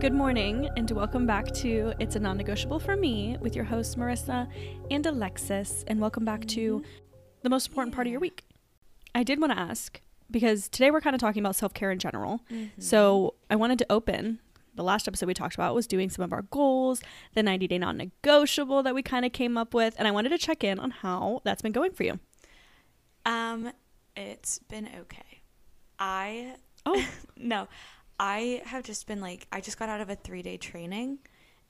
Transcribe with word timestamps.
Good 0.00 0.14
morning, 0.14 0.70
and 0.78 0.90
welcome 0.92 1.26
back 1.26 1.52
to 1.56 1.92
It's 2.00 2.16
a 2.16 2.20
Non 2.20 2.38
Negotiable 2.38 2.78
for 2.78 2.96
Me 2.96 3.36
with 3.38 3.54
your 3.54 3.66
hosts, 3.66 3.96
Marissa 3.96 4.48
and 4.90 5.04
Alexis. 5.04 5.84
And 5.88 6.00
welcome 6.00 6.24
back 6.24 6.46
to 6.46 6.82
the 7.42 7.50
most 7.50 7.68
important 7.68 7.94
part 7.94 8.06
of 8.06 8.10
your 8.10 8.18
week. 8.18 8.46
I 9.14 9.22
did 9.22 9.38
want 9.38 9.52
to 9.52 9.58
ask 9.58 10.00
because 10.30 10.70
today 10.70 10.90
we're 10.90 11.02
kind 11.02 11.14
of 11.14 11.20
talking 11.20 11.42
about 11.42 11.54
self 11.54 11.74
care 11.74 11.90
in 11.90 11.98
general. 11.98 12.40
So 12.78 13.34
I 13.50 13.56
wanted 13.56 13.78
to 13.80 13.86
open 13.90 14.40
the 14.74 14.82
last 14.82 15.06
episode 15.06 15.26
we 15.26 15.34
talked 15.34 15.54
about 15.54 15.74
was 15.74 15.86
doing 15.86 16.08
some 16.08 16.24
of 16.24 16.32
our 16.32 16.42
goals, 16.42 17.02
the 17.34 17.42
90 17.42 17.68
day 17.68 17.76
non 17.76 17.98
negotiable 17.98 18.82
that 18.82 18.94
we 18.94 19.02
kind 19.02 19.26
of 19.26 19.32
came 19.32 19.58
up 19.58 19.74
with. 19.74 19.94
And 19.98 20.08
I 20.08 20.12
wanted 20.12 20.30
to 20.30 20.38
check 20.38 20.64
in 20.64 20.78
on 20.78 20.92
how 20.92 21.42
that's 21.44 21.60
been 21.60 21.72
going 21.72 21.92
for 21.92 22.04
you. 22.04 22.18
Um, 23.26 23.70
it's 24.16 24.60
been 24.60 24.88
okay. 25.02 25.42
I 25.98 26.54
Oh, 26.86 27.06
no, 27.36 27.68
I 28.20 28.60
have 28.66 28.84
just 28.84 29.06
been 29.06 29.22
like 29.22 29.46
I 29.50 29.62
just 29.62 29.78
got 29.78 29.88
out 29.88 30.02
of 30.02 30.10
a 30.10 30.14
three 30.14 30.42
day 30.42 30.58
training, 30.58 31.20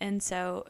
and 0.01 0.21
so 0.21 0.67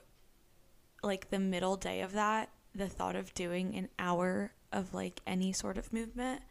like 1.03 1.31
the 1.31 1.39
middle 1.39 1.77
day 1.77 2.03
of 2.03 2.13
that, 2.13 2.51
the 2.75 2.87
thought 2.87 3.17
of 3.17 3.33
doing 3.33 3.75
an 3.75 3.89
hour 3.99 4.53
of 4.73 4.93
like 4.93 5.23
any 5.27 5.53
sort 5.53 5.79
of 5.79 5.91
movement 5.91 6.43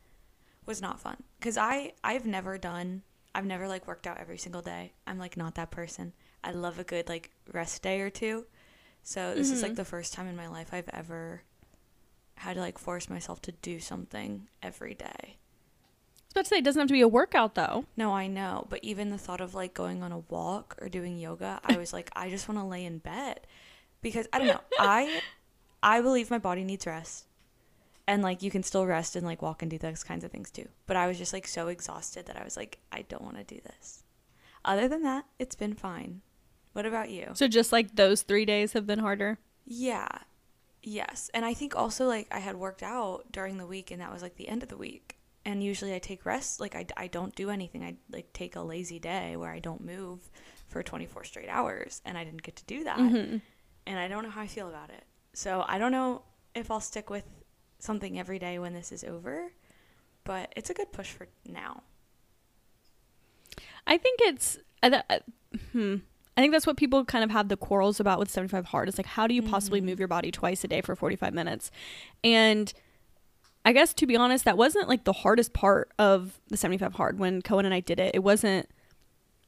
was 0.66 0.82
not 0.82 1.00
fun 1.00 1.18
because 1.40 1.58
I 1.58 1.94
I've 2.04 2.26
never 2.26 2.58
done 2.58 3.04
I've 3.36 3.46
never 3.46 3.68
like 3.68 3.88
worked 3.88 4.08
out 4.08 4.18
every 4.18 4.40
single 4.40 4.64
day. 4.64 4.94
I'm 5.06 5.20
like 5.20 5.38
not 5.38 5.56
that 5.56 5.70
person. 5.70 6.14
I 6.44 6.52
love 6.52 6.80
a 6.80 6.84
good 6.84 7.08
like 7.08 7.30
rest 7.54 7.84
day 7.84 8.02
or 8.02 8.10
two. 8.10 8.48
So 9.04 9.36
this 9.36 9.52
is 9.52 9.62
like 9.62 9.72
mm-hmm. 9.72 9.76
the 9.76 9.86
first 9.86 10.14
time 10.14 10.28
in 10.28 10.36
my 10.36 10.48
life 10.48 10.70
I've 10.74 10.90
ever 10.92 11.44
had 12.36 12.56
to 12.56 12.62
like 12.62 12.80
force 12.80 13.10
myself 13.10 13.42
to 13.44 13.52
do 13.52 13.80
something 13.80 14.48
every 14.64 14.96
day. 14.96 15.39
Was 16.30 16.34
about 16.34 16.46
to 16.46 16.50
say, 16.50 16.58
it 16.60 16.64
doesn't 16.64 16.80
have 16.80 16.88
to 16.90 16.94
be 16.94 17.02
a 17.02 17.08
workout 17.08 17.56
though. 17.56 17.86
No, 17.98 18.14
I 18.14 18.28
know, 18.28 18.68
but 18.70 18.84
even 18.84 19.10
the 19.10 19.18
thought 19.18 19.42
of 19.42 19.56
like 19.56 19.74
going 19.74 20.04
on 20.04 20.12
a 20.12 20.20
walk 20.20 20.78
or 20.80 20.88
doing 20.88 21.18
yoga, 21.18 21.60
I 21.64 21.78
was 21.78 21.92
like, 21.92 22.12
I 22.16 22.30
just 22.30 22.48
want 22.48 22.60
to 22.60 22.66
lay 22.66 22.86
in 22.86 23.00
bed 23.00 23.42
because 24.02 24.28
I 24.32 24.38
don't 24.38 24.48
know. 24.48 24.62
I 24.80 25.22
I 25.82 26.02
believe 26.02 26.30
my 26.30 26.38
body 26.38 26.64
needs 26.64 26.86
rest, 26.86 27.26
and 28.08 28.22
like 28.22 28.44
you 28.44 28.52
can 28.52 28.62
still 28.62 28.86
rest 28.86 29.16
and 29.16 29.26
like 29.26 29.42
walk 29.42 29.64
and 29.64 29.72
do 29.72 29.80
those 29.80 30.04
kinds 30.04 30.24
of 30.24 30.32
things 30.32 30.52
too. 30.52 30.68
But 30.86 30.98
I 30.98 31.08
was 31.08 31.18
just 31.18 31.34
like 31.34 31.48
so 31.48 31.68
exhausted 31.68 32.28
that 32.28 32.40
I 32.40 32.44
was 32.44 32.56
like, 32.56 32.78
I 32.92 33.02
don't 33.02 33.24
want 33.24 33.38
to 33.38 33.44
do 33.44 33.60
this. 33.64 34.04
Other 34.64 34.88
than 34.88 35.02
that, 35.04 35.26
it's 35.40 35.56
been 35.56 35.74
fine. 35.74 36.22
What 36.74 36.86
about 36.86 37.10
you? 37.10 37.32
So 37.34 37.48
just 37.48 37.72
like 37.72 37.96
those 37.96 38.22
three 38.22 38.46
days 38.46 38.74
have 38.74 38.86
been 38.86 39.00
harder. 39.00 39.40
Yeah. 39.66 40.10
Yes. 40.84 41.30
And 41.34 41.44
I 41.44 41.54
think 41.54 41.76
also 41.76 42.06
like 42.06 42.28
I 42.32 42.40
had 42.40 42.56
worked 42.56 42.84
out 42.84 43.32
during 43.32 43.58
the 43.58 43.66
week 43.66 43.92
and 43.92 44.02
that 44.02 44.14
was 44.14 44.22
like 44.22 44.36
the 44.36 44.48
end 44.48 44.64
of 44.64 44.70
the 44.70 44.78
week. 44.78 45.19
And 45.50 45.64
usually 45.64 45.96
I 45.96 46.00
take 46.00 46.28
rest. 46.28 46.60
Like 46.60 46.76
I, 46.76 46.86
I 46.96 47.08
don't 47.08 47.34
do 47.36 47.50
anything. 47.50 47.84
I 47.84 47.96
like 48.12 48.32
take 48.34 48.56
a 48.56 48.62
lazy 48.62 49.00
day 49.00 49.36
where 49.36 49.50
I 49.50 49.58
don't 49.58 49.84
move 49.84 50.30
for 50.68 50.84
24 50.84 51.24
straight 51.24 51.50
hours. 51.50 52.04
And 52.06 52.20
I 52.20 52.24
didn't 52.24 52.44
get 52.44 52.56
to 52.58 52.66
do 52.66 52.84
that. 52.84 53.00
And 53.88 54.00
I 54.00 54.08
don't 54.08 54.22
know 54.24 54.30
how 54.30 54.42
I 54.42 54.48
feel 54.48 54.70
about 54.70 54.92
it. 54.92 55.04
So 55.34 55.66
I 55.68 55.80
don't 55.80 55.92
know 55.92 56.22
if 56.54 56.70
I'll 56.70 56.80
stick 56.80 57.10
with 57.10 57.26
something 57.80 58.20
every 58.20 58.38
day 58.38 58.60
when 58.60 58.74
this 58.74 58.92
is 58.92 59.04
over. 59.04 59.52
But 60.24 60.54
it's 60.56 60.70
a 60.70 60.76
good 60.76 60.92
push 60.92 61.10
for 61.10 61.28
now. 61.48 61.82
I 63.88 63.98
think 63.98 64.20
it's 64.22 64.60
uh, 64.84 64.90
that- 64.90 65.06
uh, 65.10 65.58
hmm. 65.72 65.96
I 66.38 66.42
think 66.42 66.54
that's 66.54 66.68
what 66.68 66.78
people 66.78 67.04
kind 67.06 67.24
of 67.24 67.32
have 67.32 67.50
the 67.50 67.58
quarrels 67.58 68.00
about 68.00 68.20
with 68.20 68.30
75 68.30 68.66
hard. 68.66 68.88
It's 68.88 69.00
like 69.00 69.08
how 69.08 69.26
do 69.26 69.34
you 69.34 69.42
possibly 69.42 69.82
move 69.82 69.98
your 69.98 70.08
body 70.08 70.30
twice 70.30 70.64
a 70.64 70.68
day 70.68 70.82
for 70.82 70.96
45 70.96 71.34
minutes? 71.34 71.72
And 72.24 72.72
I 73.70 73.72
guess 73.72 73.94
to 73.94 74.08
be 74.08 74.18
honest, 74.18 74.46
that 74.46 74.58
wasn't 74.58 74.90
like 74.90 75.04
the 75.04 75.14
hardest 75.14 75.54
part 75.54 75.92
of 76.00 76.42
the 76.48 76.58
75 76.58 76.96
hard 76.96 77.20
when 77.20 77.44
Cohen 77.44 77.66
and 77.66 77.74
I 77.74 77.82
did 77.82 78.00
it. 78.00 78.16
It 78.16 78.24
wasn't 78.24 78.68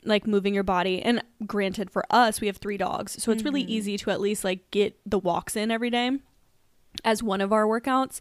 like 0.03 0.28
moving 0.28 0.53
your 0.53 0.62
body. 0.62 1.01
And 1.01 1.23
granted 1.47 1.90
for 1.90 2.06
us, 2.12 2.40
we 2.40 2.46
have 2.46 2.57
3 2.57 2.78
dogs, 2.78 3.22
so 3.22 3.31
it's 3.31 3.41
really 3.41 3.63
mm-hmm. 3.63 3.72
easy 3.72 3.97
to 3.97 4.12
at 4.12 4.22
least 4.22 4.44
like 4.44 4.69
get 4.69 4.96
the 5.07 5.18
walks 5.18 5.56
in 5.56 5.72
every 5.72 5.90
day 5.90 6.12
as 7.03 7.23
one 7.23 7.41
of 7.41 7.51
our 7.51 7.66
workouts. 7.66 8.19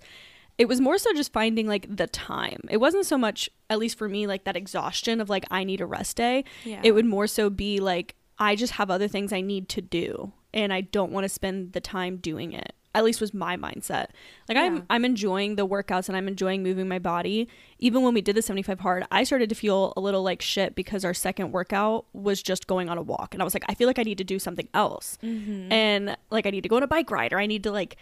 It 0.56 0.68
was 0.68 0.80
more 0.80 0.96
so 0.96 1.12
just 1.12 1.34
finding 1.34 1.66
like 1.66 1.94
the 1.94 2.06
time. 2.06 2.60
It 2.70 2.78
wasn't 2.78 3.04
so 3.04 3.18
much, 3.18 3.50
at 3.68 3.78
least 3.78 3.98
for 3.98 4.08
me, 4.08 4.26
like 4.26 4.44
that 4.44 4.56
exhaustion 4.56 5.20
of 5.20 5.28
like 5.28 5.44
I 5.50 5.64
need 5.64 5.82
a 5.82 5.86
rest 5.86 6.16
day. 6.16 6.44
Yeah. 6.64 6.80
It 6.82 6.92
would 6.92 7.04
more 7.04 7.26
so 7.26 7.50
be 7.50 7.78
like 7.78 8.14
I 8.38 8.56
just 8.56 8.72
have 8.72 8.90
other 8.90 9.06
things 9.06 9.34
I 9.34 9.42
need 9.42 9.68
to 9.68 9.82
do 9.82 10.32
and 10.54 10.72
I 10.72 10.80
don't 10.80 11.12
want 11.12 11.24
to 11.24 11.28
spend 11.28 11.74
the 11.74 11.80
time 11.82 12.16
doing 12.16 12.54
it. 12.54 12.72
At 12.94 13.04
least 13.04 13.20
was 13.20 13.32
my 13.32 13.56
mindset. 13.56 14.06
Like 14.48 14.56
Yeah. 14.56 14.62
I'm 14.64 14.86
I'm 14.90 15.04
enjoying 15.04 15.54
the 15.56 15.66
workouts 15.66 16.08
and 16.08 16.16
I'm 16.16 16.26
enjoying 16.26 16.62
moving 16.62 16.88
my 16.88 16.98
body. 16.98 17.46
Even 17.78 18.02
when 18.02 18.14
we 18.14 18.20
did 18.20 18.34
the 18.36 18.42
75 18.42 18.80
hard, 18.80 19.04
I 19.12 19.22
started 19.24 19.48
to 19.50 19.54
feel 19.54 19.92
a 19.96 20.00
little 20.00 20.22
like 20.24 20.42
shit 20.42 20.74
because 20.74 21.04
our 21.04 21.14
second 21.14 21.52
workout 21.52 22.06
was 22.12 22.42
just 22.42 22.66
going 22.66 22.88
on 22.88 22.98
a 22.98 23.02
walk 23.02 23.32
and 23.32 23.42
I 23.42 23.44
was 23.44 23.54
like 23.54 23.64
I 23.68 23.74
feel 23.74 23.86
like 23.86 23.98
I 24.00 24.02
need 24.02 24.18
to 24.18 24.24
do 24.24 24.38
something 24.40 24.68
else. 24.74 25.18
Mm-hmm. 25.22 25.70
And 25.72 26.16
like 26.30 26.46
I 26.46 26.50
need 26.50 26.62
to 26.62 26.68
go 26.68 26.76
on 26.76 26.82
a 26.82 26.88
bike 26.88 27.10
ride 27.12 27.32
or 27.32 27.38
I 27.38 27.46
need 27.46 27.62
to 27.62 27.70
like 27.70 27.96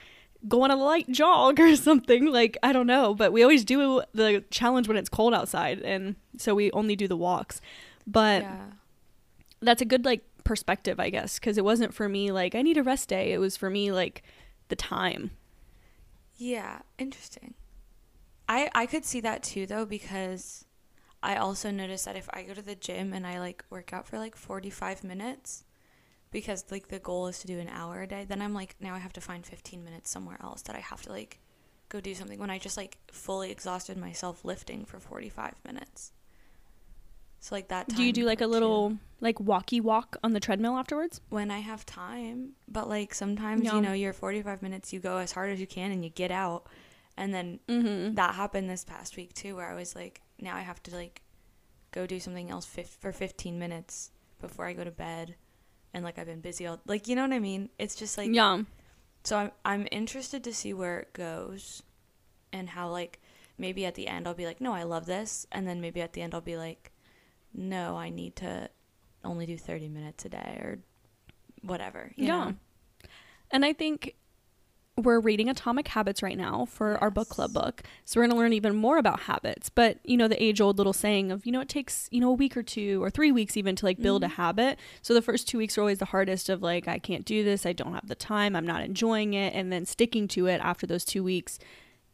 go 0.47 0.62
on 0.62 0.71
a 0.71 0.76
light 0.76 1.10
jog 1.10 1.59
or 1.59 1.75
something 1.75 2.26
like 2.26 2.56
i 2.62 2.72
don't 2.72 2.87
know 2.87 3.12
but 3.12 3.32
we 3.32 3.43
always 3.43 3.65
do 3.65 4.00
the 4.15 4.44
challenge 4.53 4.87
when 4.87 4.97
it's 4.97 5.09
cold 5.09 5.34
outside 5.34 5.81
and 5.81 6.15
so 6.37 6.55
we 6.55 6.70
only 6.70 6.94
do 6.94 7.09
the 7.09 7.16
walks 7.16 7.60
but 8.06 8.43
Yeah. 8.43 8.56
that's 9.60 9.82
a 9.82 9.84
good 9.84 10.05
like 10.05 10.22
perspective 10.44 11.00
i 11.00 11.10
guess 11.10 11.41
because 11.41 11.59
it 11.59 11.65
wasn't 11.65 11.93
for 11.93 12.09
me 12.09 12.31
like 12.31 12.55
i 12.55 12.62
need 12.62 12.76
a 12.78 12.84
rest 12.84 13.09
day 13.09 13.32
it 13.32 13.38
was 13.38 13.56
for 13.56 13.69
me 13.69 13.91
like 13.91 14.22
the 14.69 14.77
time 14.77 15.31
Yeah, 16.37 16.81
interesting. 16.99 17.55
I 18.49 18.71
I 18.75 18.87
could 18.87 19.05
see 19.05 19.21
that 19.21 19.43
too 19.43 19.67
though 19.67 19.84
because 19.87 20.65
I 21.23 21.37
also 21.37 21.71
noticed 21.71 22.05
that 22.05 22.17
if 22.17 22.29
I 22.33 22.43
go 22.43 22.55
to 22.55 22.62
the 22.62 22.75
gym 22.77 23.12
and 23.12 23.27
I 23.27 23.41
like 23.41 23.65
work 23.71 23.93
out 23.93 24.06
for 24.06 24.19
like 24.19 24.37
45 24.37 25.03
minutes 25.05 25.65
because 26.31 26.65
like 26.71 26.89
the 26.89 26.99
goal 27.01 27.27
is 27.29 27.41
to 27.41 27.47
do 27.47 27.59
an 27.59 27.69
hour 27.69 28.03
a 28.03 28.06
day, 28.06 28.25
then 28.25 28.43
I'm 28.43 28.55
like 28.55 28.77
now 28.81 28.95
I 28.95 28.99
have 28.99 29.12
to 29.15 29.21
find 29.21 29.45
15 29.45 29.84
minutes 29.84 30.11
somewhere 30.11 30.39
else 30.43 30.62
that 30.62 30.77
I 30.77 30.81
have 30.81 31.03
to 31.03 31.12
like 31.12 31.41
go 31.89 32.00
do 32.00 32.15
something 32.15 32.39
when 32.39 32.50
I 32.50 32.59
just 32.59 32.77
like 32.77 32.99
fully 33.11 33.50
exhausted 33.50 33.97
myself 33.97 34.45
lifting 34.45 34.85
for 34.85 35.00
45 35.00 35.55
minutes. 35.65 36.12
So 37.41 37.54
like 37.54 37.69
that 37.69 37.88
do 37.88 38.03
you 38.03 38.12
do 38.12 38.25
like 38.25 38.41
a 38.41 38.44
too 38.44 38.50
little 38.50 38.99
like 39.21 39.38
walkie 39.41 39.81
walk 39.81 40.16
on 40.22 40.32
the 40.32 40.41
treadmill 40.41 40.76
afterwards 40.76 41.21
when 41.28 41.50
I 41.50 41.59
have 41.59 41.84
time. 41.87 42.50
But 42.69 42.88
like 42.88 43.15
sometimes, 43.15 43.65
Yeah. 43.65 43.75
you 43.75 43.81
know, 43.81 43.93
your 43.93 44.12
45 44.12 44.62
minutes, 44.62 44.93
you 44.93 45.00
go 45.00 45.19
as 45.19 45.32
hard 45.32 45.50
as 45.50 45.60
you 45.60 45.66
can 45.66 45.91
and 45.91 46.04
you 46.04 46.10
get 46.10 46.31
out. 46.31 46.66
And 47.16 47.34
then 47.34 47.59
mm-hmm. 47.69 48.15
that 48.15 48.37
happened 48.37 48.71
this 48.71 48.84
past 48.84 49.16
week 49.16 49.34
too, 49.34 49.56
where 49.56 49.69
I 49.69 49.75
was 49.75 49.97
like, 49.97 50.21
now 50.41 50.54
I 50.54 50.60
have 50.60 50.82
to 50.84 50.94
like 50.94 51.22
go 51.91 52.06
do 52.06 52.21
something 52.21 52.50
else 52.50 52.65
for 52.66 53.12
15 53.12 53.59
minutes 53.59 54.10
before 54.41 54.66
I 54.66 54.72
go 54.72 54.84
to 54.84 54.91
bed. 54.91 55.34
And 55.93 56.05
like 56.05 56.19
I've 56.19 56.26
been 56.26 56.41
busy 56.41 56.66
all 56.66 56.81
like, 56.87 57.09
you 57.09 57.16
know 57.16 57.22
what 57.22 57.32
I 57.32 57.41
mean? 57.41 57.70
It's 57.78 57.97
just 57.97 58.16
like, 58.19 58.32
yeah 58.32 58.62
so 59.25 59.37
I'm, 59.37 59.50
I'm 59.65 59.88
interested 59.91 60.44
to 60.44 60.55
see 60.55 60.72
where 60.72 61.00
it 61.00 61.12
goes 61.12 61.82
and 62.53 62.70
how 62.70 62.88
like 62.88 63.20
maybe 63.59 63.84
at 63.84 63.94
the 63.94 64.09
end 64.09 64.26
I'll 64.26 64.34
be 64.34 64.47
like, 64.47 64.60
no, 64.60 64.72
I 64.72 64.84
love 64.84 65.06
this. 65.06 65.47
And 65.53 65.66
then 65.66 65.81
maybe 65.81 66.00
at 66.00 66.12
the 66.12 66.22
end 66.22 66.34
I'll 66.34 66.41
be 66.41 66.56
like, 66.56 66.93
no, 67.59 67.97
I 67.97 68.11
need 68.11 68.37
to 68.37 68.71
only 69.25 69.47
do 69.47 69.59
30 69.59 69.89
minutes 69.89 70.25
a 70.25 70.29
day 70.29 70.59
or 70.63 70.79
whatever. 71.63 72.13
You 72.17 72.27
yeah. 72.27 72.45
know? 72.45 72.55
and 73.51 73.65
i 73.65 73.73
think 73.73 74.15
we're 74.97 75.21
reading 75.21 75.49
atomic 75.49 75.87
habits 75.87 76.25
right 76.25 76.37
now 76.37 76.65
for 76.65 76.99
our 76.99 77.11
book 77.11 77.29
club 77.29 77.53
book 77.53 77.83
so 78.05 78.19
we're 78.19 78.27
going 78.27 78.35
to 78.35 78.37
learn 78.37 78.53
even 78.53 78.75
more 78.75 78.99
about 78.99 79.21
habits. 79.21 79.69
But 79.69 79.99
you 80.03 80.17
know 80.17 80.27
the 80.27 80.43
age 80.43 80.61
old 80.61 80.77
little 80.77 80.93
saying 80.93 81.31
of 81.31 81.47
you 81.47 81.53
know 81.53 81.61
it 81.61 81.69
takes 81.69 82.09
you 82.11 82.21
know 82.21 82.31
a 82.31 82.35
week 82.35 82.57
or 82.57 82.65
two 82.65 83.01
or 83.01 83.09
three 83.09 83.31
weeks 83.31 83.57
even 83.57 83.77
to 83.77 83.85
like 83.85 84.01
build 84.01 84.25
a 84.25 84.27
mm-hmm. 84.27 84.35
habit. 84.35 84.79
So 85.03 85.15
the 85.15 85.23
first 85.23 85.47
two 85.47 85.57
weeks 85.57 85.79
are 85.79 85.83
always 85.83 85.99
the 85.99 86.07
hardest 86.07 86.49
of 86.49 86.63
like 86.63 86.89
i 86.89 86.99
can't 86.99 87.25
do 87.25 87.45
this 87.45 87.65
i 87.65 87.73
don't 87.73 87.95
have 87.95 88.09
the 88.09 88.17
time 88.17 88.57
i'm 88.57 88.67
not 88.67 88.83
enjoying 88.83 89.35
it. 89.35 89.55
And 89.55 89.73
then 89.73 89.87
sticking 89.87 90.27
to 90.29 90.47
it 90.47 90.61
after 90.63 90.85
those 90.85 91.05
two 91.05 91.23
weeks 91.23 91.61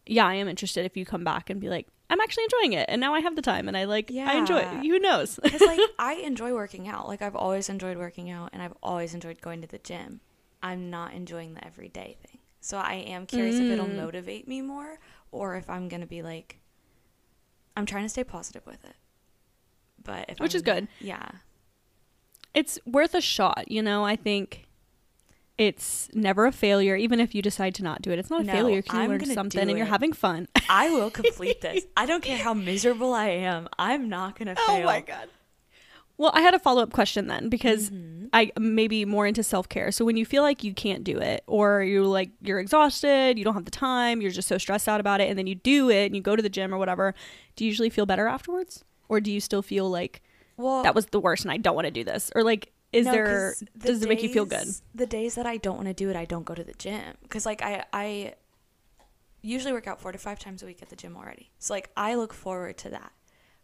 yeah 0.06 0.26
i 0.26 0.34
am 0.34 0.46
interested 0.46 0.84
if 0.84 0.94
you 0.94 1.06
come 1.06 1.24
back 1.24 1.48
and 1.48 1.58
be 1.58 1.70
like 1.70 1.88
i'm 2.10 2.20
actually 2.20 2.44
enjoying 2.44 2.72
it 2.74 2.86
and 2.88 3.00
now 3.00 3.14
i 3.14 3.20
have 3.20 3.34
the 3.36 3.42
time 3.42 3.66
and 3.68 3.76
i 3.76 3.84
like 3.84 4.10
yeah. 4.10 4.30
i 4.30 4.34
enjoy 4.36 4.58
it 4.58 4.68
who 4.86 4.98
knows 4.98 5.38
Because 5.42 5.60
like 5.62 5.80
I 5.98 6.14
enjoy 6.14 6.52
working 6.52 6.86
out. 6.88 7.08
Like 7.08 7.22
I've 7.22 7.36
always 7.36 7.68
enjoyed 7.68 7.96
working 7.96 8.30
out, 8.30 8.50
and 8.52 8.60
I've 8.62 8.74
always 8.82 9.14
enjoyed 9.14 9.40
going 9.40 9.60
to 9.62 9.66
the 9.68 9.78
gym. 9.78 10.20
I'm 10.62 10.90
not 10.90 11.12
enjoying 11.14 11.54
the 11.54 11.64
everyday 11.64 12.16
thing. 12.26 12.38
So 12.60 12.76
I 12.78 12.94
am 12.94 13.26
curious 13.26 13.56
if 13.56 13.70
it'll 13.70 13.86
Mm. 13.86 13.96
motivate 13.96 14.46
me 14.48 14.60
more, 14.60 14.98
or 15.30 15.56
if 15.56 15.68
I'm 15.70 15.88
gonna 15.88 16.06
be 16.06 16.22
like, 16.22 16.58
I'm 17.76 17.86
trying 17.86 18.04
to 18.04 18.08
stay 18.08 18.24
positive 18.24 18.66
with 18.66 18.84
it. 18.84 18.96
But 20.02 20.26
if 20.28 20.40
Which 20.40 20.54
is 20.54 20.62
I'm- 20.66 20.74
good. 20.74 20.88
Yeah. 21.00 21.28
it's 22.52 22.78
worth 22.86 23.14
a 23.14 23.20
shot 23.20 23.64
you 23.70 23.82
know 23.82 24.04
i 24.04 24.14
think 24.16 24.66
it's 25.56 26.08
never 26.14 26.46
a 26.46 26.52
failure 26.52 26.96
even 26.96 27.20
if 27.20 27.34
you 27.34 27.40
decide 27.40 27.74
to 27.74 27.82
not 27.82 28.02
do 28.02 28.10
it 28.10 28.18
it's 28.18 28.30
not 28.30 28.40
a 28.40 28.44
No, 28.44 28.52
failure 28.52 28.82
because 28.82 28.92
you 28.94 28.98
I'm 29.00 29.10
learned 29.10 29.26
something 29.28 29.68
and 29.68 29.76
you're 29.78 29.86
having 29.86 30.12
fun 30.12 30.48
I 30.68 30.90
will 30.90 31.10
complete 31.10 31.60
this. 31.60 31.84
I 31.96 32.06
don't 32.06 32.22
care 32.24 32.38
how 32.38 32.54
miserable 32.54 33.12
I 33.14 33.26
am. 33.28 33.68
I'm 33.78 34.08
not 34.08 34.36
gonna 34.38 34.56
fail. 34.56 34.64
Oh 34.68 34.82
my 34.84 35.00
god 35.00 35.28
well 36.16 36.30
i 36.32 36.40
had 36.40 36.54
a 36.54 36.58
follow-up 36.60 36.92
question 36.92 37.26
then 37.26 37.48
because 37.48 37.90
Mm-hmm. 37.90 38.26
i 38.32 38.52
maybe 38.58 39.04
more 39.04 39.26
into 39.26 39.42
self-care 39.42 39.90
so 39.90 40.04
when 40.04 40.16
you 40.16 40.24
feel 40.24 40.42
like 40.44 40.62
you 40.62 40.72
can't 40.72 41.02
do 41.02 41.18
it 41.18 41.42
or 41.48 41.82
you're 41.82 42.04
like 42.06 42.30
you're 42.40 42.60
exhausted 42.60 43.36
you 43.36 43.44
don't 43.44 43.54
have 43.54 43.64
the 43.64 43.70
time 43.72 44.20
you're 44.20 44.30
just 44.30 44.46
so 44.46 44.56
stressed 44.56 44.88
out 44.88 45.00
about 45.00 45.20
it 45.20 45.28
and 45.28 45.36
then 45.36 45.48
you 45.48 45.56
do 45.56 45.90
it 45.90 46.06
and 46.06 46.14
you 46.14 46.22
go 46.22 46.36
to 46.36 46.42
the 46.42 46.48
gym 46.48 46.72
or 46.72 46.78
whatever 46.78 47.14
do 47.56 47.64
you 47.64 47.68
usually 47.68 47.90
feel 47.90 48.06
better 48.06 48.28
afterwards 48.28 48.84
or 49.08 49.20
do 49.20 49.30
you 49.32 49.40
still 49.40 49.60
feel 49.62 49.90
like 49.90 50.22
Well, 50.56 50.84
that 50.84 50.94
was 50.94 51.06
the 51.06 51.18
worst 51.20 51.44
and 51.44 51.50
i 51.50 51.56
don't 51.56 51.74
want 51.74 51.86
to 51.86 51.90
do 51.90 52.04
this 52.04 52.30
or 52.36 52.44
like 52.44 52.70
is 52.94 53.06
No, 53.06 53.12
there 53.12 53.54
the 53.74 53.88
does 53.88 54.02
it 54.02 54.08
make 54.08 54.22
you 54.22 54.28
feel 54.28 54.44
good? 54.46 54.68
The 54.94 55.06
days 55.06 55.34
that 55.34 55.46
I 55.46 55.56
don't 55.56 55.76
want 55.76 55.88
to 55.88 55.94
do 55.94 56.10
it, 56.10 56.16
I 56.16 56.24
don't 56.24 56.44
go 56.44 56.54
to 56.54 56.64
the 56.64 56.74
gym 56.74 57.16
because 57.22 57.44
like 57.46 57.62
I 57.62 57.84
I 57.92 58.34
usually 59.42 59.72
work 59.72 59.86
out 59.86 60.00
four 60.00 60.12
to 60.12 60.18
five 60.18 60.38
times 60.38 60.62
a 60.62 60.66
week 60.66 60.82
at 60.82 60.88
the 60.88 60.96
gym 60.96 61.16
already. 61.16 61.50
So 61.58 61.74
like 61.74 61.90
I 61.96 62.14
look 62.14 62.32
forward 62.32 62.78
to 62.78 62.88
that. 62.90 63.12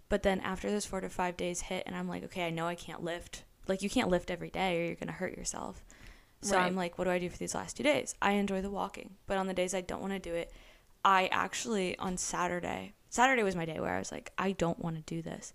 But 0.08 0.22
then 0.22 0.40
after 0.40 0.70
those 0.70 0.86
four 0.86 1.00
to 1.00 1.08
five 1.08 1.36
days 1.36 1.60
hit, 1.62 1.84
and 1.86 1.96
I'm 1.96 2.08
like, 2.08 2.24
okay, 2.24 2.46
I 2.46 2.50
know 2.50 2.66
I 2.66 2.74
can't 2.74 3.02
lift. 3.04 3.44
Like 3.68 3.82
you 3.82 3.88
can't 3.88 4.08
lift 4.08 4.30
every 4.30 4.50
day, 4.50 4.80
or 4.80 4.86
you're 4.86 4.94
gonna 4.96 5.12
hurt 5.12 5.36
yourself. 5.36 5.84
So 6.42 6.56
Right. 6.56 6.64
I'm 6.66 6.74
like, 6.74 6.98
what 6.98 7.04
do 7.04 7.10
I 7.10 7.18
do 7.18 7.28
for 7.28 7.36
these 7.38 7.54
last 7.54 7.76
two 7.76 7.82
days? 7.82 8.14
I 8.20 8.32
enjoy 8.32 8.60
the 8.62 8.70
walking, 8.70 9.16
but 9.26 9.36
on 9.36 9.46
the 9.46 9.54
days 9.54 9.74
I 9.74 9.82
don't 9.82 10.00
want 10.00 10.14
to 10.14 10.18
do 10.18 10.34
it, 10.34 10.52
I 11.04 11.28
actually 11.32 11.96
on 11.98 12.16
Saturday. 12.16 12.94
Saturday 13.10 13.42
was 13.42 13.54
my 13.56 13.64
day 13.66 13.78
where 13.80 13.94
I 13.94 13.98
was 13.98 14.10
like, 14.10 14.32
I 14.38 14.52
don't 14.52 14.78
want 14.78 14.96
to 14.96 15.02
do 15.14 15.22
this. 15.22 15.52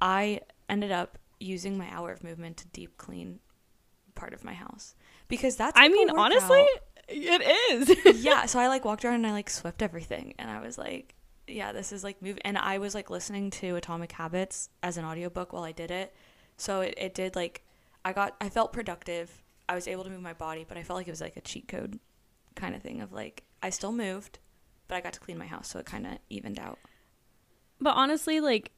I 0.00 0.40
ended 0.68 0.90
up 0.90 1.18
using 1.44 1.78
my 1.78 1.88
hour 1.90 2.10
of 2.10 2.24
movement 2.24 2.56
to 2.58 2.66
deep 2.68 2.96
clean 2.96 3.40
part 4.14 4.32
of 4.32 4.44
my 4.44 4.54
house 4.54 4.94
because 5.28 5.56
that's. 5.56 5.78
I 5.78 5.88
mean, 5.88 6.10
honestly, 6.10 6.64
it 7.08 7.42
is. 7.72 8.22
yeah. 8.24 8.46
So 8.46 8.58
I 8.58 8.68
like 8.68 8.84
walked 8.84 9.04
around 9.04 9.16
and 9.16 9.26
I 9.26 9.32
like 9.32 9.50
swept 9.50 9.82
everything, 9.82 10.34
and 10.38 10.50
I 10.50 10.60
was 10.60 10.78
like, 10.78 11.14
yeah, 11.46 11.72
this 11.72 11.92
is 11.92 12.04
like 12.04 12.20
move. 12.22 12.38
And 12.44 12.56
I 12.56 12.78
was 12.78 12.94
like 12.94 13.10
listening 13.10 13.50
to 13.52 13.76
Atomic 13.76 14.12
Habits 14.12 14.68
as 14.82 14.96
an 14.96 15.04
audiobook 15.04 15.52
while 15.52 15.64
I 15.64 15.72
did 15.72 15.90
it. 15.90 16.14
So 16.56 16.80
it, 16.80 16.94
it 16.96 17.14
did 17.14 17.36
like, 17.36 17.64
I 18.04 18.12
got, 18.12 18.36
I 18.40 18.48
felt 18.48 18.72
productive. 18.72 19.42
I 19.68 19.74
was 19.74 19.88
able 19.88 20.04
to 20.04 20.10
move 20.10 20.20
my 20.20 20.32
body, 20.34 20.64
but 20.66 20.76
I 20.76 20.82
felt 20.82 20.98
like 20.98 21.08
it 21.08 21.12
was 21.12 21.20
like 21.20 21.36
a 21.36 21.40
cheat 21.40 21.68
code 21.68 21.98
kind 22.54 22.74
of 22.74 22.82
thing 22.82 23.00
of 23.00 23.12
like, 23.12 23.44
I 23.62 23.70
still 23.70 23.92
moved, 23.92 24.38
but 24.88 24.96
I 24.96 25.00
got 25.00 25.14
to 25.14 25.20
clean 25.20 25.38
my 25.38 25.46
house. 25.46 25.68
So 25.68 25.78
it 25.78 25.86
kind 25.86 26.06
of 26.06 26.18
evened 26.30 26.58
out. 26.58 26.78
But 27.80 27.96
honestly, 27.96 28.40
like, 28.40 28.70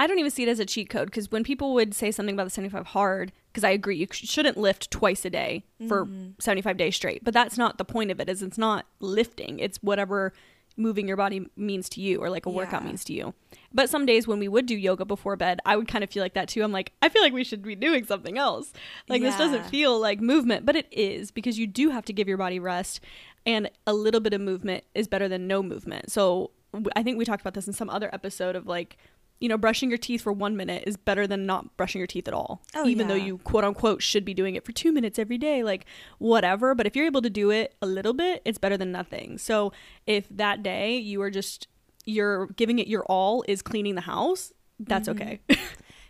I 0.00 0.06
don't 0.06 0.18
even 0.18 0.30
see 0.30 0.44
it 0.44 0.48
as 0.48 0.58
a 0.58 0.64
cheat 0.64 0.88
code 0.88 1.08
because 1.08 1.30
when 1.30 1.44
people 1.44 1.74
would 1.74 1.92
say 1.92 2.10
something 2.10 2.34
about 2.34 2.44
the 2.44 2.50
75 2.50 2.86
hard, 2.86 3.32
because 3.52 3.64
I 3.64 3.70
agree, 3.70 3.96
you 3.96 4.06
shouldn't 4.10 4.56
lift 4.56 4.90
twice 4.90 5.26
a 5.26 5.30
day 5.30 5.62
for 5.88 6.06
mm-hmm. 6.06 6.30
75 6.38 6.78
days 6.78 6.96
straight. 6.96 7.22
But 7.22 7.34
that's 7.34 7.58
not 7.58 7.76
the 7.76 7.84
point 7.84 8.10
of 8.10 8.18
it. 8.18 8.30
Is 8.30 8.42
it's 8.42 8.56
not 8.56 8.86
lifting. 9.00 9.58
It's 9.58 9.76
whatever 9.82 10.32
moving 10.78 11.06
your 11.06 11.18
body 11.18 11.46
means 11.54 11.90
to 11.90 12.00
you 12.00 12.18
or 12.22 12.30
like 12.30 12.46
a 12.46 12.50
workout 12.50 12.80
Yeah. 12.80 12.88
means 12.88 13.04
to 13.04 13.12
you. 13.12 13.34
But 13.74 13.90
some 13.90 14.06
days 14.06 14.26
when 14.26 14.38
we 14.38 14.48
would 14.48 14.64
do 14.64 14.74
yoga 14.74 15.04
before 15.04 15.36
bed, 15.36 15.60
I 15.66 15.76
would 15.76 15.86
kind 15.86 16.02
of 16.02 16.08
feel 16.08 16.22
like 16.22 16.32
that 16.32 16.48
too. 16.48 16.62
I'm 16.62 16.72
like, 16.72 16.92
I 17.02 17.10
feel 17.10 17.20
like 17.20 17.34
we 17.34 17.44
should 17.44 17.60
be 17.60 17.74
doing 17.74 18.06
something 18.06 18.38
else. 18.38 18.72
Like 19.06 19.20
this 19.20 19.36
doesn't 19.36 19.66
feel 19.66 20.00
like 20.00 20.22
movement, 20.22 20.64
but 20.64 20.76
it 20.76 20.86
is 20.90 21.30
because 21.30 21.58
you 21.58 21.66
do 21.66 21.90
have 21.90 22.06
to 22.06 22.14
give 22.14 22.26
your 22.26 22.38
body 22.38 22.58
rest 22.58 23.00
and 23.44 23.70
a 23.86 23.92
little 23.92 24.20
bit 24.20 24.32
of 24.32 24.40
movement 24.40 24.84
is 24.94 25.08
better 25.08 25.28
than 25.28 25.46
no 25.46 25.62
movement. 25.62 26.10
So 26.10 26.52
I 26.96 27.02
think 27.02 27.18
we 27.18 27.26
talked 27.26 27.42
about 27.42 27.54
this 27.54 27.66
in 27.66 27.74
some 27.74 27.90
other 27.90 28.08
episode 28.14 28.56
of 28.56 28.66
like, 28.66 28.96
you 29.40 29.48
know, 29.48 29.56
brushing 29.58 29.88
your 29.88 29.98
teeth 29.98 30.20
for 30.22 30.32
one 30.32 30.56
minute 30.56 30.84
is 30.86 30.96
better 30.96 31.26
than 31.26 31.46
not 31.46 31.76
brushing 31.76 31.98
your 31.98 32.06
teeth 32.06 32.28
at 32.28 32.34
all. 32.34 32.62
Oh, 32.74 32.86
even 32.86 33.08
though 33.08 33.14
you 33.14 33.38
quote 33.38 33.64
unquote 33.64 34.02
should 34.02 34.24
be 34.24 34.34
doing 34.34 34.54
it 34.54 34.64
for 34.64 34.72
two 34.72 34.92
minutes 34.92 35.18
every 35.18 35.38
day, 35.38 35.62
like 35.62 35.86
whatever. 36.18 36.74
But 36.74 36.86
if 36.86 36.94
you're 36.94 37.06
able 37.06 37.22
to 37.22 37.30
do 37.30 37.50
it 37.50 37.74
a 37.80 37.86
little 37.86 38.12
bit, 38.12 38.42
it's 38.44 38.58
better 38.58 38.76
than 38.76 38.92
nothing. 38.92 39.38
So 39.38 39.72
if 40.06 40.28
that 40.30 40.62
day 40.62 40.96
you 40.98 41.22
are 41.22 41.30
just, 41.30 41.68
you're 42.04 42.48
giving 42.48 42.78
it 42.78 42.86
your 42.86 43.04
all 43.06 43.42
is 43.48 43.62
cleaning 43.62 43.94
the 43.94 44.02
house, 44.02 44.52
that's 44.78 45.08
Mm-hmm. 45.08 45.22
okay. 45.22 45.40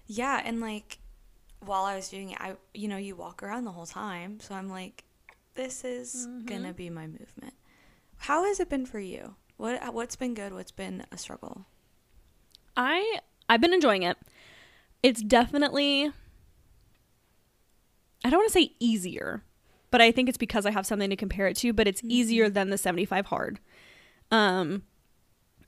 Yeah. 0.07 0.43
And 0.45 0.61
like, 0.61 0.99
while 1.65 1.85
I 1.85 1.95
was 1.95 2.09
doing 2.09 2.31
it, 2.31 2.39
I, 2.41 2.57
you 2.75 2.89
know, 2.89 2.97
you 2.97 3.15
walk 3.15 3.45
around 3.45 3.65
the 3.65 3.71
whole 3.71 3.87
time. 3.87 4.41
So 4.41 4.57
I'm 4.57 4.69
like, 4.69 5.05
this 5.55 5.85
is 5.85 6.27
gonna 6.47 6.73
be 6.73 6.91
my 6.91 7.07
movement. 7.07 7.55
How 8.17 8.45
has 8.47 8.59
it 8.59 8.69
been 8.69 8.87
for 8.87 8.99
you? 8.99 9.37
What 9.57 9.95
what's 9.95 10.17
been 10.17 10.35
good? 10.35 10.53
What's 10.53 10.73
been 10.73 11.05
a 11.13 11.17
struggle? 11.19 11.67
I 12.81 13.19
I've 13.47 13.61
been 13.61 13.75
enjoying 13.75 14.05
it. 14.05 14.17
It's 15.03 15.23
definitely 15.23 16.11
I 18.25 18.31
don't 18.31 18.39
want 18.39 18.49
to 18.49 18.59
say 18.59 18.73
easier, 18.81 19.43
but 19.91 20.01
I 20.01 20.11
think 20.11 20.31
it's 20.31 20.39
because 20.39 20.65
I 20.65 20.71
have 20.71 20.87
something 20.87 21.11
to 21.11 21.17
compare 21.17 21.47
it 21.47 21.57
to, 21.59 21.75
but 21.75 21.87
it's 21.87 22.01
easier 22.05 22.49
than 22.49 22.71
the 22.71 22.79
75 22.79 23.27
hard. 23.27 23.61
Um 24.31 24.85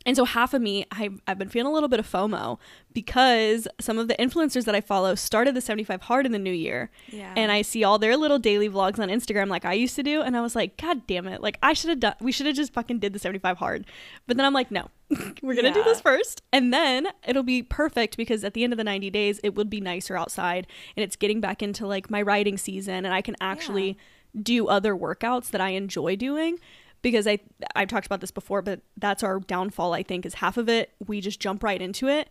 and 0.04 0.16
so 0.16 0.24
half 0.24 0.54
of 0.54 0.62
me, 0.62 0.86
I've, 0.90 1.20
I've 1.26 1.38
been 1.38 1.48
feeling 1.48 1.70
a 1.70 1.74
little 1.74 1.88
bit 1.88 2.00
of 2.00 2.10
FOMO 2.10 2.58
because 2.92 3.68
some 3.80 3.98
of 3.98 4.08
the 4.08 4.14
influencers 4.14 4.64
that 4.64 4.74
I 4.74 4.80
follow 4.80 5.14
started 5.14 5.54
the 5.54 5.60
75 5.60 6.02
hard 6.02 6.26
in 6.26 6.32
the 6.32 6.38
new 6.38 6.52
year. 6.52 6.90
Yeah. 7.08 7.32
And 7.36 7.52
I 7.52 7.62
see 7.62 7.84
all 7.84 7.98
their 7.98 8.16
little 8.16 8.38
daily 8.38 8.68
vlogs 8.68 8.98
on 8.98 9.08
Instagram 9.08 9.48
like 9.48 9.64
I 9.64 9.74
used 9.74 9.96
to 9.96 10.02
do. 10.02 10.20
And 10.22 10.36
I 10.36 10.40
was 10.40 10.56
like, 10.56 10.76
God 10.76 11.06
damn 11.06 11.28
it. 11.28 11.40
Like 11.42 11.58
I 11.62 11.72
should 11.72 11.90
have 11.90 12.00
done, 12.00 12.14
we 12.20 12.32
should 12.32 12.46
have 12.46 12.56
just 12.56 12.72
fucking 12.72 12.98
did 12.98 13.12
the 13.12 13.18
75 13.18 13.58
hard. 13.58 13.86
But 14.26 14.36
then 14.36 14.46
I'm 14.46 14.52
like, 14.52 14.70
no, 14.70 14.88
we're 15.42 15.54
going 15.54 15.64
to 15.64 15.72
do 15.72 15.84
this 15.84 16.00
first. 16.00 16.42
And 16.52 16.72
then 16.72 17.08
it'll 17.26 17.42
be 17.42 17.62
perfect 17.62 18.16
because 18.16 18.44
at 18.44 18.54
the 18.54 18.64
end 18.64 18.72
of 18.72 18.76
the 18.76 18.84
90 18.84 19.10
days, 19.10 19.40
it 19.42 19.54
would 19.54 19.70
be 19.70 19.80
nicer 19.80 20.16
outside. 20.16 20.66
And 20.96 21.04
it's 21.04 21.16
getting 21.16 21.40
back 21.40 21.62
into 21.62 21.86
like 21.86 22.10
my 22.10 22.22
writing 22.22 22.58
season. 22.58 23.04
And 23.04 23.14
I 23.14 23.22
can 23.22 23.36
actually 23.40 23.96
do 24.40 24.66
other 24.68 24.96
workouts 24.96 25.50
that 25.50 25.60
I 25.60 25.70
enjoy 25.70 26.16
doing 26.16 26.58
because 27.02 27.26
I 27.26 27.38
I've 27.76 27.88
talked 27.88 28.06
about 28.06 28.20
this 28.20 28.30
before, 28.30 28.62
but 28.62 28.80
that's 28.96 29.22
our 29.22 29.40
downfall. 29.40 29.92
I 29.92 30.02
think 30.02 30.24
is 30.24 30.34
half 30.34 30.56
of 30.56 30.68
it 30.68 30.90
we 31.06 31.20
just 31.20 31.40
jump 31.40 31.62
right 31.62 31.80
into 31.82 32.08
it 32.08 32.28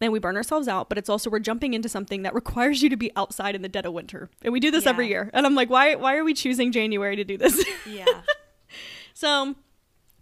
and 0.00 0.12
we 0.12 0.18
burn 0.18 0.36
ourselves 0.36 0.66
out. 0.68 0.88
But 0.88 0.98
it's 0.98 1.08
also 1.08 1.30
we're 1.30 1.38
jumping 1.38 1.72
into 1.74 1.88
something 1.88 2.22
that 2.22 2.34
requires 2.42 2.82
you 2.82 2.88
to 2.90 2.96
be 2.96 3.10
outside 3.16 3.54
in 3.54 3.62
the 3.62 3.68
dead 3.68 3.86
of 3.86 3.92
winter, 3.92 4.28
and 4.42 4.52
we 4.52 4.60
do 4.60 4.70
this 4.70 4.86
every 4.86 5.08
year. 5.08 5.30
And 5.32 5.46
I'm 5.46 5.54
like, 5.54 5.70
why 5.70 5.94
why 5.94 6.16
are 6.16 6.24
we 6.24 6.34
choosing 6.34 6.72
January 6.72 7.16
to 7.16 7.24
do 7.24 7.38
this? 7.38 7.64
yeah. 7.86 8.04
so, 9.14 9.54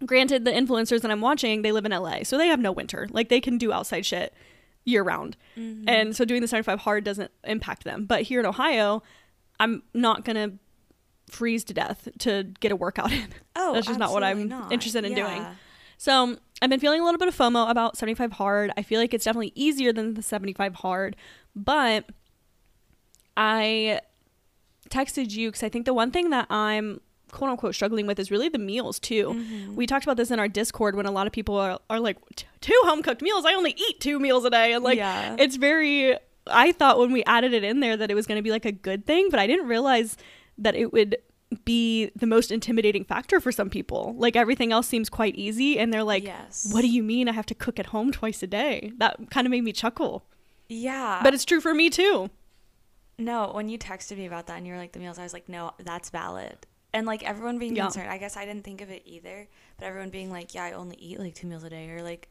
granted, 0.05 0.45
the 0.45 0.51
influencers 0.51 1.01
that 1.01 1.11
I'm 1.11 1.21
watching 1.21 1.61
they 1.61 1.71
live 1.71 1.85
in 1.85 1.91
LA, 1.91 2.23
so 2.23 2.37
they 2.37 2.47
have 2.47 2.59
no 2.59 2.71
winter. 2.71 3.07
Like 3.11 3.29
they 3.29 3.41
can 3.41 3.57
do 3.57 3.71
outside 3.71 4.05
shit 4.05 4.33
year 4.85 5.01
round, 5.03 5.37
Mm-hmm. 5.57 5.87
and 5.87 6.15
so 6.15 6.25
doing 6.25 6.41
the 6.41 6.47
75 6.47 6.79
hard 6.81 7.03
doesn't 7.05 7.31
impact 7.45 7.83
them. 7.85 8.05
But 8.05 8.23
here 8.23 8.39
in 8.41 8.45
Ohio, 8.45 9.01
I'm 9.59 9.81
not 9.93 10.25
gonna 10.25 10.53
freeze 11.33 11.63
to 11.65 11.73
death 11.73 12.07
to 12.19 12.43
get 12.59 12.71
a 12.71 12.75
workout 12.75 13.11
in. 13.11 13.27
Oh, 13.55 13.73
That's 13.73 13.87
just 13.87 13.99
not 13.99 14.11
what 14.11 14.23
I'm 14.23 14.47
not. 14.47 14.71
interested 14.71 15.03
in 15.05 15.13
doing. 15.15 15.45
So 15.97 16.37
I've 16.61 16.69
been 16.69 16.79
feeling 16.79 17.01
a 17.01 17.03
little 17.05 17.17
bit 17.19 17.27
of 17.27 17.35
FOMO 17.35 17.69
about 17.69 17.97
75 17.97 18.33
hard. 18.33 18.71
I 18.77 18.81
feel 18.81 18.99
like 18.99 19.13
it's 19.13 19.25
definitely 19.25 19.51
easier 19.55 19.93
than 19.93 20.15
the 20.15 20.21
75 20.21 20.75
hard, 20.75 21.15
but 21.55 22.09
I 23.35 24.01
texted 24.89 25.31
you 25.31 25.49
because 25.49 25.63
I 25.63 25.69
think 25.69 25.85
the 25.85 25.93
one 25.93 26.11
thing 26.11 26.29
that 26.31 26.47
I'm 26.49 26.99
quote 27.31 27.49
unquote 27.49 27.73
struggling 27.73 28.05
with 28.05 28.19
is 28.19 28.29
really 28.29 28.49
the 28.49 28.59
meals 28.59 28.99
too. 28.99 29.29
Mm-hmm. 29.29 29.75
We 29.75 29.87
talked 29.87 30.03
about 30.05 30.17
this 30.17 30.29
in 30.29 30.39
our 30.39 30.47
Discord 30.47 30.95
when 30.95 31.05
a 31.07 31.11
lot 31.11 31.25
of 31.25 31.33
people 31.33 31.57
are, 31.57 31.79
are 31.89 31.99
like, 31.99 32.17
two 32.61 32.79
home 32.83 33.01
cooked 33.01 33.21
meals. 33.23 33.43
I 33.45 33.53
only 33.53 33.71
eat 33.71 33.99
two 33.99 34.19
meals 34.19 34.45
a 34.45 34.49
day. 34.51 34.73
And 34.73 34.83
like, 34.83 34.97
Yeah. 34.97 35.35
it's 35.39 35.55
very, 35.55 36.15
I 36.45 36.71
thought 36.73 36.99
when 36.99 37.11
we 37.11 37.23
added 37.23 37.53
it 37.53 37.63
in 37.63 37.79
there 37.79 37.97
that 37.97 38.11
it 38.11 38.13
was 38.15 38.27
going 38.27 38.37
to 38.37 38.43
be 38.43 38.51
like 38.51 38.65
a 38.65 38.71
good 38.71 39.05
thing, 39.07 39.29
but 39.31 39.39
I 39.39 39.47
didn't 39.47 39.67
realize 39.67 40.15
that 40.57 40.75
it 40.75 40.91
would 40.93 41.17
be 41.65 42.09
the 42.15 42.25
most 42.25 42.51
intimidating 42.51 43.03
factor 43.03 43.39
for 43.39 43.51
some 43.51 43.69
people. 43.69 44.15
Like 44.17 44.35
everything 44.35 44.71
else 44.71 44.87
seems 44.87 45.09
quite 45.09 45.35
easy 45.35 45.77
and 45.77 45.93
they're 45.93 46.03
like, 46.03 46.23
Yes. 46.23 46.67
what 46.71 46.81
do 46.81 46.87
you 46.87 47.03
mean 47.03 47.29
I 47.29 47.33
have 47.33 47.45
to 47.47 47.55
cook 47.55 47.79
at 47.79 47.87
home 47.87 48.11
twice 48.11 48.41
a 48.41 48.47
day? 48.47 48.91
That 48.97 49.29
kind 49.29 49.45
of 49.45 49.51
made 49.51 49.63
me 49.63 49.71
chuckle. 49.71 50.25
Yeah. 50.67 51.19
But 51.23 51.33
it's 51.35 51.45
true 51.45 51.61
for 51.61 51.73
me 51.73 51.89
too. 51.91 52.29
No, 53.19 53.51
when 53.53 53.69
you 53.69 53.77
texted 53.77 54.17
me 54.17 54.25
about 54.25 54.47
that 54.47 54.57
and 54.57 54.65
you 54.65 54.73
were 54.73 54.79
like 54.79 54.93
the 54.93 54.99
meals, 54.99 55.19
I 55.19 55.23
was 55.23 55.33
like, 55.33 55.47
no, 55.47 55.71
that's 55.79 56.09
valid. 56.09 56.57
And 56.91 57.05
like 57.05 57.21
everyone 57.23 57.59
being 57.59 57.75
Yeah. 57.75 57.83
concerned, 57.83 58.09
I 58.09 58.17
guess 58.17 58.35
I 58.35 58.45
didn't 58.45 58.63
think 58.63 58.81
of 58.81 58.89
it 58.89 59.03
either. 59.05 59.47
But 59.77 59.85
everyone 59.85 60.09
being 60.09 60.31
like, 60.31 60.55
yeah, 60.55 60.63
I 60.63 60.71
only 60.71 60.95
eat 60.97 61.19
like 61.19 61.35
two 61.35 61.45
meals 61.47 61.63
a 61.63 61.69
day, 61.69 61.89
or 61.91 62.01
like 62.01 62.29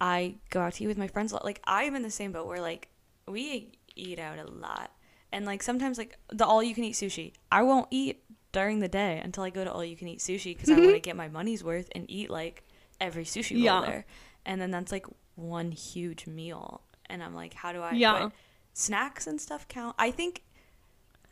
I 0.00 0.36
go 0.50 0.60
out 0.60 0.74
to 0.74 0.84
eat 0.84 0.88
with 0.88 0.98
my 0.98 1.06
friends. 1.08 1.30
a 1.32 1.36
lot. 1.36 1.44
Like 1.44 1.60
I 1.64 1.84
am 1.84 1.94
in 1.94 2.02
the 2.02 2.10
same 2.10 2.32
boat 2.32 2.46
where 2.46 2.60
like 2.60 2.88
we 3.28 3.72
eat 3.94 4.18
out 4.18 4.38
a 4.38 4.50
lot, 4.50 4.90
and 5.32 5.44
like 5.44 5.62
sometimes 5.62 5.98
like 5.98 6.18
the 6.32 6.46
all 6.46 6.62
you 6.62 6.74
can 6.74 6.84
eat 6.84 6.94
sushi, 6.94 7.32
I 7.52 7.62
won't 7.62 7.88
eat 7.90 8.22
during 8.52 8.80
the 8.80 8.88
day 8.88 9.20
until 9.22 9.44
I 9.44 9.50
go 9.50 9.64
to 9.64 9.72
all 9.72 9.84
you 9.84 9.96
can 9.96 10.08
eat 10.08 10.20
sushi 10.20 10.54
because 10.56 10.70
I 10.70 10.72
want 10.72 10.84
to 10.84 10.88
mm-hmm. 10.92 11.00
get 11.02 11.16
my 11.16 11.28
money's 11.28 11.62
worth 11.62 11.88
and 11.92 12.10
eat 12.10 12.30
like 12.30 12.64
every 13.00 13.24
sushi 13.24 13.52
roll 13.52 13.62
Yeah. 13.62 13.80
there, 13.82 14.06
and 14.46 14.60
then 14.60 14.70
that's 14.70 14.92
like 14.92 15.06
one 15.34 15.70
huge 15.70 16.26
meal, 16.26 16.82
and 17.06 17.22
I'm 17.22 17.34
like, 17.34 17.54
how 17.54 17.72
do 17.72 17.80
I? 17.80 17.92
Yeah. 17.92 18.30
snacks 18.72 19.26
and 19.26 19.40
stuff 19.40 19.66
count. 19.68 19.94
I 19.98 20.10
think 20.10 20.42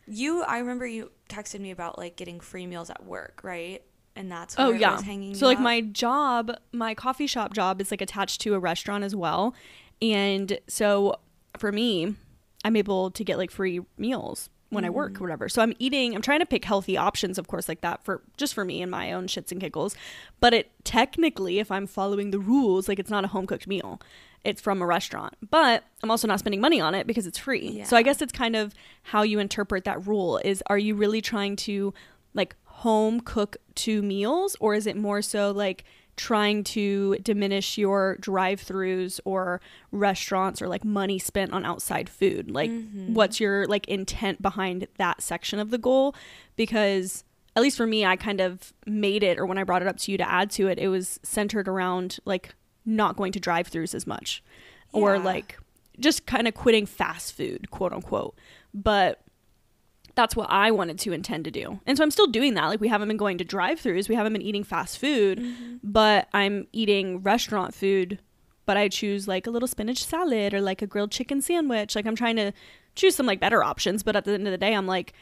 you. 0.06 0.42
I 0.42 0.58
remember 0.58 0.86
you 0.86 1.10
texted 1.28 1.60
me 1.60 1.70
about 1.70 1.98
like 1.98 2.16
getting 2.16 2.40
free 2.40 2.66
meals 2.66 2.90
at 2.90 3.04
work, 3.04 3.40
right? 3.42 3.82
And 4.14 4.32
that's 4.32 4.54
oh, 4.58 4.68
where 4.68 4.74
Oh 4.74 4.78
yeah. 4.78 4.92
was 4.92 5.02
hanging. 5.02 5.34
So 5.34 5.46
like 5.46 5.58
up. 5.58 5.62
my 5.64 5.80
job, 5.82 6.56
my 6.72 6.94
coffee 6.94 7.26
shop 7.26 7.52
job 7.52 7.80
is 7.80 7.90
like 7.90 8.00
attached 8.00 8.40
to 8.42 8.54
a 8.54 8.58
restaurant 8.58 9.04
as 9.04 9.14
well. 9.14 9.54
And 10.00 10.58
so 10.68 11.20
for 11.58 11.70
me, 11.72 12.14
I'm 12.66 12.74
able 12.76 13.10
to 13.12 13.22
get 13.24 13.38
like 13.38 13.50
free 13.52 13.80
meals 13.96 14.50
when 14.70 14.84
I 14.84 14.88
Mm-hmm. 14.88 14.96
work 14.96 15.20
or 15.20 15.24
whatever. 15.24 15.48
So 15.48 15.62
I'm 15.62 15.72
eating, 15.78 16.16
I'm 16.16 16.22
trying 16.22 16.40
to 16.40 16.46
pick 16.46 16.64
healthy 16.64 16.96
options, 16.96 17.38
of 17.38 17.46
course, 17.46 17.68
like 17.68 17.80
that 17.82 18.04
for 18.04 18.22
just 18.36 18.52
for 18.54 18.64
me 18.64 18.82
and 18.82 18.90
my 18.90 19.12
own 19.12 19.28
shits 19.28 19.52
and 19.52 19.60
giggles. 19.60 19.94
But 20.40 20.52
it 20.52 20.72
technically, 20.82 21.60
if 21.60 21.70
I'm 21.70 21.86
following 21.86 22.32
the 22.32 22.40
rules, 22.40 22.88
like 22.88 22.98
it's 22.98 23.10
not 23.10 23.24
a 23.24 23.28
home 23.28 23.46
cooked 23.46 23.68
meal. 23.68 24.00
It's 24.42 24.60
from 24.60 24.82
a 24.82 24.86
restaurant. 24.86 25.34
But 25.50 25.84
I'm 26.02 26.10
also 26.10 26.26
not 26.26 26.40
spending 26.40 26.60
money 26.60 26.80
on 26.80 26.94
it 26.96 27.06
because 27.06 27.26
it's 27.28 27.38
free. 27.38 27.84
So 27.84 27.96
I 27.96 28.02
guess 28.02 28.20
it's 28.20 28.32
kind 28.32 28.56
of 28.56 28.74
how 29.04 29.22
you 29.22 29.38
interpret 29.38 29.84
that 29.84 30.04
rule 30.06 30.38
is 30.38 30.62
are 30.66 30.78
you 30.78 30.96
really 30.96 31.20
trying 31.20 31.54
to 31.56 31.94
like 32.34 32.56
home 32.64 33.20
cook 33.20 33.56
two 33.76 34.02
meals 34.02 34.56
or 34.60 34.74
is 34.74 34.86
it 34.86 34.96
more 34.96 35.22
so 35.22 35.52
like 35.52 35.84
trying 36.16 36.64
to 36.64 37.16
diminish 37.22 37.76
your 37.78 38.16
drive-throughs 38.20 39.20
or 39.24 39.60
restaurants 39.92 40.60
or 40.62 40.68
like 40.68 40.84
money 40.84 41.18
spent 41.18 41.52
on 41.52 41.64
outside 41.64 42.08
food? 42.08 42.50
Like 42.50 42.70
Mhm. 42.70 43.10
what's 43.10 43.38
your 43.40 43.66
like 43.66 43.86
intent 43.88 44.40
behind 44.42 44.86
that 44.98 45.22
section 45.22 45.58
of 45.58 45.70
the 45.70 45.78
goal? 45.78 46.14
Because 46.56 47.24
at 47.54 47.62
least 47.62 47.76
for 47.78 47.86
me 47.86 48.04
i 48.04 48.16
kind 48.16 48.40
of 48.42 48.74
made 48.84 49.22
it 49.22 49.38
or 49.38 49.46
when 49.46 49.56
i 49.56 49.64
brought 49.64 49.80
it 49.80 49.88
up 49.88 49.96
to 49.96 50.12
you 50.12 50.18
to 50.18 50.30
add 50.30 50.50
to 50.50 50.68
it 50.68 50.78
it 50.78 50.88
was 50.88 51.18
centered 51.22 51.66
around 51.66 52.18
like 52.26 52.54
not 52.84 53.16
going 53.16 53.32
to 53.32 53.40
drive-throughs 53.40 53.94
as 53.94 54.06
much. 54.06 54.42
Or 54.92 55.18
like 55.18 55.58
just 55.98 56.26
kind 56.26 56.46
of 56.46 56.52
quitting 56.54 56.84
fast 56.86 57.32
food 57.34 57.70
quote 57.70 57.92
unquote. 57.92 58.34
But 58.74 59.22
that's 60.16 60.34
what 60.34 60.48
I 60.50 60.70
wanted 60.72 60.98
to 61.00 61.12
intend 61.12 61.44
to 61.44 61.50
do. 61.50 61.78
And 61.86 61.96
so 61.96 62.02
I'm 62.02 62.10
still 62.10 62.26
doing 62.26 62.54
that. 62.54 62.66
Like 62.66 62.80
we 62.80 62.88
haven't 62.88 63.06
been 63.08 63.16
going 63.16 63.38
to 63.38 63.44
drive-throughs, 63.44 64.08
we 64.08 64.14
haven't 64.16 64.32
been 64.32 64.42
eating 64.42 64.64
fast 64.64 64.98
food, 64.98 65.38
Mm-hmm. 65.38 65.76
but 65.84 66.28
I'm 66.34 66.66
eating 66.72 67.22
restaurant 67.22 67.74
food, 67.74 68.18
but 68.64 68.76
I 68.76 68.88
choose 68.88 69.28
like 69.28 69.46
a 69.46 69.50
little 69.50 69.68
spinach 69.68 70.04
salad 70.04 70.52
or 70.54 70.60
like 70.60 70.82
a 70.82 70.86
grilled 70.86 71.12
chicken 71.12 71.40
sandwich. 71.40 71.94
Like 71.94 72.06
I'm 72.06 72.16
trying 72.16 72.36
to 72.36 72.52
choose 72.96 73.14
some 73.14 73.26
like 73.26 73.38
better 73.40 73.62
options, 73.62 74.02
but 74.02 74.16
at 74.16 74.24
the 74.24 74.32
end 74.32 74.48
of 74.48 74.50
the 74.52 74.58
day 74.58 74.74
I'm 74.74 74.86
like 74.88 75.12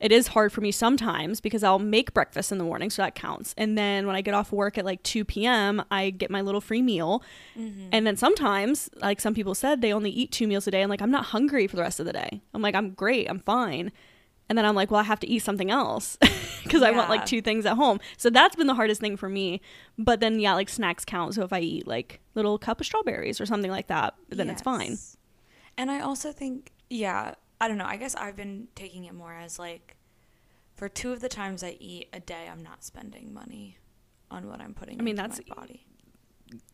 it 0.00 0.12
is 0.12 0.28
hard 0.28 0.52
for 0.52 0.60
me 0.60 0.70
sometimes 0.70 1.40
because 1.40 1.64
I'll 1.64 1.80
make 1.80 2.14
breakfast 2.14 2.52
in 2.52 2.58
the 2.58 2.64
morning, 2.64 2.88
so 2.88 3.02
that 3.02 3.16
counts. 3.16 3.52
And 3.58 3.76
then 3.76 4.06
when 4.06 4.14
I 4.14 4.20
get 4.20 4.32
off 4.32 4.52
work 4.52 4.78
at 4.78 4.84
like 4.84 5.02
2 5.02 5.24
p.m., 5.24 5.82
I 5.90 6.10
get 6.10 6.30
my 6.30 6.40
little 6.40 6.60
free 6.60 6.82
meal. 6.82 7.20
Mm-hmm. 7.58 7.88
And 7.90 8.06
then 8.06 8.16
sometimes, 8.16 8.88
like 9.02 9.20
some 9.20 9.34
people 9.34 9.56
said, 9.56 9.80
they 9.80 9.92
only 9.92 10.10
eat 10.10 10.30
two 10.30 10.46
meals 10.46 10.68
a 10.68 10.70
day. 10.70 10.82
And 10.82 10.88
like, 10.88 11.02
I'm 11.02 11.10
not 11.10 11.24
hungry 11.24 11.66
for 11.66 11.74
the 11.74 11.82
rest 11.82 11.98
of 11.98 12.06
the 12.06 12.12
day. 12.12 12.40
I'm 12.54 12.62
like, 12.62 12.76
I'm 12.76 12.90
great. 12.90 13.28
I'm 13.28 13.40
fine. 13.40 13.90
And 14.48 14.56
then 14.56 14.64
I'm 14.64 14.74
like, 14.74 14.90
well, 14.90 15.00
I 15.00 15.04
have 15.04 15.20
to 15.20 15.28
eat 15.28 15.40
something 15.40 15.70
else 15.70 16.16
because 16.62 16.82
I 16.82 16.90
want 16.90 17.10
like 17.10 17.26
two 17.26 17.42
things 17.42 17.66
at 17.66 17.76
home. 17.76 18.00
So 18.16 18.30
that's 18.30 18.56
been 18.56 18.66
the 18.66 18.74
hardest 18.74 19.00
thing 19.00 19.16
for 19.16 19.28
me. 19.28 19.60
But 19.98 20.20
then, 20.20 20.40
yeah, 20.40 20.54
like 20.54 20.68
snacks 20.70 21.04
count. 21.04 21.34
So 21.34 21.42
if 21.42 21.52
I 21.52 21.60
eat 21.60 21.86
like 21.86 22.20
little 22.34 22.58
cup 22.58 22.80
of 22.80 22.86
strawberries 22.86 23.40
or 23.40 23.46
something 23.46 23.70
like 23.70 23.88
that, 23.88 24.14
then 24.30 24.48
it's 24.48 24.62
fine. 24.62 24.98
And 25.76 25.90
I 25.90 26.00
also 26.00 26.32
think, 26.32 26.72
yeah, 26.88 27.34
I 27.60 27.68
don't 27.68 27.76
know. 27.78 27.84
I 27.84 27.96
guess 27.96 28.14
I've 28.14 28.36
been 28.36 28.68
taking 28.74 29.04
it 29.04 29.14
more 29.14 29.34
as 29.34 29.58
like, 29.58 29.96
for 30.74 30.88
two 30.88 31.12
of 31.12 31.20
the 31.20 31.28
times 31.28 31.62
I 31.62 31.76
eat 31.80 32.08
a 32.12 32.20
day, 32.20 32.48
I'm 32.50 32.62
not 32.62 32.84
spending 32.84 33.34
money 33.34 33.76
on 34.30 34.48
what 34.48 34.60
I'm 34.60 34.74
putting. 34.74 34.98
I 35.00 35.02
mean, 35.02 35.18
into 35.18 35.22
that's- 35.22 35.40
my 35.48 35.54
body. 35.56 35.84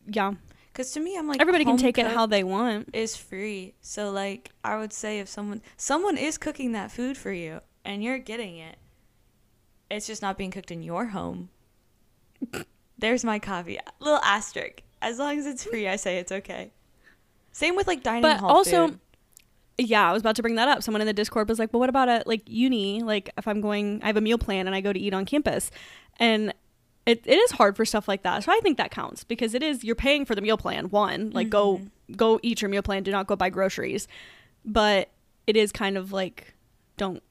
Yeah. 0.06 0.34
Because 0.74 0.90
to 0.92 1.00
me, 1.00 1.16
I'm 1.16 1.28
like 1.28 1.40
Everybody 1.40 1.64
can 1.64 1.76
take 1.76 1.98
it 1.98 2.06
how 2.08 2.26
they 2.26 2.42
want. 2.42 2.90
is 2.92 3.14
free. 3.16 3.74
So 3.80 4.10
like, 4.10 4.50
I 4.64 4.76
would 4.76 4.92
say 4.92 5.20
if 5.20 5.28
someone 5.28 5.62
someone 5.76 6.18
is 6.18 6.36
cooking 6.36 6.72
that 6.72 6.90
food 6.90 7.16
for 7.16 7.30
you 7.32 7.60
and 7.84 8.02
you're 8.02 8.18
getting 8.18 8.56
it, 8.58 8.76
it's 9.88 10.06
just 10.06 10.20
not 10.20 10.36
being 10.36 10.50
cooked 10.50 10.72
in 10.72 10.82
your 10.82 11.06
home. 11.06 11.48
There's 12.98 13.24
my 13.24 13.38
caveat. 13.38 13.94
Little 14.00 14.20
asterisk. 14.24 14.82
As 15.00 15.18
long 15.20 15.38
as 15.38 15.46
it's 15.46 15.62
free, 15.64 15.86
I 15.86 15.94
say 15.96 16.18
it's 16.18 16.32
okay. 16.32 16.72
Same 17.52 17.76
with 17.76 17.86
like 17.86 18.02
dining 18.02 18.22
But 18.22 18.38
hall 18.40 18.50
also, 18.50 18.88
food. 18.88 19.00
yeah, 19.78 20.08
I 20.08 20.12
was 20.12 20.22
about 20.22 20.34
to 20.36 20.42
bring 20.42 20.56
that 20.56 20.66
up. 20.68 20.82
Someone 20.82 21.02
in 21.02 21.06
the 21.06 21.12
Discord 21.12 21.48
was 21.48 21.60
like, 21.60 21.72
"Well, 21.72 21.78
what 21.80 21.88
about 21.88 22.08
at 22.08 22.26
like 22.26 22.42
uni? 22.46 23.02
Like 23.02 23.30
if 23.38 23.46
I'm 23.46 23.60
going, 23.60 24.00
I 24.02 24.06
have 24.08 24.16
a 24.16 24.20
meal 24.20 24.38
plan 24.38 24.66
and 24.66 24.74
I 24.74 24.80
go 24.80 24.92
to 24.92 24.98
eat 24.98 25.14
on 25.14 25.24
campus, 25.24 25.70
and 26.18 26.52
it, 27.06 27.22
it 27.26 27.36
is 27.36 27.52
hard 27.52 27.76
for 27.76 27.84
stuff 27.84 28.08
like 28.08 28.22
that. 28.22 28.44
So 28.44 28.52
I 28.52 28.60
think 28.60 28.78
that 28.78 28.90
counts 28.90 29.24
because 29.24 29.54
it 29.54 29.62
is 29.62 29.84
you're 29.84 29.94
paying 29.94 30.24
for 30.24 30.34
the 30.34 30.40
meal 30.40 30.56
plan. 30.56 30.90
One, 30.90 31.30
like 31.30 31.50
go 31.50 31.78
mm-hmm. 31.78 32.14
go 32.14 32.40
eat 32.42 32.62
your 32.62 32.68
meal 32.68 32.82
plan. 32.82 33.02
Do 33.02 33.10
not 33.10 33.26
go 33.26 33.36
buy 33.36 33.50
groceries. 33.50 34.08
But 34.64 35.10
it 35.46 35.56
is 35.56 35.72
kind 35.72 35.98
of 35.98 36.12
like 36.12 36.54
don't 36.96 37.22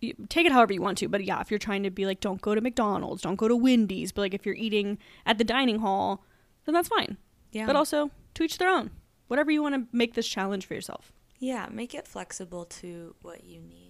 you, 0.00 0.14
take 0.28 0.46
it 0.46 0.52
however 0.52 0.72
you 0.72 0.82
want 0.82 0.98
to. 0.98 1.08
But 1.08 1.24
yeah, 1.24 1.40
if 1.40 1.50
you're 1.50 1.58
trying 1.58 1.82
to 1.82 1.90
be 1.90 2.06
like, 2.06 2.20
don't 2.20 2.40
go 2.40 2.54
to 2.54 2.60
McDonald's, 2.60 3.22
don't 3.22 3.36
go 3.36 3.48
to 3.48 3.56
Wendy's. 3.56 4.12
But 4.12 4.22
like 4.22 4.34
if 4.34 4.46
you're 4.46 4.54
eating 4.54 4.98
at 5.24 5.38
the 5.38 5.44
dining 5.44 5.80
hall, 5.80 6.24
then 6.64 6.74
that's 6.74 6.88
fine. 6.88 7.16
Yeah. 7.52 7.66
But 7.66 7.76
also 7.76 8.10
to 8.34 8.42
each 8.42 8.58
their 8.58 8.68
own. 8.68 8.90
Whatever 9.28 9.50
you 9.50 9.62
want 9.62 9.74
to 9.74 9.96
make 9.96 10.14
this 10.14 10.28
challenge 10.28 10.66
for 10.66 10.74
yourself. 10.74 11.12
Yeah, 11.38 11.66
make 11.70 11.94
it 11.94 12.06
flexible 12.06 12.64
to 12.66 13.14
what 13.22 13.44
you 13.44 13.60
need. 13.60 13.85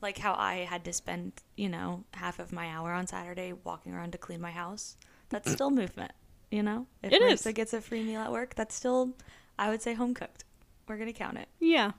Like 0.00 0.18
how 0.18 0.34
I 0.34 0.56
had 0.68 0.84
to 0.84 0.92
spend, 0.92 1.32
you 1.56 1.68
know, 1.68 2.04
half 2.14 2.38
of 2.38 2.52
my 2.52 2.68
hour 2.68 2.92
on 2.92 3.06
Saturday 3.06 3.52
walking 3.52 3.92
around 3.94 4.12
to 4.12 4.18
clean 4.18 4.40
my 4.40 4.50
house. 4.50 4.96
That's 5.30 5.50
still 5.50 5.70
movement, 5.70 6.12
you 6.50 6.62
know? 6.62 6.86
It 7.02 7.12
is. 7.12 7.12
If 7.12 7.20
It 7.20 7.22
Marissa 7.22 7.46
is. 7.48 7.54
gets 7.54 7.72
a 7.72 7.80
free 7.80 8.02
meal 8.02 8.20
at 8.20 8.30
work, 8.30 8.54
that's 8.54 8.74
still, 8.74 9.14
I 9.58 9.70
would 9.70 9.80
say, 9.82 9.94
home 9.94 10.12
cooked. 10.14 10.44
We're 10.86 10.96
going 10.98 11.12
to 11.12 11.18
count 11.18 11.38
it. 11.38 11.48
Yeah. 11.58 11.92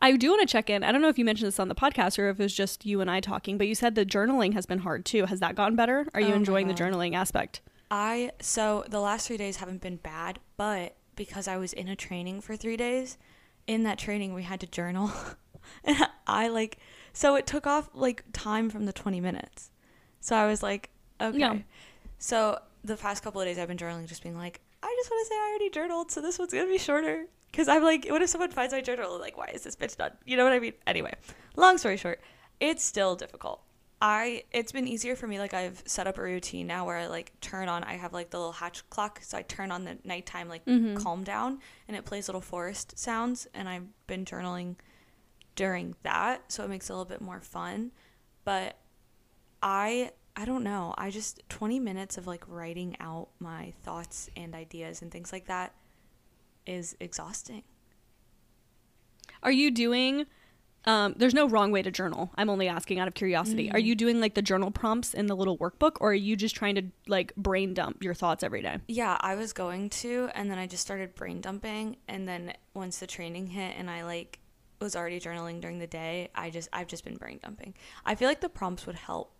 I 0.00 0.16
do 0.16 0.30
want 0.30 0.40
to 0.42 0.46
check 0.52 0.70
in. 0.70 0.84
I 0.84 0.92
don't 0.92 1.00
know 1.02 1.08
if 1.08 1.18
you 1.18 1.24
mentioned 1.24 1.48
this 1.48 1.58
on 1.60 1.68
the 1.68 1.74
podcast 1.74 2.18
or 2.18 2.28
if 2.28 2.38
it 2.38 2.42
was 2.42 2.54
just 2.54 2.84
you 2.86 3.00
and 3.00 3.10
I 3.10 3.20
talking, 3.20 3.58
but 3.58 3.66
you 3.66 3.74
said 3.74 3.94
the 3.94 4.06
journaling 4.06 4.52
has 4.54 4.66
been 4.66 4.78
hard 4.80 5.04
too. 5.04 5.26
Has 5.26 5.40
that 5.40 5.54
gotten 5.56 5.76
better? 5.76 6.06
Are 6.14 6.20
Oh 6.20 6.24
you 6.24 6.30
my 6.30 6.36
enjoying 6.36 6.68
the 6.68 6.74
journaling 6.74 7.14
aspect? 7.14 7.60
I, 7.90 8.32
so 8.40 8.84
the 8.88 9.00
last 9.00 9.26
three 9.26 9.36
days 9.38 9.56
haven't 9.56 9.80
been 9.80 9.96
bad, 9.96 10.38
but 10.56 10.96
because 11.16 11.48
I 11.48 11.56
was 11.56 11.72
in 11.72 11.88
a 11.88 11.96
training 11.96 12.42
for 12.42 12.54
three 12.56 12.76
days, 12.76 13.16
in 13.66 13.82
that 13.84 13.98
training 13.98 14.34
we 14.34 14.42
had 14.44 14.60
to 14.60 14.66
journal. 14.66 15.10
and 15.84 15.96
I 16.26 16.48
like, 16.48 16.78
so 17.12 17.34
it 17.36 17.46
took 17.46 17.66
off 17.66 17.88
like 17.94 18.24
time 18.32 18.70
from 18.70 18.84
the 18.86 18.92
20 18.92 19.20
minutes. 19.20 19.70
So 20.20 20.36
I 20.36 20.46
was 20.46 20.62
like, 20.62 20.90
okay. 21.20 21.64
So 22.18 22.58
the 22.84 22.96
past 22.96 23.22
couple 23.22 23.40
of 23.40 23.46
days 23.46 23.58
I've 23.58 23.68
been 23.68 23.76
journaling, 23.76 24.06
just 24.06 24.22
being 24.22 24.36
like, 24.36 24.60
I 24.82 24.94
just 24.98 25.10
want 25.10 25.24
to 25.26 25.28
say 25.28 25.34
I 25.34 25.48
already 25.50 25.70
journaled, 25.70 26.10
so 26.10 26.20
this 26.20 26.38
one's 26.38 26.52
gonna 26.52 26.66
be 26.66 26.78
shorter. 26.78 27.26
Cause 27.52 27.66
I'm 27.66 27.82
like, 27.82 28.06
what 28.08 28.20
if 28.22 28.28
someone 28.28 28.50
finds 28.50 28.72
my 28.74 28.80
journal? 28.80 29.18
Like, 29.18 29.36
why 29.38 29.50
is 29.54 29.62
this 29.62 29.74
bitch 29.74 29.96
done? 29.96 30.12
You 30.26 30.36
know 30.36 30.44
what 30.44 30.52
I 30.52 30.58
mean? 30.58 30.74
Anyway, 30.86 31.14
long 31.56 31.78
story 31.78 31.96
short, 31.96 32.20
it's 32.60 32.84
still 32.84 33.16
difficult. 33.16 33.62
I 34.00 34.44
it's 34.52 34.70
been 34.70 34.86
easier 34.86 35.16
for 35.16 35.26
me. 35.26 35.40
Like 35.40 35.54
I've 35.54 35.82
set 35.86 36.06
up 36.06 36.18
a 36.18 36.22
routine 36.22 36.66
now 36.68 36.86
where 36.86 36.96
I 36.96 37.06
like 37.08 37.32
turn 37.40 37.68
on. 37.68 37.82
I 37.82 37.94
have 37.94 38.12
like 38.12 38.30
the 38.30 38.36
little 38.38 38.52
hatch 38.52 38.88
clock, 38.90 39.20
so 39.22 39.36
I 39.38 39.42
turn 39.42 39.72
on 39.72 39.84
the 39.84 39.98
nighttime 40.04 40.48
like 40.48 40.64
Mhm. 40.66 40.96
calm 41.02 41.24
down, 41.24 41.58
and 41.88 41.96
it 41.96 42.04
plays 42.04 42.28
little 42.28 42.40
forest 42.40 42.96
sounds. 42.98 43.48
And 43.54 43.68
I've 43.68 43.86
been 44.06 44.24
journaling 44.24 44.76
during 45.58 45.96
that, 46.04 46.52
so 46.52 46.62
it 46.62 46.70
makes 46.70 46.88
it 46.88 46.92
a 46.92 46.96
little 46.96 47.04
bit 47.04 47.20
more 47.20 47.40
fun. 47.40 47.90
But 48.44 48.78
I 49.60 50.12
I 50.36 50.44
don't 50.44 50.62
know. 50.62 50.94
I 50.96 51.10
just 51.10 51.42
20 51.48 51.80
minutes 51.80 52.16
of 52.16 52.28
like 52.28 52.44
writing 52.46 52.96
out 53.00 53.30
my 53.40 53.72
thoughts 53.82 54.30
and 54.36 54.54
ideas 54.54 55.02
and 55.02 55.10
things 55.10 55.32
like 55.32 55.46
that 55.46 55.74
is 56.64 56.96
exhausting. 57.00 57.64
Are 59.42 59.50
you 59.50 59.72
doing 59.72 60.26
um, 60.84 61.16
there's 61.18 61.34
no 61.34 61.48
wrong 61.48 61.72
way 61.72 61.82
to 61.82 61.90
journal. 61.90 62.30
I'm 62.36 62.48
only 62.48 62.68
asking 62.68 63.00
out 63.00 63.08
of 63.08 63.14
curiosity. 63.14 63.70
Are 63.72 63.80
you 63.80 63.96
doing 63.96 64.20
like 64.20 64.34
the 64.34 64.42
journal 64.42 64.70
prompts 64.70 65.12
in 65.12 65.26
the 65.26 65.34
little 65.34 65.58
workbook 65.58 65.96
or 66.00 66.12
are 66.12 66.14
you 66.14 66.36
just 66.36 66.54
trying 66.54 66.76
to 66.76 66.82
like 67.08 67.34
brain 67.34 67.74
dump 67.74 68.04
your 68.04 68.14
thoughts 68.14 68.44
every 68.44 68.62
day? 68.62 68.78
Yeah, 68.86 69.18
I 69.20 69.34
was 69.34 69.52
going 69.52 69.90
to, 69.90 70.30
and 70.34 70.48
then 70.48 70.56
I 70.56 70.68
just 70.68 70.82
started 70.82 71.16
brain 71.16 71.40
dumping, 71.40 71.96
and 72.06 72.28
then 72.28 72.54
once 72.74 73.00
the 73.00 73.08
training 73.08 73.48
hit, 73.48 73.74
and 73.76 73.90
I 73.90 74.04
like 74.04 74.38
was 74.80 74.96
already 74.96 75.20
journaling 75.20 75.60
during 75.60 75.78
the 75.78 75.86
day, 75.86 76.30
I 76.34 76.50
just 76.50 76.68
I've 76.72 76.86
just 76.86 77.04
been 77.04 77.16
brain 77.16 77.40
dumping. 77.42 77.74
I 78.04 78.14
feel 78.14 78.28
like 78.28 78.40
the 78.40 78.48
prompts 78.48 78.86
would 78.86 78.96
help, 78.96 79.32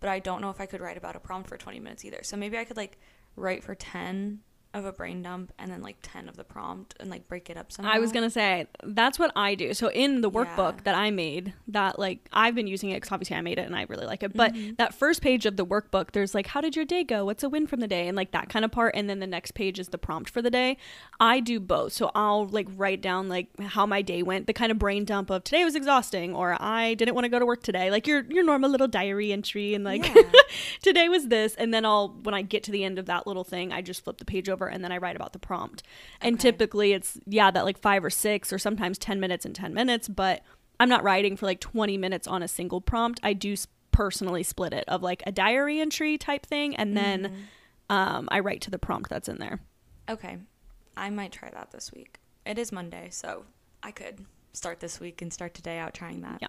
but 0.00 0.10
I 0.10 0.18
don't 0.18 0.40
know 0.40 0.50
if 0.50 0.60
I 0.60 0.66
could 0.66 0.80
write 0.80 0.96
about 0.96 1.16
a 1.16 1.20
prompt 1.20 1.48
for 1.48 1.56
20 1.56 1.80
minutes 1.80 2.04
either. 2.04 2.20
So 2.22 2.36
maybe 2.36 2.58
I 2.58 2.64
could 2.64 2.76
like 2.76 2.98
write 3.36 3.64
for 3.64 3.74
10 3.74 4.40
of 4.74 4.84
a 4.84 4.92
brain 4.92 5.22
dump 5.22 5.52
and 5.58 5.70
then 5.70 5.82
like 5.82 5.96
10 6.02 6.28
of 6.28 6.36
the 6.36 6.44
prompt 6.44 6.94
and 7.00 7.10
like 7.10 7.28
break 7.28 7.50
it 7.50 7.56
up 7.56 7.70
somehow. 7.70 7.92
I 7.92 7.98
was 7.98 8.10
gonna 8.12 8.30
say 8.30 8.66
that's 8.82 9.18
what 9.18 9.30
I 9.36 9.54
do. 9.54 9.74
So 9.74 9.88
in 9.90 10.20
the 10.22 10.30
Yeah. 10.30 10.44
workbook 10.44 10.84
that 10.84 10.94
I 10.94 11.10
made, 11.10 11.52
that 11.68 11.98
like 11.98 12.20
I've 12.32 12.54
been 12.54 12.66
using 12.66 12.90
it 12.90 12.94
because 12.96 13.12
obviously 13.12 13.36
I 13.36 13.40
made 13.42 13.58
it 13.58 13.66
and 13.66 13.76
I 13.76 13.82
really 13.88 14.06
like 14.06 14.22
it. 14.22 14.34
But 14.34 14.54
mm-hmm. 14.54 14.74
that 14.78 14.94
first 14.94 15.20
page 15.22 15.44
of 15.46 15.56
the 15.56 15.66
workbook, 15.66 16.12
there's 16.12 16.34
like, 16.34 16.46
how 16.48 16.60
did 16.60 16.74
your 16.76 16.84
day 16.84 17.04
go? 17.04 17.24
What's 17.24 17.42
a 17.42 17.48
win 17.48 17.66
from 17.66 17.80
the 17.80 17.88
day? 17.88 18.08
And 18.08 18.16
like 18.16 18.30
that 18.32 18.48
kind 18.48 18.64
of 18.64 18.70
part. 18.72 18.94
And 18.96 19.10
then 19.10 19.18
the 19.20 19.26
next 19.26 19.52
page 19.52 19.78
is 19.78 19.88
the 19.88 19.98
prompt 19.98 20.30
for 20.30 20.40
the 20.42 20.50
day. 20.50 20.76
I 21.20 21.40
do 21.40 21.60
both. 21.60 21.92
So 21.92 22.10
I'll 22.14 22.46
like 22.48 22.68
write 22.76 23.00
down 23.02 23.28
like 23.28 23.48
how 23.60 23.84
my 23.86 24.02
day 24.02 24.22
went, 24.22 24.46
the 24.46 24.52
kind 24.52 24.72
of 24.72 24.78
brain 24.78 25.04
dump 25.04 25.30
of 25.30 25.44
today 25.44 25.64
was 25.64 25.74
exhausting 25.74 26.34
or 26.34 26.56
I 26.60 26.94
didn't 26.94 27.14
want 27.14 27.24
to 27.24 27.28
go 27.28 27.38
to 27.38 27.46
work 27.46 27.62
today, 27.62 27.90
like 27.90 28.06
your 28.06 28.24
your 28.30 28.42
normal 28.44 28.70
little 28.70 28.88
diary 28.88 29.32
entry 29.32 29.74
and 29.74 29.84
like 29.84 30.06
Yeah. 30.14 30.22
today 30.82 31.08
was 31.08 31.28
this 31.28 31.54
and 31.56 31.72
then 31.72 31.84
i'll 31.84 32.08
when 32.22 32.34
i 32.34 32.42
get 32.42 32.62
to 32.64 32.70
the 32.70 32.84
end 32.84 32.98
of 32.98 33.06
that 33.06 33.26
little 33.26 33.44
thing 33.44 33.72
i 33.72 33.80
just 33.80 34.02
flip 34.04 34.18
the 34.18 34.24
page 34.24 34.48
over 34.48 34.61
and 34.66 34.82
then 34.84 34.92
i 34.92 34.98
write 34.98 35.16
about 35.16 35.32
the 35.32 35.38
prompt 35.38 35.82
and 36.20 36.34
Okay. 36.36 36.42
typically 36.50 36.92
it's 36.92 37.18
yeah 37.26 37.50
that 37.50 37.64
like 37.64 37.78
five 37.78 38.04
or 38.04 38.10
six 38.10 38.52
or 38.52 38.58
sometimes 38.58 38.98
10 38.98 39.20
minutes 39.20 39.44
and 39.44 39.54
10 39.54 39.72
minutes 39.74 40.08
but 40.08 40.42
i'm 40.80 40.88
not 40.88 41.02
writing 41.02 41.36
for 41.36 41.46
like 41.46 41.60
20 41.60 41.96
minutes 41.98 42.26
on 42.26 42.42
a 42.42 42.48
single 42.48 42.80
prompt 42.80 43.20
i 43.22 43.32
do 43.32 43.54
personally 43.90 44.42
split 44.42 44.72
it 44.72 44.84
of 44.88 45.02
like 45.02 45.22
a 45.26 45.32
diary 45.32 45.80
entry 45.80 46.16
type 46.18 46.46
thing 46.46 46.74
and 46.76 46.96
then 46.96 47.24
Mm-hmm. 47.24 47.96
um, 47.96 48.28
i 48.32 48.40
write 48.40 48.60
to 48.62 48.70
the 48.70 48.78
prompt 48.78 49.10
that's 49.10 49.28
in 49.28 49.38
there 49.38 49.60
Okay. 50.08 50.36
I 50.96 51.08
might 51.10 51.30
try 51.32 51.48
that 51.50 51.70
this 51.70 51.92
week. 51.92 52.18
It 52.44 52.58
is 52.58 52.72
Monday, 52.72 53.08
so 53.10 53.44
I 53.84 53.92
could 53.92 54.26
start 54.52 54.80
this 54.80 54.98
week 54.98 55.22
and 55.22 55.32
start 55.32 55.54
today 55.54 55.78
out 55.78 55.94
trying 55.94 56.20
that. 56.22 56.38
Yeah. 56.42 56.48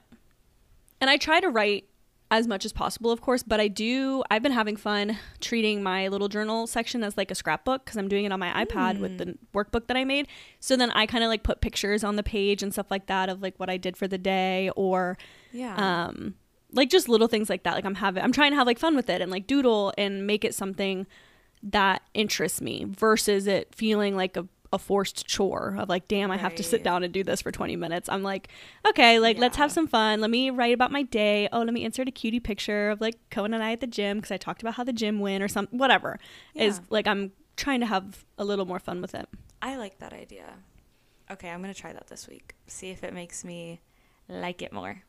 and 1.00 1.10
i 1.10 1.18
try 1.18 1.40
to 1.40 1.50
write 1.50 1.86
as 2.36 2.48
much 2.48 2.64
as 2.66 2.74
possible 2.74 3.12
of 3.12 3.22
course 3.22 3.44
but 3.44 3.60
i 3.60 3.68
do 3.68 4.24
i've 4.32 4.42
been 4.42 4.52
having 4.62 4.76
fun 4.76 5.18
treating 5.40 5.84
my 5.84 6.08
little 6.08 6.28
journal 6.28 6.66
section 6.66 7.04
as 7.04 7.16
like 7.16 7.30
a 7.30 7.36
scrapbook 7.36 7.86
because 7.86 7.96
i'm 7.98 8.08
doing 8.08 8.26
it 8.26 8.32
on 8.32 8.40
my 8.40 8.52
ipad 8.66 9.00
with 9.00 9.18
the 9.20 9.38
workbook 9.54 9.86
that 9.88 9.96
i 9.96 10.04
made. 10.04 10.28
So 10.60 10.76
then 10.76 10.90
i 10.92 11.06
kind 11.06 11.24
of 11.24 11.28
like 11.30 11.44
put 11.44 11.62
pictures 11.62 12.04
on 12.04 12.16
the 12.16 12.24
page 12.24 12.64
and 12.64 12.74
stuff 12.74 12.90
like 12.90 13.06
that 13.06 13.30
of 13.30 13.42
like 13.42 13.54
what 13.60 13.70
i 13.70 13.78
did 13.78 13.96
for 13.96 14.08
the 14.08 14.18
day 14.18 14.72
or 14.76 15.18
Yeah. 15.52 15.76
um 16.08 16.36
like 16.72 16.90
just 16.90 17.08
little 17.08 17.28
things 17.28 17.50
like 17.52 17.64
that. 17.64 17.76
Like 17.76 17.86
i'm 17.86 17.96
having 17.96 18.24
i'm 18.24 18.32
trying 18.32 18.52
to 18.52 18.58
have 18.58 18.66
like 18.68 18.80
fun 18.80 18.96
with 18.96 19.10
it 19.10 19.22
and 19.22 19.30
like 19.32 19.46
doodle 19.46 19.94
and 19.98 20.26
make 20.26 20.44
it 20.44 20.56
something 20.56 21.06
that 21.62 22.02
interests 22.16 22.62
me 22.62 22.86
versus 22.90 23.46
it 23.48 23.74
feeling 23.76 24.16
like 24.16 24.36
a, 24.38 24.46
a 24.74 24.80
forced 24.80 25.26
chore 25.28 25.76
of 25.80 25.88
like, 25.88 26.08
damn, 26.10 26.32
I 26.32 26.38
have 26.38 26.56
to 26.56 26.64
sit 26.64 26.84
down 26.84 27.04
and 27.04 27.14
do 27.14 27.24
this 27.24 27.42
for 27.42 27.52
20 27.52 27.76
minutes. 27.78 28.10
I'm 28.10 28.24
like, 28.24 28.50
okay, 28.86 29.20
like 29.20 29.38
let's 29.38 29.56
have 29.58 29.72
some 29.72 29.88
fun. 29.88 30.20
Let 30.20 30.30
me 30.32 30.50
write 30.50 30.74
about 30.74 30.92
my 30.92 31.04
day. 31.04 31.48
Oh, 31.54 31.60
let 31.62 31.74
me 31.74 31.86
insert 31.86 32.08
a 32.08 32.12
cutie 32.12 32.40
picture 32.42 32.90
of 32.90 33.00
like 33.00 33.16
Cohen 33.30 33.54
and 33.54 33.64
I 33.64 33.72
at 33.72 33.80
the 33.82 33.88
gym 33.88 34.18
because 34.18 34.32
I 34.32 34.38
talked 34.38 34.62
about 34.62 34.74
how 34.74 34.84
the 34.84 34.92
gym 34.92 35.20
went 35.20 35.44
or 35.44 35.48
something, 35.48 35.78
whatever. 35.80 36.20
Is 36.56 36.82
like, 36.90 37.08
I'm 37.08 37.32
trying 37.56 37.80
to 37.82 37.86
have 37.86 38.26
a 38.38 38.44
little 38.44 38.66
more 38.66 38.80
fun 38.80 39.00
with 39.02 39.14
it. 39.16 39.30
I 39.62 39.78
like 39.78 40.00
that 40.00 40.12
idea. 40.12 40.56
Okay, 41.32 41.50
I'm 41.50 41.62
gonna 41.62 41.74
try 41.74 41.94
that 41.94 42.08
this 42.08 42.28
week. 42.28 42.56
See 42.68 42.90
if 42.90 43.04
it 43.04 43.14
makes 43.14 43.46
me 43.46 43.80
like 44.28 44.62
it 44.62 44.74
more. 44.74 45.04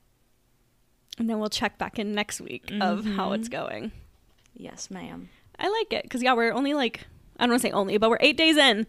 And 1.19 1.31
then 1.31 1.39
we'll 1.39 1.49
check 1.49 1.79
back 1.79 1.99
in 1.99 2.13
next 2.13 2.41
week 2.41 2.71
of 2.81 3.05
how 3.05 3.33
it's 3.33 3.49
Mhm. 3.49 3.53
going. 3.53 3.93
Yes, 4.57 4.91
ma'am. 4.91 5.29
I 5.59 5.69
like 5.69 5.93
it 5.93 6.03
because, 6.03 6.23
yeah, 6.23 6.35
we're 6.35 6.53
only 6.53 6.75
like, 6.75 7.07
I 7.39 7.45
don't 7.45 7.51
want 7.51 7.63
to 7.63 7.69
say 7.69 7.73
only, 7.73 7.97
but 7.99 8.11
we're 8.11 8.19
eight 8.21 8.37
days 8.37 8.57
in. 8.57 8.87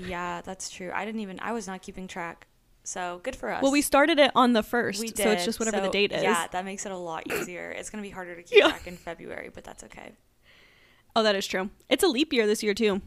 Yeah, 0.00 0.40
that's 0.42 0.70
true. 0.70 0.90
I 0.94 1.04
didn't 1.04 1.20
even. 1.20 1.38
I 1.40 1.52
was 1.52 1.66
not 1.66 1.82
keeping 1.82 2.06
track. 2.08 2.46
So 2.84 3.20
good 3.22 3.36
for 3.36 3.50
us. 3.52 3.62
Well, 3.62 3.70
we 3.72 3.82
started 3.82 4.18
it 4.18 4.30
on 4.34 4.54
the 4.54 4.62
first, 4.62 5.00
We 5.00 5.08
did, 5.08 5.18
so 5.18 5.30
it's 5.30 5.44
just 5.44 5.58
whatever 5.60 5.80
the 5.80 5.90
date 5.90 6.10
is. 6.10 6.22
Yeah, 6.22 6.46
that 6.52 6.64
makes 6.64 6.86
it 6.86 6.92
a 6.92 6.96
lot 6.96 7.24
easier. 7.32 7.70
it's 7.70 7.90
gonna 7.90 8.02
be 8.02 8.08
harder 8.10 8.34
to 8.34 8.42
keep 8.42 8.58
Yeah. 8.58 8.68
track 8.70 8.86
in 8.86 8.96
February, 8.96 9.50
but 9.52 9.62
that's 9.64 9.84
okay. 9.84 10.12
Oh, 11.14 11.22
that 11.22 11.34
is 11.34 11.46
true. 11.46 11.68
It's 11.90 12.02
a 12.02 12.08
leap 12.08 12.32
year 12.32 12.46
this 12.46 12.62
year 12.62 12.72
too. 12.74 13.02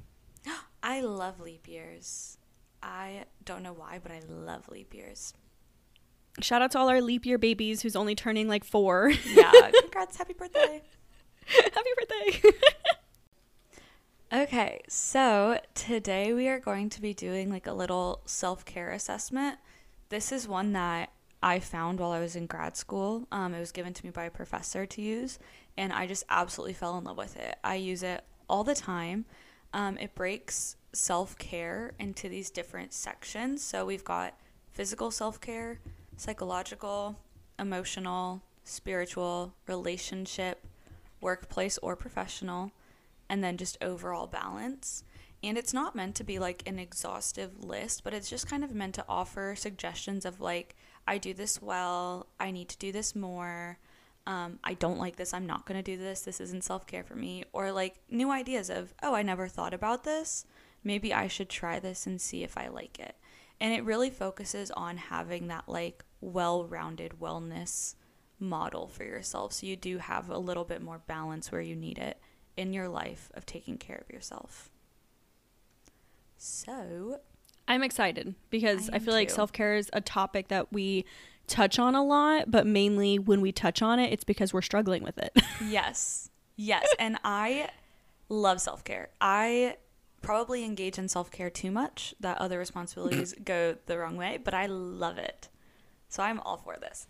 I 0.84 1.02
love 1.02 1.40
leap 1.40 1.68
years. 1.68 2.38
I 2.84 3.26
don't 3.44 3.64
know 3.64 3.74
why, 3.74 4.00
but 4.02 4.12
I 4.12 4.22
love 4.30 4.68
leap 4.70 4.94
years. 4.94 5.34
Shout 6.42 6.62
out 6.62 6.72
to 6.72 6.80
all 6.80 6.90
our 6.90 7.02
leap 7.02 7.26
year 7.26 7.38
babies 7.38 7.82
who's 7.82 7.96
only 7.96 8.16
turning 8.16 8.48
like 8.48 8.64
four. 8.64 9.12
Yeah, 9.34 9.52
congrats, 9.82 10.16
happy 10.18 10.34
birthday. 10.34 10.82
Happy 11.48 11.90
birthday. 11.98 12.50
Okay, 14.34 14.80
so 14.88 15.60
today 15.76 16.32
we 16.32 16.48
are 16.48 16.58
going 16.58 16.90
to 16.92 17.02
be 17.02 17.14
doing 17.14 17.50
like 17.50 17.68
a 17.68 17.74
little 17.74 18.22
self 18.24 18.64
care 18.64 18.92
assessment. 18.92 19.58
This 20.08 20.32
is 20.32 20.48
one 20.48 20.72
that 20.72 21.10
I 21.44 21.60
found 21.60 22.00
while 22.00 22.12
I 22.12 22.22
was 22.22 22.38
in 22.38 22.46
grad 22.46 22.78
school. 22.78 23.28
Um, 23.30 23.54
it 23.54 23.60
was 23.60 23.74
given 23.74 23.94
to 23.94 24.06
me 24.06 24.10
by 24.10 24.24
a 24.24 24.32
professor 24.32 24.86
to 24.86 25.02
use, 25.02 25.38
and 25.76 25.92
I 25.92 26.08
just 26.08 26.24
absolutely 26.30 26.76
fell 26.76 26.98
in 26.98 27.04
love 27.04 27.18
with 27.18 27.36
it. 27.36 27.58
I 27.62 27.76
use 27.76 28.04
it 28.04 28.24
all 28.48 28.64
the 28.64 28.74
time. 28.74 29.26
Um, 29.74 29.98
it 29.98 30.16
breaks 30.16 30.78
self 30.94 31.38
care 31.38 31.92
into 32.00 32.30
these 32.30 32.50
different 32.50 32.94
sections. 32.94 33.62
So 33.62 33.86
we've 33.86 34.06
got 34.06 34.40
physical 34.72 35.12
self 35.12 35.42
care, 35.42 35.82
psychological, 36.16 37.18
emotional, 37.60 38.44
spiritual, 38.64 39.56
relationship, 39.68 40.66
workplace 41.20 41.78
or 41.80 41.98
professional 41.98 42.72
and 43.32 43.42
then 43.42 43.56
just 43.56 43.78
overall 43.82 44.28
balance. 44.28 45.06
And 45.42 45.58
it's 45.58 45.74
not 45.74 45.96
meant 45.96 46.16
to 46.16 46.24
be 46.26 46.38
like 46.38 46.64
an 46.68 46.78
exhaustive 46.78 47.64
list, 47.64 48.04
but 48.04 48.14
it's 48.14 48.30
just 48.30 48.48
kind 48.48 48.62
of 48.62 48.76
meant 48.76 48.94
to 48.96 49.06
offer 49.08 49.56
suggestions 49.58 50.26
of 50.26 50.42
like, 50.42 50.76
I 51.08 51.18
do 51.18 51.34
this 51.34 51.62
well, 51.62 52.28
I 52.42 52.52
need 52.52 52.68
to 52.70 52.78
do 52.78 52.92
this 52.92 53.16
more, 53.16 53.80
um, 54.28 54.60
I 54.66 54.74
don't 54.74 55.00
like 55.00 55.16
this, 55.16 55.34
I'm 55.34 55.48
not 55.48 55.66
gonna 55.66 55.82
do 55.82 55.98
this, 55.98 56.22
this 56.22 56.42
isn't 56.42 56.66
self 56.66 56.86
care 56.86 57.06
for 57.06 57.16
me, 57.16 57.46
or 57.54 57.72
like 57.72 58.02
new 58.10 58.30
ideas 58.30 58.70
of, 58.70 58.94
oh, 59.02 59.16
I 59.16 59.24
never 59.24 59.48
thought 59.48 59.74
about 59.74 60.04
this, 60.04 60.46
maybe 60.84 61.14
I 61.14 61.28
should 61.28 61.50
try 61.50 61.80
this 61.80 62.06
and 62.06 62.20
see 62.20 62.44
if 62.44 62.58
I 62.58 62.68
like 62.68 63.00
it. 63.00 63.16
And 63.62 63.74
it 63.74 63.86
really 63.86 64.10
focuses 64.10 64.72
on 64.72 64.98
having 64.98 65.48
that 65.48 65.70
like 65.70 66.04
well 66.20 66.66
rounded 66.66 67.14
wellness 67.22 67.96
model 68.40 68.88
for 68.88 69.06
yourself 69.06 69.54
so 69.54 69.68
you 69.68 69.76
do 69.76 70.00
have 70.00 70.30
a 70.30 70.38
little 70.38 70.66
bit 70.66 70.82
more 70.82 71.00
balance 71.08 71.52
where 71.52 71.62
you 71.62 71.76
need 71.76 71.98
it 71.98 72.20
in 72.58 72.74
your 72.74 72.88
life 72.88 73.32
of 73.34 73.46
taking 73.46 73.78
care 73.78 74.04
of 74.08 74.14
yourself. 74.14 74.70
So, 76.38 77.20
I'm 77.68 77.84
excited 77.84 78.36
because 78.50 78.90
I 78.90 78.96
I, 78.96 79.00
feel 79.00 79.14
like 79.14 79.30
self 79.30 79.52
care 79.52 79.76
is 79.76 79.90
a 79.94 80.02
topic 80.02 80.48
that 80.48 80.74
we 80.74 81.06
touch 81.48 81.78
on 81.80 81.96
a 81.96 82.04
lot, 82.04 82.50
but 82.50 82.66
mainly 82.66 83.20
when 83.20 83.42
we 83.42 83.52
touch 83.52 83.82
on 83.82 84.00
it, 84.00 84.12
it's 84.12 84.24
because 84.24 84.54
we're 84.54 84.62
struggling 84.62 85.04
with 85.04 85.18
it. 85.18 85.38
yes. 85.66 86.30
Yes, 86.56 86.88
and 87.00 87.18
I 87.24 87.70
love 88.30 88.62
self-care. 88.62 89.10
I 89.20 89.78
probably 90.22 90.64
engage 90.64 91.00
in 91.00 91.08
self-care 91.08 91.50
too 91.50 91.72
much 91.72 92.14
that 92.20 92.38
other 92.38 92.60
responsibilities 92.60 93.34
go 93.44 93.78
the 93.88 93.98
wrong 93.98 94.16
way, 94.16 94.38
but 94.44 94.54
I 94.54 94.68
love 94.68 95.18
it. 95.18 95.50
So 96.08 96.22
I'm 96.22 96.40
all 96.42 96.58
for 96.58 96.78
this. 96.80 97.08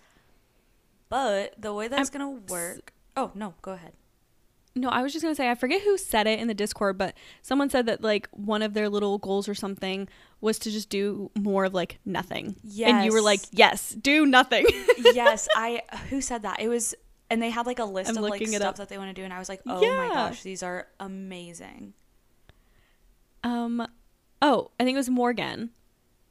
But 1.09 1.55
the 1.61 1.73
way 1.73 1.89
that's 1.89 2.09
going 2.09 2.39
to 2.39 2.53
work 2.53 2.93
Oh, 3.15 3.31
no, 3.35 3.55
go 3.61 3.73
ahead. 3.73 3.93
No, 4.73 4.87
I 4.89 5.01
was 5.01 5.11
just 5.11 5.23
gonna 5.23 5.35
say 5.35 5.49
I 5.49 5.55
forget 5.55 5.81
who 5.81 5.97
said 5.97 6.27
it 6.27 6.39
in 6.39 6.47
the 6.47 6.53
Discord, 6.53 6.97
but 6.97 7.13
someone 7.41 7.69
said 7.69 7.85
that 7.87 8.01
like 8.01 8.27
one 8.31 8.61
of 8.61 8.73
their 8.73 8.87
little 8.87 9.17
goals 9.17 9.49
or 9.49 9.53
something 9.55 10.07
was 10.39 10.57
to 10.59 10.71
just 10.71 10.89
do 10.89 11.29
more 11.37 11.65
of 11.65 11.73
like 11.73 11.99
nothing. 12.05 12.55
And 12.97 13.05
you 13.05 13.11
were 13.11 13.21
like, 13.21 13.41
Yes, 13.51 13.89
do 13.91 14.25
nothing. 14.25 14.65
yes, 14.97 15.47
I 15.55 15.81
who 16.09 16.21
said 16.21 16.43
that? 16.43 16.61
It 16.61 16.69
was 16.69 16.95
and 17.29 17.41
they 17.41 17.49
had 17.49 17.65
like 17.65 17.79
a 17.79 17.85
list 17.85 18.09
I'm 18.09 18.17
of 18.17 18.23
like 18.23 18.45
stuff 18.47 18.61
up. 18.61 18.75
that 18.77 18.89
they 18.89 18.97
want 18.97 19.09
to 19.09 19.13
do 19.13 19.23
and 19.23 19.33
I 19.33 19.39
was 19.39 19.49
like, 19.49 19.61
"Oh 19.65 19.81
my 19.95 20.09
gosh, 20.13 20.41
these 20.43 20.63
are 20.63 20.87
amazing." 20.99 21.93
um 23.43 23.85
oh, 24.41 24.71
I 24.79 24.83
think 24.83 24.95
it 24.95 24.99
was 24.99 25.09
Morgan. 25.09 25.71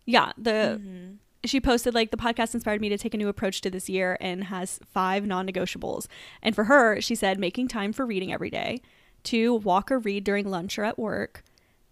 Yeah, 0.06 0.32
the 0.36 0.80
Mhm. 0.82 1.16
She 1.44 1.60
posted 1.60 1.94
like 1.94 2.10
the 2.10 2.16
podcast 2.16 2.54
inspired 2.54 2.80
me 2.80 2.88
to 2.88 2.98
take 2.98 3.14
a 3.14 3.16
new 3.16 3.28
approach 3.28 3.60
to 3.62 3.70
this 3.70 3.88
year 3.88 4.16
and 4.20 4.44
has 4.44 4.80
five 4.92 5.26
non-negotiables. 5.26 6.06
And 6.42 6.54
for 6.54 6.64
her, 6.64 7.00
she 7.00 7.14
said 7.14 7.38
making 7.38 7.68
time 7.68 7.92
for 7.92 8.04
reading 8.04 8.32
every 8.32 8.50
day, 8.50 8.80
two, 9.22 9.54
walk 9.54 9.90
or 9.90 9.98
read 9.98 10.24
during 10.24 10.48
lunch 10.48 10.78
or 10.78 10.84
at 10.84 10.98
work, 10.98 11.42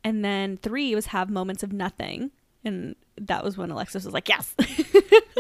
and 0.05 0.25
then 0.25 0.57
three 0.59 0.95
was 0.95 1.07
have 1.07 1.31
moments 1.31 1.63
of 1.63 1.73
nothing. 1.73 2.31
And 2.65 2.97
that 3.17 3.45
was 3.45 3.57
when 3.57 3.71
Alexis 3.71 4.05
was 4.05 4.15
like, 4.15 4.29
"Yes." 4.29 4.55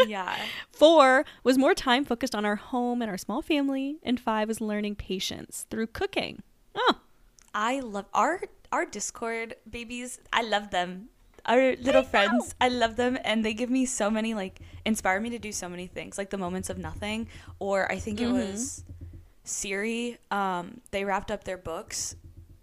Yeah. 0.06 0.36
Four 0.70 1.24
was 1.42 1.58
more 1.58 1.74
time 1.74 2.04
focused 2.04 2.34
on 2.34 2.44
our 2.44 2.56
home 2.56 3.02
and 3.02 3.10
our 3.10 3.18
small 3.18 3.42
family, 3.42 3.98
and 4.02 4.20
five 4.20 4.46
was 4.48 4.60
learning 4.60 4.94
patience 4.96 5.66
through 5.70 5.88
cooking. 5.88 6.42
Oh, 6.74 7.00
I 7.54 7.80
love 7.80 8.06
our 8.14 8.42
our 8.70 8.84
Discord 8.84 9.56
babies. 9.68 10.20
I 10.32 10.42
love 10.42 10.70
them. 10.70 11.08
Our 11.48 11.74
little 11.76 12.02
friends. 12.02 12.54
I 12.60 12.68
love 12.68 12.96
them 12.96 13.18
and 13.24 13.44
they 13.44 13.54
give 13.54 13.70
me 13.70 13.86
so 13.86 14.10
many 14.10 14.34
like 14.34 14.60
inspire 14.84 15.18
me 15.20 15.30
to 15.30 15.38
do 15.38 15.50
so 15.50 15.68
many 15.68 15.86
things. 15.86 16.18
Like 16.18 16.30
the 16.30 16.38
moments 16.38 16.68
of 16.70 16.78
nothing 16.78 17.28
or 17.58 17.90
I 17.90 17.98
think 17.98 18.20
it 18.20 18.28
Mhm. 18.28 18.32
was 18.52 18.84
Siri 19.44 20.18
um 20.30 20.80
they 20.90 21.04
wrapped 21.04 21.30
up 21.30 21.44
their 21.44 21.56
books, 21.58 22.16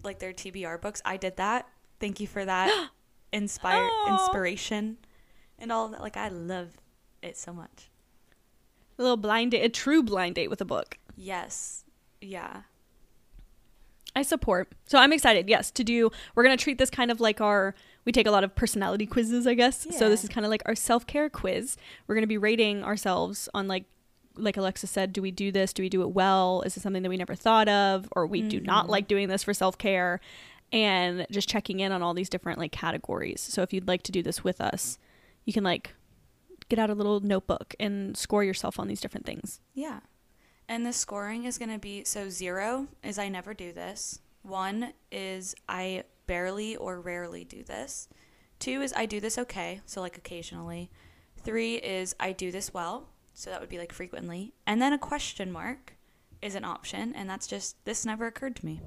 like 0.03 0.19
their 0.19 0.33
TBR 0.33 0.77
books. 0.79 1.01
I 1.03 1.17
did 1.17 1.35
that. 1.37 1.67
Thank 1.99 2.19
you 2.19 2.27
for 2.27 2.45
that. 2.45 2.89
Inspire 3.33 3.81
Aw. 3.91 4.13
inspiration 4.13 4.97
and 5.57 5.71
all 5.71 5.87
that. 5.89 6.01
Like 6.01 6.15
I 6.17 6.29
love 6.29 6.77
it 7.21 7.37
so 7.37 7.51
much. 7.53 7.89
a 8.97 9.01
little 9.01 9.17
blind 9.17 9.51
date, 9.51 9.61
a 9.63 9.67
true 9.69 10.01
blind 10.03 10.35
date 10.35 10.49
with 10.49 10.61
a 10.61 10.65
book. 10.65 10.99
Yes. 11.17 11.83
Yeah. 12.21 12.61
I 14.15 14.21
support. 14.21 14.71
So 14.85 14.97
I'm 14.97 15.11
excited, 15.11 15.49
yes, 15.49 15.69
to 15.71 15.83
do. 15.83 16.09
We're 16.33 16.43
going 16.43 16.57
to 16.57 16.63
treat 16.63 16.77
this 16.77 16.89
kind 16.89 17.11
of 17.11 17.19
like 17.19 17.41
our, 17.41 17.75
we 18.05 18.11
take 18.11 18.27
a 18.27 18.31
lot 18.31 18.43
of 18.43 18.55
personality 18.55 19.05
quizzes, 19.05 19.45
I 19.47 19.53
guess. 19.55 19.85
So 19.97 20.09
this 20.09 20.23
is 20.23 20.29
kind 20.29 20.45
of 20.45 20.49
like 20.49 20.61
our 20.65 20.75
self 20.75 21.05
care 21.07 21.29
quiz. 21.29 21.75
We're 22.07 22.15
going 22.15 22.23
to 22.23 22.27
be 22.27 22.37
rating 22.37 22.83
ourselves 22.83 23.49
on 23.53 23.67
like, 23.67 23.85
like 24.37 24.57
Alexa 24.57 24.87
said, 24.87 25.11
do 25.13 25.21
we 25.21 25.31
do 25.31 25.51
this? 25.51 25.73
Do 25.73 25.81
we 25.81 25.89
do 25.89 26.01
it 26.01 26.09
well? 26.11 26.61
Is 26.65 26.77
it 26.77 26.81
something 26.81 27.03
that 27.03 27.09
we 27.09 27.17
never 27.17 27.35
thought 27.35 27.67
of? 27.67 28.07
Or 28.15 28.27
we 28.27 28.41
do 28.41 28.59
not 28.59 28.85
Mhm. 28.85 28.89
like 28.89 29.07
doing 29.07 29.27
this 29.27 29.43
for 29.43 29.53
self 29.53 29.77
care? 29.77 30.19
And 30.71 31.25
just 31.31 31.47
checking 31.47 31.79
in 31.79 31.91
on 31.91 32.01
all 32.01 32.13
these 32.13 32.29
different 32.29 32.59
like 32.59 32.71
categories. 32.71 33.39
So 33.41 33.61
if 33.61 33.71
you'd 33.73 33.87
like 33.87 34.03
to 34.03 34.11
do 34.11 34.21
this 34.23 34.43
with 34.43 34.59
us, 34.59 34.97
you 35.45 35.53
can 35.53 35.63
like 35.63 35.93
get 36.69 36.79
out 36.79 36.89
a 36.89 36.93
little 36.95 37.19
notebook 37.19 37.75
and 37.79 38.17
score 38.17 38.43
yourself 38.43 38.79
on 38.79 38.87
these 38.87 38.99
different 38.99 39.25
things. 39.25 39.61
Yeah. 39.73 39.99
And 40.67 40.83
the 40.85 40.93
scoring 40.93 41.45
is 41.45 41.57
going 41.59 41.69
to 41.71 41.77
be 41.77 42.03
so 42.03 42.29
zero 42.29 42.87
is 43.03 43.19
I 43.19 43.29
never 43.29 43.53
do 43.53 43.71
this. 43.71 44.19
One 44.41 44.93
is 45.11 45.55
I 45.69 46.03
barely 46.27 46.75
or 46.75 46.99
rarely 46.99 47.43
do 47.43 47.63
this. 47.63 48.07
Two 48.59 48.81
is 48.81 48.93
I 48.95 49.05
do 49.05 49.19
this 49.19 49.37
okay, 49.37 49.81
so 49.85 50.01
like 50.01 50.17
occasionally. 50.17 50.89
Three 51.43 51.75
is 51.75 52.15
I 52.19 52.31
do 52.31 52.51
this 52.51 52.73
well, 52.73 53.09
so 53.33 53.49
that 53.49 53.59
would 53.59 53.69
be 53.69 53.77
like 53.77 53.91
frequently. 53.93 54.53
And 54.65 54.81
then 54.81 54.93
a 54.93 54.97
question 54.97 55.51
mark 55.51 55.93
is 56.41 56.55
an 56.55 56.63
option, 56.65 57.13
and 57.15 57.29
that's 57.29 57.47
just 57.47 57.83
this 57.85 58.05
never 58.05 58.25
occurred 58.27 58.55
to 58.57 58.65
me. 58.65 58.81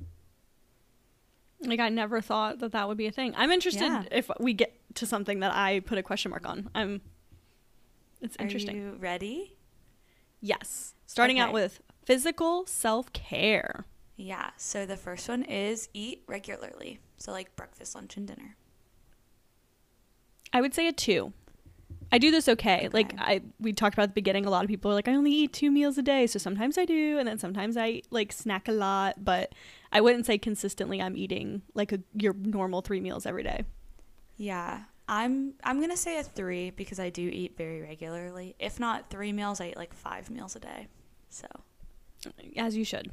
Like 1.61 1.81
I 1.81 1.89
never 1.89 2.21
thought 2.21 2.61
that 2.61 2.73
that 2.73 2.87
would 2.89 2.97
be 2.97 3.07
a 3.07 3.13
thing. 3.13 3.35
I'm 3.37 3.51
interested 3.51 3.83
Yeah. 3.85 4.05
if 4.11 4.31
we 4.39 4.53
get 4.55 4.75
to 4.95 5.07
something 5.07 5.41
that 5.41 5.53
I 5.55 5.81
put 5.81 5.99
a 5.99 6.03
question 6.03 6.31
mark 6.31 6.49
on. 6.49 6.71
I'm. 6.75 7.01
It's 8.21 8.37
interesting. 8.41 8.77
Are 8.77 8.81
you 8.81 8.97
ready? 8.99 9.57
yes. 10.41 10.95
Starting 11.07 11.39
out 11.39 11.53
with 11.53 11.81
physical 12.05 12.65
self 12.67 13.13
care. 13.13 13.85
Yeah. 14.19 14.51
So 14.57 14.85
the 14.85 14.97
first 14.97 15.29
one 15.29 15.45
is 15.45 15.89
eat 15.95 16.25
regularly. 16.27 16.99
So 17.17 17.31
like 17.31 17.55
breakfast, 17.57 17.95
lunch, 17.95 18.17
and 18.17 18.27
dinner. 18.27 18.57
I 20.53 20.61
would 20.61 20.75
say 20.75 20.89
a 20.89 20.93
two. 20.93 21.33
I 22.11 22.19
do 22.19 22.31
this 22.31 22.49
okay. 22.49 22.89
Like 22.93 23.15
I 23.19 23.43
we 23.61 23.73
talked 23.73 23.95
about 23.95 24.05
at 24.05 24.09
the 24.11 24.15
beginning, 24.15 24.45
a 24.45 24.51
lot 24.51 24.65
of 24.65 24.69
people 24.69 24.91
are 24.91 24.95
like, 24.95 25.09
I 25.09 25.15
only 25.15 25.31
eat 25.31 25.53
two 25.53 25.71
meals 25.71 25.97
a 25.99 26.03
day. 26.03 26.27
So 26.27 26.39
sometimes 26.39 26.77
I 26.77 26.85
do, 26.85 27.19
and 27.19 27.29
then 27.29 27.39
sometimes 27.39 27.77
I 27.77 28.03
like 28.11 28.33
snack 28.33 28.67
a 28.67 28.73
lot. 28.73 29.25
But 29.25 29.55
I 29.93 30.01
wouldn't 30.01 30.27
say 30.27 30.37
consistently 30.37 31.01
I'm 31.01 31.17
eating 31.17 31.63
like 31.75 31.93
a 31.93 32.01
your 32.15 32.35
normal 32.35 32.81
three 32.81 33.01
meals 33.01 33.25
every 33.25 33.45
day. 33.45 33.65
Yeah. 34.37 34.85
I'm 35.07 35.55
I'm 35.63 35.81
gonna 35.81 35.97
say 35.97 36.19
a 36.19 36.25
three 36.25 36.71
because 36.71 36.99
I 36.99 37.09
do 37.09 37.23
eat 37.23 37.57
very 37.57 37.81
regularly. 37.81 38.57
If 38.59 38.81
not 38.81 39.11
three 39.11 39.33
meals, 39.33 39.61
I 39.61 39.69
eat 39.69 39.77
like 39.77 39.95
five 39.95 40.29
meals 40.29 40.57
a 40.57 40.61
day. 40.61 40.89
So 41.31 41.47
As 42.57 42.77
you 42.77 42.85
should. 42.85 43.11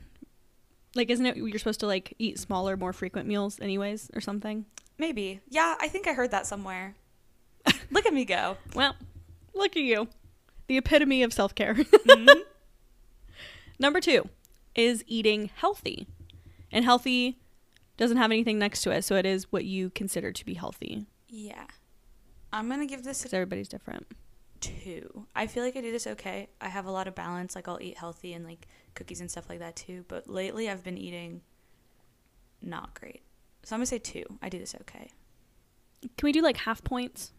Like, 0.95 1.09
isn't 1.09 1.25
it 1.25 1.35
you're 1.37 1.59
supposed 1.59 1.81
to 1.81 1.87
like 1.87 2.15
eat 2.17 2.39
smaller, 2.39 2.75
more 2.77 2.93
frequent 2.93 3.27
meals, 3.27 3.59
anyways, 3.59 4.09
or 4.15 4.21
something? 4.21 4.65
maybe. 4.97 5.41
Yeah, 5.49 5.75
I 5.81 5.89
think 5.89 6.07
I 6.07 6.13
heard 6.13 6.31
that 6.31 6.47
somewhere. 6.47 6.95
Look 7.91 8.05
at 8.05 8.13
me 8.13 8.23
go. 8.23 8.55
Well, 8.73 8.95
look 9.53 9.75
at 9.75 9.83
you, 9.83 10.07
the 10.67 10.77
epitome 10.77 11.21
of 11.23 11.33
self 11.33 11.53
care. 11.53 11.73
Mhm. 11.75 12.41
Number 13.79 13.99
two 13.99 14.29
is 14.73 15.03
eating 15.07 15.49
healthy, 15.55 16.07
and 16.71 16.85
healthy 16.85 17.39
doesn't 17.97 18.17
have 18.17 18.31
anything 18.31 18.57
next 18.59 18.81
to 18.83 18.91
it, 18.91 19.03
so 19.03 19.15
it 19.15 19.25
is 19.25 19.51
what 19.51 19.65
you 19.65 19.89
consider 19.89 20.31
to 20.31 20.45
be 20.45 20.53
healthy. 20.53 21.05
Yeah. 21.27 21.65
I'm 22.53 22.69
gonna 22.69 22.85
give 22.85 23.03
this 23.03 23.19
a 23.21 23.23
Because 23.23 23.33
everybody's 23.33 23.67
different. 23.67 24.07
Two. 24.61 25.25
I 25.35 25.47
feel 25.47 25.63
like 25.63 25.75
I 25.75 25.81
do 25.81 25.91
this 25.91 26.07
okay. 26.07 26.49
I 26.61 26.69
have 26.69 26.85
a 26.85 26.91
lot 26.91 27.07
of 27.07 27.15
balance. 27.15 27.55
Like 27.55 27.67
I'll 27.67 27.81
eat 27.81 27.97
healthy 27.97 28.33
and 28.33 28.45
like 28.45 28.67
cookies 28.93 29.21
and 29.21 29.29
stuff 29.29 29.49
like 29.49 29.59
that 29.59 29.75
too. 29.75 30.05
But 30.07 30.29
lately 30.29 30.69
I've 30.69 30.83
been 30.83 30.97
eating 30.97 31.41
not 32.61 32.93
great. 32.99 33.21
So 33.63 33.75
I'm 33.75 33.79
gonna 33.79 33.85
say 33.87 33.99
two. 33.99 34.23
I 34.41 34.49
do 34.49 34.59
this 34.59 34.75
okay. 34.81 35.11
Can 36.01 36.27
we 36.27 36.31
do 36.31 36.41
like 36.41 36.57
half 36.57 36.83
points? 36.83 37.31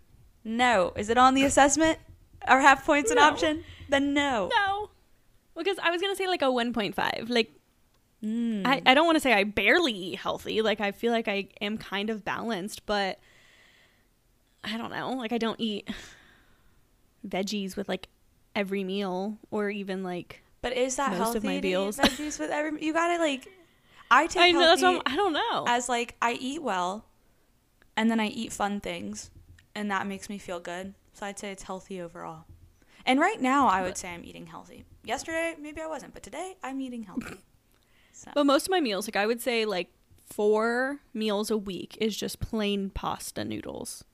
No. 0.45 0.93
Is 0.97 1.09
it 1.09 1.19
on 1.19 1.35
the 1.35 1.45
assessment? 1.45 1.99
Are 2.47 2.61
half 2.61 2.85
points 2.85 3.11
an 3.11 3.17
No. 3.17 3.23
option? 3.25 3.65
Then 3.89 4.13
no. 4.15 4.51
No, 4.55 4.91
because 5.57 5.79
I 5.83 5.91
was 5.91 6.01
gonna 6.01 6.17
say 6.17 6.27
like 6.27 6.43
a 6.43 6.51
one 6.51 6.73
point 6.73 6.95
five. 6.95 7.27
Like 7.29 7.53
Mm. 8.25 8.67
I, 8.67 8.81
I 8.87 8.95
don't 8.95 9.05
want 9.05 9.17
to 9.17 9.21
say 9.21 9.35
I 9.35 9.45
barely 9.45 9.93
eat 9.93 10.19
healthy. 10.19 10.63
Like 10.63 10.81
I 10.81 10.91
feel 10.93 11.13
like 11.13 11.29
I 11.29 11.49
am 11.61 11.77
kind 11.77 12.09
of 12.09 12.25
balanced, 12.25 12.87
but 12.87 13.21
I 14.65 14.79
don't 14.79 14.91
know. 14.91 15.11
Like 15.11 15.33
I 15.33 15.39
don't 15.39 15.61
eat 15.61 15.89
veggies 17.29 17.77
with 17.77 17.89
like 17.89 18.09
every 18.55 18.85
meal 18.85 19.39
or 19.51 19.71
even 19.71 20.03
like 20.03 20.43
but 20.67 20.77
is 20.77 20.97
that 20.97 21.11
most 21.11 21.19
healthy 21.19 21.39
of 21.39 21.45
my 21.45 21.61
meals. 21.61 21.97
veggies 21.97 22.41
with 22.41 22.51
every? 22.51 22.85
You 22.85 22.93
gotta 22.93 23.23
like. 23.23 23.47
I 24.11 24.27
take 24.27 24.43
I 24.43 24.51
know 24.51 24.61
that's 24.61 24.83
what 24.83 24.97
I'm, 24.97 25.03
I 25.13 25.15
don't 25.15 25.33
know. 25.33 25.65
as 25.69 25.89
like 25.89 26.17
I 26.21 26.33
eat 26.33 26.61
well, 26.61 27.05
and 27.97 28.11
then 28.11 28.19
I 28.19 28.27
eat 28.27 28.53
fun 28.53 28.81
things, 28.81 29.31
and 29.77 29.89
that 29.93 30.09
makes 30.09 30.29
me 30.29 30.39
feel 30.39 30.59
good. 30.59 30.95
So 31.13 31.25
I'd 31.25 31.39
say 31.39 31.53
it's 31.53 31.63
healthy 31.63 32.01
overall. 32.01 32.47
And 33.05 33.21
right 33.21 33.41
now, 33.41 33.69
I 33.69 33.83
would 33.83 33.97
say 33.97 34.09
I'm 34.09 34.25
eating 34.25 34.47
healthy. 34.47 34.85
Yesterday, 35.05 35.55
maybe 35.61 35.81
I 35.81 35.87
wasn't, 35.87 36.15
but 36.15 36.25
today 36.25 36.57
I'm 36.65 36.81
eating 36.81 37.05
healthy. 37.05 37.37
So 38.13 38.31
but 38.35 38.47
most 38.47 38.65
of 38.65 38.71
my 38.71 38.81
meals, 38.81 39.07
like 39.07 39.15
I 39.15 39.27
would 39.27 39.43
say 39.43 39.67
like 39.67 39.91
four 40.25 41.01
meals 41.13 41.51
a 41.51 41.59
week 41.59 41.99
is 42.01 42.17
just 42.17 42.41
plain 42.41 42.89
pasta 42.89 43.45
noodles. 43.45 44.05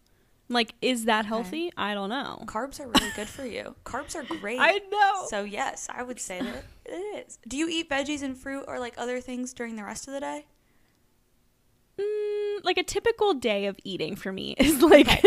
Like, 0.53 0.75
is 0.83 1.05
that 1.07 1.21
Okay. 1.21 1.29
healthy? 1.29 1.73
I 1.77 1.95
don't 1.95 2.11
know. 2.11 2.45
carbs 2.47 2.79
are 2.81 2.87
really 2.87 3.11
good 3.17 3.29
for 3.29 3.45
you. 3.45 3.75
Carbs 3.85 4.15
are 4.15 4.23
great. 4.23 4.59
I 4.61 4.81
know. 4.91 5.27
So 5.29 5.45
yes, 5.45 5.89
I 5.91 6.03
would 6.03 6.21
say 6.21 6.41
that 6.41 6.65
it 6.85 7.27
is. 7.27 7.39
Do 7.49 7.57
you 7.57 7.69
eat 7.69 7.89
veggies 7.89 8.23
and 8.23 8.37
fruit 8.37 8.65
or 8.69 8.79
like 8.79 8.95
other 8.99 9.21
things 9.21 9.53
during 9.53 9.77
the 9.77 9.85
rest 9.85 10.09
of 10.09 10.15
the 10.15 10.21
day? 10.21 10.47
Mm, 11.99 12.65
like 12.65 12.79
a 12.79 12.83
typical 12.83 13.35
day 13.35 13.67
of 13.67 13.77
eating 13.85 14.17
for 14.17 14.33
me 14.33 14.53
is 14.59 14.81
like 14.83 15.23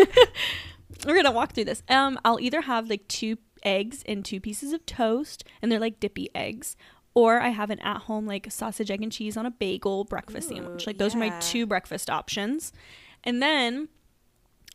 we're 1.06 1.16
gonna 1.16 1.32
walk 1.32 1.54
through 1.54 1.66
this. 1.66 1.84
Um, 1.90 2.20
I'll 2.26 2.40
either 2.40 2.62
have 2.62 2.90
like 2.90 3.08
two 3.08 3.38
eggs 3.64 4.04
and 4.08 4.24
two 4.24 4.40
pieces 4.40 4.74
of 4.74 4.86
toast, 4.86 5.44
and 5.62 5.72
they're 5.72 5.80
like 5.80 6.00
dippy 6.00 6.30
eggs, 6.36 6.76
or 7.14 7.40
I 7.40 7.50
have 7.50 7.70
an 7.70 7.80
at-home 7.80 8.26
like 8.26 8.52
sausage, 8.52 8.90
egg, 8.92 9.02
and 9.02 9.12
cheese 9.12 9.38
on 9.38 9.46
a 9.46 9.52
bagel 9.52 10.04
breakfast 10.06 10.52
Ooh, 10.52 10.56
sandwich. 10.56 10.88
Like 10.88 10.98
those 10.98 11.16
are 11.16 11.20
my 11.20 11.34
two 11.40 11.66
breakfast 11.66 12.10
options, 12.10 12.72
and 13.24 13.42
then 13.42 13.90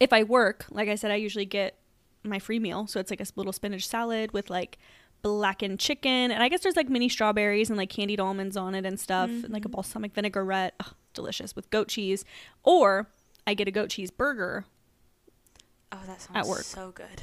if 0.01 0.13
I 0.13 0.23
work, 0.25 0.65
like 0.71 0.89
I 0.89 0.95
said, 0.97 1.11
I 1.11 1.17
usually 1.17 1.45
get 1.47 1.77
my 2.25 2.39
free 2.39 2.59
meal, 2.59 2.87
so 2.87 2.99
it's 3.01 3.11
like 3.11 3.21
a 3.21 3.27
little 3.37 3.53
spinach 3.53 3.87
salad 3.87 4.33
with 4.33 4.51
like 4.51 4.79
blackened 5.23 5.79
chicken, 5.79 6.31
and 6.31 6.43
I 6.43 6.49
guess 6.49 6.63
there's 6.63 6.77
like 6.77 6.89
mini 6.89 7.09
strawberries 7.09 7.69
and 7.71 7.77
like 7.77 7.91
candied 7.91 8.21
almonds 8.21 8.57
on 8.57 8.75
it 8.75 8.85
and 8.87 8.99
stuff, 8.99 9.29
and 9.31 9.51
like 9.51 9.65
a 9.65 9.69
Mhm. 9.69 9.73
balsamic 9.73 10.15
vinaigrette, 10.15 10.75
Ugh, 10.81 10.95
delicious 11.15 11.55
with 11.55 11.69
goat 11.71 11.89
cheese, 11.89 12.25
or 12.63 13.09
I 13.47 13.55
get 13.55 13.69
a 13.69 13.71
goat 13.71 13.91
cheese 13.91 14.11
burger, 14.11 14.65
Oh, 15.93 16.01
that 16.07 16.21
sounds 16.23 16.49
work. 16.49 16.63
so 16.63 16.91
good. 16.93 17.23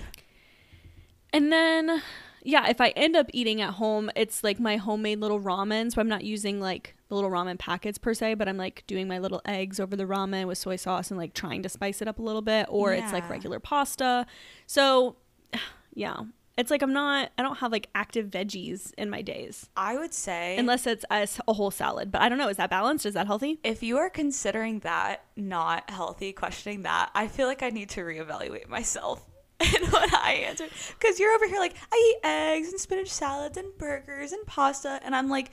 and 1.34 1.52
then 1.52 2.02
yeah, 2.48 2.70
if 2.70 2.80
I 2.80 2.90
end 2.90 3.18
up 3.18 3.30
eating 3.34 3.60
at 3.60 3.74
home, 3.74 4.10
it's 4.16 4.42
like 4.42 4.58
my 4.58 4.78
homemade 4.78 5.20
little 5.20 5.42
ramen, 5.42 5.92
so 5.92 6.00
I'm 6.00 6.08
not 6.08 6.24
using 6.24 6.62
like 6.62 6.96
the 7.10 7.16
little 7.16 7.30
ramen 7.30 7.60
packets 7.60 7.98
per 7.98 8.14
se, 8.14 8.36
but 8.36 8.48
I'm 8.48 8.56
like 8.56 8.86
doing 8.88 9.06
my 9.06 9.20
little 9.20 9.42
eggs 9.44 9.82
over 9.82 9.98
the 9.98 10.06
ramen 10.06 10.48
with 10.48 10.58
soy 10.58 10.78
sauce 10.78 11.12
and 11.12 11.20
like 11.20 11.34
trying 11.34 11.62
to 11.64 11.70
spice 11.70 12.02
it 12.02 12.08
up 12.08 12.20
a 12.20 12.22
little 12.22 12.42
bit, 12.42 12.66
or 12.70 12.94
it's 12.94 13.12
like 13.12 13.30
regular 13.30 13.60
pasta. 13.60 14.26
So 14.66 15.18
yeah, 15.94 16.22
it's 16.58 16.72
like 16.72 16.82
I'm 16.82 16.94
not, 16.94 17.34
I 17.38 17.44
don't 17.44 17.58
have 17.58 17.74
like 17.74 17.90
active 17.94 18.28
veggies 18.28 18.94
in 18.98 19.10
my 19.10 19.22
days. 19.22 19.70
I 19.76 19.98
would 19.98 20.14
say 20.14 20.56
unless 20.56 20.88
it's 20.88 21.04
a 21.10 21.54
whole 21.54 21.70
salad. 21.70 22.14
But 22.14 22.22
I 22.22 22.30
don't 22.30 22.38
know. 22.38 22.48
Is 22.48 22.56
that 22.56 22.70
balanced? 22.70 23.06
Is 23.06 23.16
that 23.16 23.28
healthy? 23.28 23.60
if 23.66 23.84
you 23.84 23.98
are 23.98 24.10
considering 24.10 24.80
that 24.80 25.26
not 25.36 25.90
healthy, 25.90 26.32
questioning 26.32 26.84
that, 26.84 27.12
I 27.14 27.28
feel 27.28 27.48
like 27.48 27.62
I 27.62 27.72
need 27.72 27.90
to 27.90 28.02
reevaluate 28.02 28.70
myself 28.70 29.26
and 29.60 29.91
what 29.91 30.13
I 30.13 30.43
answered, 30.48 30.70
Because 31.00 31.20
you're 31.20 31.34
over 31.34 31.48
here 31.48 31.60
like, 31.60 31.76
I 31.91 32.13
eat 32.15 32.28
eggs 32.28 32.70
and 32.70 32.80
spinach 32.80 33.10
salads 33.10 33.58
and 33.58 33.76
burgers 33.78 34.32
and 34.32 34.46
pasta. 34.46 35.00
And 35.04 35.15
I'm 35.15 35.30
like, 35.30 35.52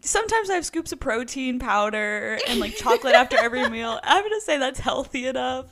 sometimes 0.00 0.50
I 0.50 0.54
have 0.54 0.64
scoops 0.64 0.92
of 0.92 1.00
protein 1.00 1.58
powder 1.58 2.38
and 2.48 2.60
like 2.60 2.76
chocolate 2.76 3.14
after 3.14 3.36
every 3.38 3.68
meal. 3.70 3.98
I'm 4.02 4.22
going 4.22 4.38
to 4.38 4.40
say 4.40 4.58
that's 4.58 4.80
healthy 4.80 5.26
enough. 5.26 5.66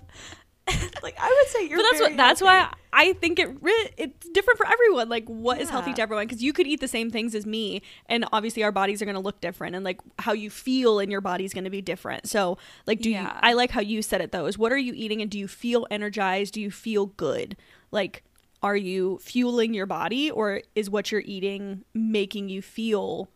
like, 1.03 1.17
I 1.21 1.29
would 1.29 1.49
say 1.49 1.69
you're 1.69 1.79
but 1.79 1.87
that's 1.91 2.01
what. 2.01 2.17
That's 2.17 2.41
healthy. 2.41 2.67
why 2.67 2.78
I 2.93 3.13
think 3.15 3.39
it 3.39 3.49
re- 3.63 3.91
it's 3.97 4.29
different 4.31 4.59
for 4.59 4.67
everyone. 4.67 5.09
Like 5.09 5.27
what 5.27 5.61
is 5.61 5.71
healthy 5.71 5.93
to 5.95 6.03
everyone? 6.03 6.27
Because 6.27 6.43
you 6.43 6.53
could 6.53 6.67
eat 6.67 6.81
the 6.81 6.89
same 6.89 7.11
things 7.11 7.35
as 7.35 7.47
me, 7.47 7.83
and 8.07 8.25
obviously 8.33 8.63
our 8.63 8.73
bodies 8.73 9.03
are 9.03 9.05
going 9.05 9.15
to 9.15 9.21
look 9.21 9.41
different, 9.41 9.77
and 9.77 9.85
like 9.85 10.01
how 10.19 10.33
you 10.33 10.51
feel 10.51 10.99
in 10.99 11.11
your 11.11 11.21
body 11.21 11.45
is 11.45 11.53
going 11.53 11.65
to 11.65 11.71
be 11.71 11.83
different. 11.83 12.29
So 12.29 12.59
like, 12.87 13.01
do 13.01 13.11
you? 13.11 13.19
I 13.19 13.53
like 13.53 13.71
how 13.71 13.81
you 13.81 14.03
said 14.03 14.21
it 14.21 14.33
though. 14.33 14.47
Is 14.47 14.59
what 14.59 14.73
are 14.73 14.79
you 14.79 14.93
eating, 14.95 15.23
and 15.23 15.31
do 15.31 15.39
you 15.39 15.49
feel 15.49 15.87
energized? 15.91 16.55
Do 16.55 16.61
you 16.61 16.71
feel 16.71 17.07
good? 17.07 17.57
Like. 17.91 18.25
Are 18.61 18.77
you 18.77 19.21
fueling 19.23 19.73
your 19.73 19.87
body 19.87 20.33
or 20.33 20.63
is 20.75 20.91
what 20.91 21.13
you're 21.13 21.23
eating 21.25 21.85
making 21.95 22.49
you 22.49 22.61
feel 22.61 23.29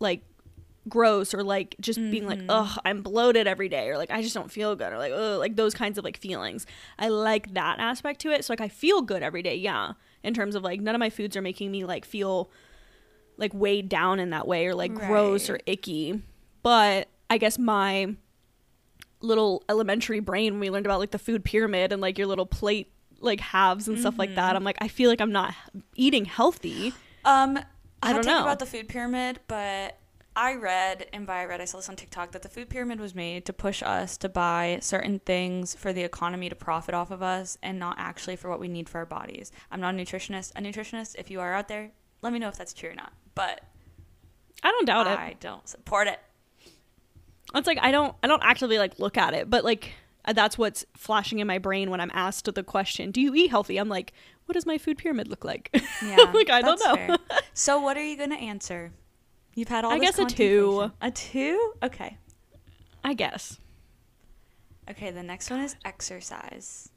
like 0.00 0.24
gross 0.88 1.32
or 1.32 1.42
like 1.42 1.74
just 1.80 1.98
being 1.98 2.26
like 2.26 2.38
Mhm. 2.40 2.46
ugh 2.50 2.78
i'm 2.84 3.00
bloated 3.02 3.46
every 3.46 3.68
day 3.70 3.88
or 3.88 3.96
like 3.96 4.10
i 4.10 4.20
just 4.20 4.34
don't 4.34 4.50
feel 4.52 4.76
good 4.76 4.92
or 4.92 4.98
like 4.98 5.12
ugh, 5.12 5.38
like 5.38 5.56
those 5.56 5.72
kinds 5.74 5.96
of 5.96 6.04
like 6.04 6.18
feelings 6.18 6.66
i 6.98 7.08
like 7.08 7.54
that 7.54 7.78
aspect 7.80 8.20
to 8.20 8.30
it 8.30 8.44
so 8.44 8.52
like 8.52 8.60
i 8.60 8.68
feel 8.68 9.00
good 9.00 9.22
every 9.22 9.42
day 9.42 9.54
yeah 9.56 9.92
in 10.22 10.34
terms 10.34 10.54
of 10.54 10.62
like 10.62 10.80
none 10.80 10.94
of 10.94 10.98
my 10.98 11.08
foods 11.10 11.36
are 11.36 11.42
making 11.42 11.70
me 11.70 11.84
like 11.84 12.04
feel 12.04 12.50
like 13.38 13.52
weighed 13.54 13.88
down 13.88 14.20
in 14.20 14.30
that 14.30 14.46
way 14.46 14.66
or 14.66 14.74
like 14.74 14.92
gross 14.94 15.48
or 15.48 15.58
icky 15.66 16.20
but 16.62 17.08
i 17.30 17.38
guess 17.38 17.58
my 17.58 18.14
little 19.20 19.62
elementary 19.68 20.20
brain 20.20 20.52
when 20.54 20.60
we 20.60 20.70
learned 20.70 20.86
about 20.86 21.00
like 21.00 21.10
the 21.12 21.18
food 21.18 21.44
pyramid 21.44 21.92
and 21.92 22.02
like 22.02 22.18
your 22.18 22.26
little 22.26 22.46
plate 22.46 22.92
like 23.20 23.40
halves 23.40 23.88
and 23.88 23.98
stuff 23.98 24.18
like 24.18 24.34
that 24.34 24.52
Mhm. 24.52 24.56
i'm 24.56 24.64
like 24.64 24.76
i 24.80 24.88
feel 24.88 25.08
like 25.08 25.20
i'm 25.20 25.32
not 25.32 25.54
eating 25.94 26.26
healthy 26.26 26.92
Um, 27.24 27.58
I 28.02 28.12
don't 28.12 28.26
know. 28.26 28.42
about 28.42 28.58
the 28.58 28.66
food 28.66 28.86
pyramid, 28.86 29.40
but 29.48 29.96
I 30.36 30.54
read, 30.54 31.06
and 31.12 31.26
by 31.26 31.42
I 31.42 31.44
read, 31.44 31.60
I 31.60 31.64
saw 31.64 31.78
this 31.78 31.88
on 31.88 31.96
TikTok 31.96 32.32
that 32.32 32.42
the 32.42 32.48
food 32.48 32.68
pyramid 32.68 32.98
was 33.00 33.14
made 33.14 33.44
to 33.46 33.52
push 33.52 33.82
us 33.82 34.16
to 34.18 34.28
buy 34.28 34.78
certain 34.80 35.20
things 35.20 35.74
for 35.74 35.92
the 35.92 36.02
economy 36.02 36.48
to 36.48 36.56
profit 36.56 36.94
off 36.94 37.10
of 37.10 37.22
us, 37.22 37.56
and 37.62 37.78
not 37.78 37.96
actually 37.98 38.36
for 38.36 38.50
what 38.50 38.58
we 38.58 38.68
need 38.68 38.88
for 38.88 38.98
our 38.98 39.06
bodies. 39.06 39.52
I'm 39.70 39.80
not 39.80 39.94
a 39.94 39.96
nutritionist. 39.96 40.52
A 40.56 40.60
nutritionist, 40.60 41.14
if 41.18 41.30
you 41.30 41.40
are 41.40 41.54
out 41.54 41.68
there, 41.68 41.92
let 42.22 42.32
me 42.32 42.38
know 42.38 42.48
if 42.48 42.56
that's 42.56 42.72
true 42.72 42.90
or 42.90 42.94
not. 42.94 43.12
But 43.34 43.60
i 44.62 44.70
don't 44.70 44.86
doubt 44.86 45.06
it 45.06 45.18
I 45.18 45.36
don't 45.40 45.68
support 45.68 46.08
it. 46.08 46.18
It's 47.54 47.66
like 47.66 47.78
I 47.80 47.92
don't 47.92 48.14
I 48.22 48.26
don't 48.26 48.42
actively 48.42 48.78
like 48.78 48.98
look 48.98 49.16
at 49.16 49.34
it, 49.34 49.48
but 49.48 49.64
like 49.64 49.92
uh, 50.24 50.32
that's 50.32 50.56
what's 50.56 50.84
flashing 50.96 51.38
in 51.38 51.46
my 51.46 51.58
brain 51.58 51.90
when 51.90 52.00
I'm 52.00 52.10
asked 52.14 52.52
the 52.52 52.62
question, 52.62 53.10
"Do 53.10 53.20
you 53.20 53.34
eat 53.34 53.50
healthy?" 53.50 53.76
I'm 53.76 53.88
like, 53.88 54.12
"What 54.46 54.54
does 54.54 54.66
my 54.66 54.78
food 54.78 54.98
pyramid 54.98 55.28
look 55.28 55.44
like?" 55.44 55.70
Yeah, 56.04 56.32
like 56.34 56.50
I 56.50 56.62
don't 56.62 56.80
know. 56.80 57.16
So 57.56 57.78
what 57.78 57.96
are 57.96 58.04
you 58.04 58.16
gonna 58.16 58.34
answer? 58.34 58.90
You've 59.54 59.68
had 59.68 59.84
all. 59.84 59.92
I 59.92 59.98
guess 59.98 60.18
a 60.18 60.24
two. 60.24 60.90
A 61.00 61.10
two? 61.10 61.72
Okay. 61.82 62.18
I 63.02 63.14
guess. 63.14 63.58
Okay. 64.90 65.10
The 65.10 65.22
next 65.22 65.50
one 65.50 65.60
is 65.60 65.76
exercise. 65.84 66.90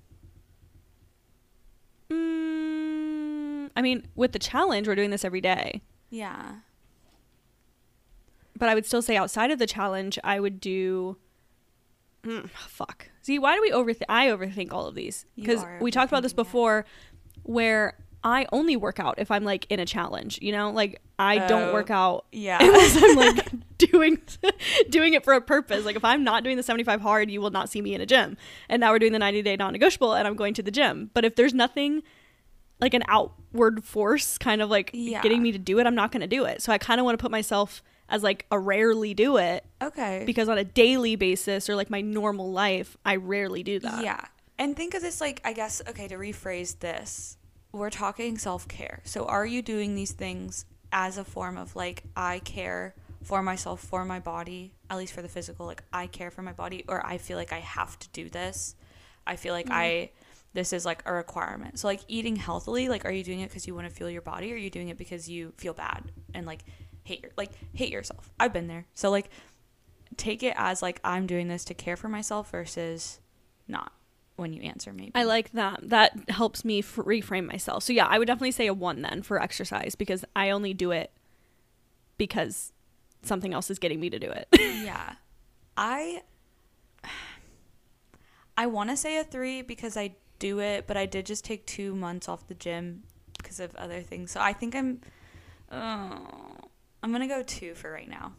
Mm, 2.09 3.69
I 3.75 3.81
mean, 3.81 4.07
with 4.15 4.31
the 4.31 4.39
challenge, 4.39 4.87
we're 4.87 4.95
doing 4.95 5.09
this 5.11 5.25
every 5.25 5.41
day. 5.41 5.81
Yeah. 6.09 6.55
But 8.57 8.69
I 8.69 8.75
would 8.75 8.85
still 8.85 9.01
say 9.01 9.15
outside 9.17 9.51
of 9.51 9.59
the 9.59 9.67
challenge, 9.67 10.17
I 10.23 10.39
would 10.39 10.59
do. 10.59 11.17
Mm, 12.23 12.49
fuck. 12.49 13.09
See, 13.21 13.37
why 13.37 13.55
do 13.55 13.61
we 13.61 13.71
overthink? 13.71 14.05
I 14.09 14.27
overthink 14.27 14.73
all 14.73 14.87
of 14.87 14.95
these 14.95 15.25
because 15.35 15.63
we 15.79 15.91
talked 15.91 16.11
about 16.11 16.23
this 16.23 16.31
it. 16.31 16.37
before, 16.37 16.85
where 17.43 17.97
I 18.23 18.45
only 18.51 18.75
work 18.75 18.99
out 18.99 19.15
if 19.19 19.31
I'm 19.31 19.43
like 19.43 19.65
in 19.69 19.79
a 19.79 19.85
challenge, 19.85 20.39
you 20.41 20.51
know? 20.51 20.71
Like 20.71 21.01
I 21.19 21.47
don't 21.47 21.69
Oh, 21.69 21.73
work 21.73 21.89
out 21.89 22.25
Yeah. 22.31 22.57
unless 22.61 23.01
I'm 23.01 23.15
like 23.15 23.47
doing 23.77 24.19
doing 24.89 25.13
it 25.13 25.23
for 25.23 25.33
a 25.33 25.41
purpose. 25.41 25.85
Like 25.85 25.95
if 25.95 26.03
I'm 26.03 26.23
not 26.23 26.43
doing 26.43 26.57
the 26.57 26.63
75 26.63 27.01
hard, 27.01 27.29
you 27.31 27.39
will 27.41 27.51
not 27.51 27.69
see 27.69 27.81
me 27.81 27.93
in 27.93 28.01
a 28.01 28.05
gym. 28.05 28.35
And 28.69 28.79
now 28.79 28.91
we're 28.91 28.99
doing 28.99 29.13
the 29.13 29.19
90 29.19 29.41
day 29.43 29.55
non-negotiable 29.55 30.13
and 30.13 30.27
I'm 30.27 30.35
going 30.35 30.53
to 30.55 30.63
the 30.63 30.71
gym. 30.71 31.09
But 31.13 31.25
if 31.25 31.35
there's 31.35 31.53
nothing 31.53 32.03
like 32.79 32.93
an 32.93 33.03
outward 33.07 33.83
force 33.83 34.37
kind 34.37 34.61
of 34.61 34.69
like 34.69 34.91
Yeah. 34.93 35.21
getting 35.21 35.41
me 35.41 35.51
to 35.51 35.59
do 35.59 35.79
it, 35.79 35.87
I'm 35.87 35.95
not 35.95 36.11
going 36.11 36.21
to 36.21 36.27
do 36.27 36.45
it. 36.45 36.61
So 36.61 36.71
I 36.71 36.77
kind 36.77 36.99
of 36.99 37.05
want 37.05 37.17
to 37.17 37.21
put 37.21 37.31
myself 37.31 37.81
as 38.09 38.23
like 38.23 38.45
a 38.51 38.59
rarely 38.59 39.13
do 39.13 39.37
it 39.37 39.65
okay. 39.81 40.23
because 40.25 40.47
on 40.49 40.57
a 40.57 40.63
daily 40.63 41.15
basis 41.15 41.69
or 41.69 41.75
like 41.75 41.89
my 41.89 42.01
normal 42.01 42.51
life, 42.51 42.95
I 43.05 43.15
rarely 43.17 43.63
do 43.63 43.79
that. 43.79 44.03
Yeah. 44.03 44.21
And 44.59 44.75
think 44.75 44.93
of 44.95 45.01
this 45.01 45.21
like, 45.21 45.39
I 45.45 45.53
guess, 45.53 45.81
okay, 45.87 46.07
to 46.07 46.15
rephrase 46.17 46.79
this, 46.79 47.36
we're 47.71 47.89
talking 47.89 48.37
self 48.37 48.67
care. 48.67 49.01
So 49.03 49.25
are 49.25 49.45
you 49.45 49.61
doing 49.61 49.95
these 49.95 50.11
things 50.11 50.65
as 50.91 51.17
a 51.17 51.23
form 51.23 51.57
of 51.57 51.75
like, 51.75 52.03
I 52.15 52.39
care 52.39 52.95
for 53.23 53.41
myself, 53.43 53.81
for 53.81 54.05
my 54.05 54.19
body, 54.19 54.73
at 54.89 54.97
least 54.97 55.13
for 55.13 55.21
the 55.21 55.27
physical, 55.27 55.65
like, 55.65 55.83
I 55.91 56.07
care 56.07 56.31
for 56.31 56.41
my 56.41 56.53
body, 56.53 56.85
or 56.87 57.05
I 57.05 57.17
feel 57.17 57.37
like 57.37 57.51
I 57.51 57.59
have 57.59 57.97
to 57.99 58.09
do 58.09 58.29
this? 58.29 58.75
I 59.25 59.35
feel 59.35 59.53
like 59.53 59.65
mm-hmm. 59.65 59.75
I, 59.75 60.09
this 60.53 60.71
is 60.71 60.85
like 60.85 61.03
a 61.05 61.11
requirement. 61.11 61.79
So, 61.79 61.87
like, 61.87 62.01
eating 62.07 62.35
healthily, 62.37 62.87
like, 62.87 63.05
are 63.05 63.11
you 63.11 63.23
doing 63.23 63.41
it 63.41 63.49
because 63.49 63.67
you 63.67 63.75
want 63.75 63.87
to 63.87 63.93
feel 63.93 64.09
your 64.09 64.21
body, 64.21 64.51
or 64.51 64.55
are 64.55 64.57
you 64.57 64.69
doing 64.69 64.89
it 64.89 64.97
because 64.97 65.29
you 65.29 65.53
feel 65.57 65.73
bad 65.73 66.11
and 66.33 66.45
like 66.45 66.61
hate 67.03 67.21
your, 67.21 67.31
like, 67.37 67.51
hate 67.73 67.91
yourself? 67.91 68.31
I've 68.39 68.53
been 68.53 68.67
there. 68.67 68.85
So, 68.93 69.09
like, 69.09 69.29
take 70.15 70.41
it 70.41 70.53
as 70.55 70.81
like, 70.81 71.01
I'm 71.03 71.27
doing 71.27 71.47
this 71.47 71.65
to 71.65 71.73
care 71.73 71.97
for 71.97 72.07
myself 72.07 72.51
versus 72.51 73.19
not 73.67 73.91
when 74.37 74.53
you 74.53 74.61
answer 74.61 74.93
maybe. 74.93 75.11
I 75.13 75.23
like 75.23 75.51
that. 75.51 75.89
That 75.89 76.29
helps 76.29 76.63
me 76.63 76.79
f- 76.79 76.95
reframe 76.95 77.45
myself. 77.45 77.83
So 77.83 77.91
yeah, 77.93 78.05
I 78.07 78.17
would 78.17 78.27
definitely 78.27 78.51
say 78.51 78.67
a 78.67 78.73
one 78.73 79.01
then 79.01 79.21
for 79.21 79.41
exercise 79.41 79.95
because 79.95 80.23
I 80.35 80.49
only 80.51 80.73
do 80.73 80.91
it 80.91 81.11
because 82.17 82.71
something 83.23 83.53
else 83.53 83.69
is 83.69 83.79
getting 83.79 83.99
me 83.99 84.09
to 84.09 84.19
do 84.19 84.29
it. 84.29 84.47
yeah. 84.59 85.13
I 85.75 86.21
I 88.57 88.65
want 88.67 88.89
to 88.89 88.97
say 88.97 89.17
a 89.19 89.23
3 89.23 89.61
because 89.63 89.95
I 89.97 90.15
do 90.39 90.59
it, 90.59 90.87
but 90.87 90.97
I 90.97 91.05
did 91.05 91.25
just 91.25 91.45
take 91.45 91.65
2 91.67 91.93
months 91.95 92.27
off 92.27 92.47
the 92.47 92.55
gym 92.55 93.03
because 93.37 93.59
of 93.59 93.75
other 93.75 94.01
things. 94.01 94.31
So 94.31 94.39
I 94.39 94.53
think 94.53 94.75
I'm 94.75 95.01
oh, 95.71 96.27
I'm 97.03 97.09
going 97.11 97.21
to 97.21 97.27
go 97.27 97.43
2 97.43 97.75
for 97.75 97.91
right 97.91 98.09
now. 98.09 98.33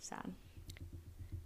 Sad. 0.00 0.32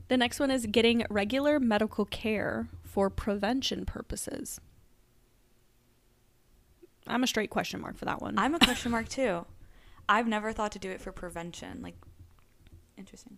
the 0.08 0.16
next 0.16 0.40
one 0.40 0.50
is 0.50 0.64
getting 0.66 1.04
regular 1.10 1.60
medical 1.60 2.06
care 2.06 2.68
for 2.96 3.10
prevention 3.10 3.84
purposes. 3.84 4.58
I'm 7.06 7.22
a 7.22 7.26
straight 7.26 7.50
question 7.50 7.82
mark 7.82 7.98
for 7.98 8.06
that 8.06 8.22
one. 8.22 8.38
I'm 8.38 8.54
a 8.54 8.58
question 8.58 8.90
mark 8.90 9.10
too. 9.10 9.44
I've 10.08 10.26
never 10.26 10.50
thought 10.50 10.72
to 10.72 10.78
do 10.78 10.90
it 10.90 11.02
for 11.02 11.12
prevention. 11.12 11.82
Like 11.82 11.96
interesting. 12.96 13.36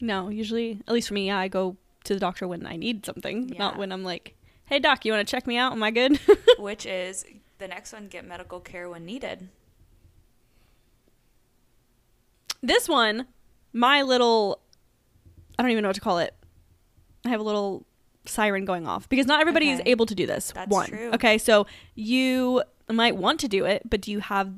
no, 0.00 0.28
usually, 0.28 0.80
at 0.88 0.92
least 0.92 1.06
for 1.06 1.14
me, 1.14 1.28
yeah, 1.28 1.38
I 1.38 1.46
go 1.46 1.76
to 2.02 2.14
the 2.14 2.18
doctor 2.18 2.48
when 2.48 2.66
I 2.66 2.74
need 2.74 3.06
something, 3.06 3.54
not 3.60 3.78
when 3.78 3.92
I'm 3.92 4.02
like, 4.02 4.34
"Hey 4.64 4.80
doc, 4.80 5.04
you 5.04 5.12
want 5.12 5.24
to 5.24 5.30
check 5.30 5.46
me 5.46 5.56
out? 5.56 5.70
Am 5.70 5.80
I 5.84 5.92
good?" 5.92 6.18
Which 6.58 6.84
is 6.84 7.24
the 7.58 7.68
next 7.68 7.92
one 7.92 8.08
get 8.08 8.26
medical 8.26 8.58
care 8.58 8.90
when 8.90 9.04
needed. 9.04 9.50
this 12.60 12.88
one, 12.88 13.28
my 13.72 14.02
little 14.02 14.60
I 15.56 15.62
don't 15.62 15.70
even 15.70 15.82
know 15.82 15.90
what 15.90 15.94
to 15.94 16.00
call 16.00 16.18
it. 16.18 16.34
I 17.24 17.28
have 17.28 17.38
a 17.38 17.44
little 17.44 17.86
siren 18.24 18.64
going 18.64 18.86
off 18.86 19.08
because 19.08 19.26
not 19.26 19.40
everybody 19.40 19.70
is 19.70 19.80
able 19.86 20.06
to 20.06 20.14
do 20.14 20.26
this. 20.26 20.52
That's 20.54 20.70
one. 20.70 20.88
true. 20.88 21.10
Okay, 21.14 21.38
so 21.38 21.66
you 21.94 22.62
might 22.90 23.16
want 23.16 23.40
to 23.40 23.48
do 23.48 23.64
it, 23.64 23.82
but 23.88 24.00
do 24.00 24.10
you 24.12 24.20
have 24.20 24.52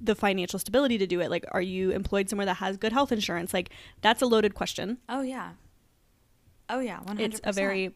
the 0.00 0.14
financial 0.14 0.58
stability 0.58 0.98
to 0.98 1.06
do 1.06 1.20
it? 1.20 1.30
Like 1.30 1.44
are 1.50 1.60
you 1.62 1.90
employed 1.90 2.28
somewhere 2.28 2.46
that 2.46 2.54
has 2.58 2.76
good 2.76 2.92
health 2.92 3.10
insurance? 3.12 3.52
Like 3.52 3.70
that's 4.02 4.22
a 4.22 4.26
loaded 4.26 4.54
question. 4.54 4.98
Oh 5.08 5.22
yeah. 5.22 5.52
Oh 6.70 6.80
yeah, 6.80 7.00
100%. 7.06 7.20
It's 7.20 7.40
a 7.44 7.52
very 7.52 7.94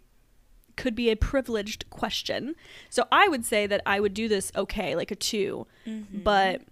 could 0.77 0.95
be 0.95 1.11
a 1.11 1.17
privileged 1.17 1.89
question. 1.91 2.55
So 2.89 3.07
I 3.13 3.29
would 3.29 3.45
say 3.45 3.67
that 3.67 3.83
I 3.87 4.01
would 4.01 4.15
do 4.15 4.27
this 4.29 4.51
okay, 4.57 4.97
like 4.97 5.11
a 5.11 5.15
2 5.17 5.67
Mhm. 5.87 6.25
but 6.25 6.63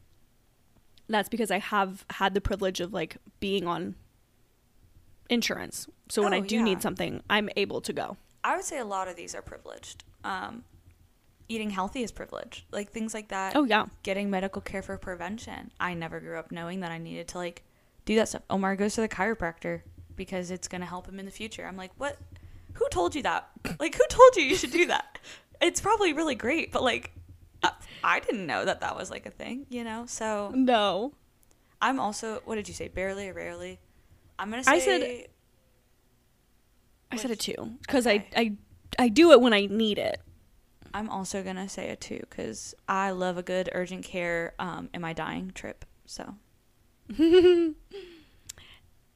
that's 1.09 1.29
because 1.29 1.51
I 1.51 1.59
have 1.59 2.05
had 2.11 2.35
the 2.35 2.41
privilege 2.41 2.81
of 2.81 2.93
like 2.93 3.17
being 3.41 3.67
on 3.67 3.95
insurance. 5.29 5.87
So 6.09 6.23
when 6.23 6.33
I 6.33 6.39
Oh, 6.39 6.45
do 6.45 6.57
yeah. 6.57 6.63
need 6.65 6.83
something, 6.83 7.23
I'm 7.31 7.49
able 7.57 7.81
to 7.83 7.93
go. 7.93 8.17
I 8.43 8.57
would 8.57 8.65
say 8.65 8.79
a 8.79 8.85
lot 8.85 9.09
of 9.09 9.17
these 9.17 9.35
are 9.35 9.43
privileged. 9.43 10.05
Um, 10.25 10.65
eating 11.49 11.71
healthy 11.71 12.03
is 12.03 12.13
privileged. 12.13 12.65
Like 12.73 12.91
things 12.91 13.13
like 13.15 13.29
that. 13.29 13.55
Oh 13.57 13.65
yeah. 13.65 13.87
Getting 14.03 14.31
medical 14.31 14.63
care 14.63 14.83
for 14.83 14.97
prevention. 14.99 15.71
I 15.81 15.95
never 15.95 16.21
grew 16.21 16.39
up 16.39 16.51
knowing 16.53 16.81
that 16.81 16.91
I 16.93 16.99
needed 16.99 17.29
to 17.29 17.39
like 17.39 17.63
do 18.05 18.15
that 18.17 18.29
stuff. 18.29 18.43
Omar 18.49 18.77
goes 18.77 18.95
to 18.95 19.01
the 19.03 19.09
chiropractor 19.09 19.83
because 20.17 20.51
it's 20.51 20.69
going 20.69 20.81
to 20.81 20.87
help 20.87 21.07
him 21.09 21.19
in 21.19 21.25
the 21.27 21.31
future. 21.31 21.67
I'm 21.67 21.77
like, 21.77 21.93
"What? 21.99 22.17
Who 22.75 22.89
told 22.91 23.15
you 23.15 23.23
that? 23.23 23.49
Like 23.79 23.95
who 23.97 24.05
told 24.09 24.37
you 24.37 24.43
you 24.45 24.57
should 24.57 24.71
do 24.73 24.87
that?" 24.87 25.19
It's 25.61 25.81
probably 25.81 26.13
really 26.15 26.35
great, 26.35 26.73
but 26.73 26.83
like 26.83 27.13
I, 27.63 27.73
I 28.03 28.21
didn't 28.21 28.47
know 28.47 28.65
that 28.65 28.81
that 28.81 28.97
was 28.97 29.11
like 29.11 29.27
a 29.27 29.31
thing, 29.31 29.67
you 29.69 29.85
know? 29.85 30.07
So, 30.07 30.51
No. 30.55 31.13
I'm 31.83 32.01
also 32.01 32.41
what 32.47 32.55
did 32.55 32.69
you 32.69 32.75
say? 32.75 32.89
Barely 32.89 33.29
or 33.29 33.35
rarely? 33.35 33.79
I'm 34.39 34.51
going 34.51 34.63
to 34.63 34.69
say 34.69 34.75
I 34.75 34.79
said- 34.79 35.29
I 37.11 37.17
said 37.17 37.31
a 37.31 37.37
2 37.37 37.79
cuz 37.89 38.07
okay. 38.07 38.27
I 38.37 38.41
I 38.41 38.57
I 38.99 39.09
do 39.09 39.33
it 39.33 39.41
when 39.41 39.53
I 39.53 39.67
need 39.67 39.99
it. 39.99 40.21
I'm 40.93 41.09
also 41.09 41.43
gonna 41.43 41.69
say 41.69 41.91
a 41.91 41.97
two 41.97 42.19
because 42.29 42.75
I 42.89 43.11
love 43.11 43.39
a 43.39 43.43
good 43.43 43.71
urgent 43.73 44.05
care 44.05 44.55
um, 44.59 44.91
am 44.93 45.05
I 45.05 45.13
dying 45.13 45.53
trip. 45.55 45.85
So 46.05 46.35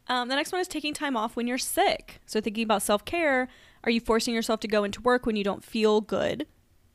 Um, 0.06 0.28
the 0.28 0.36
next 0.36 0.52
one 0.52 0.60
is 0.60 0.68
taking 0.68 0.92
time 0.92 1.16
off 1.16 1.34
when 1.34 1.46
you're 1.46 1.58
sick. 1.58 2.20
So 2.26 2.40
thinking 2.40 2.64
about 2.64 2.82
self 2.82 3.04
care, 3.04 3.48
are 3.84 3.90
you 3.90 4.00
forcing 4.00 4.34
yourself 4.34 4.60
to 4.60 4.68
go 4.68 4.84
into 4.84 5.00
work 5.00 5.26
when 5.26 5.36
you 5.36 5.44
don't 5.44 5.64
feel 5.64 6.00
good 6.00 6.46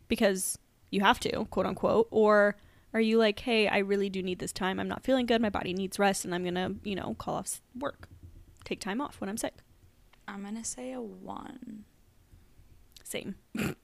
because 0.07 0.57
you 0.91 1.01
have 1.01 1.19
to, 1.21 1.45
quote 1.45 1.65
unquote, 1.65 2.07
or 2.11 2.55
are 2.93 3.01
you 3.01 3.17
like, 3.17 3.39
hey, 3.39 3.67
I 3.67 3.79
really 3.79 4.09
do 4.09 4.21
need 4.21 4.39
this 4.39 4.51
time. 4.51 4.79
I'm 4.79 4.87
not 4.87 5.03
feeling 5.03 5.25
good. 5.25 5.41
My 5.41 5.49
body 5.49 5.73
needs 5.73 5.99
rest, 5.99 6.25
and 6.25 6.33
I'm 6.33 6.43
gonna, 6.43 6.75
you 6.83 6.95
know, 6.95 7.15
call 7.17 7.35
off 7.35 7.61
work, 7.77 8.09
take 8.63 8.79
time 8.79 9.01
off 9.01 9.19
when 9.21 9.29
I'm 9.29 9.37
sick. 9.37 9.55
I'm 10.29 10.43
gonna 10.43 10.63
say 10.63 10.93
a 10.93 11.01
one. 11.01 11.85
Same. 13.03 13.35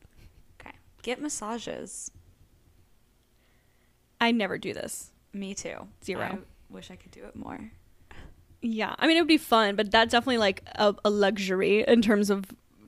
Okay. 0.59 0.75
Get 1.03 1.21
massages. 1.21 2.09
I 4.19 4.31
never 4.31 4.57
do 4.57 4.73
this. 4.73 5.11
Me 5.33 5.53
too. 5.53 5.87
Zero. 6.03 6.21
I 6.23 6.37
wish 6.73 6.89
I 6.89 6.95
could 6.95 7.11
do 7.11 7.23
it 7.25 7.35
more. 7.35 7.71
Yeah, 8.61 8.95
I 8.97 9.05
mean 9.05 9.17
it 9.17 9.21
would 9.21 9.27
be 9.27 9.37
fun, 9.37 9.75
but 9.75 9.91
that's 9.91 10.11
definitely 10.11 10.37
like 10.39 10.63
a, 10.75 10.95
a 11.03 11.09
luxury 11.09 11.83
in 11.87 12.01
terms 12.01 12.29
of 12.29 12.45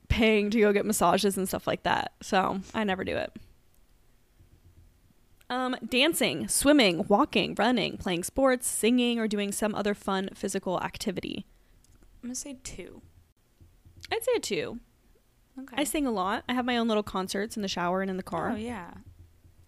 paying 0.08 0.50
to 0.50 0.60
go 0.60 0.72
get 0.72 0.86
massages 0.86 1.36
and 1.36 1.46
stuff 1.46 1.66
like 1.66 1.82
that. 1.84 2.12
So 2.22 2.60
I 2.74 2.82
never 2.84 3.04
do 3.04 3.16
it. 3.16 3.32
Um, 5.50 5.76
dancing, 5.88 6.48
swimming, 6.48 7.06
walking, 7.08 7.54
running, 7.56 7.96
playing 7.96 8.24
sports, 8.24 8.66
singing, 8.66 9.18
or 9.18 9.28
doing 9.28 9.52
some 9.52 9.74
other 9.74 9.94
fun 9.94 10.30
physical 10.34 10.80
activity. 10.80 11.46
I'm 12.22 12.28
gonna 12.28 12.34
say 12.34 12.56
two. 12.64 13.02
I'd 14.12 14.24
say 14.24 14.32
a 14.36 14.40
two. 14.40 14.78
Okay. 15.58 15.74
I 15.76 15.84
sing 15.84 16.06
a 16.06 16.10
lot. 16.10 16.44
I 16.48 16.54
have 16.54 16.64
my 16.64 16.76
own 16.76 16.88
little 16.88 17.02
concerts 17.02 17.56
in 17.56 17.62
the 17.62 17.68
shower 17.68 18.00
and 18.00 18.10
in 18.10 18.16
the 18.16 18.22
car. 18.22 18.50
Oh 18.50 18.56
yeah. 18.56 18.90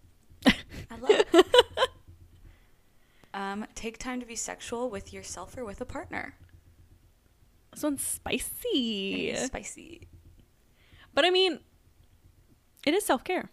I 0.47 0.97
love 1.01 1.11
it. 1.11 1.47
um, 3.35 3.67
take 3.75 3.99
time 3.99 4.21
to 4.21 4.27
be 4.27 4.37
sexual 4.37 4.89
with 4.89 5.13
yourself 5.13 5.57
or 5.57 5.65
with 5.65 5.81
a 5.81 5.85
partner. 5.85 6.35
This 7.73 7.83
one's 7.83 8.03
spicy. 8.05 9.35
Spicy. 9.37 10.09
But 11.13 11.25
I 11.25 11.31
mean, 11.31 11.61
it 12.87 12.95
is 12.95 13.05
self 13.05 13.25
care. 13.25 13.51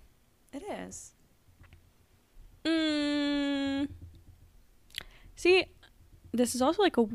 It 0.54 0.64
is. 0.64 1.14
Mm. 2.64 3.90
See, 5.36 5.66
this 6.34 6.56
is 6.56 6.62
also 6.62 6.82
like 6.82 6.98
a. 6.98 7.06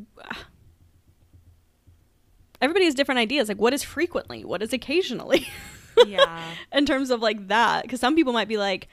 Everybody 2.62 2.86
has 2.86 2.94
different 2.94 3.18
ideas. 3.18 3.48
Like, 3.48 3.58
what 3.58 3.74
is 3.74 3.82
frequently? 3.82 4.44
What 4.44 4.62
is 4.62 4.72
occasionally? 4.72 5.48
Yeah. 6.06 6.42
In 6.72 6.86
terms 6.86 7.10
of 7.10 7.20
like 7.20 7.48
that. 7.48 7.82
Because 7.82 8.00
some 8.00 8.16
people 8.16 8.32
might 8.32 8.48
be 8.48 8.56
like, 8.56 8.88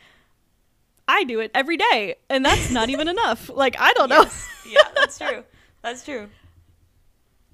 I 1.08 1.24
do 1.24 1.40
it 1.40 1.50
every 1.56 1.78
day. 1.78 2.16
And 2.30 2.44
that's 2.44 2.72
not 2.72 2.90
even 2.90 3.08
enough. 3.16 3.50
Like, 3.50 3.78
I 3.80 3.94
don't 3.94 4.10
know. 4.10 4.26
Yeah, 4.68 4.82
that's 4.96 5.18
true. 5.18 5.46
That's 5.82 6.04
true. 6.04 6.28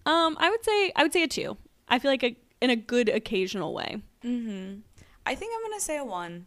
Um, 0.08 0.38
I 0.39 0.49
would 0.51 0.63
say, 0.63 0.91
I 0.95 1.01
would 1.04 1.13
say 1.13 1.23
a 1.23 1.28
two. 1.28 1.58
I 1.88 1.97
feel 1.97 2.12
like 2.12 2.23
a, 2.23 2.38
in 2.62 2.69
a 2.69 2.75
good 2.75 3.10
occasional 3.10 3.73
way. 3.73 4.04
Mm-hmm. 4.23 4.82
I 5.25 5.34
think 5.36 5.51
I'm 5.56 5.63
gonna 5.71 5.82
say 5.82 5.97
a 5.97 6.06
one. 6.06 6.45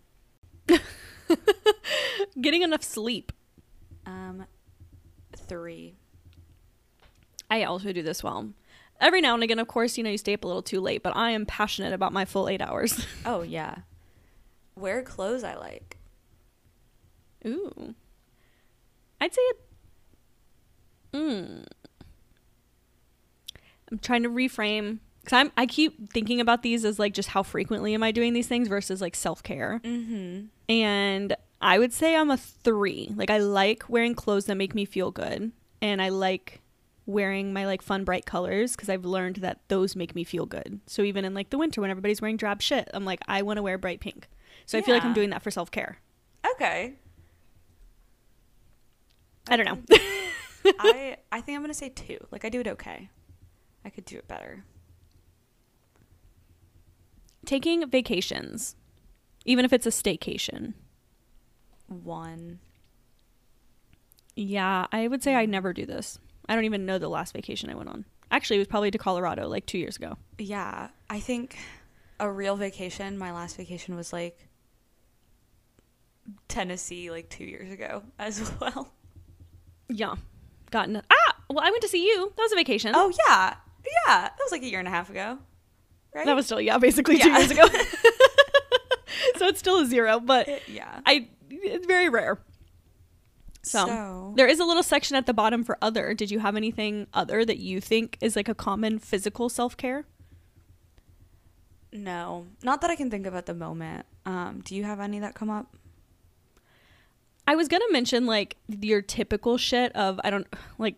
Getting 2.41 2.63
enough 2.63 2.85
sleep. 2.85 3.33
Um, 4.07 4.47
three. 5.37 5.95
I 7.51 7.65
also 7.65 7.93
do 7.93 8.03
this 8.03 8.23
well. 8.23 8.51
Every 9.01 9.21
now 9.21 9.35
and 9.35 9.43
again, 9.43 9.59
of 9.59 9.69
course, 9.69 9.97
you 9.97 10.05
know, 10.05 10.11
you 10.11 10.19
stay 10.19 10.35
up 10.35 10.45
a 10.45 10.47
little 10.47 10.63
too 10.63 10.81
late, 10.81 11.03
but 11.03 11.17
I 11.17 11.31
am 11.31 11.47
passionate 11.47 11.93
about 11.93 12.13
my 12.13 12.25
full 12.25 12.49
eight 12.49 12.61
hours. 12.61 13.07
Oh 13.25 13.43
yeah. 13.43 13.77
Wear 14.77 15.03
clothes 15.03 15.45
I 15.45 15.55
like. 15.55 15.99
Ooh. 17.47 17.95
I'd 19.21 19.35
say 19.35 19.43
it. 19.43 19.57
Mm. 21.13 21.67
I'm 23.91 23.99
trying 23.99 24.23
to 24.23 24.29
reframe 24.29 24.99
because 25.21 25.37
I'm 25.37 25.53
I 25.57 25.67
keep 25.67 26.13
thinking 26.13 26.41
about 26.41 26.63
these 26.63 26.85
as 26.85 26.99
like 26.99 27.13
just 27.13 27.31
how 27.31 27.43
frequently 27.43 27.95
am 27.95 28.03
I 28.03 28.13
doing 28.13 28.33
these 28.33 28.47
things 28.47 28.69
versus 28.69 29.01
like 29.01 29.15
self 29.15 29.43
care. 29.43 29.81
Mm-hmm. 29.85 30.47
And 30.69 31.37
I 31.61 31.79
would 31.79 31.93
say 31.93 32.17
I'm 32.17 32.31
a 32.31 32.37
three. 32.37 33.13
Like 33.15 33.31
I 33.31 33.39
like 33.39 33.85
wearing 33.89 34.15
clothes 34.15 34.47
that 34.47 34.57
make 34.57 34.75
me 34.75 34.85
feel 34.85 35.11
good, 35.11 35.53
and 35.83 36.01
I 36.01 36.11
like 36.11 36.61
wearing 37.09 37.55
my 37.55 37.65
like 37.65 37.81
fun 37.81 38.05
bright 38.05 38.27
colors 38.27 38.77
because 38.77 38.91
I've 38.91 39.07
learned 39.07 39.37
that 39.37 39.61
those 39.69 39.97
make 39.97 40.15
me 40.15 40.25
feel 40.25 40.45
good. 40.45 40.79
So 40.87 41.03
even 41.03 41.25
in 41.25 41.33
like 41.33 41.49
the 41.49 41.57
winter 41.57 41.81
when 41.81 41.91
everybody's 41.91 42.21
wearing 42.21 42.37
drab 42.37 42.61
shit, 42.61 42.89
I'm 42.93 43.07
like 43.07 43.21
I 43.27 43.41
want 43.43 43.57
to 43.57 43.63
wear 43.63 43.79
bright 43.79 44.01
pink. 44.01 44.29
So 44.67 44.77
I 44.77 44.83
feel 44.83 44.95
like 44.95 45.05
I'm 45.05 45.15
doing 45.15 45.31
that 45.31 45.43
for 45.43 45.51
self 45.51 45.71
care. 45.71 45.99
Okay. 46.53 46.95
I 49.49 49.57
don't 49.57 49.65
know. 49.67 49.97
I 50.79 51.17
I 51.33 51.41
think 51.41 51.57
I'm 51.57 51.63
gonna 51.63 51.73
say 51.73 51.89
two. 51.89 52.19
Like 52.31 52.45
I 52.45 52.51
do 52.51 52.61
it 52.61 52.69
okay. 52.69 53.09
I 53.85 53.91
could 53.91 54.05
do 54.05 54.19
it 54.19 54.29
better. 54.29 54.65
Taking 57.47 57.89
vacations, 57.89 58.77
even 59.47 59.65
if 59.65 59.73
it's 59.73 59.87
a 59.87 59.91
staycation. 59.91 60.75
One. 61.87 62.59
Yeah, 64.37 64.87
I 64.93 65.09
would 65.09 65.23
say 65.23 65.35
I 65.35 65.47
mm. 65.47 65.49
never 65.49 65.73
do 65.73 65.87
this. 65.87 66.19
I 66.49 66.55
don't 66.55 66.65
even 66.65 66.87
know 66.87 66.99
the 66.99 67.09
last 67.09 67.33
vacation 67.35 67.71
I 67.71 67.75
went 67.75 67.89
on. 67.89 68.05
Actually, 68.31 68.57
it 68.57 68.61
was 68.61 68.69
probably 68.69 68.91
to 68.91 68.99
Colorado 68.99 69.49
like 69.49 69.67
two 69.67 69.79
years 69.79 69.97
ago. 69.97 70.17
Yeah, 70.39 70.89
I 71.09 71.21
think 71.21 71.57
a 72.21 72.31
real 72.31 72.57
vacation. 72.57 73.19
My 73.19 73.33
last 73.33 73.57
vacation 73.57 73.97
was 73.97 74.13
like 74.13 74.49
Tennessee, 76.49 77.11
like 77.11 77.29
two 77.29 77.45
years 77.45 77.73
ago 77.73 78.03
as 78.19 78.51
well. 78.61 78.93
Yeah, 79.89 80.15
gotten 80.71 80.97
ah. 80.97 81.35
Well, 81.51 81.65
I 81.65 81.71
went 81.71 81.83
to 81.83 81.89
see 81.89 82.05
you. 82.05 82.33
That 82.37 82.43
was 82.43 82.53
a 82.53 82.57
vacation. 82.57 82.93
Oh 82.95 83.11
yeah, 83.29 83.55
yeah. 84.07 84.23
That 84.23 84.39
was 84.39 84.53
like 84.53 84.63
a 84.63 84.67
year 84.67 84.79
and 84.79 84.89
a 84.89 84.91
half 84.91 85.09
ago, 85.09 85.39
right? 86.15 86.27
that 86.27 86.37
was 86.37 86.47
still 86.47 86.61
yeah, 86.61 86.79
basically 86.79 87.19
two 87.19 87.31
years 87.31 87.51
ago. 87.51 87.67
so 89.37 89.47
it's 89.47 89.59
still 89.59 89.81
a 89.81 89.87
zero, 89.87 90.21
but 90.21 90.69
yeah. 90.69 91.01
I 91.07 91.29
it's 91.51 91.87
very 91.87 92.09
rare. 92.09 92.39
So, 93.69 93.87
So- 93.87 94.33
there 94.37 94.47
is 94.47 94.61
a 94.61 94.65
little 94.65 94.83
section 94.83 95.17
at 95.17 95.27
the 95.27 95.35
bottom 95.35 95.63
for 95.65 95.77
other. 95.83 96.15
Did 96.15 96.31
you 96.31 96.39
have 96.41 96.57
anything 96.57 97.07
other 97.13 97.45
that 97.45 97.59
you 97.59 97.81
think 97.81 98.17
is 98.21 98.35
like 98.37 98.49
a 98.49 98.55
common 98.55 98.99
physical 98.99 99.49
self 99.49 99.77
care? 99.77 100.07
No, 101.93 102.47
not 102.63 102.81
that 102.83 102.91
I 102.91 102.97
can 102.97 103.11
think 103.11 103.27
of 103.27 103.35
at 103.35 103.47
the 103.47 103.55
moment. 103.55 104.05
Um, 104.27 104.61
do 104.65 104.75
you 104.75 104.85
have 104.85 105.01
any 105.01 105.19
that 105.21 105.35
come 105.35 105.49
up? 105.51 105.75
I 107.47 107.55
was 107.57 107.67
gonna 107.69 107.91
mention 107.91 108.27
like 108.27 108.57
your 108.69 109.01
typical 109.01 109.57
shit 109.57 109.91
of 109.97 110.21
I 110.23 110.29
don't 110.29 110.47
like 110.77 110.97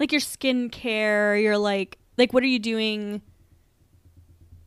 like 0.00 0.10
your 0.10 0.22
skincare, 0.22 1.42
your 1.42 1.58
like 1.58 1.98
like 2.16 2.32
what 2.32 2.42
are 2.42 2.46
you 2.46 2.58
doing? 2.58 3.20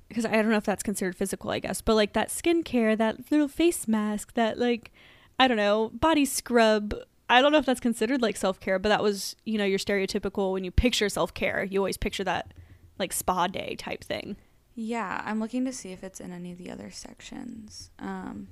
Because 0.08 0.26
I 0.26 0.34
don't 0.34 0.50
know 0.50 0.58
if 0.58 0.66
that's 0.66 0.84
considered 0.84 1.16
physical, 1.16 1.50
I 1.52 1.60
guess, 1.60 1.82
but 1.82 1.96
like 1.96 2.14
that 2.14 2.30
skincare, 2.30 2.96
that 2.98 3.32
little 3.32 3.48
face 3.48 3.88
mask, 3.88 4.34
that 4.34 4.60
like 4.60 4.92
I 5.42 5.48
don't 5.48 5.58
know 5.58 5.90
body 5.92 6.26
scrub. 6.26 6.94
I 7.28 7.42
don't 7.42 7.52
know 7.52 7.58
if 7.58 7.66
that's 7.66 7.80
considered 7.80 8.22
like 8.22 8.38
self 8.38 8.60
care, 8.60 8.78
but 8.78 8.90
that 8.90 9.02
was 9.02 9.36
you 9.44 9.58
know 9.58 9.66
your 9.66 9.80
stereotypical 9.80 10.54
when 10.54 10.64
you 10.64 10.70
picture 10.70 11.10
self 11.10 11.34
care, 11.34 11.64
you 11.64 11.80
always 11.80 11.98
picture 11.98 12.24
that 12.24 12.54
like 13.00 13.12
spa 13.12 13.48
day 13.48 13.76
type 13.76 14.04
thing. 14.04 14.38
Yeah, 14.76 15.24
I'm 15.26 15.40
looking 15.40 15.66
to 15.66 15.74
see 15.74 15.94
if 15.94 16.04
it's 16.04 16.20
in 16.20 16.32
any 16.32 16.52
of 16.52 16.60
the 16.60 16.70
other 16.70 16.92
sections. 16.92 17.90
Um, 17.98 18.50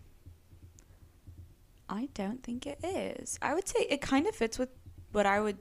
I 1.87 2.09
don't 2.15 2.41
think 2.41 2.65
it 2.65 2.79
is. 2.83 3.37
I 3.39 3.53
would 3.53 3.67
say 3.67 3.85
it 3.87 4.01
kind 4.01 4.25
of 4.25 4.33
fits 4.33 4.57
with 4.57 4.69
what 5.11 5.27
I 5.27 5.39
would 5.39 5.59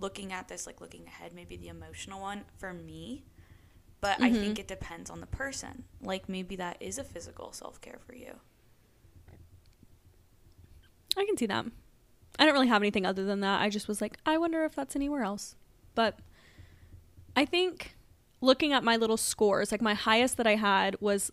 looking 0.00 0.32
at 0.32 0.48
this 0.48 0.66
like 0.66 0.80
looking 0.80 1.06
ahead, 1.06 1.32
maybe 1.32 1.56
the 1.56 1.68
emotional 1.68 2.20
one 2.20 2.42
for 2.58 2.72
me. 2.72 3.24
But 4.00 4.20
I 4.20 4.32
think 4.32 4.58
it 4.58 4.66
depends 4.66 5.10
on 5.10 5.20
the 5.20 5.26
person. 5.26 5.84
Like 6.02 6.28
maybe 6.28 6.56
that 6.56 6.76
is 6.80 6.98
a 6.98 7.04
physical 7.04 7.52
self 7.52 7.80
care 7.80 8.00
for 8.04 8.16
you. 8.16 8.40
I 11.16 11.24
can 11.24 11.36
see 11.36 11.46
that. 11.46 11.64
I 12.38 12.44
don't 12.44 12.54
really 12.54 12.68
have 12.68 12.82
anything 12.82 13.06
other 13.06 13.24
than 13.24 13.40
that. 13.40 13.60
I 13.62 13.70
just 13.70 13.88
was 13.88 14.00
like, 14.00 14.18
I 14.26 14.36
wonder 14.38 14.64
if 14.64 14.74
that's 14.74 14.94
anywhere 14.96 15.22
else. 15.22 15.54
But 15.94 16.18
I 17.34 17.44
think 17.46 17.96
looking 18.42 18.72
at 18.72 18.84
my 18.84 18.96
little 18.96 19.16
scores, 19.16 19.72
like 19.72 19.80
my 19.80 19.94
highest 19.94 20.36
that 20.36 20.46
I 20.46 20.56
had 20.56 20.96
was 21.00 21.32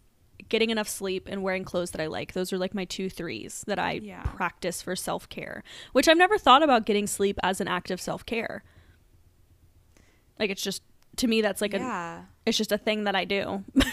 getting 0.49 0.69
enough 0.69 0.87
sleep 0.87 1.27
and 1.29 1.43
wearing 1.43 1.63
clothes 1.65 1.91
that 1.91 2.01
I 2.01 2.07
like. 2.07 2.33
Those 2.33 2.51
are 2.53 2.57
like 2.57 2.73
my 2.73 2.85
two 2.85 3.09
threes 3.09 3.63
that 3.67 3.79
I 3.79 3.93
Yeah. 3.93 4.23
practice 4.23 4.81
for 4.81 4.95
self 4.95 5.27
care, 5.29 5.63
which 5.91 6.07
I've 6.07 6.17
never 6.17 6.37
thought 6.37 6.63
about 6.63 6.85
getting 6.85 7.07
sleep 7.07 7.37
as 7.43 7.59
an 7.61 7.67
act 7.67 7.91
of 7.91 7.99
self 7.99 8.25
care. 8.25 8.63
Like 10.39 10.49
it's 10.49 10.61
just, 10.61 10.81
to 11.17 11.27
me, 11.27 11.41
that's 11.41 11.61
like 11.61 11.73
a, 11.73 12.25
it's 12.45 12.57
just 12.57 12.71
a 12.71 12.77
thing 12.77 13.03
that 13.05 13.15
I 13.15 13.25
do. 13.25 13.63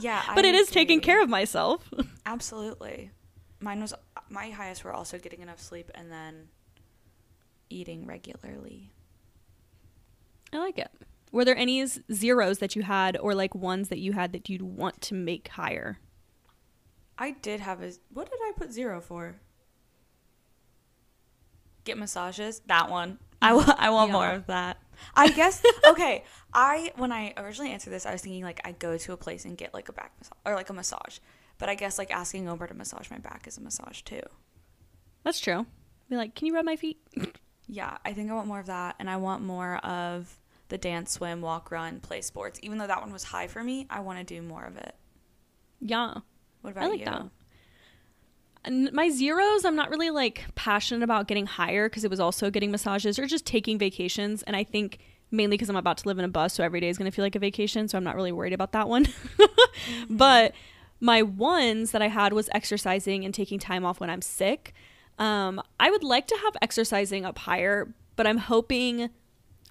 Yeah. 0.00 0.22
but 0.34 0.44
I 0.44 0.48
it 0.48 0.54
is 0.54 0.70
taking 0.70 1.00
care 1.00 1.20
of 1.22 1.28
myself. 1.28 1.88
Absolutely. 2.26 3.10
Mine 3.60 3.80
was 3.80 3.92
my 4.32 4.50
highest 4.50 4.82
were 4.82 4.92
also 4.92 5.18
getting 5.18 5.40
enough 5.40 5.60
sleep 5.60 5.90
and 5.94 6.10
then 6.10 6.48
eating 7.68 8.06
regularly. 8.06 8.90
I 10.52 10.58
like 10.58 10.78
it. 10.78 10.90
Were 11.30 11.44
there 11.44 11.56
any 11.56 11.86
zeros 12.12 12.58
that 12.58 12.76
you 12.76 12.82
had, 12.82 13.16
or 13.16 13.34
like 13.34 13.54
ones 13.54 13.88
that 13.88 13.98
you 13.98 14.12
had 14.12 14.32
that 14.32 14.50
you'd 14.50 14.62
want 14.62 15.00
to 15.02 15.14
make 15.14 15.48
higher? 15.48 15.98
I 17.18 17.30
did 17.30 17.60
have 17.60 17.82
a. 17.82 17.92
What 18.12 18.30
did 18.30 18.38
I 18.42 18.52
put 18.56 18.72
zero 18.72 19.00
for? 19.00 19.36
Get 21.84 21.96
massages. 21.96 22.60
That 22.66 22.90
one. 22.90 23.18
I 23.40 23.54
want. 23.54 23.70
I 23.78 23.90
want 23.90 24.12
more 24.12 24.30
of 24.30 24.46
that. 24.46 24.78
I 25.14 25.28
guess. 25.28 25.62
Okay. 25.86 26.24
I 26.54 26.92
when 26.96 27.12
I 27.12 27.32
originally 27.38 27.72
answered 27.72 27.90
this, 27.90 28.04
I 28.04 28.12
was 28.12 28.20
thinking 28.20 28.44
like 28.44 28.60
I 28.64 28.72
go 28.72 28.98
to 28.98 29.12
a 29.12 29.16
place 29.16 29.46
and 29.46 29.56
get 29.56 29.72
like 29.72 29.88
a 29.88 29.92
back 29.92 30.12
massage 30.18 30.38
or 30.44 30.54
like 30.54 30.68
a 30.68 30.74
massage. 30.74 31.18
But 31.62 31.68
I 31.68 31.76
guess 31.76 31.96
like 31.96 32.10
asking 32.10 32.48
Omer 32.48 32.66
to 32.66 32.74
massage 32.74 33.08
my 33.08 33.18
back 33.18 33.46
is 33.46 33.56
a 33.56 33.60
massage 33.60 34.00
too. 34.02 34.20
That's 35.22 35.38
true. 35.38 35.64
Be 36.10 36.16
like, 36.16 36.34
can 36.34 36.48
you 36.48 36.54
rub 36.56 36.64
my 36.64 36.74
feet? 36.74 36.98
Yeah, 37.68 37.96
I 38.04 38.12
think 38.12 38.28
I 38.30 38.34
want 38.34 38.48
more 38.48 38.58
of 38.58 38.66
that, 38.66 38.96
and 38.98 39.08
I 39.08 39.16
want 39.16 39.42
more 39.44 39.76
of 39.76 40.36
the 40.68 40.76
dance, 40.76 41.12
swim, 41.12 41.40
walk, 41.40 41.70
run, 41.70 42.00
play 42.00 42.20
sports. 42.20 42.58
Even 42.62 42.76
though 42.76 42.88
that 42.88 43.00
one 43.00 43.12
was 43.12 43.22
high 43.22 43.46
for 43.46 43.62
me, 43.62 43.86
I 43.88 44.00
want 44.00 44.18
to 44.18 44.24
do 44.24 44.42
more 44.42 44.64
of 44.64 44.76
it. 44.76 44.94
yeah, 45.80 46.14
What 46.62 46.70
about 46.72 46.82
I 46.84 46.88
like 46.88 46.98
you? 46.98 47.04
that. 47.06 47.22
And 48.64 48.92
my 48.92 49.08
zeros, 49.10 49.64
I'm 49.64 49.76
not 49.76 49.90
really 49.90 50.10
like 50.10 50.44
passionate 50.56 51.02
about 51.04 51.28
getting 51.28 51.46
higher 51.46 51.88
because 51.88 52.04
it 52.04 52.10
was 52.10 52.20
also 52.20 52.50
getting 52.50 52.72
massages 52.72 53.18
or 53.18 53.26
just 53.26 53.46
taking 53.46 53.78
vacations. 53.78 54.42
And 54.42 54.54
I 54.56 54.64
think 54.64 54.98
mainly 55.30 55.54
because 55.56 55.70
I'm 55.70 55.76
about 55.76 55.98
to 55.98 56.08
live 56.08 56.18
in 56.18 56.24
a 56.24 56.28
bus, 56.28 56.52
so 56.54 56.64
every 56.64 56.80
day 56.80 56.88
is 56.88 56.98
going 56.98 57.10
to 57.10 57.14
feel 57.14 57.24
like 57.24 57.36
a 57.36 57.38
vacation. 57.38 57.86
So 57.88 57.96
I'm 57.96 58.04
not 58.04 58.16
really 58.16 58.32
worried 58.32 58.52
about 58.52 58.72
that 58.72 58.88
one. 58.88 59.06
Mm-hmm. 59.82 60.16
But 60.16 60.52
my 61.02 61.20
ones 61.20 61.90
that 61.90 62.00
I 62.00 62.06
had 62.06 62.32
was 62.32 62.48
exercising 62.54 63.24
and 63.24 63.34
taking 63.34 63.58
time 63.58 63.84
off 63.84 63.98
when 63.98 64.08
I'm 64.08 64.22
sick. 64.22 64.72
Um, 65.18 65.60
I 65.80 65.90
would 65.90 66.04
like 66.04 66.28
to 66.28 66.38
have 66.44 66.54
exercising 66.62 67.24
up 67.24 67.38
higher, 67.38 67.92
but 68.14 68.26
I'm 68.26 68.38
hoping. 68.38 69.10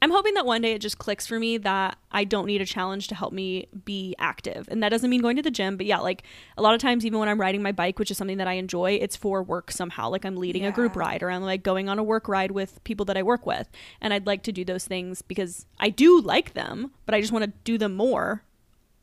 I'm 0.04 0.10
hoping 0.10 0.34
that 0.34 0.48
one 0.48 0.64
day 0.64 0.74
it 0.74 0.80
just 0.80 0.98
clicks 0.98 1.28
for 1.28 1.40
me 1.40 1.60
that 1.60 1.96
I 2.12 2.24
don't 2.24 2.48
need 2.48 2.60
a 2.60 2.66
challenge 2.66 3.08
to 3.10 3.16
help 3.16 3.32
me 3.34 3.68
be 3.86 4.16
active. 4.18 4.68
And 4.68 4.82
that 4.82 4.90
doesn't 4.90 5.12
mean 5.12 5.22
going 5.22 5.36
to 5.36 5.44
the 5.44 5.52
gym, 5.52 5.78
but 5.78 5.86
yeah, 5.86 6.00
like 6.00 6.24
a 6.58 6.62
lot 6.64 6.74
of 6.74 6.82
times, 6.82 7.06
even 7.06 7.20
when 7.20 7.30
I'm 7.30 7.40
riding 7.40 7.62
my 7.62 7.72
bike, 7.72 8.00
which 8.00 8.10
is 8.10 8.18
something 8.18 8.38
that 8.38 8.48
I 8.48 8.54
enjoy, 8.54 8.94
it's 8.94 9.16
for 9.16 9.44
work 9.44 9.72
somehow. 9.72 10.10
Like 10.10 10.26
I'm 10.26 10.38
leading 10.38 10.66
a 10.66 10.72
group 10.72 10.96
ride 10.96 11.22
or 11.22 11.30
I'm 11.30 11.44
like 11.44 11.62
going 11.62 11.88
on 11.88 12.00
a 12.00 12.04
work 12.04 12.28
ride 12.28 12.50
with 12.52 12.84
people 12.84 13.06
that 13.06 13.16
I 13.16 13.22
work 13.22 13.46
with. 13.46 13.70
And 14.02 14.12
I'd 14.12 14.26
like 14.26 14.42
to 14.44 14.52
do 14.52 14.66
those 14.66 14.86
things 14.86 15.22
because 15.22 15.68
I 15.80 15.90
do 15.90 16.20
like 16.20 16.56
them, 16.56 16.92
but 17.06 17.14
I 17.14 17.22
just 17.22 17.32
want 17.32 17.46
to 17.46 17.54
do 17.64 17.78
them 17.78 17.96
more, 17.96 18.44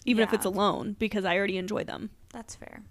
even 0.04 0.24
if 0.24 0.34
it's 0.34 0.44
alone, 0.44 0.96
because 0.98 1.24
I 1.24 1.36
already 1.36 1.58
enjoy 1.58 1.84
them. 1.84 2.10
That's 2.32 2.54
fair. 2.54 2.82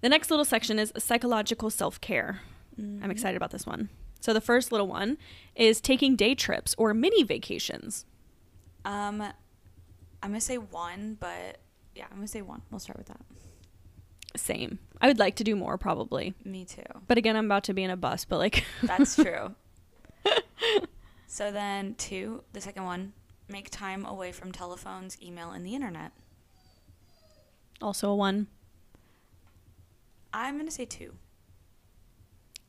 The 0.00 0.08
next 0.08 0.30
little 0.30 0.44
section 0.44 0.78
is 0.78 0.92
psychological 0.98 1.70
self 1.70 2.00
care. 2.00 2.40
I'm 2.78 3.10
excited 3.10 3.36
about 3.36 3.50
this 3.50 3.66
one. 3.66 3.90
So 4.20 4.32
the 4.32 4.40
first 4.40 4.72
little 4.72 4.86
one 4.86 5.18
is 5.54 5.80
taking 5.80 6.16
day 6.16 6.34
trips 6.34 6.74
or 6.78 6.94
mini 6.94 7.22
vacations. 7.22 8.06
Um, 8.84 9.20
I'm 9.20 10.30
gonna 10.30 10.40
say 10.40 10.58
one, 10.58 11.16
but 11.20 11.58
yeah, 11.94 12.06
I'm 12.10 12.16
gonna 12.16 12.28
say 12.28 12.42
one. 12.42 12.62
We'll 12.70 12.78
start 12.78 12.98
with 12.98 13.08
that. 13.08 13.20
Same. 14.36 14.78
I 15.00 15.08
would 15.08 15.18
like 15.18 15.36
to 15.36 15.44
do 15.44 15.54
more 15.54 15.76
probably. 15.76 16.34
Me 16.44 16.64
too. 16.64 16.82
But 17.06 17.18
again, 17.18 17.36
I'm 17.36 17.44
about 17.44 17.64
to 17.64 17.74
be 17.74 17.82
in 17.82 17.90
a 17.90 17.96
bus, 17.96 18.24
but 18.24 18.38
like 18.38 18.64
That's 18.82 19.14
true. 19.16 19.54
so 21.26 21.50
then 21.50 21.94
two, 21.96 22.42
the 22.52 22.60
second 22.60 22.84
one, 22.84 23.12
make 23.48 23.70
time 23.70 24.06
away 24.06 24.32
from 24.32 24.52
telephones, 24.52 25.20
email, 25.22 25.50
and 25.50 25.66
the 25.66 25.74
internet. 25.74 26.12
Also 27.82 28.10
a 28.10 28.16
one. 28.16 28.46
I'm 30.32 30.56
gonna 30.56 30.70
say 30.70 30.84
two. 30.84 31.14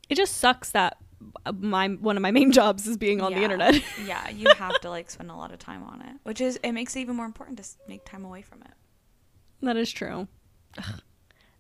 It 0.10 0.16
just 0.16 0.38
sucks 0.38 0.72
that 0.72 0.98
uh, 1.46 1.54
my 1.54 1.88
one 1.88 2.18
of 2.18 2.22
my 2.22 2.32
main 2.32 2.52
jobs 2.60 2.88
is 2.88 2.98
being 2.98 3.22
on 3.22 3.34
the 3.34 3.42
internet. 3.44 3.82
yeah, 4.06 4.30
you 4.30 4.48
have 4.58 4.80
to 4.82 4.90
like 4.90 5.10
spend 5.10 5.32
a 5.32 5.36
lot 5.36 5.52
of 5.52 5.60
time 5.60 5.84
on 5.84 6.02
it, 6.02 6.16
which 6.24 6.42
is 6.42 6.60
it 6.64 6.72
makes 6.74 6.96
it 6.96 7.02
even 7.02 7.16
more 7.16 7.26
important 7.26 7.58
to 7.60 7.66
make 7.88 8.06
time 8.06 8.26
away 8.26 8.42
from 8.42 8.62
it. 8.62 8.72
that 9.62 9.78
is 9.78 9.92
true. 9.92 10.28
Ugh. 10.78 11.02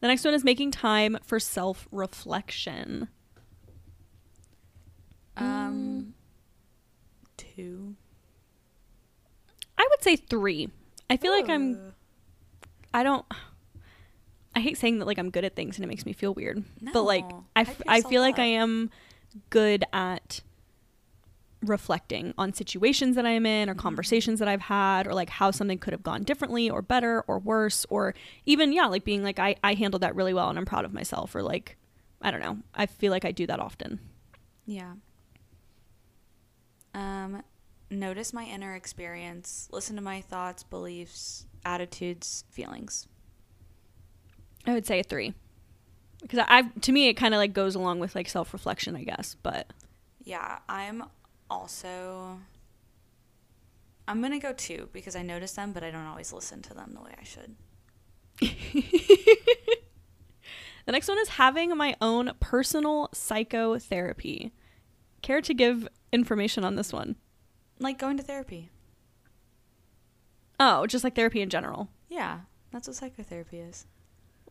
The 0.01 0.07
next 0.07 0.25
one 0.25 0.33
is 0.33 0.43
making 0.43 0.71
time 0.71 1.17
for 1.23 1.39
self 1.39 1.87
reflection. 1.89 3.07
Um, 5.37 6.13
two. 7.37 7.95
I 9.77 9.87
would 9.89 10.03
say 10.03 10.17
three. 10.17 10.69
I 11.09 11.17
feel 11.17 11.31
like 11.31 11.49
I'm. 11.49 11.92
I 12.93 13.03
don't. 13.03 13.25
I 14.55 14.59
hate 14.59 14.77
saying 14.77 14.99
that 14.99 15.05
like 15.05 15.17
I'm 15.17 15.31
good 15.31 15.45
at 15.45 15.55
things 15.55 15.77
and 15.77 15.83
it 15.83 15.87
makes 15.87 16.05
me 16.05 16.13
feel 16.13 16.33
weird. 16.33 16.63
But 16.93 17.03
like 17.03 17.27
No, 17.27 17.45
I, 17.55 17.63
hype 17.63 17.69
f- 17.69 17.81
I 17.87 17.95
yourself 17.97 18.11
feel 18.11 18.21
like. 18.21 18.39
I 18.39 18.45
am 18.45 18.91
good 19.49 19.83
at 19.91 20.41
reflecting 21.61 22.33
on 22.37 22.53
situations 22.53 23.15
that 23.15 23.25
I'm 23.25 23.45
in 23.45 23.69
or 23.69 23.73
conversations 23.73 24.39
that 24.39 24.47
I've 24.47 24.61
had 24.61 25.07
or 25.07 25.13
like 25.13 25.29
how 25.29 25.49
something 25.49 25.77
could 25.77 25.93
have 25.93 26.03
gone 26.03 26.23
differently 26.23 26.69
or 26.69 26.81
better 26.81 27.23
or 27.27 27.39
worse 27.39 27.85
or 27.89 28.13
even 28.45 28.73
yeah 28.73 28.85
like 28.87 29.05
being 29.05 29.23
like 29.23 29.39
I 29.39 29.55
I 29.63 29.73
handled 29.73 30.03
that 30.03 30.13
really 30.13 30.33
well 30.33 30.49
and 30.49 30.59
I'm 30.59 30.65
proud 30.65 30.85
of 30.85 30.93
myself 30.93 31.33
or 31.35 31.41
like 31.41 31.77
I 32.21 32.31
don't 32.31 32.41
know. 32.41 32.57
I 32.75 32.85
feel 32.85 33.11
like 33.11 33.25
I 33.25 33.31
do 33.31 33.47
that 33.47 33.59
often. 33.59 33.99
Yeah. 34.65 34.93
Um, 36.93 37.43
notice 37.89 38.33
my 38.33 38.43
inner 38.45 38.75
experience. 38.75 39.67
Listen 39.71 39.95
to 39.95 40.01
my 40.01 40.21
thoughts, 40.21 40.63
beliefs, 40.63 41.45
attitudes, 41.65 42.43
feelings. 42.49 43.07
I 44.65 44.73
would 44.73 44.85
say 44.85 44.99
a 44.99 45.03
3. 45.03 45.33
Because 46.21 46.39
I 46.47 46.61
to 46.61 46.91
me 46.91 47.09
it 47.09 47.15
kind 47.15 47.33
of 47.33 47.37
like 47.39 47.53
goes 47.53 47.75
along 47.75 47.99
with 47.99 48.15
like 48.15 48.29
self-reflection, 48.29 48.95
I 48.95 49.03
guess, 49.03 49.35
but 49.43 49.67
Yeah, 50.23 50.59
I'm 50.69 51.03
also. 51.49 52.39
I'm 54.07 54.21
gonna 54.21 54.39
go 54.39 54.53
two 54.53 54.89
because 54.93 55.15
I 55.15 55.21
notice 55.21 55.51
them, 55.53 55.73
but 55.73 55.83
I 55.83 55.91
don't 55.91 56.05
always 56.05 56.31
listen 56.31 56.61
to 56.63 56.73
them 56.73 56.93
the 56.93 57.01
way 57.01 57.15
I 57.19 57.23
should. 57.23 57.55
The 60.85 60.91
next 60.91 61.07
one 61.07 61.17
is 61.19 61.29
having 61.29 61.75
my 61.77 61.95
own 62.01 62.31
personal 62.39 63.09
psychotherapy. 63.13 64.51
Care 65.21 65.41
to 65.41 65.53
give 65.53 65.87
information 66.11 66.65
on 66.65 66.75
this 66.75 66.91
one? 66.91 67.15
Like 67.79 67.97
going 67.97 68.17
to 68.17 68.23
therapy. 68.23 68.69
Oh, 70.59 70.85
just 70.87 71.03
like 71.03 71.15
therapy 71.15 71.41
in 71.41 71.49
general. 71.49 71.89
Yeah, 72.09 72.41
that's 72.71 72.87
what 72.87 72.95
psychotherapy 72.95 73.59
is. 73.59 73.85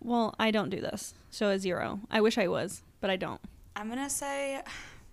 Well, 0.01 0.35
I 0.39 0.51
don't 0.51 0.71
do 0.71 0.81
this. 0.81 1.15
So 1.31 1.51
a 1.51 1.59
zero. 1.59 2.01
I 2.11 2.21
wish 2.21 2.37
I 2.39 2.49
was, 2.49 2.83
but 3.01 3.09
I 3.11 3.17
don't. 3.17 3.41
I'm 3.77 3.89
gonna 3.89 4.11
say 4.11 4.61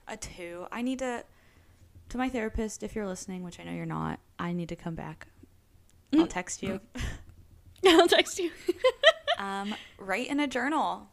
a 0.08 0.18
two. 0.18 0.68
I 0.72 0.82
need 0.82 1.00
to. 1.00 1.24
To 2.10 2.18
my 2.18 2.28
therapist, 2.28 2.82
if 2.82 2.96
you're 2.96 3.06
listening, 3.06 3.44
which 3.44 3.60
I 3.60 3.64
know 3.64 3.72
you're 3.72 3.86
not, 3.86 4.20
I 4.40 4.52
need 4.52 4.70
to 4.70 4.76
come 4.76 4.96
back. 4.96 5.28
I'll 6.12 6.26
text 6.40 6.64
you. 6.64 6.80
I'll 7.86 8.08
text 8.08 8.40
you. 8.40 8.52
Um, 9.38 9.74
write 9.98 10.28
in 10.28 10.42
a 10.42 10.48
journal. 10.48 11.08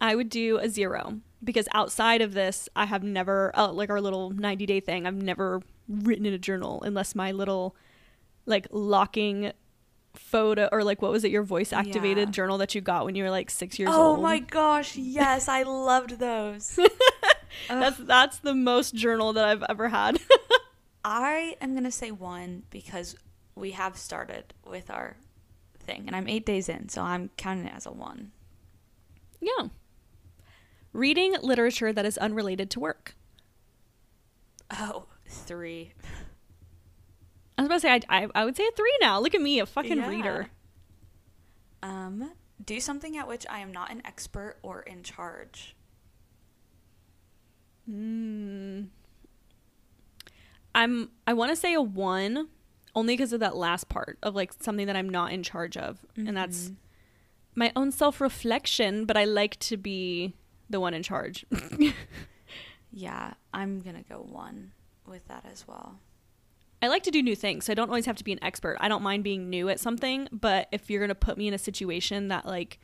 I 0.00 0.14
would 0.14 0.28
do 0.28 0.58
a 0.58 0.68
zero 0.68 1.20
because 1.42 1.66
outside 1.74 2.20
of 2.20 2.34
this, 2.34 2.68
I 2.76 2.84
have 2.86 3.02
never, 3.02 3.50
uh, 3.58 3.72
like 3.72 3.90
our 3.90 4.00
little 4.00 4.30
90 4.30 4.64
day 4.64 4.78
thing, 4.78 5.06
I've 5.08 5.20
never 5.20 5.60
written 5.88 6.26
in 6.26 6.32
a 6.32 6.38
journal 6.38 6.82
unless 6.82 7.14
my 7.14 7.32
little, 7.32 7.74
like, 8.44 8.66
locking 8.70 9.52
photo 10.14 10.66
or 10.72 10.82
like 10.82 11.02
what 11.02 11.12
was 11.12 11.24
it 11.24 11.30
your 11.30 11.42
voice 11.42 11.74
activated 11.74 12.28
Yeah. 12.28 12.32
journal 12.32 12.56
that 12.56 12.74
you 12.74 12.80
got 12.80 13.04
when 13.04 13.14
you 13.14 13.22
were 13.22 13.28
like 13.30 13.50
six 13.50 13.78
years 13.78 13.90
oh 13.92 14.02
old 14.12 14.18
oh 14.18 14.22
my 14.22 14.38
gosh, 14.38 14.96
yes, 14.96 15.46
I 15.46 15.62
loved 15.62 16.18
those. 16.18 16.78
that's 17.68 17.98
that's 17.98 18.38
the 18.38 18.54
most 18.54 18.94
journal 18.94 19.32
that 19.34 19.44
i've 19.44 19.62
ever 19.68 19.88
had 19.90 20.18
I 21.04 21.56
am 21.60 21.74
gonna 21.74 21.90
say 21.92 22.10
one 22.10 22.62
because 22.70 23.14
we 23.54 23.72
have 23.72 23.96
started 23.98 24.54
with 24.66 24.90
our 24.90 25.16
thing, 25.78 26.04
and 26.06 26.16
I'm 26.16 26.28
eight 26.28 26.44
days 26.46 26.68
in, 26.68 26.88
so 26.88 27.02
I'm 27.02 27.28
counting 27.36 27.66
it 27.66 27.74
as 27.76 27.84
a 27.86 27.92
one. 27.92 28.32
Yeah. 29.40 29.68
Reading 30.92 31.36
literature 31.42 31.92
that 31.92 32.04
is 32.06 32.16
unrelated 32.18 32.70
to 32.70 32.80
work. 32.80 33.14
Oh, 34.70 35.04
three. 35.28 35.92
I 37.58 37.62
was 37.62 37.66
about 37.66 37.74
to 37.76 37.80
say, 37.80 37.90
I, 37.90 38.00
I, 38.24 38.28
I 38.34 38.44
would 38.44 38.56
say 38.56 38.66
a 38.66 38.70
three 38.72 38.96
now. 39.00 39.18
Look 39.20 39.34
at 39.34 39.40
me, 39.40 39.60
a 39.60 39.66
fucking 39.66 39.96
Yeah. 39.98 40.08
reader. 40.08 40.50
Um, 41.82 42.32
do 42.64 42.80
something 42.80 43.16
at 43.16 43.28
which 43.28 43.46
I 43.48 43.60
am 43.60 43.72
not 43.72 43.90
an 43.90 44.02
expert 44.04 44.56
or 44.62 44.80
in 44.82 45.02
charge. 45.02 45.74
Mm. 47.90 48.88
I'm, 50.74 51.10
I 51.26 51.32
want 51.32 51.50
to 51.50 51.56
say 51.56 51.72
a 51.74 51.80
one 51.80 52.48
only 52.94 53.14
because 53.14 53.32
of 53.32 53.40
that 53.40 53.56
last 53.56 53.88
part 53.88 54.18
of 54.22 54.34
like 54.34 54.52
something 54.60 54.86
that 54.86 54.96
I'm 54.96 55.08
not 55.08 55.32
in 55.32 55.42
charge 55.42 55.76
of. 55.76 56.04
And 56.16 56.36
that's 56.36 56.68
Mhm. 56.70 56.76
my 57.54 57.72
own 57.76 57.92
self 57.92 58.20
reflection, 58.20 59.04
but 59.04 59.16
I 59.16 59.24
like 59.24 59.58
to 59.60 59.76
be 59.76 60.34
the 60.68 60.80
one 60.80 60.94
in 60.94 61.02
charge. 61.02 61.46
Yeah, 62.92 63.34
I'm 63.52 63.80
gonna 63.80 64.04
go 64.08 64.20
one 64.26 64.72
with 65.08 65.26
that 65.28 65.44
as 65.50 65.66
well. 65.68 65.98
I 66.82 66.88
like 66.88 67.02
to 67.04 67.10
do 67.10 67.22
new 67.22 67.34
things, 67.34 67.64
so 67.64 67.72
I 67.72 67.74
don't 67.74 67.88
always 67.88 68.06
have 68.06 68.16
to 68.16 68.24
be 68.24 68.32
an 68.32 68.42
expert. 68.44 68.76
I 68.80 68.88
don't 68.88 69.02
mind 69.02 69.24
being 69.24 69.48
new 69.48 69.68
at 69.68 69.80
something, 69.80 70.28
but 70.30 70.68
if 70.72 70.90
you're 70.90 71.00
going 71.00 71.08
to 71.08 71.14
put 71.14 71.38
me 71.38 71.48
in 71.48 71.54
a 71.54 71.58
situation 71.58 72.28
that 72.28 72.44
like 72.46 72.78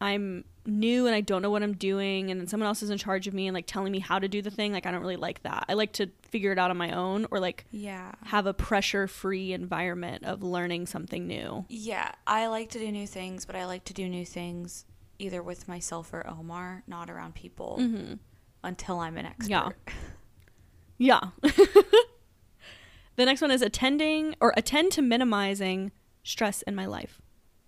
I'm 0.00 0.44
new 0.66 1.06
and 1.06 1.14
I 1.14 1.20
don't 1.20 1.42
know 1.42 1.50
what 1.50 1.62
I'm 1.62 1.74
doing 1.74 2.30
and 2.30 2.40
then 2.40 2.46
someone 2.48 2.66
else 2.66 2.82
is 2.82 2.90
in 2.90 2.98
charge 2.98 3.28
of 3.28 3.34
me 3.34 3.46
and 3.46 3.54
like 3.54 3.66
telling 3.66 3.92
me 3.92 4.00
how 4.00 4.18
to 4.18 4.26
do 4.28 4.42
the 4.42 4.50
thing, 4.50 4.72
like 4.72 4.84
I 4.86 4.90
don't 4.90 5.00
really 5.00 5.16
like 5.16 5.42
that. 5.42 5.64
I 5.68 5.74
like 5.74 5.92
to 5.94 6.08
figure 6.22 6.50
it 6.52 6.58
out 6.58 6.70
on 6.70 6.76
my 6.76 6.90
own 6.92 7.26
or 7.30 7.38
like 7.38 7.66
Yeah. 7.70 8.12
have 8.24 8.46
a 8.46 8.54
pressure-free 8.54 9.52
environment 9.52 10.24
of 10.24 10.42
learning 10.42 10.86
something 10.86 11.26
new. 11.28 11.66
Yeah, 11.68 12.10
I 12.26 12.46
like 12.48 12.70
to 12.70 12.78
do 12.80 12.90
new 12.90 13.06
things, 13.06 13.44
but 13.44 13.54
I 13.54 13.64
like 13.66 13.84
to 13.84 13.94
do 13.94 14.08
new 14.08 14.24
things 14.24 14.86
either 15.20 15.40
with 15.42 15.68
myself 15.68 16.12
or 16.12 16.26
Omar, 16.28 16.82
not 16.88 17.08
around 17.08 17.34
people 17.34 17.76
Mhm. 17.80 18.18
until 18.64 18.98
I'm 18.98 19.16
an 19.18 19.26
expert. 19.26 19.50
Yeah. 19.50 19.68
Yeah. 20.98 21.20
the 21.42 23.24
next 23.24 23.40
one 23.40 23.50
is 23.50 23.62
attending 23.62 24.36
or 24.40 24.52
attend 24.56 24.92
to 24.92 25.02
minimizing 25.02 25.92
stress 26.22 26.62
in 26.62 26.74
my 26.74 26.86
life. 26.86 27.20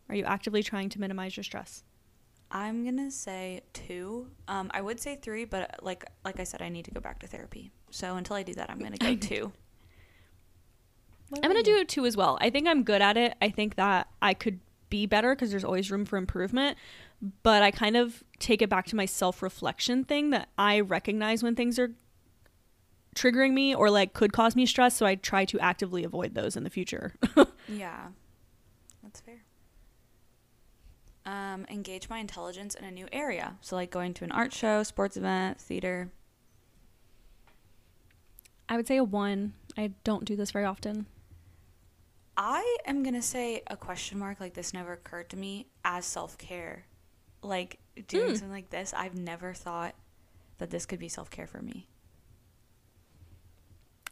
Are 0.09 0.15
you 0.15 0.25
actively 0.25 0.63
trying 0.63 0.89
to 0.91 1.01
minimize 1.01 1.37
your 1.37 1.45
stress? 1.45 1.83
I'm 2.51 2.85
gonna 2.85 3.11
say 3.11 3.63
two. 3.73 4.29
Um, 4.47 4.71
I 4.73 4.81
would 4.81 5.01
say 5.01 5.17
three, 5.17 5.45
but 5.45 5.81
like 5.83 6.05
like 6.25 6.39
I 6.39 6.45
said, 6.45 6.63
I 6.63 6.69
need 6.69 6.85
to 6.85 6.93
go 6.93 7.01
back 7.01 7.19
to 7.21 7.27
therapy. 7.27 7.73
So 7.91 8.17
until 8.17 8.37
I 8.37 8.43
do 8.43 8.55
that, 8.55 8.71
I'm 8.71 8.79
gonna 8.79 8.97
go 8.97 9.17
two. 9.21 9.53
I'm 11.35 11.51
gonna 11.51 11.63
do 11.63 11.77
it 11.77 11.89
too 11.89 12.07
as 12.07 12.17
well. 12.17 12.39
I 12.41 12.51
think 12.51 12.69
I'm 12.69 12.85
good 12.85 13.03
at 13.03 13.17
it. 13.17 13.35
I 13.43 13.51
think 13.51 13.75
that 13.75 14.09
I 14.23 14.35
could 14.35 14.61
be 14.89 15.07
better 15.07 15.35
because 15.35 15.51
there's 15.51 15.65
always 15.65 15.91
room 15.91 16.05
for 16.05 16.17
improvement. 16.17 16.79
But 17.43 17.63
I 17.63 17.71
kind 17.71 17.97
of 17.97 18.23
take 18.39 18.63
it 18.63 18.69
back 18.69 18.87
to 18.87 18.97
my 18.97 19.07
self 19.07 19.43
reflection 19.43 20.05
thing 20.05 20.31
that 20.31 20.49
I 20.57 20.81
recognize 20.81 21.43
when 21.43 21.57
things 21.57 21.79
are 21.79 21.91
triggering 23.15 23.53
me 23.53 23.75
or 23.75 23.91
like 23.91 24.13
could 24.13 24.33
cause 24.33 24.55
me 24.57 24.67
stress. 24.67 24.97
So 24.97 25.07
I 25.07 25.15
try 25.15 25.45
to 25.47 25.59
actively 25.61 26.05
avoid 26.05 26.35
those 26.35 26.57
in 26.57 26.65
the 26.65 26.71
future. 26.71 27.15
Yeah, 27.67 28.09
that's 29.03 29.21
fair. 29.23 29.43
Um, 31.25 31.65
engage 31.71 32.11
my 32.11 32.19
intelligence 32.19 32.75
in 32.75 32.85
a 32.85 32.91
new 32.91 33.09
area. 33.11 33.57
So 33.63 33.75
like 33.77 33.91
going 33.91 34.13
to 34.15 34.25
an 34.25 34.31
art 34.33 34.53
show, 34.53 34.83
sports 34.83 35.17
event, 35.17 35.59
theater. 35.59 36.11
I 38.69 38.77
would 38.77 38.87
say 38.87 38.99
a 38.99 39.05
one. 39.05 39.55
I 39.79 39.93
don't 40.05 40.25
do 40.27 40.37
this 40.37 40.51
very 40.51 40.65
often. 40.67 41.07
I 42.37 42.77
am 42.87 43.03
gonna 43.03 43.23
say 43.23 43.63
a 43.69 43.77
question 43.77 44.19
mark. 44.19 44.41
Like 44.41 44.55
this 44.55 44.75
never 44.75 44.93
occurred 44.93 45.31
to 45.31 45.37
me 45.37 45.69
as 45.85 46.05
self 46.05 46.37
care. 46.37 46.85
Like 47.43 47.79
doing 48.09 48.29
Hmm. 48.29 48.35
something 48.35 48.51
like 48.51 48.71
this, 48.71 48.93
I've 48.95 49.17
never 49.17 49.55
thought 49.55 49.95
that 50.59 50.71
this 50.71 50.85
could 50.85 50.99
be 50.99 51.09
self 51.09 51.31
care 51.31 51.47
for 51.47 51.63
me. 51.63 51.89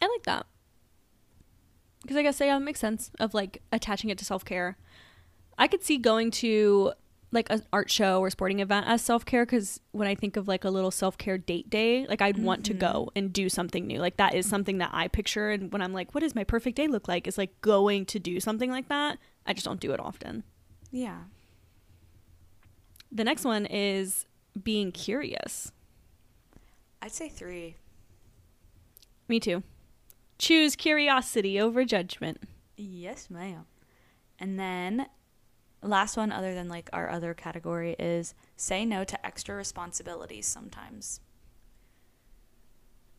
I 0.03 0.07
like 0.07 0.23
that. 0.23 0.45
Because 2.01 2.17
I 2.17 2.23
guess 2.23 2.39
yeah, 2.39 2.57
it 2.57 2.59
makes 2.59 2.79
sense 2.79 3.11
of 3.19 3.33
like 3.33 3.61
attaching 3.71 4.09
it 4.09 4.17
to 4.17 4.25
self 4.25 4.43
care. 4.43 4.77
I 5.57 5.67
could 5.67 5.83
see 5.83 5.97
going 5.97 6.31
to 6.31 6.93
like 7.31 7.49
an 7.49 7.63
art 7.71 7.89
show 7.89 8.19
or 8.19 8.29
sporting 8.29 8.59
event 8.59 8.85
as 8.87 9.01
self 9.01 9.25
care 9.25 9.45
because 9.45 9.79
when 9.91 10.07
I 10.07 10.13
think 10.13 10.35
of 10.35 10.47
like 10.47 10.65
a 10.65 10.69
little 10.69 10.91
self 10.91 11.17
care 11.17 11.37
date 11.37 11.69
day, 11.69 12.05
like 12.07 12.21
I'd 12.21 12.37
want 12.37 12.65
to 12.65 12.73
go 12.73 12.87
mm-hmm. 12.87 13.17
and 13.17 13.33
do 13.33 13.47
something 13.47 13.87
new. 13.87 13.99
Like 13.99 14.17
that 14.17 14.35
is 14.35 14.47
something 14.47 14.79
that 14.79 14.89
I 14.91 15.07
picture. 15.07 15.49
And 15.49 15.71
when 15.71 15.81
I'm 15.81 15.93
like, 15.93 16.13
what 16.13 16.21
does 16.21 16.35
my 16.35 16.43
perfect 16.43 16.75
day 16.75 16.87
look 16.87 17.07
like? 17.07 17.27
Is 17.27 17.37
like 17.37 17.59
going 17.61 18.05
to 18.07 18.19
do 18.19 18.39
something 18.39 18.69
like 18.69 18.89
that. 18.89 19.17
I 19.45 19.53
just 19.53 19.65
don't 19.65 19.79
do 19.79 19.93
it 19.93 19.99
often. 19.99 20.43
Yeah. 20.91 21.19
The 23.11 23.23
next 23.23 23.45
one 23.45 23.65
is 23.65 24.25
being 24.61 24.91
curious. 24.91 25.71
I'd 27.01 27.11
say 27.11 27.29
three. 27.29 27.77
Me 29.27 29.39
too. 29.39 29.63
Choose 30.37 30.75
curiosity 30.75 31.59
over 31.59 31.85
judgment. 31.85 32.41
Yes, 32.75 33.29
ma'am. 33.29 33.65
And 34.39 34.59
then 34.59 35.07
last 35.81 36.17
one 36.17 36.31
other 36.31 36.53
than 36.53 36.67
like 36.69 36.89
our 36.93 37.09
other 37.09 37.33
category 37.33 37.95
is 37.99 38.33
say 38.57 38.83
no 38.85 39.03
to 39.03 39.25
extra 39.25 39.55
responsibilities 39.55 40.45
sometimes. 40.47 41.19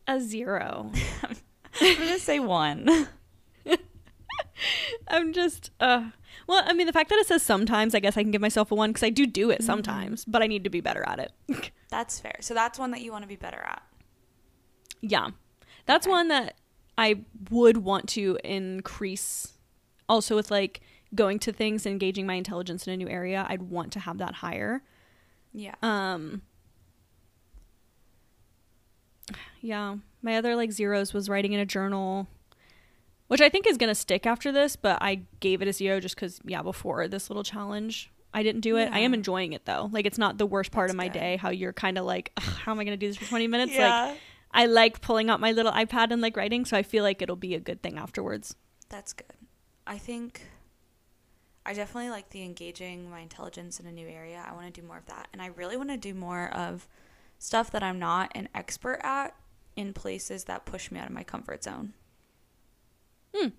A 0.07 0.19
zero. 0.19 0.91
I'm 1.81 1.97
gonna 1.97 2.19
say 2.19 2.39
one. 2.39 3.07
I'm 5.07 5.33
just 5.33 5.71
uh 5.79 6.09
Well, 6.47 6.63
I 6.65 6.73
mean, 6.73 6.85
the 6.87 6.93
fact 6.93 7.09
that 7.09 7.17
it 7.19 7.27
says 7.27 7.41
sometimes, 7.41 7.95
I 7.95 7.99
guess 7.99 8.17
I 8.17 8.21
can 8.23 8.31
give 8.31 8.41
myself 8.41 8.71
a 8.71 8.75
one 8.75 8.91
because 8.91 9.03
I 9.03 9.09
do 9.09 9.25
do 9.25 9.49
it 9.49 9.61
Mhm. 9.61 9.65
sometimes, 9.65 10.25
but 10.25 10.41
I 10.43 10.47
need 10.47 10.63
to 10.63 10.69
be 10.69 10.81
better 10.81 11.03
at 11.07 11.19
it. 11.19 11.31
That's 11.89 12.19
fair. 12.19 12.35
So 12.41 12.53
that's 12.53 12.77
one 12.77 12.91
that 12.91 13.01
you 13.01 13.11
want 13.11 13.23
to 13.23 13.27
be 13.27 13.35
better 13.35 13.61
at. 13.65 13.81
yeah. 15.01 15.29
That's 15.85 16.05
Okay. 16.07 16.11
one 16.11 16.27
that 16.29 16.55
I 16.97 17.21
would 17.49 17.77
want 17.77 18.07
to 18.09 18.37
increase. 18.43 19.53
Also, 20.07 20.35
with 20.35 20.51
like 20.51 20.81
going 21.13 21.39
to 21.39 21.51
things 21.51 21.85
and 21.85 21.93
engaging 21.93 22.25
my 22.25 22.35
intelligence 22.35 22.87
in 22.87 22.93
a 22.93 22.97
new 22.97 23.07
area, 23.09 23.45
I'd 23.49 23.63
want 23.63 23.91
to 23.93 23.99
have 23.99 24.17
that 24.19 24.35
higher. 24.35 24.83
Yeah. 25.53 25.75
Um, 25.81 26.41
yeah. 29.61 29.95
My 30.21 30.37
other 30.37 30.55
like 30.55 30.71
zeros 30.71 31.13
was 31.13 31.29
writing 31.29 31.53
in 31.53 31.59
a 31.59 31.65
journal, 31.65 32.27
which 33.27 33.41
I 33.41 33.49
think 33.49 33.67
is 33.67 33.77
going 33.77 33.89
to 33.89 33.95
stick 33.95 34.25
after 34.25 34.51
this, 34.51 34.75
but 34.75 34.97
I 35.01 35.21
gave 35.39 35.61
it 35.61 35.67
a 35.67 35.73
zero 35.73 35.99
just 35.99 36.15
because, 36.15 36.39
yeah, 36.45 36.61
before 36.61 37.07
this 37.07 37.29
little 37.29 37.43
challenge, 37.43 38.11
I 38.33 38.43
didn't 38.43 38.61
do 38.61 38.77
it. 38.77 38.91
I 38.91 38.99
am 38.99 39.13
enjoying 39.13 39.53
it 39.53 39.65
though. 39.65 39.89
Like, 39.91 40.05
it's 40.05 40.17
not 40.17 40.37
the 40.37 40.45
worst 40.45 40.71
part 40.71 40.89
That's 40.89 40.93
of 40.93 40.97
my 40.97 41.07
good. 41.07 41.19
day, 41.19 41.37
how 41.37 41.49
you're 41.49 41.73
kind 41.73 41.97
of 41.97 42.05
like, 42.05 42.31
how 42.37 42.71
am 42.73 42.79
I 42.79 42.83
going 42.83 42.97
to 42.99 43.05
do 43.05 43.07
this 43.07 43.17
for 43.17 43.25
20 43.25 43.47
minutes? 43.47 43.71
Like, 43.71 43.79
yeah. 43.79 44.15
I 44.55 44.67
like 44.67 45.01
pulling 45.01 45.29
out 45.29 45.41
my 45.41 45.51
little 45.51 45.73
iPad 45.73 46.11
and 46.11 46.21
like 46.21 46.37
writing, 46.37 46.63
so 46.63 46.77
I 46.77 46.81
feel 46.81 47.03
like 47.03 47.21
it'll 47.21 47.35
be 47.35 47.55
a 47.55 47.59
good 47.59 47.83
thing 47.83 47.97
afterwards. 47.97 48.55
That's 48.87 49.11
good. 49.11 49.33
I 49.85 49.97
think 49.97 50.43
I 51.65 51.73
definitely 51.73 52.09
like 52.09 52.29
the 52.29 52.41
engaging 52.43 53.09
my 53.09 53.19
intelligence 53.19 53.81
in 53.81 53.85
a 53.85 53.91
new 53.91 54.07
area. 54.07 54.43
I 54.47 54.53
want 54.53 54.73
to 54.73 54.81
do 54.81 54.87
more 54.87 54.97
of 54.97 55.07
that. 55.07 55.27
And 55.33 55.41
I 55.41 55.47
really 55.47 55.75
want 55.75 55.89
to 55.89 55.97
do 55.97 56.13
more 56.13 56.47
of 56.53 56.87
stuff 57.37 57.69
that 57.71 57.83
I'm 57.83 57.99
not 57.99 58.31
an 58.33 58.47
expert 58.55 59.01
at 59.03 59.35
in 59.75 59.91
places 59.93 60.45
that 60.45 60.65
push 60.65 60.89
me 60.89 60.99
out 60.99 61.07
of 61.07 61.13
my 61.13 61.23
comfort 61.23 61.63
zone. 61.63 61.93
Hmm. 63.35 63.49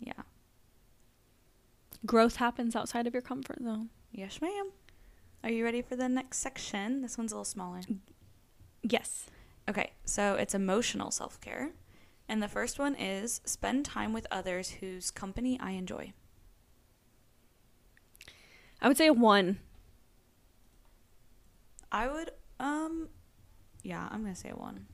Yeah. 0.00 0.24
Growth 2.04 2.36
happens 2.36 2.74
outside 2.74 3.06
of 3.06 3.12
your 3.12 3.22
comfort 3.22 3.62
zone. 3.62 3.90
Yes, 4.10 4.40
ma'am. 4.42 4.72
Are 5.44 5.50
you 5.50 5.62
ready 5.62 5.82
for 5.82 5.94
the 5.94 6.08
next 6.08 6.38
section? 6.38 7.02
This 7.02 7.16
one's 7.16 7.30
a 7.30 7.36
little 7.36 7.44
smaller. 7.44 7.82
Yes. 8.82 9.26
Okay, 9.68 9.92
so 10.04 10.34
it's 10.34 10.54
emotional 10.54 11.10
self 11.10 11.40
care. 11.40 11.72
And 12.28 12.42
the 12.42 12.48
first 12.48 12.78
one 12.78 12.94
is 12.94 13.40
spend 13.44 13.84
time 13.84 14.12
with 14.12 14.26
others 14.30 14.70
whose 14.80 15.10
company 15.10 15.58
I 15.60 15.72
enjoy. 15.72 16.12
I 18.80 18.88
would 18.88 18.96
say 18.96 19.06
a 19.06 19.12
one. 19.12 19.58
I 21.90 22.08
would, 22.08 22.30
um, 22.58 23.08
yeah, 23.82 24.08
I'm 24.10 24.22
going 24.22 24.34
to 24.34 24.40
say 24.40 24.50
a 24.50 24.56
one. 24.56 24.86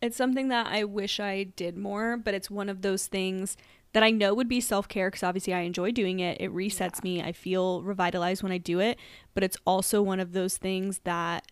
It's 0.00 0.16
something 0.16 0.48
that 0.48 0.66
I 0.66 0.84
wish 0.84 1.18
I 1.18 1.44
did 1.44 1.76
more, 1.76 2.16
but 2.16 2.34
it's 2.34 2.50
one 2.50 2.68
of 2.68 2.82
those 2.82 3.06
things 3.06 3.56
that 3.92 4.02
I 4.02 4.10
know 4.10 4.34
would 4.34 4.48
be 4.48 4.60
self 4.60 4.86
care 4.88 5.08
because 5.10 5.22
obviously 5.22 5.54
I 5.54 5.60
enjoy 5.60 5.90
doing 5.92 6.20
it. 6.20 6.40
It 6.40 6.52
resets 6.52 7.02
Yeah. 7.02 7.04
me. 7.04 7.22
I 7.22 7.32
feel 7.32 7.82
revitalized 7.82 8.42
when 8.42 8.52
I 8.52 8.58
do 8.58 8.80
it, 8.80 8.98
but 9.34 9.42
it's 9.42 9.56
also 9.66 10.02
one 10.02 10.20
of 10.20 10.32
those 10.32 10.56
things 10.56 11.00
that, 11.00 11.50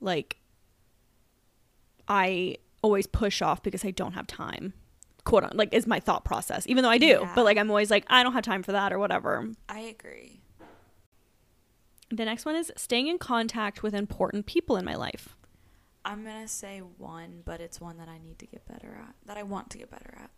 like, 0.00 0.38
I 2.14 2.56
always 2.82 3.06
push 3.06 3.40
off 3.40 3.62
because 3.62 3.84
I 3.86 3.90
don't 3.90 4.12
have 4.12 4.26
time. 4.26 4.74
Quote 5.24 5.44
on, 5.44 5.52
like, 5.54 5.72
is 5.72 5.86
my 5.86 5.98
thought 5.98 6.24
process, 6.24 6.66
even 6.66 6.82
though 6.82 6.90
I 6.90 6.98
do, 6.98 7.06
Yeah. 7.06 7.32
but 7.34 7.44
like, 7.44 7.56
I'm 7.56 7.70
always 7.70 7.90
like, 7.90 8.04
I 8.08 8.22
don't 8.22 8.34
have 8.34 8.42
time 8.44 8.62
for 8.62 8.72
that 8.72 8.92
or 8.92 8.98
whatever. 8.98 9.48
I 9.68 9.78
agree. 9.80 10.40
The 12.10 12.24
next 12.26 12.44
one 12.44 12.56
is 12.56 12.70
staying 12.76 13.06
in 13.06 13.16
contact 13.18 13.82
with 13.82 13.94
important 13.94 14.44
people 14.44 14.76
in 14.76 14.84
my 14.84 14.94
life. 14.94 15.36
I'm 16.04 16.24
to 16.26 16.46
say 16.48 16.80
one, 16.80 17.40
but 17.44 17.60
it's 17.60 17.80
one 17.80 17.96
that 17.96 18.08
I 18.08 18.18
need 18.18 18.38
to 18.40 18.46
get 18.46 18.66
better 18.66 18.94
at, 19.08 19.14
that 19.24 19.38
I 19.38 19.42
want 19.44 19.70
to 19.70 19.78
get 19.78 19.90
better 19.90 20.12
at. 20.20 20.30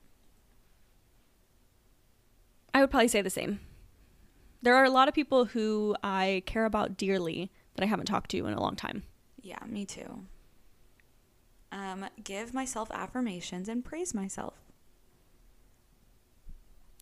I 2.73 2.81
would 2.83 2.91
probably 2.91 3.09
say 3.09 3.23
the 3.23 3.31
same. 3.31 3.61
There 4.63 4.77
are 4.77 4.85
a 4.85 4.91
lot 4.91 5.09
of 5.09 5.15
people 5.15 5.47
who 5.47 5.97
I 6.05 6.43
care 6.47 6.67
about 6.67 6.97
dearly 6.97 7.51
that 7.75 7.83
I 7.83 7.87
haven't 7.87 8.07
talked 8.07 8.31
to 8.33 8.47
in 8.47 8.53
a 8.55 8.61
long 8.61 8.77
time. 8.77 9.03
Yeah, 9.41 9.59
me 9.67 9.85
too. 9.87 10.27
Um, 11.75 12.07
give 12.23 12.55
myself 12.55 12.89
affirmations 12.93 13.69
and 13.69 13.85
praise 13.85 14.15
myself. 14.15 14.55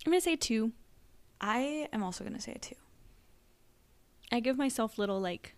I'm 0.06 0.10
going 0.12 0.20
to 0.20 0.24
say 0.24 0.34
two. 0.34 0.72
I 1.42 1.88
am 1.92 2.02
also 2.02 2.24
going 2.24 2.34
to 2.34 2.40
say 2.40 2.52
a 2.52 2.58
two. 2.58 2.74
I 4.32 4.40
give 4.40 4.56
myself 4.56 4.96
little 4.96 5.20
like 5.20 5.54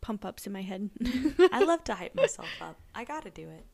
pump 0.00 0.24
ups 0.24 0.46
in 0.46 0.52
my 0.52 0.62
head. 0.62 0.90
I 1.52 1.64
love 1.64 1.82
to 1.84 1.94
hype 1.94 2.14
myself 2.14 2.48
up. 2.60 2.76
I 2.94 3.02
got 3.02 3.24
to 3.24 3.30
do 3.30 3.48
it. 3.50 3.66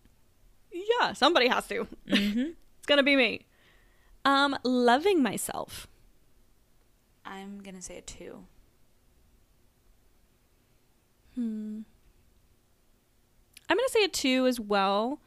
yeah, 0.73 1.13
somebody 1.13 1.49
has 1.49 1.67
to. 1.69 1.87
Mm-hmm. 2.09 2.45
It's 2.79 2.87
going 2.87 2.99
to 2.99 3.03
be 3.03 3.17
me. 3.17 3.45
Um 4.25 4.57
loving 4.63 5.23
myself. 5.23 5.89
I'm 7.25 7.59
going 7.61 7.75
to 7.75 7.83
say 7.83 7.99
a 7.99 8.01
two. 8.01 8.45
Hmm. 11.35 11.81
I'm 13.69 13.77
going 13.77 13.87
to 13.87 13.93
say 13.93 14.05
a 14.05 14.09
2 14.09 14.47
as 14.47 14.61
well. 14.61 15.21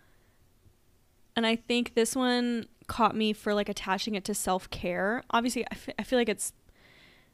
And 1.36 1.46
I 1.46 1.56
think 1.56 1.94
this 1.94 2.16
one 2.16 2.68
caught 2.88 3.16
me 3.16 3.34
for 3.34 3.54
like 3.54 3.70
attaching 3.70 4.16
it 4.16 4.24
to 4.26 4.34
self-care. 4.34 5.24
Obviously, 5.30 5.66
I 5.98 6.04
feel 6.04 6.20
like 6.20 6.30
it's 6.30 6.54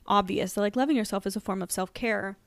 obvious 0.08 0.54
that 0.54 0.62
like 0.62 0.76
loving 0.76 0.96
yourself 0.96 1.26
is 1.26 1.36
a 1.36 1.40
form 1.40 1.62
of 1.62 1.72
self-care. 1.72 2.38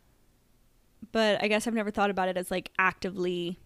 But 1.13 1.43
I 1.43 1.49
guess 1.49 1.67
I've 1.67 1.75
never 1.75 1.91
thought 1.91 2.11
about 2.11 2.29
it 2.29 2.37
as 2.37 2.51
like 2.51 2.71
actively 2.79 3.59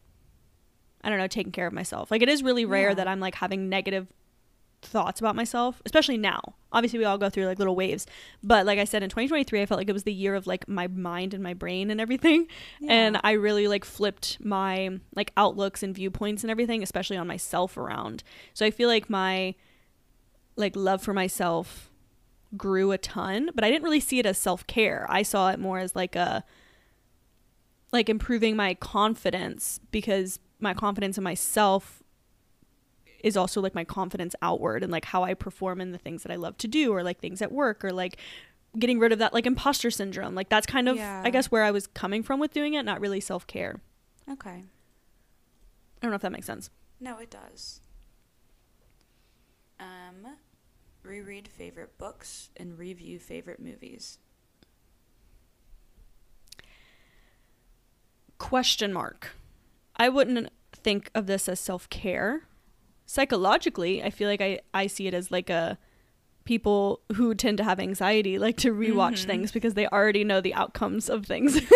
I 1.04 1.08
don't 1.08 1.18
know, 1.18 1.26
taking 1.26 1.50
care 1.52 1.66
of 1.66 1.72
myself. 1.72 2.10
Like 2.12 2.22
it 2.22 2.28
is 2.28 2.42
really 2.44 2.64
rare 2.64 2.90
Yeah. 2.90 2.94
that 2.94 3.08
I'm 3.08 3.18
like 3.18 3.34
having 3.34 3.68
negative 3.68 4.06
thoughts 4.82 5.20
about 5.20 5.36
myself, 5.36 5.80
especially 5.86 6.18
now. 6.18 6.40
Obviously, 6.72 6.98
we 6.98 7.04
all 7.04 7.18
go 7.18 7.30
through 7.30 7.46
like 7.46 7.58
little 7.58 7.76
waves, 7.76 8.06
but 8.42 8.66
like 8.66 8.78
I 8.78 8.84
said 8.84 9.02
in 9.02 9.08
2023, 9.08 9.62
I 9.62 9.66
felt 9.66 9.78
like 9.78 9.88
it 9.88 9.92
was 9.92 10.04
the 10.04 10.12
year 10.12 10.34
of 10.34 10.46
like 10.46 10.68
my 10.68 10.86
mind 10.88 11.34
and 11.34 11.42
my 11.42 11.54
brain 11.54 11.90
and 11.90 12.00
everything. 12.00 12.46
And 12.88 13.20
I 13.22 13.32
really 13.32 13.68
like 13.68 13.84
flipped 13.84 14.38
my 14.40 14.98
like 15.14 15.32
outlooks 15.36 15.82
and 15.82 15.94
viewpoints 15.94 16.42
and 16.44 16.50
everything, 16.50 16.82
especially 16.82 17.16
on 17.16 17.26
myself 17.26 17.76
around. 17.76 18.22
So 18.54 18.66
I 18.66 18.70
feel 18.70 18.88
like 18.88 19.08
my 19.08 19.54
like 20.56 20.76
love 20.76 21.02
for 21.02 21.14
myself 21.14 21.90
grew 22.56 22.92
a 22.92 22.98
ton, 22.98 23.50
but 23.54 23.64
I 23.64 23.70
didn't 23.70 23.84
really 23.84 24.00
see 24.00 24.18
it 24.18 24.26
as 24.26 24.36
self-care. 24.38 25.06
I 25.08 25.22
saw 25.22 25.50
it 25.50 25.58
more 25.58 25.78
as 25.78 25.96
like 25.96 26.16
a 26.16 26.44
like 27.92 28.08
improving 28.08 28.56
my 28.56 28.74
confidence 28.74 29.80
because 29.90 30.38
my 30.60 30.74
confidence 30.74 31.18
in 31.18 31.24
myself 31.24 32.01
is 33.22 33.36
also 33.36 33.60
like 33.60 33.74
my 33.74 33.84
confidence 33.84 34.34
outward 34.42 34.82
and 34.82 34.90
like 34.92 35.06
how 35.06 35.22
I 35.22 35.34
perform 35.34 35.80
in 35.80 35.92
the 35.92 35.98
things 35.98 36.22
that 36.22 36.32
I 36.32 36.36
love 36.36 36.56
to 36.58 36.68
do 36.68 36.92
or 36.92 37.02
like 37.02 37.20
things 37.20 37.40
at 37.42 37.52
work 37.52 37.84
or 37.84 37.92
like 37.92 38.16
getting 38.78 38.98
rid 38.98 39.12
of 39.12 39.18
that 39.18 39.32
like 39.34 39.46
imposter 39.46 39.90
syndrome. 39.90 40.34
Like 40.34 40.48
that's 40.48 40.66
kind 40.66 40.88
of 40.88 40.96
Yeah. 40.96 41.22
I 41.24 41.30
guess 41.30 41.50
where 41.50 41.62
I 41.62 41.70
was 41.70 41.86
coming 41.86 42.22
from 42.22 42.40
with 42.40 42.52
doing 42.52 42.74
it, 42.74 42.84
not 42.84 43.00
really 43.00 43.20
self-care. 43.20 43.80
Okay. 44.30 44.50
I 44.64 46.00
don't 46.00 46.10
know 46.10 46.16
if 46.16 46.22
that 46.22 46.32
makes 46.32 46.46
sense. 46.46 46.70
No, 47.00 47.18
it 47.18 47.30
does. 47.30 47.80
Um, 49.78 50.36
reread 51.02 51.48
favorite 51.48 51.98
books 51.98 52.50
and 52.56 52.78
review 52.78 53.18
favorite 53.18 53.60
movies. 53.60 54.18
Question 58.38 58.92
mark. 58.92 59.30
I 59.96 60.08
wouldn't 60.08 60.50
think 60.72 61.10
of 61.14 61.26
this 61.26 61.48
as 61.48 61.60
self-care. 61.60 62.42
Psychologically, 63.12 64.02
I 64.02 64.08
feel 64.08 64.26
like 64.26 64.40
I 64.40 64.60
I 64.72 64.86
see 64.86 65.06
it 65.06 65.12
as 65.12 65.30
like 65.30 65.50
a 65.50 65.76
people 66.44 67.02
who 67.16 67.34
tend 67.34 67.58
to 67.58 67.64
have 67.64 67.78
anxiety 67.78 68.38
like 68.38 68.56
to 68.56 68.72
rewatch 68.72 69.24
Mhm. 69.24 69.26
things 69.26 69.52
because 69.52 69.74
they 69.74 69.86
already 69.86 70.24
know 70.24 70.40
the 70.40 70.54
outcomes 70.54 71.10
of 71.10 71.26
things. 71.26 71.60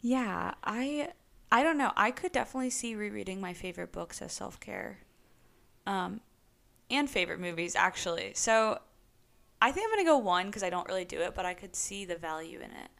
Yeah, 0.00 0.54
I 0.64 1.10
I 1.52 1.62
don't 1.62 1.76
know. 1.76 1.92
I 1.94 2.10
could 2.10 2.32
definitely 2.32 2.70
see 2.70 2.94
rereading 2.94 3.38
my 3.40 3.52
favorite 3.52 3.92
books 3.92 4.22
as 4.22 4.32
self 4.32 4.58
care, 4.58 5.00
um, 5.86 6.20
and 6.90 7.08
favorite 7.08 7.38
movies 7.38 7.76
actually. 7.76 8.32
So, 8.34 8.80
I 9.60 9.70
think 9.72 9.86
I'm 9.86 9.92
gonna 9.98 10.08
go 10.08 10.16
one 10.18 10.46
because 10.46 10.62
I 10.62 10.70
don't 10.70 10.88
really 10.88 11.04
do 11.04 11.20
it, 11.20 11.34
but 11.34 11.44
I 11.44 11.52
could 11.54 11.76
see 11.76 12.04
the 12.06 12.16
value 12.16 12.58
in 12.60 12.70
it. 12.70 12.90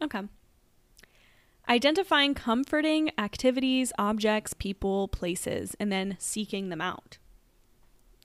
Okay. 0.00 0.22
Identifying 1.70 2.34
comforting 2.34 3.12
activities, 3.16 3.92
objects, 3.96 4.52
people, 4.54 5.06
places, 5.08 5.76
and 5.78 5.90
then 5.92 6.16
seeking 6.18 6.68
them 6.68 6.80
out. 6.80 7.18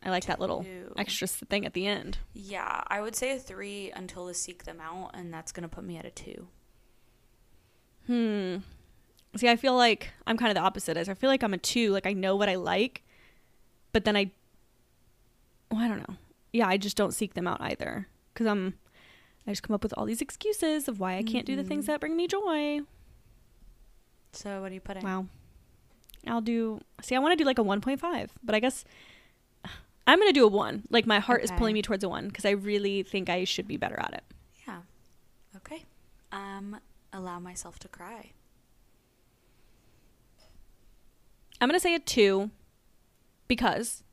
I 0.04 0.10
like 0.10 0.26
that 0.26 0.40
little 0.40 0.64
Two. 0.64 0.92
extra 0.98 1.28
thing 1.28 1.66
at 1.66 1.74
the 1.74 1.86
end. 1.88 2.18
Yeah, 2.34 2.82
I 2.88 3.02
would 3.02 3.16
say 3.16 3.32
a 3.32 3.40
three 3.40 3.92
until 3.96 4.26
the 4.26 4.34
seek 4.34 4.64
them 4.64 4.80
out, 4.82 5.12
and 5.14 5.32
that's 5.34 5.52
gonna 5.52 5.68
put 5.70 5.84
me 5.84 5.96
at 5.98 6.06
a 6.06 6.12
two. 6.12 6.48
Hmm. 8.08 8.58
See, 9.36 9.50
I 9.50 9.56
feel 9.56 9.76
like 9.76 10.12
I'm 10.26 10.38
kind 10.38 10.50
of 10.50 10.56
the 10.56 10.62
opposite. 10.66 10.98
Is 10.98 11.10
I 11.10 11.14
feel 11.14 11.30
like 11.30 11.44
I'm 11.44 11.54
a 11.54 11.58
two. 11.60 11.92
Like 11.92 12.06
I 12.08 12.14
know 12.14 12.36
what 12.36 12.50
I 12.50 12.56
like, 12.56 13.04
but 13.94 14.06
then 14.06 14.16
I, 14.16 14.32
well, 15.72 15.82
I 15.82 15.88
don't 15.88 16.08
know. 16.08 16.16
Yeah, 16.54 16.68
I 16.68 16.78
just 16.78 16.98
don't 16.98 17.14
seek 17.14 17.34
them 17.36 17.48
out 17.48 17.62
either 17.62 18.08
because 18.34 18.48
I'm. 18.48 18.74
I 19.48 19.52
just 19.52 19.62
come 19.62 19.76
up 19.76 19.84
with 19.84 19.94
all 19.96 20.06
these 20.06 20.22
excuses 20.22 20.88
of 20.88 21.00
why 21.00 21.18
I 21.18 21.24
can't 21.24 21.46
do 21.46 21.56
the 21.56 21.64
things 21.64 21.84
Mhm. 21.84 21.88
that 21.88 22.00
bring 22.00 22.18
me 22.18 22.28
joy. 22.28 22.80
So, 24.36 24.62
what 24.62 24.70
do 24.70 24.76
you 24.76 24.82
put 24.82 24.98
in? 24.98 25.04
Wow. 25.04 25.28
I'll 26.28 26.42
do. 26.42 26.82
See, 27.02 27.16
I 27.16 27.20
want 27.20 27.34
to 27.34 27.36
do 27.36 27.46
like 27.46 27.60
a 27.60 27.64
1.5, 27.64 28.30
but 28.44 28.56
I 28.56 28.60
guess 28.60 28.84
I'm 30.08 30.20
gonna 30.20 30.34
do 30.34 30.46
a 30.46 30.50
one. 30.50 30.84
Like 30.90 31.06
my 31.06 31.20
heart 31.20 31.44
is 31.44 31.52
pulling 31.52 31.74
me 31.74 31.82
towards 31.82 32.04
a 32.04 32.10
one 32.10 32.28
because 32.28 32.46
I 32.46 32.52
really 32.52 33.04
think 33.04 33.30
I 33.30 33.44
should 33.44 33.68
be 33.68 33.78
better 33.78 34.00
at 34.00 34.14
it. 34.14 34.24
Yeah. 34.68 34.80
Okay. 35.58 35.84
Um, 36.32 36.80
allow 37.14 37.40
myself 37.40 37.80
to 37.80 37.88
cry. 37.88 38.32
I'm 41.62 41.70
gonna 41.70 41.80
say 41.80 41.96
a 41.96 42.00
two 42.00 42.52
because 43.48 44.04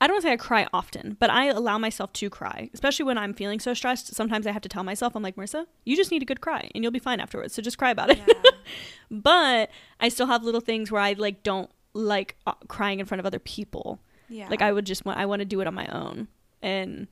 I 0.00 0.06
don't 0.06 0.14
want 0.14 0.22
to 0.22 0.28
say 0.28 0.32
I 0.32 0.36
cry 0.36 0.66
often, 0.72 1.16
but 1.20 1.28
I 1.28 1.46
allow 1.46 1.76
myself 1.76 2.12
to 2.14 2.30
cry, 2.30 2.70
especially 2.72 3.04
when 3.04 3.18
I'm 3.18 3.34
feeling 3.34 3.60
so 3.60 3.74
stressed. 3.74 4.14
Sometimes 4.14 4.46
I 4.46 4.52
have 4.52 4.62
to 4.62 4.68
tell 4.68 4.82
myself, 4.82 5.14
I'm 5.14 5.22
like, 5.22 5.36
Marissa, 5.36 5.66
you 5.84 5.94
just 5.94 6.10
need 6.10 6.22
a 6.22 6.24
good 6.24 6.40
cry 6.40 6.70
and 6.74 6.82
you'll 6.82 6.90
be 6.90 6.98
fine 6.98 7.20
afterwards. 7.20 7.54
So 7.54 7.60
just 7.60 7.76
cry 7.76 7.90
about 7.90 8.10
it. 8.10 8.18
Yeah. 8.26 8.34
but 9.10 9.70
I 10.00 10.08
still 10.08 10.26
have 10.26 10.42
little 10.42 10.62
things 10.62 10.90
where 10.90 11.02
I 11.02 11.12
like 11.12 11.42
don't 11.42 11.70
like 11.92 12.36
uh, 12.46 12.54
crying 12.68 13.00
in 13.00 13.06
front 13.06 13.20
of 13.20 13.26
other 13.26 13.38
people. 13.38 14.00
yeah. 14.28 14.48
Like 14.48 14.62
I 14.62 14.72
would 14.72 14.86
just 14.86 15.04
want 15.04 15.18
I 15.18 15.26
want 15.26 15.40
to 15.40 15.44
do 15.44 15.60
it 15.60 15.66
on 15.66 15.74
my 15.74 15.86
own. 15.88 16.28
And 16.62 17.08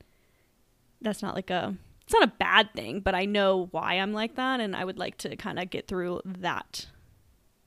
that's 1.01 1.21
not 1.21 1.35
like 1.35 1.51
a 1.51 1.75
it's 2.03 2.13
not 2.13 2.23
a 2.23 2.33
bad 2.39 2.73
thing, 2.73 3.01
but 3.01 3.13
I 3.13 3.25
know 3.25 3.67
why 3.69 3.93
I'm 3.95 4.13
like 4.13 4.35
that 4.35 4.59
and 4.59 4.75
I 4.75 4.83
would 4.83 4.97
like 4.97 5.19
to 5.19 5.35
kind 5.35 5.59
of 5.59 5.69
get 5.69 5.87
through 5.87 6.21
that 6.25 6.87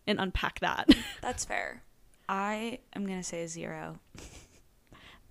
and 0.04 0.18
unpack 0.18 0.58
that. 0.60 0.88
That's 1.22 1.44
fair. 1.44 1.84
I 2.28 2.80
am 2.96 3.06
gonna 3.06 3.22
say 3.22 3.44
a 3.44 3.48
zero. 3.48 4.00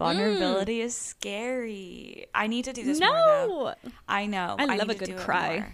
Vulnerability 0.01 0.81
is 0.81 0.95
scary. 0.95 2.25
I 2.33 2.47
need 2.47 2.65
to 2.65 2.73
do 2.73 2.83
this 2.83 2.99
more 2.99 3.09
no. 3.09 3.75
I 4.07 4.25
know. 4.25 4.55
I 4.59 4.75
love 4.77 4.89
a 4.89 4.95
good 4.95 5.17
cry. 5.17 5.73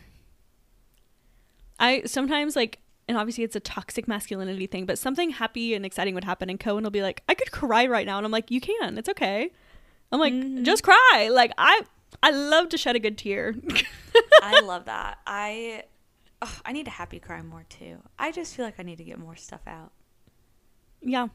I 1.80 2.04
sometimes 2.06 2.56
like 2.56 2.80
and 3.08 3.18
obviously 3.18 3.44
it's 3.46 3.56
a 3.56 3.60
toxic 3.62 4.08
masculinity 4.08 4.68
thing, 4.68 4.86
but 4.86 4.98
something 5.00 5.30
happy 5.30 5.74
and 5.74 5.86
exciting 5.86 6.14
would 6.16 6.26
happen 6.26 6.50
and 6.50 6.60
Cohen 6.60 6.84
will 6.84 6.92
be 6.92 7.02
like, 7.02 7.24
I 7.30 7.36
could 7.36 7.52
cry 7.52 7.86
right 7.88 8.06
now 8.06 8.18
and 8.18 8.26
I'm 8.26 8.32
like, 8.32 8.52
You 8.52 8.60
can, 8.62 8.98
it's 8.98 9.10
okay. 9.10 9.52
I'm 10.12 10.20
like, 10.20 10.34
Mhm. 10.34 10.64
just 10.64 10.84
cry. 10.84 11.30
Like 11.32 11.52
I 11.58 11.82
I 12.24 12.32
love 12.32 12.70
to 12.70 12.78
shed 12.78 12.96
a 12.96 13.00
good 13.00 13.18
tear. 13.18 13.56
I 14.42 14.62
love 14.62 14.86
that. 14.86 15.20
I 15.28 15.84
ugh, 16.42 16.62
I 16.66 16.72
need 16.74 16.88
a 16.88 16.92
happy 16.92 17.20
cry 17.20 17.42
more 17.42 17.66
too. 17.70 17.98
I 18.20 18.32
just 18.32 18.56
feel 18.56 18.66
like 18.66 18.80
I 18.80 18.84
need 18.84 18.98
to 18.98 19.04
get 19.04 19.20
more 19.20 19.36
stuff 19.36 19.62
out. 19.68 19.92
yeah. 21.02 21.28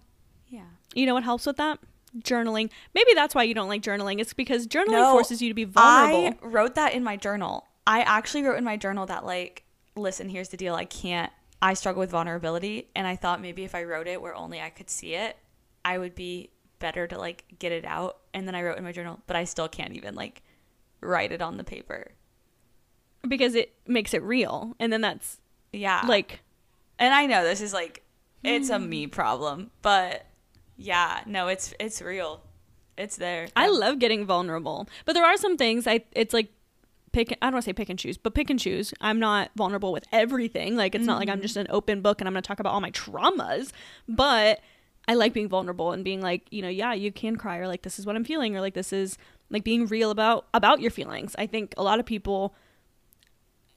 Yeah. 0.48 0.64
You 0.94 1.06
know 1.06 1.14
what 1.14 1.24
helps 1.24 1.46
with 1.46 1.56
that? 1.56 1.78
Journaling. 2.18 2.70
Maybe 2.94 3.14
that's 3.14 3.34
why 3.34 3.42
you 3.44 3.54
don't 3.54 3.68
like 3.68 3.82
journaling. 3.82 4.20
It's 4.20 4.32
because 4.34 4.66
journaling 4.66 4.90
No, 4.92 5.12
forces 5.12 5.40
you 5.40 5.48
to 5.48 5.54
be 5.54 5.64
vulnerable. 5.64 6.26
I 6.26 6.46
wrote 6.46 6.74
that 6.74 6.92
in 6.94 7.02
my 7.02 7.16
journal. 7.16 7.66
I 7.86 8.00
actually 8.02 8.42
wrote 8.42 8.58
in 8.58 8.64
my 8.64 8.76
journal 8.76 9.06
that 9.06 9.24
like, 9.24 9.64
listen, 9.96 10.28
here's 10.28 10.50
the 10.50 10.56
deal. 10.56 10.74
I 10.74 10.84
can't. 10.84 11.32
I 11.60 11.74
struggle 11.74 12.00
with 12.00 12.10
vulnerability, 12.10 12.88
and 12.96 13.06
I 13.06 13.14
thought 13.16 13.40
maybe 13.40 13.62
if 13.64 13.74
I 13.74 13.84
wrote 13.84 14.08
it 14.08 14.20
where 14.20 14.34
only 14.34 14.60
I 14.60 14.68
could 14.70 14.90
see 14.90 15.14
it, 15.14 15.36
I 15.84 15.96
would 15.96 16.14
be 16.14 16.50
better 16.80 17.06
to 17.06 17.16
like 17.18 17.44
get 17.60 17.70
it 17.72 17.84
out. 17.84 18.18
And 18.34 18.46
then 18.48 18.54
I 18.56 18.62
wrote 18.62 18.78
in 18.78 18.84
my 18.84 18.92
journal, 18.92 19.20
but 19.26 19.36
I 19.36 19.44
still 19.44 19.68
can't 19.68 19.92
even 19.94 20.14
like 20.16 20.42
write 21.00 21.30
it 21.32 21.40
on 21.40 21.56
the 21.56 21.64
paper. 21.64 22.12
because 23.28 23.54
it 23.54 23.72
makes 23.86 24.12
it 24.14 24.22
real. 24.22 24.74
And 24.80 24.92
then 24.92 25.00
that's 25.00 25.38
Yeah. 25.72 26.02
like 26.08 26.40
and 26.98 27.14
I 27.14 27.26
know 27.26 27.44
this 27.44 27.60
is 27.60 27.72
like 27.72 28.02
it's 28.44 28.68
a 28.70 28.78
hmm. 28.78 28.88
me 28.88 29.06
problem, 29.06 29.70
but 29.82 30.26
yeah, 30.76 31.22
no, 31.26 31.48
it's 31.48 31.74
it's 31.78 32.00
real. 32.02 32.42
It's 32.96 33.16
there. 33.16 33.48
I 33.56 33.68
love 33.68 33.98
getting 33.98 34.26
vulnerable. 34.26 34.88
But 35.04 35.14
there 35.14 35.24
are 35.24 35.36
some 35.36 35.56
things 35.56 35.86
I 35.86 36.04
it's 36.12 36.34
like 36.34 36.52
pick 37.12 37.36
I 37.40 37.46
don't 37.46 37.54
want 37.54 37.64
to 37.64 37.70
say 37.70 37.72
pick 37.72 37.88
and 37.88 37.98
choose, 37.98 38.18
but 38.18 38.34
pick 38.34 38.50
and 38.50 38.58
choose. 38.58 38.92
I'm 39.00 39.18
not 39.18 39.50
vulnerable 39.56 39.92
with 39.92 40.04
everything. 40.12 40.76
Like 40.76 40.94
it's 40.94 41.06
not 41.06 41.18
like 41.18 41.28
I'm 41.28 41.36
mm-hmm. 41.36 41.42
just 41.42 41.56
an 41.56 41.66
open 41.70 42.02
book 42.02 42.20
and 42.20 42.28
I'm 42.28 42.34
going 42.34 42.42
to 42.42 42.46
talk 42.46 42.60
about 42.60 42.72
all 42.72 42.80
my 42.80 42.90
traumas, 42.90 43.72
but 44.08 44.60
I 45.08 45.14
like 45.14 45.32
being 45.32 45.48
vulnerable 45.48 45.92
and 45.92 46.04
being 46.04 46.20
like, 46.20 46.46
you 46.50 46.62
know, 46.62 46.68
yeah, 46.68 46.92
you 46.92 47.10
can 47.12 47.36
cry 47.36 47.58
or 47.58 47.66
like 47.66 47.82
this 47.82 47.98
is 47.98 48.06
what 48.06 48.16
I'm 48.16 48.24
feeling 48.24 48.56
or 48.56 48.60
like 48.60 48.74
this 48.74 48.92
is 48.92 49.18
like 49.50 49.64
being 49.64 49.86
real 49.86 50.10
about 50.10 50.46
about 50.54 50.80
your 50.80 50.90
feelings. 50.90 51.34
I 51.38 51.46
think 51.46 51.74
a 51.76 51.82
lot 51.82 52.00
of 52.00 52.06
people 52.06 52.54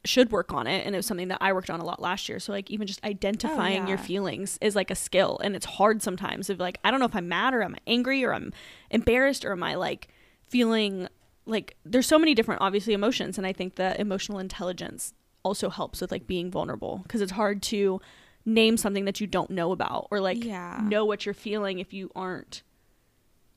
should 0.08 0.32
work 0.32 0.54
on 0.54 0.68
it 0.68 0.86
and 0.86 0.96
it 0.96 0.98
was 0.98 1.06
something 1.06 1.28
that 1.30 1.38
I 1.42 1.54
worked 1.54 1.70
on 1.70 1.80
a 1.80 1.86
lot 1.86 2.02
last 2.02 2.28
year. 2.30 2.40
So 2.40 2.52
like 2.52 2.70
even 2.72 2.88
just 2.88 3.04
identifying 3.04 3.88
your 3.88 3.98
yeah. 3.98 4.04
feelings 4.04 4.58
is 4.62 4.76
like 4.76 4.92
a 4.92 4.96
skill 4.96 5.40
and 5.44 5.56
it's 5.56 5.66
hard 5.66 6.02
sometimes 6.02 6.50
of 6.50 6.60
like 6.60 6.80
I 6.84 6.92
don't 6.92 7.00
know 7.00 7.06
if 7.06 7.16
I'm 7.16 7.28
mad 7.28 7.54
or 7.54 7.64
I'm 7.64 7.76
angry 7.88 8.24
or 8.24 8.34
I'm 8.34 8.54
embarrassed 8.92 9.46
or 9.46 9.52
am 9.52 9.64
I 9.64 9.76
like 9.76 10.08
feeling 10.50 11.08
like 11.46 11.76
there's 11.86 12.08
so 12.08 12.18
many 12.20 12.34
different 12.34 12.62
obviously 12.62 12.94
emotions 12.94 13.38
and 13.38 13.46
I 13.46 13.54
think 13.54 13.76
that 13.76 14.00
emotional 14.00 14.40
intelligence 14.40 15.14
also 15.44 15.70
helps 15.70 16.02
with 16.02 16.12
like 16.12 16.26
being 16.28 16.50
vulnerable 16.50 17.00
because 17.04 17.22
it's 17.22 17.32
hard 17.34 17.62
to 17.64 18.02
name 18.46 18.78
something 18.78 19.06
that 19.06 19.20
you 19.20 19.28
don't 19.28 19.50
know 19.50 19.72
about 19.72 20.08
or 20.12 20.20
like 20.20 20.44
Yeah. 20.44 20.80
know 20.84 21.06
what 21.06 21.26
you're 21.26 21.34
feeling 21.34 21.80
if 21.80 21.94
you 21.94 22.12
aren't 22.16 22.64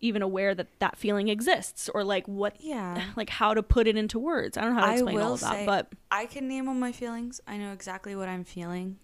even 0.00 0.22
aware 0.22 0.54
that 0.54 0.66
that 0.78 0.96
feeling 0.96 1.28
exists 1.28 1.88
or 1.92 2.04
like 2.04 2.26
what 2.28 2.56
Yeah. 2.60 3.02
like 3.16 3.30
how 3.30 3.52
to 3.54 3.62
put 3.62 3.86
it 3.88 3.96
into 3.96 4.18
words. 4.18 4.56
I 4.56 4.60
don't 4.62 4.70
know 4.74 4.80
how 4.80 4.86
to 4.86 4.92
I 4.92 4.94
explain 4.94 5.18
all 5.20 5.34
of 5.34 5.40
that, 5.40 5.52
say- 5.52 5.66
but 5.66 5.92
I 6.10 6.26
can 6.26 6.46
name 6.48 6.68
all 6.68 6.74
my 6.74 6.92
feelings. 6.92 7.40
I 7.46 7.56
know 7.56 7.72
exactly 7.72 8.14
what 8.16 8.28
I'm 8.28 8.44
feeling, 8.44 8.98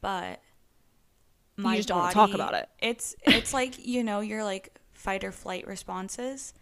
but 0.00 0.40
You 1.58 1.76
just 1.76 1.88
don't 1.88 1.98
wanna 1.98 2.12
talk 2.12 2.34
about 2.34 2.54
it. 2.54 2.68
It's 2.80 3.14
it's 3.22 3.52
like 3.54 3.84
you 3.86 4.02
know 4.02 4.20
your 4.20 4.42
like 4.44 4.78
fight 4.92 5.22
or 5.24 5.32
flight 5.32 5.66
responses. 5.66 6.54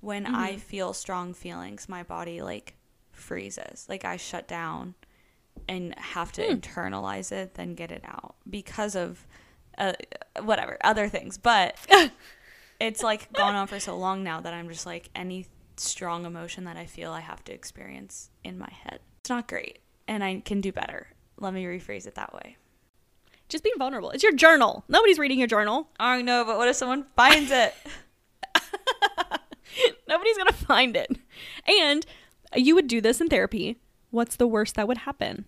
When 0.00 0.26
I 0.26 0.52
Mm-hmm. 0.52 0.58
feel 0.60 0.92
strong 0.92 1.34
feelings, 1.34 1.88
my 1.88 2.02
body 2.04 2.40
like 2.40 2.74
freezes. 3.10 3.84
Like 3.88 4.04
I 4.04 4.16
shut 4.16 4.46
down 4.46 4.94
and 5.68 5.92
have 5.98 6.30
to 6.32 6.42
Hmm. 6.46 6.52
internalize 6.54 7.32
it, 7.32 7.54
then 7.54 7.74
get 7.74 7.90
it 7.90 8.04
out 8.06 8.36
because 8.48 8.94
of 8.94 9.26
uh, 9.76 9.92
whatever 10.42 10.78
other 10.84 11.08
things. 11.08 11.36
But 11.36 11.76
it's 12.80 13.02
like 13.02 13.32
gone 13.32 13.54
on 13.54 13.66
for 13.66 13.80
so 13.80 13.96
long 13.96 14.22
now 14.22 14.40
that 14.40 14.54
I'm 14.54 14.68
just 14.68 14.86
like 14.86 15.10
any 15.14 15.46
strong 15.76 16.24
emotion 16.24 16.64
that 16.64 16.76
I 16.76 16.86
feel 16.86 17.12
I 17.12 17.20
have 17.20 17.44
to 17.44 17.52
experience 17.52 18.30
in 18.44 18.58
my 18.58 18.70
head. 18.70 19.00
It's 19.20 19.30
not 19.30 19.48
great, 19.48 19.80
and 20.06 20.22
I 20.24 20.40
can 20.44 20.60
do 20.60 20.72
better. 20.72 21.08
Let 21.38 21.54
me 21.54 21.64
rephrase 21.64 22.06
it 22.06 22.14
that 22.16 22.34
way. 22.34 22.56
just 23.48 23.64
being 23.64 23.76
vulnerable. 23.78 24.10
It's 24.10 24.22
your 24.22 24.34
journal. 24.34 24.84
Nobody's 24.88 25.18
reading 25.18 25.38
your 25.38 25.48
journal. 25.48 25.88
I 25.98 26.20
know, 26.22 26.44
but 26.44 26.58
what 26.58 26.68
if 26.68 26.76
someone 26.76 27.06
finds 27.16 27.50
it? 27.50 27.74
Nobody's 30.08 30.36
going 30.36 30.48
to 30.48 30.52
find 30.54 30.96
it. 30.96 31.16
And 31.66 32.04
you 32.56 32.74
would 32.74 32.88
do 32.88 33.00
this 33.00 33.20
in 33.20 33.28
therapy. 33.28 33.78
What's 34.10 34.36
the 34.36 34.46
worst 34.46 34.74
that 34.76 34.88
would 34.88 34.98
happen? 34.98 35.44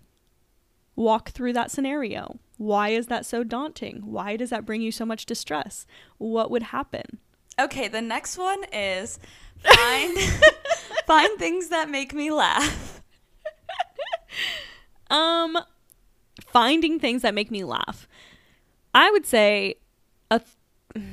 Walk 0.97 1.31
through 1.31 1.53
that 1.55 1.71
scenario. 1.71 2.39
Why 2.61 2.91
is 2.91 3.07
that 3.07 3.25
so 3.25 3.43
daunting? 3.43 4.03
Why 4.05 4.37
does 4.37 4.51
that 4.51 4.67
bring 4.67 4.83
you 4.83 4.93
so 4.93 5.07
much 5.07 5.25
distress? 5.25 5.87
What 6.19 6.51
would 6.51 6.65
happen? 6.65 7.19
okay, 7.59 7.89
the 7.89 8.03
next 8.03 8.37
one 8.37 8.65
is 8.71 9.19
find 9.63 10.19
find 11.07 11.39
things 11.39 11.69
that 11.69 11.89
make 11.89 12.13
me 12.15 12.31
laugh. 12.31 13.03
Um 15.11 15.59
finding 16.47 16.99
things 17.01 17.23
that 17.23 17.35
make 17.35 17.51
me 17.51 17.65
laugh. 17.65 18.07
I 18.95 19.11
would 19.11 19.27
say 19.27 19.77
a 20.31 20.41
th- 20.41 21.07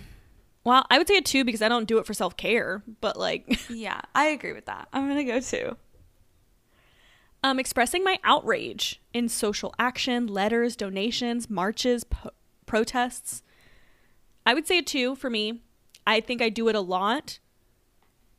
well, 0.63 0.85
I 0.89 0.97
would 0.97 1.07
say 1.07 1.17
a 1.17 1.21
2 1.21 1.45
because 1.45 1.61
I 1.61 1.69
don't 1.69 1.87
do 1.87 1.97
it 1.97 2.05
for 2.05 2.13
self-care, 2.13 2.83
but 3.01 3.17
like 3.17 3.59
Yeah, 3.69 4.01
I 4.13 4.27
agree 4.27 4.53
with 4.53 4.65
that. 4.65 4.87
I'm 4.93 5.07
gonna 5.07 5.23
go 5.23 5.39
two. 5.39 5.75
Um, 7.43 7.59
expressing 7.59 8.03
my 8.03 8.17
outrage 8.23 9.01
in 9.13 9.29
social 9.29 9.73
action, 9.79 10.27
letters, 10.27 10.75
donations, 10.75 11.49
marches, 11.49 12.03
po- 12.03 12.31
protests. 12.65 13.43
I 14.45 14.53
would 14.53 14.67
say 14.67 14.79
a 14.79 14.83
two 14.83 15.15
for 15.15 15.29
me. 15.29 15.61
I 16.05 16.19
think 16.19 16.41
I 16.41 16.49
do 16.49 16.67
it 16.69 16.75
a 16.75 16.79
lot, 16.81 17.39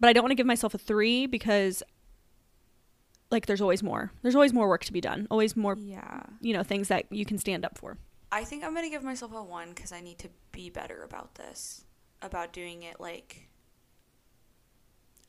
but 0.00 0.08
I 0.08 0.12
don't 0.12 0.22
want 0.22 0.30
to 0.30 0.36
give 0.36 0.46
myself 0.46 0.74
a 0.74 0.78
three 0.78 1.26
because, 1.26 1.82
like, 3.30 3.46
there's 3.46 3.60
always 3.60 3.82
more. 3.82 4.10
There's 4.22 4.34
always 4.34 4.52
more 4.54 4.68
work 4.68 4.84
to 4.84 4.92
be 4.92 5.00
done. 5.00 5.26
Always 5.30 5.56
more, 5.56 5.76
Yeah. 5.78 6.22
you 6.40 6.52
know, 6.54 6.62
things 6.62 6.88
that 6.88 7.10
you 7.12 7.24
can 7.26 7.36
stand 7.38 7.64
up 7.64 7.76
for. 7.78 7.98
I 8.32 8.44
think 8.44 8.64
I'm 8.64 8.74
gonna 8.74 8.90
give 8.90 9.04
myself 9.04 9.32
a 9.32 9.42
one 9.42 9.70
because 9.70 9.92
I 9.92 10.00
need 10.00 10.18
to 10.18 10.28
be 10.52 10.70
better 10.70 11.02
about 11.02 11.34
this, 11.36 11.84
about 12.22 12.52
doing 12.52 12.82
it 12.82 13.00
like 13.00 13.48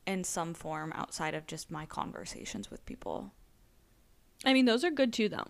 in 0.06 0.24
some 0.24 0.54
form 0.54 0.92
outside 0.94 1.34
of 1.34 1.46
just 1.46 1.70
my 1.70 1.86
conversations 1.86 2.70
with 2.70 2.84
people. 2.86 3.32
I 4.44 4.52
mean, 4.52 4.64
those 4.64 4.84
are 4.84 4.90
good 4.90 5.12
too, 5.12 5.28
though. 5.28 5.46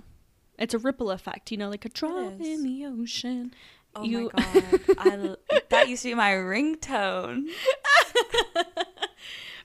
It's 0.59 0.75
a 0.75 0.79
ripple 0.79 1.11
effect, 1.11 1.51
you 1.51 1.57
know, 1.57 1.71
like 1.71 1.85
a 1.85 1.89
drop 1.89 2.33
in 2.41 2.63
the 2.63 2.85
ocean. 2.87 3.55
Oh 3.97 4.05
You- 4.05 4.31
my 4.35 4.43
god, 4.43 4.81
I 4.99 5.15
l- 5.17 5.37
that 5.71 5.89
used 5.89 6.03
to 6.03 6.09
be 6.11 6.15
my 6.15 6.33
ringtone. 6.33 7.47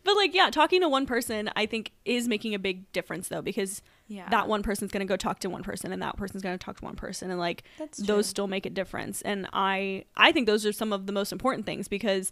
But 0.03 0.15
like, 0.17 0.35
yeah, 0.35 0.51
talking 0.51 0.81
to 0.81 0.87
one 0.87 1.07
person, 1.07 1.49
I 1.55 1.65
think, 1.65 1.91
is 2.05 2.27
making 2.27 2.53
a 2.53 2.59
big 2.59 2.91
difference 2.91 3.27
though, 3.29 3.41
because 3.41 3.81
Yeah, 4.07 4.29
that 4.29 4.47
one 4.47 4.61
person's 4.61 4.91
gonna 4.91 5.03
go 5.05 5.17
talk 5.17 5.39
to 5.39 5.49
one 5.49 5.63
person, 5.63 5.91
and 5.91 5.99
that 6.03 6.15
person's 6.15 6.43
gonna 6.43 6.59
talk 6.59 6.77
to 6.77 6.85
one 6.85 6.95
person, 6.95 7.31
and 7.31 7.39
like 7.39 7.63
those 7.97 8.27
still 8.27 8.45
make 8.45 8.67
a 8.67 8.69
difference. 8.69 9.23
And 9.23 9.47
I, 9.51 10.05
I 10.15 10.31
think 10.31 10.45
those 10.45 10.63
are 10.63 10.71
some 10.71 10.93
of 10.93 11.07
the 11.07 11.11
most 11.11 11.31
important 11.31 11.65
things 11.65 11.87
because 11.87 12.31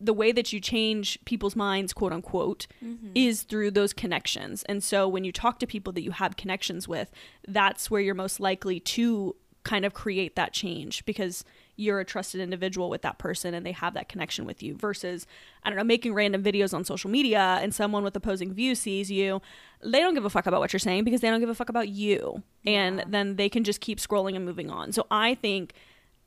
the 0.00 0.12
way 0.12 0.32
that 0.32 0.52
you 0.52 0.60
change 0.60 1.18
people's 1.24 1.54
minds, 1.54 1.92
quote 1.92 2.12
unquote, 2.12 2.66
Mm-hmm. 2.84 3.10
is 3.14 3.42
through 3.42 3.70
those 3.72 3.92
connections. 3.92 4.62
And 4.64 4.82
so 4.82 5.06
when 5.06 5.22
you 5.24 5.32
talk 5.32 5.58
to 5.60 5.66
people 5.66 5.92
that 5.92 6.02
you 6.02 6.10
have 6.12 6.36
connections 6.36 6.88
with, 6.88 7.10
that's 7.46 7.90
where 7.90 8.00
you're 8.00 8.14
most 8.14 8.40
likely 8.40 8.80
to 8.80 9.36
kind 9.64 9.84
of 9.84 9.94
create 9.94 10.34
that 10.34 10.52
change 10.52 11.04
because 11.04 11.44
you're 11.76 12.00
a 12.00 12.04
trusted 12.04 12.40
individual 12.40 12.90
with 12.90 13.02
that 13.02 13.16
person 13.18 13.54
and 13.54 13.64
they 13.64 13.70
have 13.70 13.94
that 13.94 14.08
connection 14.08 14.44
with 14.44 14.60
you 14.60 14.74
versus 14.74 15.24
i 15.62 15.70
don't 15.70 15.78
know 15.78 15.84
making 15.84 16.12
random 16.12 16.42
videos 16.42 16.74
on 16.74 16.84
social 16.84 17.08
media 17.08 17.60
and 17.62 17.72
someone 17.72 18.02
with 18.02 18.14
opposing 18.16 18.52
views 18.52 18.80
sees 18.80 19.08
you 19.08 19.40
they 19.80 20.00
don't 20.00 20.14
give 20.14 20.24
a 20.24 20.30
fuck 20.30 20.46
about 20.46 20.58
what 20.58 20.72
you're 20.72 20.80
saying 20.80 21.04
because 21.04 21.20
they 21.20 21.30
don't 21.30 21.38
give 21.38 21.48
a 21.48 21.54
fuck 21.54 21.68
about 21.68 21.88
you 21.88 22.42
and 22.66 23.04
then 23.06 23.36
they 23.36 23.48
can 23.48 23.62
just 23.62 23.80
keep 23.80 24.00
scrolling 24.00 24.34
and 24.34 24.44
moving 24.44 24.68
on 24.68 24.90
so 24.90 25.06
i 25.12 25.32
think 25.36 25.72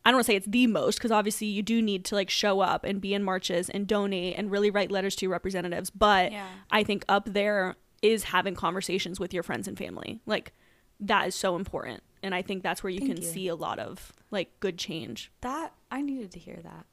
I 0.05 0.11
don't 0.11 0.17
want 0.17 0.25
to 0.27 0.31
say 0.31 0.35
it's 0.35 0.45
the 0.45 0.67
most 0.67 0.97
because 0.99 1.11
obviously 1.11 1.47
you 1.47 1.63
do 1.63 1.81
need 1.81 2.05
to 2.05 2.15
like 2.15 2.29
show 2.29 2.59
up 2.61 2.83
and 2.83 3.01
be 3.01 3.13
in 3.15 3.23
marches 3.23 3.69
and 3.69 3.87
donate 3.87 4.37
and 4.37 4.51
really 4.51 4.69
write 4.69 4.91
letters 4.91 5.15
to 5.17 5.25
your 5.25 5.31
representatives. 5.31 5.89
But 5.89 6.31
Yeah. 6.31 6.47
I 6.69 6.83
think 6.83 7.03
up 7.09 7.25
there 7.33 7.75
is 8.03 8.25
having 8.25 8.53
conversations 8.53 9.19
with 9.19 9.33
your 9.33 9.41
friends 9.41 9.67
and 9.67 9.75
family. 9.77 10.21
Like 10.27 10.53
that 10.99 11.27
is 11.27 11.33
so 11.35 11.55
important. 11.55 12.03
And 12.21 12.35
I 12.35 12.43
think 12.43 12.61
that's 12.63 12.83
where 12.83 12.91
you 12.91 12.99
Thank 12.99 13.15
can 13.15 13.21
you. 13.23 13.27
see 13.27 13.47
a 13.47 13.55
lot 13.55 13.79
of 13.79 14.13
like 14.29 14.59
good 14.59 14.77
change. 14.77 15.31
That 15.41 15.73
I 15.91 16.01
needed 16.01 16.31
to 16.33 16.39
hear 16.39 16.59
that. 16.63 16.85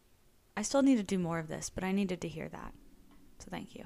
I 0.56 0.62
still 0.62 0.82
need 0.82 0.96
to 0.96 1.02
do 1.02 1.18
more 1.18 1.38
of 1.38 1.48
this, 1.48 1.68
but 1.70 1.84
I 1.84 1.92
needed 1.92 2.20
to 2.22 2.28
hear 2.28 2.48
that. 2.48 2.72
So 3.40 3.48
thank 3.50 3.74
you. 3.74 3.84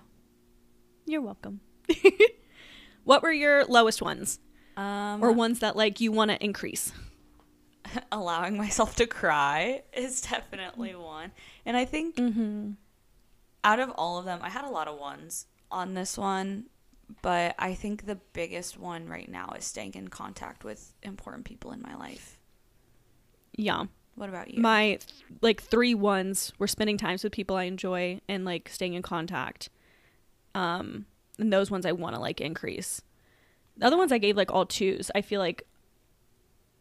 You're 1.05 1.21
welcome. 1.23 1.61
what 3.05 3.23
were 3.23 3.33
your 3.33 3.65
lowest 3.65 4.03
ones 4.03 4.39
Um, 4.77 5.23
or 5.23 5.33
ones 5.33 5.61
that 5.61 5.77
like 5.77 6.01
you 6.01 6.13
want 6.13 6.31
to 6.31 6.45
increase? 6.45 6.93
allowing 8.13 8.57
myself 8.57 8.97
to 8.97 9.07
cry 9.07 9.83
is 9.93 10.21
definitely 10.21 10.95
one. 10.95 11.33
And 11.65 11.77
I 11.77 11.85
think 11.85 12.19
out 13.65 13.81
of 13.81 13.91
all 13.91 14.19
of 14.19 14.25
them, 14.25 14.41
I 14.43 14.49
had 14.49 14.65
a 14.65 14.71
lot 14.71 14.89
of 14.89 14.99
ones 14.99 15.47
on 15.71 15.95
this 15.95 16.17
one, 16.17 16.67
but 17.23 17.55
I 17.59 17.75
think 17.75 18.07
the 18.07 18.17
biggest 18.33 18.79
one 18.79 19.09
right 19.09 19.29
now 19.29 19.55
is 19.57 19.65
staying 19.65 19.95
in 19.95 20.09
contact 20.09 20.65
with 20.65 20.93
important 21.03 21.45
people 21.45 21.73
in 21.73 21.83
my 21.83 21.97
life. 21.97 22.39
Yeah. 23.57 23.85
What 24.15 24.29
about 24.29 24.53
you? 24.53 24.63
My 24.63 24.99
like 25.43 25.63
three 25.63 25.95
ones 25.95 26.53
were 26.59 26.67
spending 26.67 26.97
times 26.97 27.23
with 27.23 27.33
people 27.33 27.57
I 27.57 27.65
enjoy 27.65 28.21
and 28.29 28.45
like 28.45 28.69
staying 28.71 28.95
in 28.95 29.03
contact. 29.03 29.69
Um, 30.55 31.05
and 31.39 31.53
those 31.53 31.71
ones 31.71 31.85
I 31.85 31.93
want 31.93 32.15
to 32.15 32.21
like 32.21 32.41
increase. 32.41 33.03
The 33.77 33.87
other 33.87 33.99
ones 33.99 34.13
I 34.13 34.19
gave 34.19 34.37
like 34.37 34.51
all 34.51 34.65
twos. 34.65 35.11
I 35.15 35.21
feel 35.21 35.41
like 35.41 35.67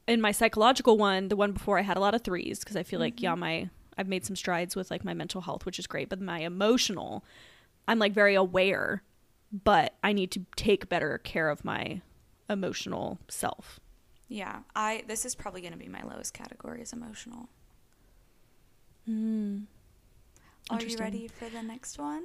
in 0.08 0.22
my 0.22 0.32
psychological 0.32 0.98
one, 0.98 1.30
the 1.30 1.36
one 1.36 1.52
before 1.52 1.80
I 1.80 1.82
had 1.82 1.98
a 1.98 2.00
lot 2.00 2.14
of 2.16 2.22
threes 2.22 2.60
because 2.60 2.76
I 2.76 2.84
feel 2.84 3.00
like 3.00 3.22
yeah, 3.22 3.36
my 3.36 3.70
I've 3.98 4.08
made 4.08 4.26
some 4.26 4.36
strides 4.36 4.76
with 4.76 4.92
like 4.92 5.04
my 5.06 5.14
mental 5.14 5.42
health, 5.42 5.66
which 5.66 5.80
is 5.80 5.88
great. 5.88 6.10
But 6.10 6.22
my 6.22 6.40
emotional, 6.40 7.24
I'm 7.88 8.00
like 8.00 8.14
very 8.14 8.36
aware, 8.36 9.04
but 9.52 9.96
I 10.04 10.14
need 10.14 10.32
to 10.32 10.46
take 10.56 10.90
better 10.90 11.18
care 11.20 11.50
of 11.50 11.64
my 11.66 12.02
emotional 12.50 13.20
self. 13.28 13.80
yeah, 14.28 14.60
I 14.76 15.04
this 15.08 15.26
is 15.26 15.36
probably 15.36 15.62
going 15.62 15.74
to 15.74 15.80
be 15.80 15.88
my 15.88 16.04
lowest 16.04 16.34
category 16.34 16.82
is 16.82 16.94
emotional. 16.94 17.50
Mm. 19.10 19.66
Are 20.70 20.82
you 20.82 20.98
ready 20.98 21.28
for 21.28 21.48
the 21.50 21.62
next 21.62 22.00
one? 22.00 22.24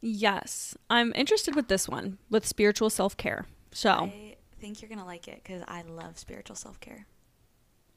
Yes, 0.00 0.76
I'm 0.90 1.12
interested 1.14 1.54
with 1.54 1.68
this 1.68 1.88
one 1.88 2.18
with 2.30 2.46
spiritual 2.46 2.90
self 2.90 3.16
care. 3.16 3.46
So, 3.72 3.90
I 3.90 4.31
think 4.62 4.80
you're 4.80 4.88
to 4.98 5.04
like 5.04 5.28
it 5.28 5.44
cuz 5.44 5.62
I 5.68 5.82
love 5.82 6.18
spiritual 6.18 6.56
self-care. 6.56 7.06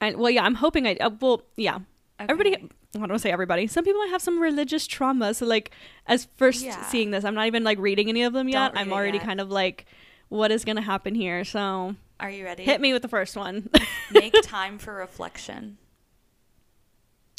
I, 0.00 0.14
well, 0.14 0.28
yeah, 0.30 0.44
I'm 0.44 0.56
hoping 0.56 0.86
I. 0.86 0.96
Uh, 0.96 1.10
well, 1.20 1.42
yeah, 1.56 1.78
everybody. 2.18 2.54
I 2.54 2.58
don't 2.92 3.00
want 3.00 3.12
to 3.12 3.18
say 3.18 3.30
everybody. 3.32 3.66
Some 3.66 3.84
people 3.84 4.00
might 4.02 4.10
have 4.10 4.20
some 4.20 4.38
religious 4.38 4.86
trauma. 4.86 5.32
So, 5.32 5.46
like, 5.46 5.70
as 6.06 6.26
first 6.36 6.62
Yeah. 6.64 6.82
seeing 6.86 7.10
this, 7.12 7.24
I'm 7.24 7.34
not 7.34 7.46
even 7.46 7.64
like 7.64 7.78
reading 7.78 8.08
any 8.10 8.22
of 8.22 8.32
them 8.34 8.48
yet. 8.48 8.72
I'm 8.74 8.92
already 8.92 9.16
yet. 9.18 9.26
kind 9.26 9.40
of 9.40 9.50
like, 9.50 9.86
what 10.28 10.50
is 10.50 10.64
going 10.66 10.76
to 10.76 10.82
happen 10.82 11.14
here? 11.14 11.44
So, 11.44 11.94
Are 12.20 12.30
you 12.30 12.44
ready? 12.44 12.62
hit 12.64 12.80
me 12.80 12.92
with 12.92 13.02
the 13.02 13.08
first 13.08 13.36
one. 13.36 13.70
Make 14.10 14.34
time 14.42 14.78
for 14.78 14.92
reflection. 14.94 15.78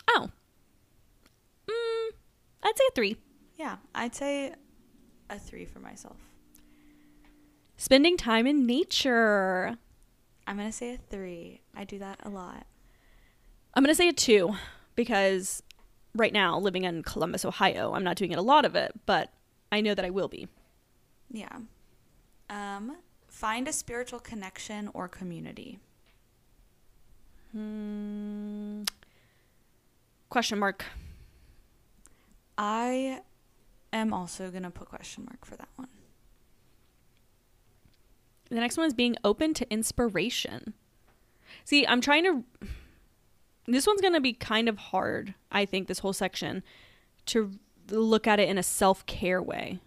oh, 0.10 0.30
mm, 1.68 2.10
I'd 2.64 2.78
say 2.78 2.84
a 2.90 2.92
three. 2.96 3.18
Yeah, 3.58 3.78
I'd 3.94 4.16
say 4.16 4.54
a 5.30 5.38
3 5.40 5.66
for 5.66 5.80
myself. 5.80 6.18
Spending 7.78 8.18
time 8.18 8.48
in 8.48 8.66
nature. 8.66 9.78
I'm 10.46 10.58
going 10.58 10.68
to 10.68 10.76
say 10.76 10.96
a 10.96 10.98
3. 10.98 11.62
I 11.76 11.84
do 11.84 12.00
that 12.00 12.20
a 12.24 12.30
lot. 12.30 12.66
I'm 13.78 13.84
going 13.84 13.92
to 13.92 13.96
say 13.96 14.08
a 14.08 14.14
two 14.14 14.56
because 14.96 15.62
right 16.16 16.34
now, 16.34 16.58
living 16.58 16.84
in 16.84 17.04
Columbus, 17.04 17.46
Ohio, 17.46 17.94
I'm 17.94 18.04
not 18.04 18.16
doing 18.16 18.32
it 18.32 18.40
a 18.40 18.42
lot 18.42 18.66
of 18.66 18.76
it, 18.76 18.92
but 19.06 19.32
I 19.72 19.82
know 19.82 19.94
that 19.94 20.04
I 20.04 20.10
will 20.10 20.28
be. 20.28 20.48
Yeah. 21.30 21.58
Um, 22.50 22.98
find 23.28 23.68
a 23.68 23.72
spiritual 23.74 24.20
connection 24.20 24.90
or 24.96 25.08
community. 25.08 25.78
Hmm. 27.52 28.82
Question 30.30 30.58
mark. 30.58 30.86
I 32.58 33.22
am 33.94 34.12
also 34.12 34.50
going 34.50 34.64
to 34.64 34.72
put 34.72 34.90
question 34.90 35.26
mark 35.26 35.46
for 35.46 35.56
that 35.56 35.70
one. 35.76 35.90
The 38.50 38.56
next 38.56 38.78
one 38.78 38.88
is 38.88 38.94
being 38.94 39.16
open 39.24 39.54
to 39.56 39.72
inspiration. 39.72 40.74
See, 41.66 41.86
I'm 41.86 42.02
trying 42.02 42.24
to. 42.24 42.44
This 43.68 43.86
one's 43.86 44.02
going 44.02 44.14
to 44.14 44.22
be 44.22 44.32
kind 44.34 44.70
of 44.70 44.78
hard, 44.78 45.34
I 45.52 45.66
think, 45.66 45.88
this 45.88 46.00
whole 46.00 46.14
section, 46.14 46.64
to 47.28 47.52
look 47.90 48.26
at 48.26 48.40
it 48.40 48.48
in 48.48 48.58
a 48.58 48.64
self 48.64 49.06
care 49.06 49.42
way. 49.42 49.80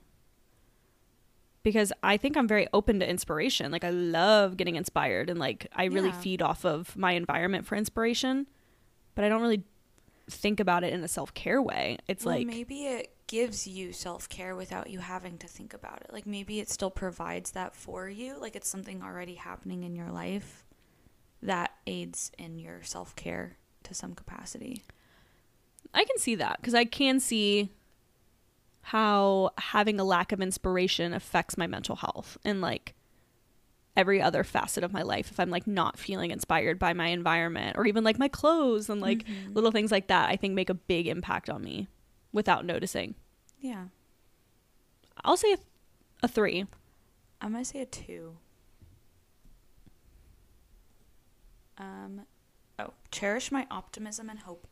Because 1.63 1.93
I 2.03 2.17
think 2.17 2.37
I'm 2.37 2.49
very 2.49 2.67
open 2.73 3.01
to 3.01 3.09
inspiration. 3.09 3.71
Like, 3.71 3.85
I 3.85 3.91
love 3.91 4.57
getting 4.57 4.77
inspired 4.77 5.29
and, 5.29 5.39
like, 5.39 5.67
I 5.75 5.85
really 5.85 6.09
Yeah. 6.09 6.21
feed 6.21 6.43
off 6.43 6.65
of 6.65 6.97
my 6.97 7.13
environment 7.13 7.67
for 7.67 7.77
inspiration, 7.77 8.47
but 9.15 9.25
I 9.25 9.29
don't 9.29 9.43
really 9.43 9.65
think 10.29 10.59
about 10.61 10.85
it 10.85 10.93
in 10.93 11.03
a 11.03 11.09
self 11.09 11.35
care 11.35 11.61
way. 11.61 11.99
It's 12.09 12.25
well, 12.25 12.37
like. 12.37 12.47
maybe 12.47 12.87
it 12.87 13.15
gives 13.31 13.65
you 13.65 13.93
self 13.93 14.29
care 14.29 14.57
without 14.57 14.91
you 14.91 14.99
having 14.99 15.39
to 15.39 15.47
think 15.47 15.73
about 15.73 16.03
it. 16.03 16.13
Like 16.13 16.27
maybe 16.27 16.59
it 16.59 16.69
still 16.69 16.91
provides 16.91 17.53
that 17.53 17.77
for 17.77 18.09
you. 18.09 18.37
Like 18.41 18.57
it's 18.57 18.69
something 18.69 19.05
already 19.05 19.37
happening 19.37 19.85
in 19.85 19.95
your 19.95 20.11
life 20.11 20.65
that 21.41 21.71
aids 21.87 22.33
in 22.39 22.59
your 22.59 22.83
self 22.83 23.15
care 23.15 23.57
to 23.85 23.95
some 23.95 24.17
capacity. 24.17 24.83
I 25.95 26.05
can 26.05 26.19
see 26.19 26.35
that 26.35 26.57
because 26.61 26.75
I 26.75 26.85
can 26.85 27.21
see 27.21 27.71
how 28.83 29.51
having 29.59 30.01
a 30.01 30.05
lack 30.05 30.33
of 30.33 30.41
inspiration 30.41 31.13
affects 31.15 31.57
my 31.57 31.69
mental 31.69 31.95
health 31.97 32.37
and 32.45 32.61
like 32.61 32.95
every 33.97 34.21
other 34.21 34.43
facet 34.43 34.83
of 34.83 34.93
my 34.93 35.03
life 35.03 35.31
if 35.31 35.39
I'm 35.39 35.51
like 35.51 35.69
not 35.69 35.99
feeling 35.99 36.33
inspired 36.33 36.79
by 36.81 36.95
my 36.95 37.09
environment 37.09 37.77
or 37.77 37.87
even 37.87 38.03
like 38.03 38.19
my 38.19 38.29
clothes 38.29 38.89
and 38.91 39.01
like 39.01 39.25
Mhm. 39.25 39.55
little 39.55 39.71
things 39.71 39.93
like 39.93 40.09
that 40.09 40.31
I 40.31 40.37
think 40.37 40.55
make 40.55 40.71
a 40.71 40.75
big 40.75 41.07
impact 41.07 41.49
on 41.51 41.63
me 41.63 41.87
without 42.33 42.65
noticing. 42.65 43.15
Yeah. 43.61 43.87
I'll 45.25 45.37
say 45.37 45.53
a, 45.53 45.59
a 46.23 46.29
3. 46.29 46.67
I'm 47.41 47.53
gonna 47.53 47.65
say 47.65 47.81
a 47.81 47.87
two. 47.87 48.37
Um, 51.79 52.23
oh, 52.79 52.93
cherish 53.11 53.51
my 53.51 53.67
optimism 53.71 54.29
and 54.29 54.41
hope. 54.41 54.67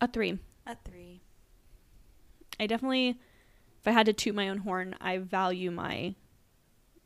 A 0.00 0.08
3. 0.08 0.38
A 0.66 0.76
three. 0.84 1.20
I 2.58 2.66
definitely 2.66 3.10
if 3.10 3.86
I 3.86 3.92
had 3.92 4.06
to 4.06 4.12
toot 4.12 4.34
my 4.34 4.48
own 4.48 4.58
horn, 4.58 4.96
I 5.00 5.18
value 5.18 5.70
my 5.70 6.14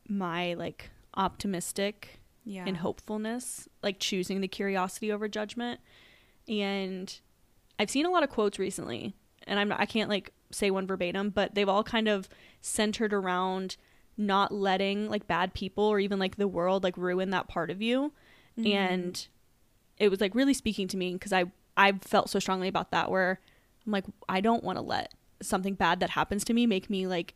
my 0.09 0.55
like 0.55 0.89
optimistic 1.13 2.19
Yeah. 2.43 2.63
and 2.65 2.77
hopefulness, 2.77 3.69
like 3.83 3.99
choosing 3.99 4.41
the 4.41 4.47
curiosity 4.47 5.11
over 5.11 5.27
judgment. 5.27 5.79
And 6.47 7.19
I've 7.81 7.89
seen 7.89 8.05
a 8.05 8.11
lot 8.11 8.21
of 8.21 8.29
quotes 8.29 8.59
recently, 8.59 9.15
and 9.47 9.59
I'm 9.59 9.71
I 9.71 9.87
can't 9.87 10.07
like 10.07 10.31
say 10.51 10.69
one 10.69 10.85
verbatim, 10.85 11.31
but 11.31 11.55
they've 11.55 11.67
all 11.67 11.83
kind 11.83 12.07
of 12.07 12.29
centered 12.61 13.11
around 13.11 13.75
not 14.17 14.53
letting 14.53 15.09
like 15.09 15.25
bad 15.25 15.55
people 15.55 15.85
or 15.85 15.99
even 15.99 16.19
like 16.19 16.35
the 16.35 16.47
world 16.47 16.83
like 16.83 16.95
ruin 16.95 17.31
that 17.31 17.47
part 17.47 17.71
of 17.71 17.81
you. 17.81 18.13
Mhm. 18.59 18.75
And 18.75 19.27
it 19.97 20.09
was 20.09 20.21
like 20.21 20.35
really 20.35 20.53
speaking 20.53 20.87
to 20.89 20.97
me 20.97 21.13
because 21.13 21.33
I 21.33 21.45
I 21.75 21.93
felt 21.93 22.29
so 22.29 22.37
strongly 22.37 22.67
about 22.67 22.91
that 22.91 23.09
where 23.09 23.39
I'm 23.83 23.91
like 23.91 24.05
I 24.29 24.41
don't 24.41 24.63
want 24.63 24.77
to 24.77 24.83
let 24.83 25.15
something 25.41 25.73
bad 25.73 26.01
that 26.01 26.11
happens 26.11 26.43
to 26.43 26.53
me 26.53 26.67
make 26.67 26.87
me 26.87 27.07
like 27.07 27.33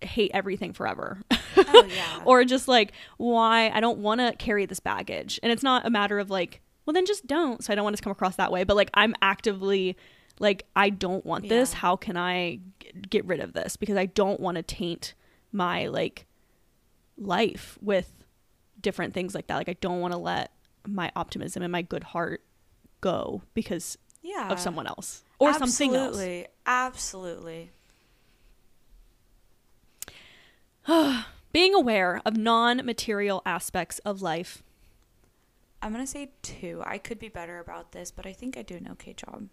hate 0.00 0.32
everything 0.34 0.72
forever. 0.72 1.22
Oh 1.56 1.84
yeah. 1.88 2.22
or 2.24 2.44
just 2.44 2.66
like 2.66 2.90
why 3.18 3.70
I 3.70 3.78
don't 3.78 3.98
want 3.98 4.20
to 4.20 4.34
carry 4.36 4.66
this 4.66 4.80
baggage. 4.80 5.38
And 5.44 5.52
it's 5.52 5.62
not 5.62 5.86
a 5.86 5.90
matter 5.90 6.18
of 6.18 6.28
like, 6.28 6.60
well 6.88 6.94
then 6.94 7.04
just 7.04 7.26
don't. 7.26 7.62
So 7.62 7.70
I 7.70 7.76
don't 7.76 7.84
want 7.84 7.92
it 7.92 7.98
to 7.98 8.02
come 8.02 8.12
across 8.12 8.36
that 8.36 8.50
way, 8.50 8.64
but 8.64 8.74
like 8.74 8.88
I'm 8.94 9.14
actively 9.20 9.98
like 10.40 10.64
I 10.74 10.88
don't 10.88 11.26
want 11.26 11.46
this. 11.46 11.74
How 11.74 11.96
can 11.96 12.16
I 12.16 12.60
g- 12.80 12.92
get 13.10 13.26
rid 13.26 13.40
of 13.40 13.52
this 13.52 13.76
because 13.76 13.98
I 13.98 14.06
don't 14.06 14.40
want 14.40 14.56
to 14.56 14.62
taint 14.62 15.12
my 15.52 15.88
like 15.88 16.24
life 17.18 17.76
with 17.82 18.10
different 18.80 19.12
things 19.12 19.34
like 19.34 19.48
that. 19.48 19.56
Like 19.56 19.68
I 19.68 19.76
don't 19.82 20.00
want 20.00 20.12
to 20.12 20.18
let 20.18 20.50
my 20.86 21.12
optimism 21.14 21.62
and 21.62 21.70
my 21.70 21.82
good 21.82 22.04
heart 22.04 22.42
go 23.02 23.42
because 23.52 23.98
yeah. 24.22 24.48
of 24.48 24.58
someone 24.58 24.86
else 24.86 25.24
or 25.38 25.52
something 25.52 25.94
else. 25.94 26.16
Absolutely. 26.16 26.46
Absolutely. 26.64 27.70
Being 31.52 31.74
aware 31.74 32.22
of 32.24 32.38
non-material 32.38 33.42
aspects 33.44 33.98
of 34.06 34.22
life. 34.22 34.62
I'm 35.80 35.92
gonna 35.92 36.06
say 36.06 36.32
two. 36.42 36.82
I 36.84 36.98
could 36.98 37.18
be 37.18 37.28
better 37.28 37.58
about 37.60 37.92
this, 37.92 38.10
but 38.10 38.26
I 38.26 38.32
think 38.32 38.56
I 38.56 38.62
do 38.62 38.76
an 38.76 38.88
okay 38.92 39.12
job. 39.14 39.48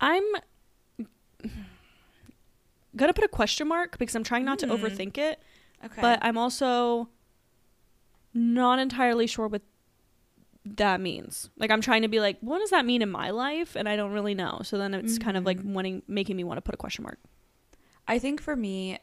I'm 0.00 0.24
gonna 2.96 3.12
put 3.12 3.24
a 3.24 3.28
question 3.28 3.68
mark 3.68 3.98
because 3.98 4.14
I'm 4.14 4.24
trying 4.24 4.44
not 4.44 4.58
to 4.60 4.66
Hmm. 4.66 4.72
overthink 4.72 5.16
it, 5.18 5.42
Okay. 5.84 6.00
but 6.02 6.18
I'm 6.22 6.36
also 6.36 7.08
not 8.34 8.78
entirely 8.78 9.26
sure 9.26 9.48
what 9.48 9.62
that 10.64 11.00
means. 11.00 11.50
Like 11.56 11.70
I'm 11.70 11.80
trying 11.80 12.02
to 12.02 12.08
be 12.08 12.20
like, 12.20 12.38
what 12.40 12.58
does 12.58 12.70
that 12.70 12.84
mean 12.84 13.00
in 13.02 13.10
my 13.10 13.30
life? 13.30 13.76
And 13.76 13.88
I 13.88 13.96
don't 13.96 14.12
really 14.12 14.34
know. 14.34 14.60
So 14.62 14.76
then 14.78 14.92
it's 14.94 15.18
kind 15.18 15.36
of 15.36 15.44
like 15.44 15.58
Mhm. 15.58 15.72
wanting 15.72 16.02
making 16.06 16.36
me 16.36 16.44
want 16.44 16.58
to 16.58 16.62
put 16.62 16.74
a 16.74 16.78
question 16.78 17.02
mark. 17.02 17.18
I 18.06 18.18
think 18.18 18.40
for 18.42 18.56
me, 18.56 18.98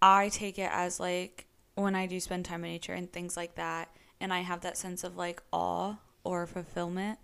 I 0.00 0.28
take 0.28 0.58
it 0.58 0.70
as 0.72 1.00
like 1.00 1.46
when 1.74 1.94
I 1.94 2.06
do 2.06 2.20
spend 2.20 2.44
time 2.44 2.64
in 2.64 2.70
nature 2.70 2.92
and 2.92 3.12
things 3.12 3.36
like 3.36 3.54
that, 3.56 3.88
and 4.20 4.32
I 4.32 4.40
have 4.40 4.60
that 4.60 4.76
sense 4.76 5.04
of 5.04 5.16
like 5.16 5.42
awe 5.52 5.96
or 6.22 6.46
fulfillment 6.46 7.18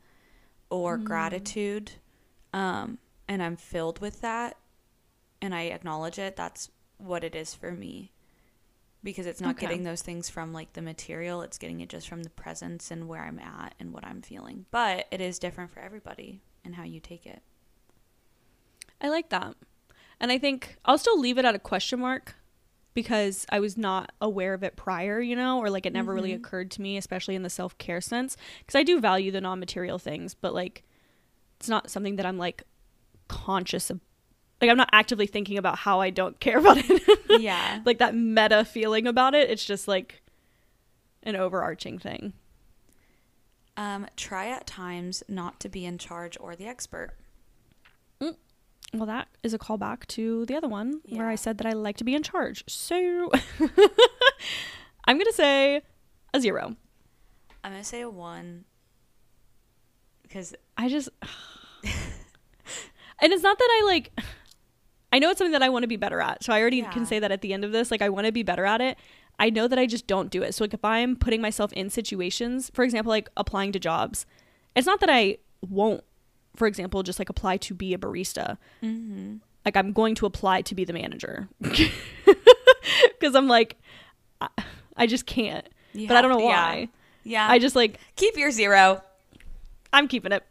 or 0.69 0.99
Mm. 0.99 1.05
gratitude, 1.05 1.93
um, 2.53 2.99
and 3.29 3.43
I'm 3.43 3.57
filled 3.57 4.01
with 4.01 4.21
that, 4.21 4.57
and 5.41 5.55
I 5.55 5.63
acknowledge 5.63 6.19
it. 6.19 6.37
That's 6.37 6.71
what 6.99 7.25
it 7.25 7.35
is 7.35 7.55
for 7.55 7.73
me, 7.73 8.13
because 9.03 9.27
it's 9.27 9.41
not 9.41 9.53
Okay. 9.57 9.67
getting 9.67 9.85
those 9.85 10.03
things 10.03 10.29
from 10.29 10.53
like 10.53 10.73
the 10.75 10.83
material; 10.83 11.43
it's 11.43 11.59
getting 11.59 11.81
it 11.81 11.89
just 11.89 12.09
from 12.09 12.23
the 12.25 12.31
presence 12.31 12.91
and 12.91 13.09
where 13.09 13.23
I'm 13.23 13.39
at 13.39 13.75
and 13.81 13.93
what 13.93 14.05
I'm 14.05 14.21
feeling. 14.23 14.67
But 14.71 15.07
it 15.11 15.21
is 15.21 15.39
different 15.39 15.71
for 15.71 15.81
everybody 15.81 16.43
and 16.65 16.75
how 16.75 16.83
you 16.83 17.01
take 17.01 17.25
it. 17.27 17.43
I 19.01 19.09
like 19.09 19.31
that. 19.31 19.57
And 20.21 20.31
I 20.31 20.37
think 20.39 20.77
I'll 20.85 20.99
still 20.99 21.19
leave 21.19 21.39
it 21.39 21.45
at 21.47 21.55
a 21.55 21.59
question 21.59 22.01
mark 22.01 22.35
because 22.95 23.47
I 23.51 23.61
was 23.61 23.77
not 23.79 24.13
aware 24.21 24.55
of 24.55 24.63
it 24.63 24.77
prior, 24.77 25.21
you 25.21 25.37
know, 25.37 25.59
or 25.59 25.71
like 25.71 25.87
it 25.87 25.93
never 25.93 26.13
really 26.13 26.33
Mhm. 26.33 26.37
occurred 26.37 26.71
to 26.73 26.83
me, 26.83 26.97
especially 26.97 27.35
in 27.35 27.43
the 27.43 27.51
self 27.51 27.77
care 27.79 28.01
sense. 28.01 28.37
Because 28.59 28.75
I 28.79 28.83
do 28.83 29.01
value 29.01 29.31
the 29.31 29.41
non 29.41 29.61
material 29.61 29.99
things, 29.99 30.35
but 30.35 30.55
like 30.55 30.83
it's 31.59 31.69
not 31.69 31.91
something 31.91 32.17
that 32.17 32.27
I'm 32.27 32.39
like 32.39 32.63
conscious 33.29 33.91
of. 33.91 34.01
Like 34.61 34.71
I'm 34.71 34.77
not 34.77 34.91
actively 34.93 35.27
thinking 35.27 35.57
about 35.57 35.79
how 35.79 36.01
I 36.01 36.11
don't 36.11 36.39
care 36.41 36.59
about 36.59 36.79
it. 36.79 37.19
yeah. 37.41 37.81
like 37.85 37.99
that 37.99 38.15
meta 38.15 38.65
feeling 38.65 39.07
about 39.07 39.35
it. 39.35 39.49
It's 39.51 39.65
just 39.65 39.87
like 39.89 40.23
an 41.23 41.37
overarching 41.37 41.99
thing. 41.99 42.33
Um, 43.77 44.07
try 44.17 44.49
at 44.49 44.67
times 44.67 45.23
not 45.29 45.61
to 45.61 45.69
be 45.69 45.87
in 45.87 45.97
charge 45.97 46.37
or 46.41 46.55
the 46.57 46.67
expert. 46.67 47.13
Well, 48.93 49.07
that 49.07 49.29
is 49.43 49.55
a 49.55 49.59
callback 49.59 50.07
to 50.09 50.45
the 50.47 50.55
other 50.57 50.69
one 50.69 51.01
where 51.09 51.29
I 51.29 51.37
said 51.37 51.59
that 51.59 51.67
I 51.67 51.73
like 51.73 51.97
to 51.99 52.05
be 52.05 52.15
in 52.15 52.23
charge. 52.23 52.65
So 52.67 52.97
I'm 55.05 55.17
going 55.17 55.27
to 55.27 55.33
say 55.33 55.83
a 56.35 56.41
zero. 56.41 56.77
I'm 57.63 57.73
gonna 57.73 57.85
say 57.85 58.01
a 58.01 58.09
one 58.09 58.65
because 60.23 60.55
I 60.79 60.89
just. 60.89 61.09
and 61.85 63.33
it's 63.33 63.43
not 63.43 63.59
that 63.59 63.69
I 63.83 63.85
like. 63.87 64.19
I 65.13 65.19
know 65.19 65.31
it's 65.31 65.39
something 65.39 65.53
that 65.53 65.63
I 65.63 65.69
want 65.69 65.83
to 65.83 65.89
be 65.89 65.97
better 65.97 66.21
at. 66.21 66.43
So 66.45 66.53
I 66.53 66.61
already 66.61 66.79
Yeah. 66.79 66.91
can 66.91 67.05
say 67.05 67.19
that 67.19 67.33
at 67.33 67.43
the 67.43 67.53
end 67.53 67.65
of 67.65 67.73
this. 67.73 67.91
Like, 67.91 68.01
I 68.01 68.09
want 68.09 68.27
to 68.27 68.33
be 68.33 68.43
better 68.45 68.65
at 68.65 68.81
it. 68.81 68.97
I 69.39 69.51
know 69.51 69.67
that 69.69 69.79
I 69.79 69.87
just 69.87 70.07
don't 70.07 70.31
do 70.31 70.43
it. 70.43 70.55
So, 70.55 70.65
like, 70.65 70.73
if 70.75 70.85
I'm 70.85 71.17
putting 71.17 71.41
myself 71.43 71.73
in 71.73 71.91
situations, 71.91 72.71
for 72.73 72.85
example, 72.85 73.11
like 73.11 73.29
applying 73.37 73.73
to 73.73 73.79
jobs, 73.81 74.25
it's 74.77 74.87
not 74.87 75.01
that 75.01 75.11
I 75.11 75.39
won't, 75.69 76.05
for 76.61 76.67
example, 76.67 77.03
just 77.03 77.19
like 77.19 77.31
apply 77.31 77.57
to 77.57 77.73
be 77.73 77.95
a 77.95 77.99
barista. 77.99 78.59
mm-hmm. 78.83 79.37
like 79.65 79.79
I'm 79.79 79.95
going 79.95 80.15
to 80.17 80.27
apply 80.27 80.61
to 80.61 80.75
be 80.75 80.85
the 80.85 80.93
manager 80.93 81.49
because 81.63 83.35
I'm 83.35 83.49
like 83.49 83.79
I, 84.43 84.49
I 84.95 85.07
just 85.07 85.25
can't. 85.25 85.67
but 85.95 86.11
I 86.19 86.21
don't 86.21 86.31
know 86.31 86.45
why. 86.45 86.91
Yeah, 87.25 87.49
I 87.51 87.59
just 87.59 87.75
like 87.75 87.99
keep 88.15 88.37
your 88.37 88.51
zero. 88.51 89.03
I'm 89.91 90.07
keeping 90.07 90.33
it. 90.33 90.45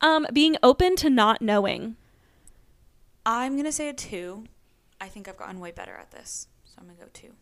um, 0.00 0.26
being 0.32 0.56
open 0.62 0.96
to 0.96 1.10
not 1.10 1.42
knowing. 1.42 1.96
I'm 3.26 3.58
gonna 3.58 3.72
say 3.72 3.90
a 3.90 3.92
two. 3.92 4.44
I 4.98 5.08
think 5.08 5.28
I've 5.28 5.36
gotten 5.36 5.60
way 5.60 5.72
better 5.72 5.92
at 5.92 6.10
this, 6.10 6.48
so 6.64 6.76
I'm 6.78 6.86
gonna 6.86 6.98
go 6.98 7.08
two. 7.12 7.34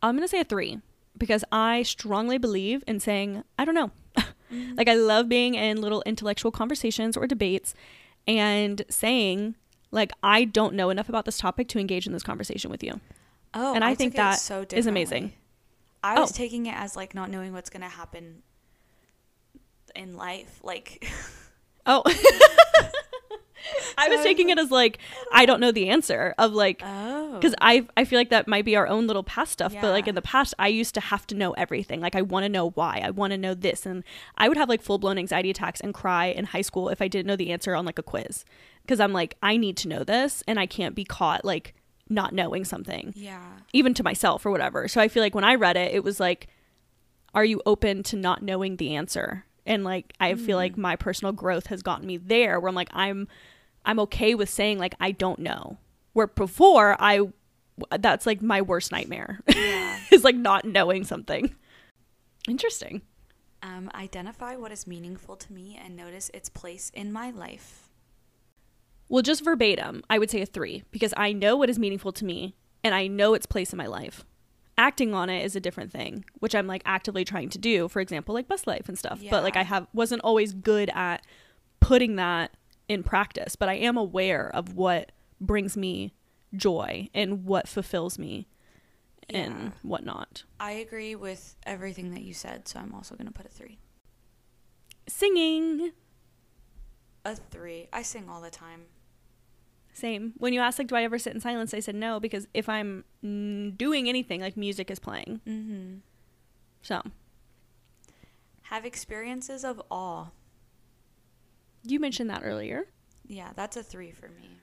I'm 0.00 0.14
gonna 0.14 0.28
say 0.28 0.38
a 0.38 0.44
three 0.44 0.78
because 1.18 1.42
I 1.50 1.82
strongly 1.82 2.38
believe 2.38 2.84
in 2.86 3.00
saying 3.00 3.42
I 3.58 3.64
don't 3.64 3.74
know. 3.74 3.90
Mm-hmm. 4.52 4.74
like 4.76 4.88
I 4.88 4.94
love 4.94 5.28
being 5.28 5.54
in 5.54 5.80
little 5.80 6.02
intellectual 6.04 6.50
conversations 6.52 7.16
or 7.16 7.26
debates 7.26 7.74
and 8.26 8.84
saying 8.90 9.54
like 9.90 10.12
I 10.22 10.44
don't 10.44 10.74
know 10.74 10.90
enough 10.90 11.08
about 11.08 11.24
this 11.24 11.38
topic 11.38 11.68
to 11.68 11.78
engage 11.78 12.06
in 12.06 12.12
this 12.12 12.22
conversation 12.22 12.70
with 12.70 12.82
you. 12.82 13.00
Oh, 13.54 13.74
And 13.74 13.82
I 13.84 13.94
think 13.94 14.12
took 14.12 14.18
it 14.18 14.22
that 14.22 14.38
so 14.38 14.64
is 14.72 14.86
amazing. 14.86 15.32
I 16.02 16.18
was 16.20 16.32
Oh. 16.32 16.34
taking 16.36 16.66
it 16.66 16.74
as 16.76 16.96
like 16.96 17.14
not 17.14 17.30
knowing 17.30 17.52
what's 17.52 17.70
gonna 17.70 17.88
happen 17.88 18.42
in 19.94 20.16
life, 20.16 20.60
like. 20.62 21.06
Oh. 21.86 22.02
I 23.98 24.08
was 24.08 24.22
taking 24.22 24.50
it 24.50 24.58
as 24.58 24.70
like 24.70 24.98
I 25.32 25.46
don't 25.46 25.60
know 25.60 25.72
the 25.72 25.88
answer 25.88 26.34
of 26.38 26.52
like 26.52 26.82
oh, 26.84 27.34
because 27.34 27.54
I 27.60 27.86
I 27.96 28.04
feel 28.04 28.18
like 28.18 28.30
that 28.30 28.48
might 28.48 28.64
be 28.64 28.76
our 28.76 28.86
own 28.86 29.06
little 29.06 29.22
past 29.22 29.52
stuff. 29.52 29.74
But 29.80 29.90
like 29.90 30.08
in 30.08 30.14
the 30.14 30.22
past, 30.22 30.54
I 30.58 30.68
used 30.68 30.94
to 30.94 31.00
have 31.00 31.26
to 31.28 31.34
know 31.34 31.52
everything. 31.52 32.00
Like 32.00 32.16
I 32.16 32.22
want 32.22 32.44
to 32.44 32.48
know 32.48 32.70
why. 32.70 33.00
I 33.04 33.10
want 33.10 33.32
to 33.32 33.38
know 33.38 33.54
this, 33.54 33.86
and 33.86 34.04
I 34.36 34.48
would 34.48 34.56
have 34.56 34.68
like 34.68 34.82
full 34.82 34.98
blown 34.98 35.18
anxiety 35.18 35.50
attacks 35.50 35.80
and 35.80 35.94
cry 35.94 36.26
in 36.26 36.46
high 36.46 36.62
school 36.62 36.88
if 36.88 37.02
I 37.02 37.08
didn't 37.08 37.26
know 37.26 37.36
the 37.36 37.52
answer 37.52 37.74
on 37.74 37.84
like 37.84 37.98
a 37.98 38.02
quiz 38.02 38.44
because 38.82 39.00
I'm 39.00 39.12
like 39.12 39.36
I 39.42 39.56
need 39.56 39.76
to 39.78 39.88
know 39.88 40.04
this, 40.04 40.42
and 40.46 40.58
I 40.58 40.66
can't 40.66 40.94
be 40.94 41.04
caught 41.04 41.44
like 41.44 41.74
not 42.08 42.34
knowing 42.34 42.64
something 42.64 43.12
yeah, 43.16 43.42
even 43.72 43.94
to 43.94 44.02
myself 44.02 44.44
or 44.44 44.50
whatever. 44.50 44.88
So 44.88 45.00
I 45.00 45.08
feel 45.08 45.22
like 45.22 45.34
when 45.34 45.44
I 45.44 45.54
read 45.54 45.76
it, 45.76 45.94
it 45.94 46.04
was 46.04 46.20
like, 46.20 46.48
are 47.34 47.44
you 47.44 47.62
open 47.64 48.02
to 48.04 48.16
not 48.16 48.42
knowing 48.42 48.76
the 48.76 48.94
answer? 48.94 49.44
And 49.64 49.84
like 49.84 50.12
I 50.20 50.34
feel 50.34 50.56
like 50.56 50.74
hmm. 50.74 50.82
my 50.82 50.96
personal 50.96 51.32
growth 51.32 51.66
has 51.66 51.82
gotten 51.82 52.06
me 52.06 52.16
there 52.16 52.58
where 52.58 52.68
I'm 52.68 52.74
like 52.74 52.90
I'm 52.92 53.28
I'm 53.84 54.00
okay 54.00 54.34
with 54.34 54.48
saying 54.48 54.78
like 54.78 54.94
I 55.00 55.12
don't 55.12 55.38
know. 55.38 55.78
Where 56.12 56.26
before 56.26 56.96
I 57.00 57.20
that's 57.98 58.26
like 58.26 58.42
my 58.42 58.60
worst 58.60 58.92
nightmare 58.92 59.40
yeah. 59.48 59.98
is 60.10 60.24
like 60.24 60.36
not 60.36 60.64
knowing 60.64 61.04
something. 61.04 61.54
Interesting. 62.48 63.02
Um, 63.62 63.90
identify 63.94 64.56
what 64.56 64.72
is 64.72 64.86
meaningful 64.86 65.36
to 65.36 65.52
me 65.52 65.80
and 65.82 65.96
notice 65.96 66.30
its 66.34 66.48
place 66.48 66.90
in 66.94 67.12
my 67.12 67.30
life. 67.30 67.88
Well, 69.08 69.22
just 69.22 69.44
verbatim, 69.44 70.02
I 70.10 70.18
would 70.18 70.30
say 70.30 70.42
a 70.42 70.46
3 70.46 70.82
because 70.90 71.14
I 71.16 71.32
know 71.32 71.56
what 71.56 71.70
is 71.70 71.78
meaningful 71.78 72.12
to 72.12 72.24
me 72.24 72.56
and 72.82 72.94
I 72.94 73.06
know 73.06 73.34
its 73.34 73.46
place 73.46 73.72
in 73.72 73.76
my 73.76 73.86
life. 73.86 74.24
Acting 74.78 75.14
on 75.14 75.30
it 75.30 75.44
is 75.44 75.54
a 75.54 75.60
different 75.60 75.92
thing, 75.92 76.24
which 76.40 76.54
I'm 76.54 76.66
like 76.66 76.82
actively 76.84 77.24
trying 77.24 77.50
to 77.50 77.58
do, 77.58 77.88
for 77.88 78.00
example, 78.00 78.34
like 78.34 78.48
bus 78.48 78.66
life 78.66 78.88
and 78.88 78.98
stuff. 78.98 79.20
But 79.30 79.44
like 79.44 79.56
I 79.56 79.62
have 79.62 79.86
wasn't 79.92 80.22
always 80.22 80.54
good 80.54 80.90
at 80.94 81.24
putting 81.78 82.16
that 82.16 82.56
in 82.88 83.02
practice, 83.02 83.56
but 83.56 83.68
I 83.68 83.74
am 83.74 83.96
aware 83.96 84.48
of 84.54 84.74
what 84.74 85.12
brings 85.40 85.76
me 85.76 86.14
joy 86.54 87.08
and 87.14 87.44
what 87.44 87.66
fulfills 87.68 88.18
me 88.18 88.46
Yeah. 89.30 89.38
and 89.38 89.72
whatnot. 89.82 90.44
I 90.60 90.72
agree 90.72 91.14
with 91.14 91.56
everything 91.64 92.10
that 92.12 92.22
you 92.22 92.34
said, 92.34 92.68
so 92.68 92.78
I'm 92.80 92.94
also 92.94 93.14
gonna 93.16 93.32
put 93.32 93.46
a 93.46 93.48
three. 93.48 93.78
Singing. 95.06 95.92
A 97.24 97.36
three. 97.36 97.88
I 97.92 98.02
sing 98.02 98.28
all 98.28 98.40
the 98.40 98.50
time. 98.50 98.82
Same. 99.94 100.32
When 100.38 100.52
you 100.52 100.60
asked 100.60 100.78
like 100.78 100.88
do 100.88 100.96
I 100.96 101.02
ever 101.04 101.18
sit 101.18 101.34
in 101.34 101.40
silence, 101.40 101.74
I 101.74 101.80
said 101.80 101.94
no 101.94 102.18
because 102.20 102.46
if 102.54 102.68
I'm 102.68 103.04
doing 103.22 104.08
anything 104.08 104.40
like 104.40 104.56
music 104.56 104.90
is 104.90 104.98
playing. 104.98 105.40
Mm-hmm. 105.46 105.96
So, 106.82 107.02
Have 108.62 108.84
experiences 108.84 109.64
of 109.64 109.80
awe. 109.90 110.26
You 111.84 112.00
mentioned 112.00 112.30
that 112.30 112.42
earlier. 112.44 112.86
Yeah, 113.26 113.50
that's 113.54 113.76
a 113.76 113.82
three 113.82 114.10
for 114.10 114.28
me. 114.28 114.58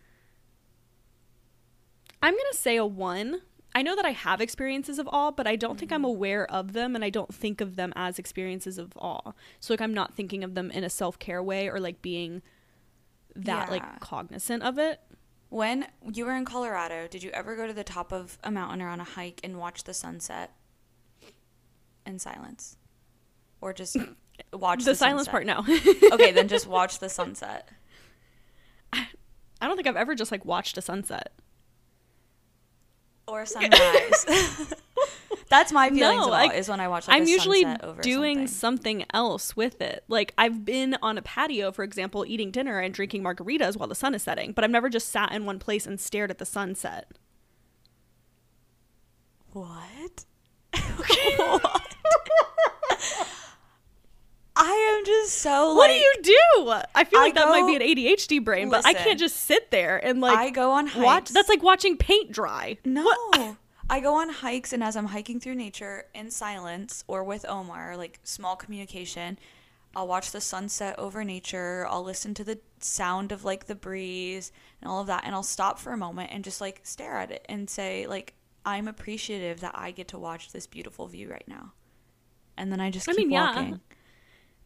I'm 2.21 2.33
going 2.33 2.51
to 2.51 2.57
say 2.57 2.75
a 2.75 2.85
1. 2.85 3.41
I 3.75 3.81
know 3.81 3.95
that 3.95 4.05
I 4.05 4.11
have 4.11 4.41
experiences 4.41 4.99
of 4.99 5.07
awe, 5.11 5.31
but 5.31 5.47
I 5.47 5.55
don't 5.55 5.79
think 5.79 5.91
I'm 5.91 5.99
mm-hmm. 5.99 6.05
aware 6.05 6.51
of 6.51 6.73
them 6.73 6.95
and 6.95 7.05
I 7.05 7.09
don't 7.09 7.33
think 7.33 7.61
of 7.61 7.75
them 7.75 7.93
as 7.95 8.19
experiences 8.19 8.77
of 8.77 8.93
awe. 8.97 9.31
So 9.59 9.73
like 9.73 9.81
I'm 9.81 9.93
not 9.93 10.15
thinking 10.15 10.43
of 10.43 10.55
them 10.55 10.71
in 10.71 10.83
a 10.83 10.89
self-care 10.89 11.41
way 11.41 11.69
or 11.69 11.79
like 11.79 12.01
being 12.01 12.41
that 13.35 13.67
Yeah. 13.67 13.71
like 13.71 13.99
cognizant 13.99 14.63
of 14.63 14.77
it. 14.77 14.99
When 15.49 15.87
you 16.03 16.25
were 16.25 16.35
in 16.35 16.45
Colorado, 16.45 17.07
did 17.07 17.23
you 17.23 17.31
ever 17.31 17.55
go 17.55 17.67
to 17.67 17.73
the 17.73 17.83
top 17.83 18.11
of 18.11 18.37
a 18.43 18.51
mountain 18.51 18.81
or 18.81 18.89
on 18.89 18.99
a 18.99 19.03
hike 19.03 19.39
and 19.43 19.57
watch 19.57 19.83
the 19.83 19.93
sunset 19.93 20.55
in 22.05 22.19
silence? 22.19 22.77
Or 23.61 23.73
just 23.73 23.97
watch 24.53 24.83
the, 24.83 24.91
the, 24.91 24.95
silence 24.95 25.27
sunset? 25.27 25.31
part 25.31 25.67
no. 25.67 26.11
okay, 26.13 26.31
then 26.31 26.47
just 26.47 26.67
watch 26.67 26.99
the 26.99 27.09
sunset. 27.09 27.69
I 28.93 29.67
don't 29.67 29.75
think 29.75 29.87
I've 29.87 29.95
ever 29.97 30.15
just 30.15 30.31
like 30.31 30.45
watched 30.45 30.77
a 30.77 30.81
sunset. 30.81 31.33
Or 33.27 33.45
sunrise. 33.45 34.25
That's 35.49 35.71
my 35.71 35.89
feelings 35.89 36.25
No, 36.25 36.29
like, 36.29 36.53
is 36.53 36.69
when 36.69 36.79
I 36.79 36.87
watch 36.87 37.07
like 37.07 37.19
I'm 37.19 37.27
usually 37.27 37.65
doing 38.01 38.47
something. 38.47 39.01
something 39.01 39.05
else 39.13 39.55
with 39.55 39.81
it. 39.81 40.03
Like 40.07 40.33
I've 40.37 40.63
been 40.63 40.95
on 41.01 41.17
a 41.17 41.21
patio, 41.21 41.71
for 41.71 41.83
example, 41.83 42.25
eating 42.27 42.51
dinner 42.51 42.79
and 42.79 42.93
drinking 42.93 43.23
margaritas 43.23 43.75
while 43.75 43.87
the 43.87 43.95
sun 43.95 44.13
is 44.15 44.23
setting, 44.23 44.51
but 44.51 44.63
I've 44.63 44.69
never 44.71 44.89
just 44.89 45.09
sat 45.09 45.31
in 45.31 45.45
one 45.45 45.59
place 45.59 45.85
and 45.87 45.99
stared 45.99 46.31
at 46.31 46.37
the 46.37 46.45
sunset. 46.45 47.11
What? 49.51 50.25
What? 51.37 51.95
I 54.61 54.97
am 54.97 55.05
just 55.05 55.37
so 55.37 55.73
what 55.73 55.89
like 55.89 55.99
do 55.99 56.03
you 56.03 56.13
do? 56.21 56.73
I 56.93 57.05
feel 57.05 57.19
I 57.19 57.23
like 57.23 57.35
that 57.35 57.47
might 57.47 57.65
be 57.65 57.75
an 57.75 57.81
ADHD 57.81 58.43
brain, 58.43 58.69
but 58.69 58.85
I 58.85 58.93
can't 58.93 59.17
just 59.17 59.37
sit 59.37 59.71
there 59.71 59.97
and 60.05 60.19
like 60.19 60.37
I 60.37 60.49
go 60.49 60.71
on 60.71 60.85
watch. 60.85 60.93
hikes. 60.95 61.31
That's 61.31 61.47
like 61.47 61.63
watching 61.63 61.95
paint 61.95 62.31
dry. 62.31 62.77
No. 62.83 63.03
What? 63.03 63.55
I 63.89 64.01
go 64.01 64.15
on 64.15 64.29
hikes 64.29 64.73
and 64.73 64.83
as 64.83 64.95
I'm 64.95 65.07
hiking 65.07 65.39
through 65.39 65.55
nature 65.55 66.05
in 66.13 66.29
silence 66.29 67.03
or 67.07 67.23
with 67.23 67.45
Omar, 67.47 67.95
like 67.97 68.19
small 68.23 68.55
communication, 68.55 69.39
I'll 69.95 70.07
watch 70.07 70.31
the 70.31 70.41
sunset 70.41 70.99
over 70.99 71.23
nature. 71.23 71.87
I'll 71.89 72.03
listen 72.03 72.33
to 72.35 72.43
the 72.43 72.59
sound 72.79 73.31
of 73.31 73.45
like 73.45 73.65
the 73.65 73.75
breeze 73.75 74.51
and 74.81 74.91
all 74.91 75.01
of 75.01 75.07
that 75.07 75.23
and 75.25 75.33
I'll 75.33 75.41
stop 75.41 75.79
for 75.79 75.93
a 75.93 75.97
moment 75.97 76.31
and 76.31 76.43
just 76.43 76.59
like 76.61 76.81
stare 76.83 77.17
at 77.17 77.31
it 77.31 77.45
and 77.49 77.69
say 77.69 78.05
like 78.07 78.35
I'm 78.65 78.87
appreciative 78.89 79.61
that 79.61 79.71
I 79.73 79.91
get 79.91 80.09
to 80.09 80.19
watch 80.19 80.51
this 80.51 80.67
beautiful 80.67 81.07
view 81.07 81.31
right 81.31 81.47
now. 81.47 81.71
And 82.57 82.71
then 82.71 82.81
I 82.81 82.91
just 82.91 83.07
I 83.07 83.13
keep 83.13 83.29
mean, 83.29 83.31
yeah. 83.31 83.73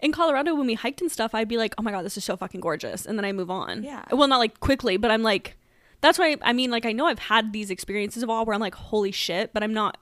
In 0.04 0.12
Colorado 0.12 0.54
when 0.54 0.68
we 0.68 0.76
hiked 0.76 1.02
and 1.02 1.12
stuff, 1.12 1.34
I'd 1.34 1.48
be 1.48 1.58
like, 1.58 1.74
"Oh 1.78 1.82
my 1.82 1.92
god, 1.92 2.04
this 2.06 2.18
is 2.18 2.24
so 2.24 2.38
fucking 2.38 2.60
gorgeous," 2.62 3.06
and 3.06 3.18
then 3.18 3.26
I 3.26 3.32
move 3.32 3.50
on. 3.50 3.82
Yeah. 3.84 4.04
Well, 4.12 4.28
not 4.28 4.38
like 4.38 4.60
quickly, 4.60 4.98
but 4.98 5.10
I'm 5.10 5.24
like, 5.24 5.58
that's 6.02 6.20
why 6.20 6.36
I 6.42 6.54
mean, 6.54 6.70
like 6.70 6.86
I 6.86 6.92
know 6.92 7.08
I've 7.08 7.20
had 7.20 7.54
these 7.54 7.72
experiences 7.72 8.22
of 8.24 8.30
all 8.30 8.46
where 8.46 8.54
I'm 8.54 8.62
like, 8.62 8.76
"Holy 8.76 9.12
shit," 9.12 9.54
but 9.54 9.64
I'm 9.64 9.74
not 9.74 9.98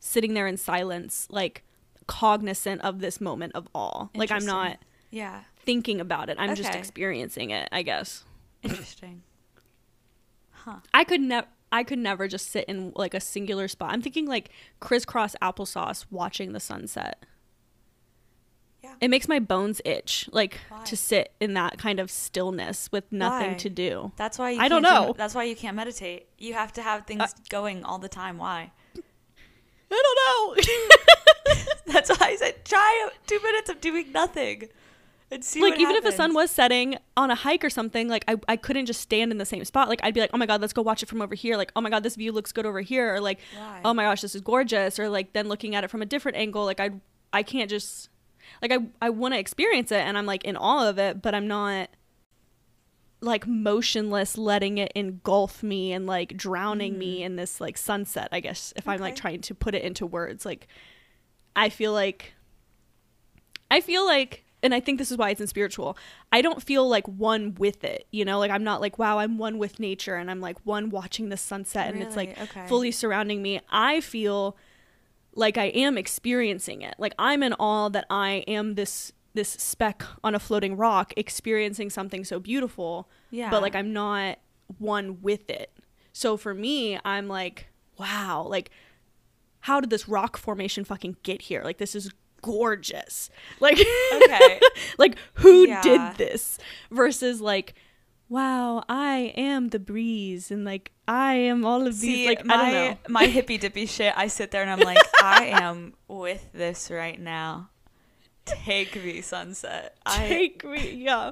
sitting 0.00 0.34
there 0.34 0.46
in 0.46 0.56
silence, 0.58 1.26
like 1.30 1.62
cognizant 2.06 2.82
of 2.82 2.98
this 3.00 3.20
moment 3.20 3.54
of 3.54 3.66
all. 3.74 4.10
Like 4.14 4.30
I'm 4.30 4.44
not 4.44 4.76
Yeah. 5.10 5.44
thinking 5.56 6.00
about 6.00 6.28
it. 6.28 6.36
I'm 6.38 6.54
just 6.54 6.74
experiencing 6.74 7.48
it. 7.50 7.68
I 7.72 7.82
guess 7.82 8.24
Interesting. 8.62 9.22
Huh. 10.50 10.76
I 10.92 11.04
could 11.04 11.20
never. 11.20 11.46
I 11.72 11.82
could 11.82 11.98
never 11.98 12.28
just 12.28 12.50
sit 12.50 12.66
in 12.66 12.92
like 12.94 13.14
a 13.14 13.20
singular 13.20 13.66
spot. 13.68 13.90
I'm 13.92 14.00
thinking 14.00 14.26
like 14.26 14.50
crisscross 14.80 15.34
applesauce 15.42 16.06
watching 16.10 16.52
the 16.52 16.60
sunset. 16.60 17.24
It 19.00 19.08
makes 19.08 19.28
my 19.28 19.38
bones 19.38 19.80
itch, 19.84 20.28
like 20.32 20.58
Why? 20.68 20.82
to 20.84 20.96
sit 20.96 21.32
in 21.40 21.54
that 21.54 21.78
kind 21.78 21.98
of 22.00 22.10
stillness 22.10 22.90
with 22.92 23.10
nothing 23.12 23.52
Why? 23.52 23.56
to 23.58 23.70
do. 23.70 24.12
That's 24.16 24.38
why 24.38 24.50
you 24.50 24.60
I 24.60 24.68
don't 24.68 24.82
can't 24.82 25.02
do- 25.02 25.06
know. 25.08 25.14
that's 25.16 25.34
why 25.34 25.44
you 25.44 25.56
can't 25.56 25.76
meditate. 25.76 26.28
You 26.38 26.54
have 26.54 26.72
to 26.74 26.82
have 26.82 27.06
things 27.06 27.22
Uh, 27.22 27.28
going 27.48 27.84
all 27.84 27.98
the 27.98 28.08
time. 28.08 28.38
Why? 28.38 28.70
I 29.90 30.02
don't 30.02 30.18
know. 30.66 31.64
That's 31.92 32.10
why 32.10 32.28
I 32.30 32.36
said 32.36 32.64
try 32.64 33.08
two 33.26 33.38
minutes 33.42 33.70
of 33.70 33.80
doing 33.80 34.10
nothing 34.10 34.68
and 35.30 35.44
see. 35.44 35.60
like 35.62 35.78
even 35.78 35.94
if 35.94 36.02
the 36.02 36.10
sun 36.10 36.34
was 36.34 36.50
setting 36.50 36.96
on 37.16 37.30
a 37.30 37.34
hike 37.36 37.62
or 37.64 37.70
something, 37.70 38.08
like 38.08 38.24
I, 38.26 38.36
I 38.48 38.56
couldn't 38.56 38.86
just 38.86 39.00
stand 39.00 39.30
in 39.30 39.38
the 39.38 39.44
same 39.46 39.64
spot. 39.64 39.88
Like 39.88 40.00
I'd 40.02 40.14
be 40.14 40.20
like, 40.20 40.30
oh 40.32 40.36
my 40.38 40.46
god, 40.46 40.60
let's 40.60 40.72
go 40.72 40.82
watch 40.82 41.02
it 41.04 41.08
from 41.08 41.22
over 41.22 41.34
here. 41.36 41.56
Like 41.56 41.70
oh 41.76 41.80
my 41.80 41.90
god, 41.90 42.02
this 42.02 42.16
view 42.16 42.32
looks 42.32 42.50
good 42.50 42.66
over 42.66 42.80
here. 42.80 43.14
Or 43.14 43.20
like 43.20 43.38
Why? 43.56 43.80
oh 43.84 43.94
my 43.94 44.02
gosh, 44.04 44.22
this 44.22 44.34
is 44.34 44.40
gorgeous. 44.40 44.98
Or 44.98 45.08
like 45.08 45.32
then 45.32 45.46
looking 45.48 45.74
at 45.76 45.84
it 45.84 45.90
from 45.90 46.02
a 46.02 46.06
different 46.06 46.36
angle. 46.38 46.64
Like 46.64 46.80
I 46.80 46.90
I 47.32 47.42
can't 47.44 47.70
just 47.70 48.08
like 48.62 48.72
I 48.72 48.78
I 49.00 49.10
want 49.10 49.34
to 49.34 49.40
experience 49.40 49.92
it 49.92 50.00
and 50.00 50.16
I'm 50.16 50.26
like 50.26 50.44
in 50.44 50.56
awe 50.56 50.88
of 50.88 50.98
it, 50.98 51.22
but 51.22 51.34
I'm 51.34 51.46
not 51.46 51.88
like 53.24 53.46
motionless 53.46 54.36
letting 54.36 54.78
it 54.78 54.92
engulf 54.94 55.62
me 55.62 55.92
and 55.92 56.06
like 56.06 56.36
drowning 56.36 56.98
me 56.98 57.20
mm. 57.20 57.24
in 57.24 57.36
this 57.36 57.60
like 57.60 57.78
sunset 57.78 58.28
i 58.32 58.40
guess 58.40 58.72
if 58.76 58.86
i'm 58.86 59.00
like 59.00 59.16
trying 59.16 59.40
to 59.40 59.54
put 59.54 59.74
it 59.74 59.82
into 59.82 60.06
words. 60.06 60.44
Like 60.44 60.68
i 61.56 61.68
feel 61.68 61.92
like 61.92 62.34
i 63.70 63.80
feel 63.80 64.04
like 64.04 64.44
and 64.62 64.74
i 64.74 64.80
think 64.80 64.98
this 64.98 65.10
is 65.10 65.16
why 65.16 65.30
it's 65.30 65.40
in 65.40 65.46
spiritual 65.46 65.96
i 66.32 66.42
don't 66.42 66.62
feel 66.62 66.88
like 66.88 67.06
one 67.08 67.54
with 67.54 67.84
it 67.84 68.06
you 68.10 68.24
know? 68.24 68.38
Like 68.38 68.50
i'm 68.50 68.64
not 68.64 68.80
like 68.80 68.98
wow 68.98 69.18
i'm 69.18 69.38
one 69.38 69.58
with 69.58 69.80
nature 69.80 70.16
and 70.16 70.30
i'm 70.30 70.40
like 70.40 70.58
one 70.64 70.90
watching 70.90 71.28
the 71.28 71.36
sunset 71.36 71.92
and 71.92 72.02
it's 72.02 72.16
like 72.16 72.38
Okay. 72.40 72.66
fully 72.66 72.90
surrounding 72.90 73.40
me. 73.42 73.60
I 73.70 74.00
feel 74.00 74.56
like 75.36 75.58
i 75.58 75.64
am 75.66 75.96
experiencing 75.98 76.82
it 76.82 76.94
like 76.98 77.14
i'm 77.18 77.42
in 77.42 77.52
awe 77.54 77.88
that 77.88 78.06
i 78.10 78.44
am 78.46 78.74
this 78.74 79.12
this 79.34 79.48
speck 79.50 80.02
on 80.22 80.34
a 80.34 80.38
floating 80.38 80.76
rock 80.76 81.12
experiencing 81.16 81.90
something 81.90 82.24
so 82.24 82.38
beautiful 82.38 83.08
Yeah. 83.30 83.50
but 83.50 83.62
like 83.62 83.74
i'm 83.74 83.92
not 83.92 84.38
one 84.78 85.20
with 85.22 85.50
it 85.50 85.76
so 86.12 86.36
for 86.36 86.54
me 86.54 86.98
i'm 87.04 87.26
like 87.28 87.66
wow 87.98 88.46
like 88.48 88.70
how 89.60 89.80
did 89.80 89.90
this 89.90 90.08
rock 90.08 90.36
formation 90.36 90.84
fucking 90.84 91.16
get 91.22 91.42
here 91.42 91.62
like 91.64 91.78
this 91.78 91.94
is 91.94 92.10
gorgeous 92.42 93.30
like 93.60 93.78
Okay. 94.14 94.60
like 94.98 95.16
who 95.34 95.66
Yeah. 95.66 95.80
did 95.82 96.00
this 96.18 96.58
versus 96.90 97.40
like 97.40 97.74
wow 98.34 98.82
i 98.88 99.32
am 99.36 99.68
the 99.68 99.78
breeze 99.78 100.50
and 100.50 100.64
like 100.64 100.90
i 101.06 101.34
am 101.34 101.64
all 101.64 101.86
of 101.86 102.00
these 102.00 102.26
like 102.26 102.44
my 102.44 102.54
i 102.54 102.58
don't 102.58 102.72
know 102.72 102.96
my 103.08 103.26
hippy 103.26 103.56
dippy 103.56 103.86
shit. 103.96 104.12
I 104.16 104.26
sit 104.26 104.50
there 104.50 104.62
and 104.62 104.70
I'm 104.72 104.80
like, 104.80 104.98
I 105.22 105.44
am 105.62 105.94
with 106.08 106.44
this 106.52 106.90
right 106.90 107.20
now. 107.20 107.70
Take 108.44 108.96
me, 108.96 109.20
sunset. 109.20 109.96
I 110.04 110.26
take 110.26 110.64
me 110.64 110.94
yeah 110.94 111.30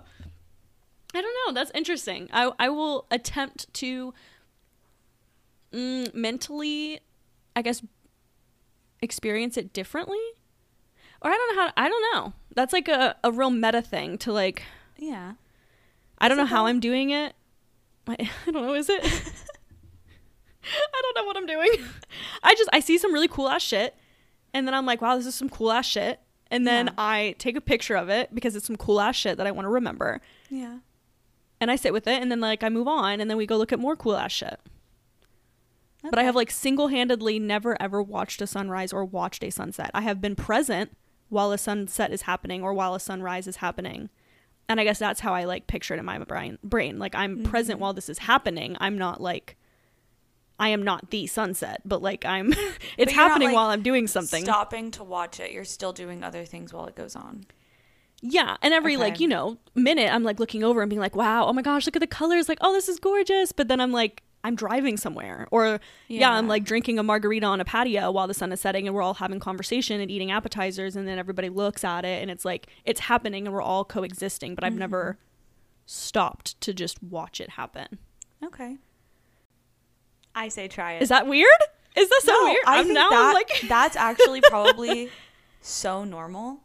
i 1.14 1.20
don't 1.20 1.34
know 1.44 1.52
that's 1.52 1.72
interesting 1.74 2.28
i 2.32 2.50
i 2.60 2.68
will 2.68 3.06
attempt 3.10 3.72
to 3.74 4.14
mm, 5.72 6.14
mentally 6.14 7.00
i 7.56 7.62
guess 7.62 7.82
experience 9.02 9.56
it 9.56 9.72
differently 9.72 10.22
or 11.20 11.30
i 11.32 11.34
don't 11.34 11.56
know 11.56 11.62
how 11.62 11.72
i 11.76 11.88
don't 11.88 12.14
know 12.14 12.32
that's 12.54 12.72
like 12.72 12.86
a, 12.86 13.16
a 13.24 13.32
real 13.32 13.50
meta 13.50 13.82
thing 13.82 14.16
to 14.18 14.32
like 14.32 14.62
yeah. 15.02 15.32
I 16.22 16.28
don't 16.28 16.38
know 16.38 16.46
how 16.46 16.64
i'm 16.66 16.80
doing 16.80 17.10
it 17.10 17.34
i, 18.08 18.16
don't 18.46 18.54
know 18.54 18.72
is 18.74 18.88
it 18.88 19.02
i 20.64 21.02
don't 21.02 21.16
know 21.16 21.24
what 21.24 21.36
i'm 21.36 21.46
doing 21.46 21.68
i 22.42 22.54
just 22.54 22.70
i 22.72 22.80
see 22.80 22.96
some 22.98 23.12
really 23.12 23.28
cool 23.28 23.48
ass 23.48 23.62
shit 23.62 23.94
and 24.54 24.66
then 24.66 24.74
i'm 24.74 24.86
like 24.86 25.02
wow 25.02 25.16
this 25.16 25.26
is 25.26 25.34
some 25.34 25.48
cool 25.48 25.70
ass 25.70 25.86
shit 25.86 26.20
and 26.50 26.66
then 26.66 26.86
Yeah. 26.86 26.92
i 26.98 27.34
take 27.38 27.56
a 27.56 27.60
picture 27.60 27.96
of 27.96 28.08
it 28.08 28.34
because 28.34 28.56
it's 28.56 28.66
some 28.66 28.76
cool 28.76 29.00
ass 29.00 29.16
shit 29.16 29.36
that 29.38 29.46
i 29.46 29.50
want 29.50 29.66
to 29.66 29.70
remember 29.70 30.20
Yeah. 30.48 30.78
and 31.60 31.70
I 31.70 31.76
sit 31.76 31.92
with 31.92 32.06
it, 32.06 32.20
and 32.22 32.30
then 32.30 32.40
like 32.40 32.62
I 32.64 32.68
move 32.68 32.88
on, 32.88 33.20
and 33.20 33.28
then 33.30 33.36
we 33.36 33.46
go 33.46 33.56
look 33.56 33.72
at 33.72 33.78
more 33.78 33.94
cool 33.96 34.16
ass 34.16 34.32
shit. 34.32 34.58
But 36.02 36.18
I 36.18 36.24
have 36.24 36.34
like 36.34 36.50
single 36.50 36.88
handedly 36.88 37.38
never 37.38 37.80
ever 37.80 38.02
watched 38.02 38.42
a 38.42 38.46
sunrise 38.48 38.92
or 38.92 39.04
watched 39.04 39.44
a 39.44 39.50
sunset. 39.50 39.90
I 39.94 40.00
have 40.02 40.20
been 40.20 40.34
present 40.34 40.96
while 41.28 41.52
a 41.52 41.58
sunset 41.58 42.12
is 42.12 42.22
happening 42.22 42.62
or 42.64 42.74
while 42.74 42.96
a 42.96 43.00
sunrise 43.00 43.46
is 43.46 43.56
happening. 43.56 44.10
And 44.72 44.80
I 44.80 44.84
guess 44.84 44.98
that's 44.98 45.20
how 45.20 45.34
I 45.34 45.44
like 45.44 45.66
picture 45.66 45.94
it 45.94 45.98
in 45.98 46.04
my 46.04 46.18
brain. 46.18 46.58
Brain 46.64 46.98
like 46.98 47.14
I'm 47.14 47.42
present 47.44 47.78
Mhm. 47.78 47.82
while 47.82 47.92
this 47.92 48.08
is 48.08 48.18
happening. 48.18 48.76
I'm 48.80 48.98
not 48.98 49.20
like 49.20 49.56
I 50.58 50.68
am 50.68 50.82
not 50.82 51.10
the 51.10 51.26
sunset, 51.26 51.80
but 51.84 52.02
like 52.02 52.24
I'm 52.24 52.52
it's 52.96 53.12
you're 53.12 53.22
not, 53.22 53.30
happening 53.30 53.48
like, 53.48 53.56
while 53.56 53.68
I'm 53.68 53.82
doing 53.82 54.06
something. 54.06 54.44
Stopping 54.44 54.90
to 54.92 55.04
watch 55.04 55.40
it, 55.40 55.52
you're 55.52 55.64
still 55.64 55.92
doing 55.92 56.22
other 56.24 56.44
things 56.44 56.72
while 56.72 56.86
it 56.86 56.94
goes 56.94 57.16
on. 57.16 57.44
Yeah, 58.20 58.56
and 58.62 58.72
every 58.72 58.96
like 58.96 59.18
you 59.20 59.26
know 59.28 59.58
minute, 59.74 60.12
I'm 60.12 60.22
like 60.22 60.38
looking 60.38 60.62
over 60.62 60.80
and 60.82 60.88
being 60.88 61.00
like, 61.00 61.16
"Wow, 61.16 61.46
oh 61.46 61.52
my 61.52 61.62
gosh, 61.62 61.86
look 61.86 61.96
at 61.96 62.00
the 62.00 62.06
colors! 62.06 62.48
Like, 62.48 62.58
oh, 62.60 62.72
this 62.72 62.88
is 62.88 62.98
gorgeous." 63.00 63.50
But 63.50 63.66
then 63.68 63.80
I'm 63.80 63.90
like, 63.92 64.22
I'm 64.44 64.56
driving 64.56 64.96
somewhere, 64.96 65.46
or 65.52 65.80
yeah, 66.08 66.32
I'm 66.32 66.48
like 66.48 66.64
drinking 66.64 66.98
a 66.98 67.02
margarita 67.02 67.46
on 67.46 67.60
a 67.60 67.64
patio 67.64 68.10
while 68.10 68.26
the 68.26 68.34
sun 68.34 68.50
is 68.52 68.60
setting, 68.60 68.86
and 68.88 68.94
we're 68.94 69.02
all 69.02 69.14
having 69.14 69.38
conversation 69.38 70.00
and 70.00 70.10
eating 70.10 70.32
appetizers, 70.32 70.96
and 70.96 71.06
then 71.06 71.18
everybody 71.18 71.48
looks 71.48 71.84
at 71.84 72.04
it, 72.04 72.20
and 72.20 72.30
it's 72.30 72.44
like 72.44 72.66
it's 72.84 73.00
happening, 73.00 73.46
and 73.46 73.54
we're 73.54 73.62
all 73.62 73.84
coexisting. 73.84 74.54
But 74.56 74.64
I've 74.64 74.74
never 74.74 75.12
mm-hmm. 75.12 75.22
stopped 75.86 76.60
to 76.62 76.74
just 76.74 77.02
watch 77.02 77.40
it 77.40 77.50
happen. 77.50 77.98
Okay. 78.44 78.78
I 80.34 80.48
say 80.48 80.68
try 80.68 80.94
it. 80.94 81.02
Is 81.02 81.08
that 81.10 81.26
weird? 81.26 81.48
Is 81.96 82.08
that 82.08 82.20
so 82.24 82.32
No, 82.32 82.44
weird? 82.44 82.64
I 82.66 82.78
I'm 82.78 82.84
think 82.86 82.94
now 82.94 83.10
that, 83.10 83.34
like, 83.34 83.60
that's 83.68 83.96
actually 83.96 84.40
probably 84.40 85.10
so 85.60 86.04
normal. 86.04 86.60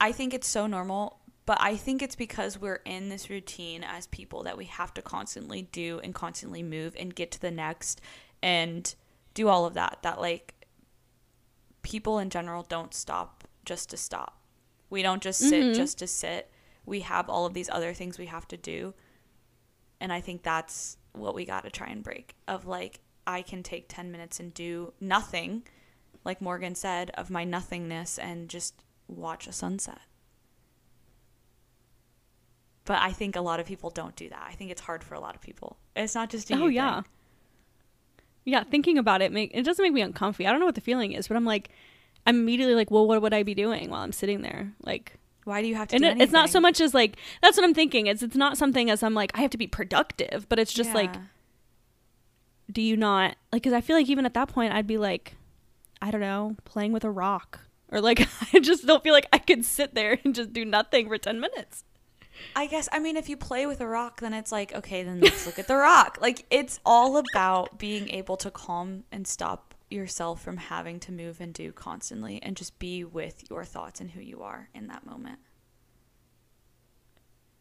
I 0.00 0.12
think 0.12 0.32
it's 0.32 0.46
so 0.46 0.66
normal, 0.66 1.17
but 1.48 1.56
I 1.62 1.76
think 1.76 2.02
it's 2.02 2.14
because 2.14 2.60
we're 2.60 2.82
in 2.84 3.08
this 3.08 3.30
routine 3.30 3.82
as 3.82 4.06
people 4.08 4.42
that 4.42 4.58
we 4.58 4.66
have 4.66 4.92
to 4.92 5.00
constantly 5.00 5.62
do 5.62 5.98
and 6.04 6.14
constantly 6.14 6.62
move 6.62 6.94
and 7.00 7.14
get 7.14 7.30
to 7.30 7.40
the 7.40 7.50
next 7.50 8.02
and 8.42 8.94
do 9.32 9.48
all 9.48 9.64
of 9.64 9.72
that. 9.72 10.00
That 10.02 10.20
like 10.20 10.66
people 11.80 12.18
in 12.18 12.28
general 12.28 12.64
don't 12.64 12.92
stop 12.92 13.44
just 13.64 13.88
to 13.88 13.96
stop. 13.96 14.42
We 14.90 15.00
don't 15.02 15.22
just 15.22 15.40
sit 15.40 15.64
Mhm. 15.64 15.74
just 15.74 15.96
to 16.00 16.06
sit. 16.06 16.50
We 16.84 17.00
have 17.00 17.30
all 17.30 17.46
of 17.46 17.54
these 17.54 17.70
other 17.70 17.94
things 17.94 18.18
we 18.18 18.26
have 18.26 18.46
to 18.48 18.58
do. 18.58 18.92
And 20.00 20.12
I 20.12 20.20
think 20.20 20.42
that's 20.42 20.98
what 21.12 21.34
we 21.34 21.46
got 21.46 21.64
to 21.64 21.70
try 21.70 21.86
and 21.86 22.02
break 22.04 22.36
of 22.46 22.66
like 22.66 23.00
I 23.26 23.40
can 23.40 23.62
take 23.62 23.86
10 23.88 24.12
minutes 24.12 24.38
and 24.38 24.52
do 24.52 24.92
nothing 25.00 25.66
like 26.26 26.42
Morgan 26.42 26.74
said 26.74 27.10
of 27.14 27.30
my 27.30 27.44
nothingness 27.44 28.18
and 28.18 28.50
just 28.50 28.82
watch 29.06 29.46
a 29.46 29.52
sunset. 29.52 30.00
But 32.88 33.02
I 33.02 33.12
think 33.12 33.36
a 33.36 33.42
lot 33.42 33.60
of 33.60 33.66
people 33.66 33.90
don't 33.90 34.16
do 34.16 34.30
that. 34.30 34.46
I 34.48 34.54
think 34.54 34.70
it's 34.70 34.80
hard 34.80 35.04
for 35.04 35.14
a 35.14 35.20
lot 35.20 35.34
of 35.34 35.42
people. 35.42 35.76
It's 35.94 36.14
not 36.14 36.30
just 36.30 36.50
oh 36.50 36.68
yeah, 36.68 37.02
thing. 37.02 37.04
yeah. 38.46 38.64
Thinking 38.64 38.96
about 38.96 39.20
it, 39.20 39.30
make 39.30 39.50
it 39.52 39.62
doesn't 39.62 39.82
make 39.82 39.92
me 39.92 40.00
uncomfy. 40.00 40.46
I 40.46 40.50
don't 40.50 40.58
know 40.58 40.64
what 40.64 40.74
the 40.74 40.80
feeling 40.80 41.12
is, 41.12 41.28
but 41.28 41.36
I'm 41.36 41.44
like, 41.44 41.68
I'm 42.26 42.36
immediately 42.36 42.74
like, 42.74 42.90
well, 42.90 43.06
what 43.06 43.20
would 43.20 43.34
I 43.34 43.42
be 43.42 43.54
doing 43.54 43.90
while 43.90 44.00
I'm 44.00 44.12
sitting 44.12 44.40
there? 44.40 44.72
Like, 44.82 45.18
Why 45.44 45.60
do 45.60 45.68
you 45.68 45.74
have 45.74 45.88
to 45.88 45.96
and 45.96 46.02
do 46.02 46.08
it, 46.08 46.18
it's 46.18 46.32
not 46.32 46.48
so 46.48 46.60
much 46.60 46.80
as 46.80 46.94
like 46.94 47.18
that's 47.42 47.58
what 47.58 47.64
I'm 47.64 47.74
thinking. 47.74 48.06
It's 48.06 48.22
it's 48.22 48.36
not 48.36 48.56
something 48.56 48.88
as 48.88 49.02
I'm 49.02 49.12
like 49.12 49.32
I 49.34 49.42
have 49.42 49.50
to 49.50 49.58
be 49.58 49.66
productive, 49.66 50.48
but 50.48 50.58
it's 50.58 50.72
just 50.72 50.94
like, 50.94 51.14
do 52.72 52.80
you 52.80 52.96
not 52.96 53.36
like? 53.52 53.64
Because 53.64 53.74
I 53.74 53.82
feel 53.82 53.96
like 53.96 54.08
even 54.08 54.24
at 54.24 54.32
that 54.32 54.48
point, 54.48 54.72
I'd 54.72 54.86
be 54.86 54.96
like, 54.96 55.34
I 56.00 56.10
don't 56.10 56.22
know, 56.22 56.56
playing 56.64 56.94
with 56.94 57.04
a 57.04 57.10
rock. 57.10 57.60
Or 57.92 58.00
like 58.00 58.26
I 58.54 58.60
just 58.60 58.86
don't 58.86 59.02
feel 59.02 59.12
like 59.12 59.28
I 59.30 59.36
could 59.36 59.66
sit 59.66 59.94
there 59.94 60.18
and 60.24 60.34
just 60.34 60.54
do 60.54 60.64
nothing 60.64 61.08
for 61.08 61.18
10 61.18 61.38
minutes. 61.38 61.84
I 62.56 62.66
guess 62.66 62.88
I 62.92 62.98
mean 62.98 63.16
if 63.16 63.28
you 63.28 63.36
play 63.36 63.66
with 63.66 63.80
a 63.80 63.86
rock 63.86 64.20
then 64.20 64.32
it's 64.32 64.50
like 64.50 64.74
okay 64.74 65.02
then 65.02 65.20
let's 65.20 65.46
look 65.46 65.58
at 65.58 65.68
the 65.68 65.76
rock. 65.76 66.18
Like 66.22 66.44
it's 66.50 66.80
all 66.84 67.16
about 67.16 67.78
being 67.78 68.08
able 68.10 68.36
to 68.38 68.50
calm 68.50 69.04
and 69.12 69.26
stop 69.26 69.74
yourself 69.90 70.42
from 70.42 70.56
having 70.56 71.00
to 71.00 71.12
move 71.12 71.40
and 71.40 71.54
do 71.54 71.72
constantly 71.72 72.42
and 72.42 72.56
just 72.56 72.78
be 72.78 73.04
with 73.04 73.48
your 73.50 73.64
thoughts 73.64 74.00
and 74.00 74.10
who 74.10 74.20
you 74.20 74.42
are 74.42 74.68
in 74.74 74.88
that 74.88 75.06
moment. 75.06 75.38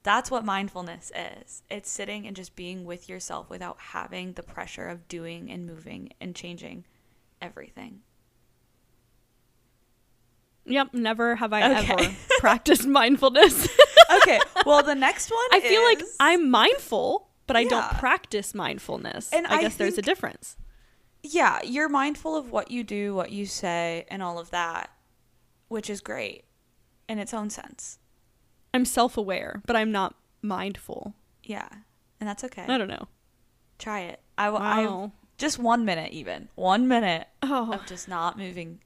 That's 0.03 0.31
what 0.31 0.43
mindfulness 0.45 1.11
is. 1.15 1.63
It's 1.69 1.89
sitting 1.89 2.25
and 2.27 2.35
just 2.35 2.55
being 2.55 2.85
with 2.85 3.07
yourself 3.09 3.49
without 3.49 3.77
having 3.79 4.33
the 4.33 4.43
pressure 4.43 4.87
of 4.87 5.07
doing 5.07 5.51
and 5.51 5.65
moving 5.65 6.11
and 6.21 6.35
changing 6.35 6.85
everything. 7.41 8.01
Yep, 10.65 10.93
never 10.93 11.35
have 11.37 11.53
I 11.53 11.77
Okay. 11.77 11.93
ever 11.93 12.15
practiced 12.39 12.85
mindfulness. 12.85 13.67
Okay, 14.27 14.39
well 14.65 14.83
the 14.83 14.95
next 14.95 15.29
one 15.31 15.39
I 15.51 15.59
feel 15.61 15.83
like 15.83 16.01
I'm 16.19 16.49
mindful, 16.51 17.29
but 17.47 17.55
I 17.55 17.63
don't 17.63 17.89
practice 17.97 18.53
mindfulness. 18.53 19.31
And 19.33 19.47
I 19.47 19.55
I 19.57 19.61
guess 19.61 19.75
there's 19.75 19.97
a 19.97 20.01
difference. 20.01 20.57
yeah, 21.23 21.59
you're 21.63 21.89
mindful 21.89 22.35
of 22.35 22.51
what 22.51 22.71
you 22.71 22.83
do, 22.83 23.13
what 23.15 23.31
you 23.31 23.45
say, 23.45 24.05
and 24.09 24.21
all 24.21 24.37
of 24.39 24.49
that, 24.51 24.89
which 25.67 25.89
is 25.89 26.01
great 26.01 26.45
in 27.09 27.19
its 27.19 27.33
own 27.33 27.49
sense. 27.49 27.99
I'm 28.73 28.85
self-aware, 28.85 29.61
but 29.65 29.75
I'm 29.75 29.91
not 29.91 30.15
mindful. 30.41 31.15
Yeah, 31.43 31.67
and 32.19 32.27
that's 32.29 32.43
okay. 32.43 32.65
I 32.67 32.77
don't 32.77 32.87
know. 32.89 33.07
Try 33.79 34.01
it. 34.01 34.19
I 34.37 34.49
will. 34.49 34.57
I 34.57 34.85
Wow. 34.85 35.11
just 35.37 35.57
one 35.59 35.85
minute, 35.85 36.11
even 36.11 36.49
one 36.55 36.87
minute 36.87 37.27
Oh, 37.41 37.71
of 37.73 37.85
just 37.85 38.07
not 38.07 38.37
moving. 38.37 38.81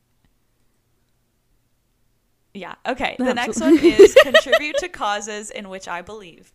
Yeah. 2.53 2.75
Okay. 2.85 3.15
The 3.17 3.33
next 3.33 3.61
one 3.61 3.77
is 3.77 4.13
contribute 4.23 4.77
to 4.79 4.89
causes 4.89 5.49
in 5.51 5.69
which 5.69 5.87
I 5.87 6.01
believe. 6.01 6.51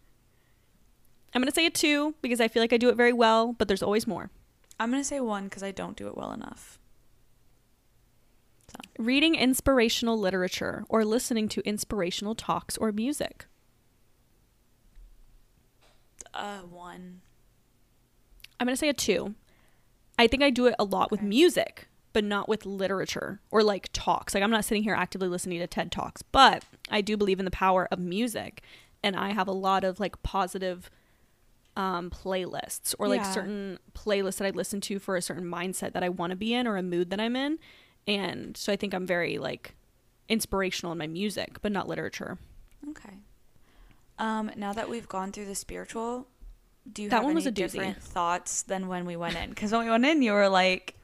I'm 1.34 1.42
gonna 1.42 1.52
say 1.52 1.66
a 1.66 1.70
two 1.70 2.14
because 2.22 2.40
I 2.40 2.48
feel 2.48 2.62
like 2.62 2.72
I 2.72 2.76
do 2.78 2.88
it 2.88 2.96
very 2.96 3.12
well, 3.12 3.52
but 3.52 3.68
there's 3.68 3.82
always 3.82 4.06
more. 4.06 4.30
I'm 4.78 4.90
gonna 4.90 5.04
say 5.04 5.20
one 5.20 5.44
because 5.44 5.62
I 5.62 5.70
don't 5.70 5.96
do 5.96 6.06
it 6.08 6.16
well 6.16 6.32
enough. 6.32 6.78
Reading 8.98 9.34
inspirational 9.34 10.18
literature 10.18 10.84
or 10.88 11.04
listening 11.04 11.48
to 11.50 11.60
inspirational 11.66 12.34
talks 12.34 12.76
or 12.76 12.92
music. 12.92 13.46
Uh, 16.32 16.58
one. 16.58 17.20
I'm 18.58 18.66
gonna 18.66 18.76
say 18.76 18.88
a 18.88 18.94
two. 18.94 19.34
I 20.18 20.26
think 20.26 20.42
I 20.42 20.50
do 20.50 20.66
it 20.66 20.74
a 20.78 20.84
lot 20.84 21.10
with 21.10 21.22
music, 21.22 21.88
but 22.16 22.24
not 22.24 22.48
with 22.48 22.64
literature 22.64 23.40
or 23.50 23.62
like 23.62 23.90
talks. 23.92 24.32
Like 24.34 24.42
I'm 24.42 24.50
not 24.50 24.64
sitting 24.64 24.82
here 24.82 24.94
actively 24.94 25.28
listening 25.28 25.58
to 25.58 25.66
TED 25.66 25.92
Talks, 25.92 26.22
but 26.22 26.64
I 26.90 27.02
do 27.02 27.14
believe 27.14 27.38
in 27.38 27.44
the 27.44 27.50
power 27.50 27.86
of 27.92 27.98
music, 27.98 28.62
and 29.02 29.14
I 29.14 29.32
have 29.32 29.46
a 29.48 29.52
lot 29.52 29.84
of 29.84 30.00
like 30.00 30.22
positive 30.22 30.88
um, 31.76 32.08
playlists 32.08 32.94
or 32.98 33.06
like 33.06 33.20
Yeah. 33.20 33.30
certain 33.32 33.78
playlists 33.92 34.36
that 34.38 34.46
I 34.46 34.50
listen 34.50 34.80
to 34.80 34.98
for 34.98 35.16
a 35.16 35.20
certain 35.20 35.44
mindset 35.44 35.92
that 35.92 36.02
I 36.02 36.08
want 36.08 36.30
to 36.30 36.36
be 36.36 36.54
in 36.54 36.66
or 36.66 36.78
a 36.78 36.82
mood 36.82 37.10
that 37.10 37.20
I'm 37.20 37.36
in, 37.36 37.58
and 38.06 38.56
so 38.56 38.72
I 38.72 38.76
think 38.76 38.94
I'm 38.94 39.06
very 39.06 39.36
like 39.36 39.74
inspirational 40.26 40.92
in 40.92 40.96
my 40.98 41.06
music, 41.06 41.58
but 41.60 41.70
not 41.70 41.86
literature. 41.86 42.38
Okay. 42.92 43.12
Um, 44.18 44.50
now 44.56 44.72
that 44.72 44.88
we've 44.88 45.06
gone 45.06 45.32
through 45.32 45.44
the 45.44 45.54
spiritual, 45.54 46.28
do 46.90 47.02
you 47.02 47.10
That 47.10 47.16
have 47.16 47.24
one 47.24 47.32
any 47.32 47.34
was 47.34 47.46
a 47.46 47.52
doozy. 47.52 47.72
different 47.72 48.02
thoughts 48.02 48.62
than 48.62 48.88
when 48.88 49.04
we 49.04 49.16
went 49.16 49.36
in? 49.36 49.50
Because 49.50 49.70
when 49.72 49.84
we 49.84 49.90
went 49.90 50.06
in, 50.06 50.22
you 50.22 50.32
were 50.32 50.48
like, 50.48 50.94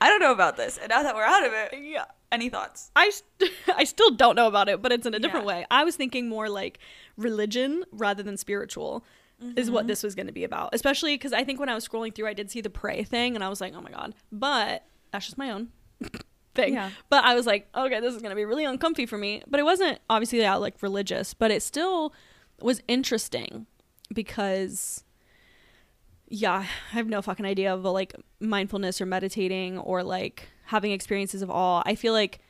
"I 0.00 0.08
don't 0.08 0.20
know 0.20 0.32
about 0.32 0.56
this," 0.56 0.78
and 0.78 0.88
now 0.90 1.02
that 1.02 1.14
we're 1.14 1.24
out 1.24 1.44
of 1.44 1.52
it, 1.52 1.74
yeah. 1.82 2.04
Any 2.32 2.48
thoughts? 2.48 2.90
I, 2.96 3.10
st- 3.10 3.52
I 3.76 3.84
still 3.84 4.10
don't 4.10 4.34
know 4.34 4.48
about 4.48 4.68
it, 4.68 4.82
but 4.82 4.90
it's 4.92 5.06
in 5.06 5.14
a 5.14 5.18
different 5.20 5.44
Yeah. 5.46 5.58
way. 5.60 5.66
I 5.70 5.84
was 5.84 5.94
thinking 5.96 6.28
more 6.28 6.48
like 6.48 6.78
religion 7.16 7.84
rather 7.92 8.22
than 8.22 8.36
spiritual 8.36 9.04
is 9.40 9.66
Mm-hmm. 9.66 9.74
what 9.74 9.86
this 9.86 10.02
was 10.02 10.14
going 10.14 10.26
to 10.26 10.32
be 10.32 10.44
about. 10.44 10.70
Especially 10.74 11.14
because 11.14 11.32
I 11.32 11.44
think 11.44 11.60
when 11.60 11.68
I 11.68 11.74
was 11.74 11.86
scrolling 11.86 12.14
through, 12.14 12.26
I 12.26 12.32
did 12.32 12.50
see 12.50 12.60
the 12.62 12.70
pray 12.70 13.04
thing, 13.04 13.34
and 13.36 13.44
I 13.44 13.48
was 13.48 13.60
like, 13.60 13.74
oh 13.76 13.80
my 13.80 13.90
god. 13.90 14.14
But 14.32 14.84
that's 15.12 15.26
just 15.26 15.38
my 15.38 15.50
own 15.50 15.68
thing. 16.54 16.74
Yeah. 16.74 16.90
But 17.10 17.24
I 17.24 17.34
was 17.34 17.46
like, 17.46 17.68
okay, 17.74 18.00
this 18.00 18.14
is 18.14 18.20
going 18.22 18.30
to 18.30 18.36
be 18.36 18.44
really 18.44 18.64
uncomfy 18.64 19.06
for 19.06 19.18
me. 19.18 19.42
But 19.46 19.60
it 19.60 19.64
wasn't 19.64 20.00
obviously 20.10 20.40
that 20.40 20.60
like 20.60 20.82
religious, 20.82 21.32
but 21.34 21.50
it 21.50 21.62
still 21.62 22.12
was 22.60 22.82
interesting 22.88 23.66
because 24.14 25.04
yeah, 26.28 26.54
I 26.92 26.94
have 26.94 27.06
no 27.06 27.22
fucking 27.22 27.46
idea 27.46 27.72
of 27.72 27.84
like 27.84 28.14
mindfulness 28.40 29.00
or 29.00 29.06
meditating 29.06 29.78
or 29.78 30.02
like 30.02 30.48
having 30.64 30.92
experiences 30.92 31.42
of 31.42 31.50
all. 31.50 31.82
I 31.86 31.94
feel 31.94 32.12
like 32.12 32.40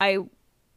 I 0.00 0.18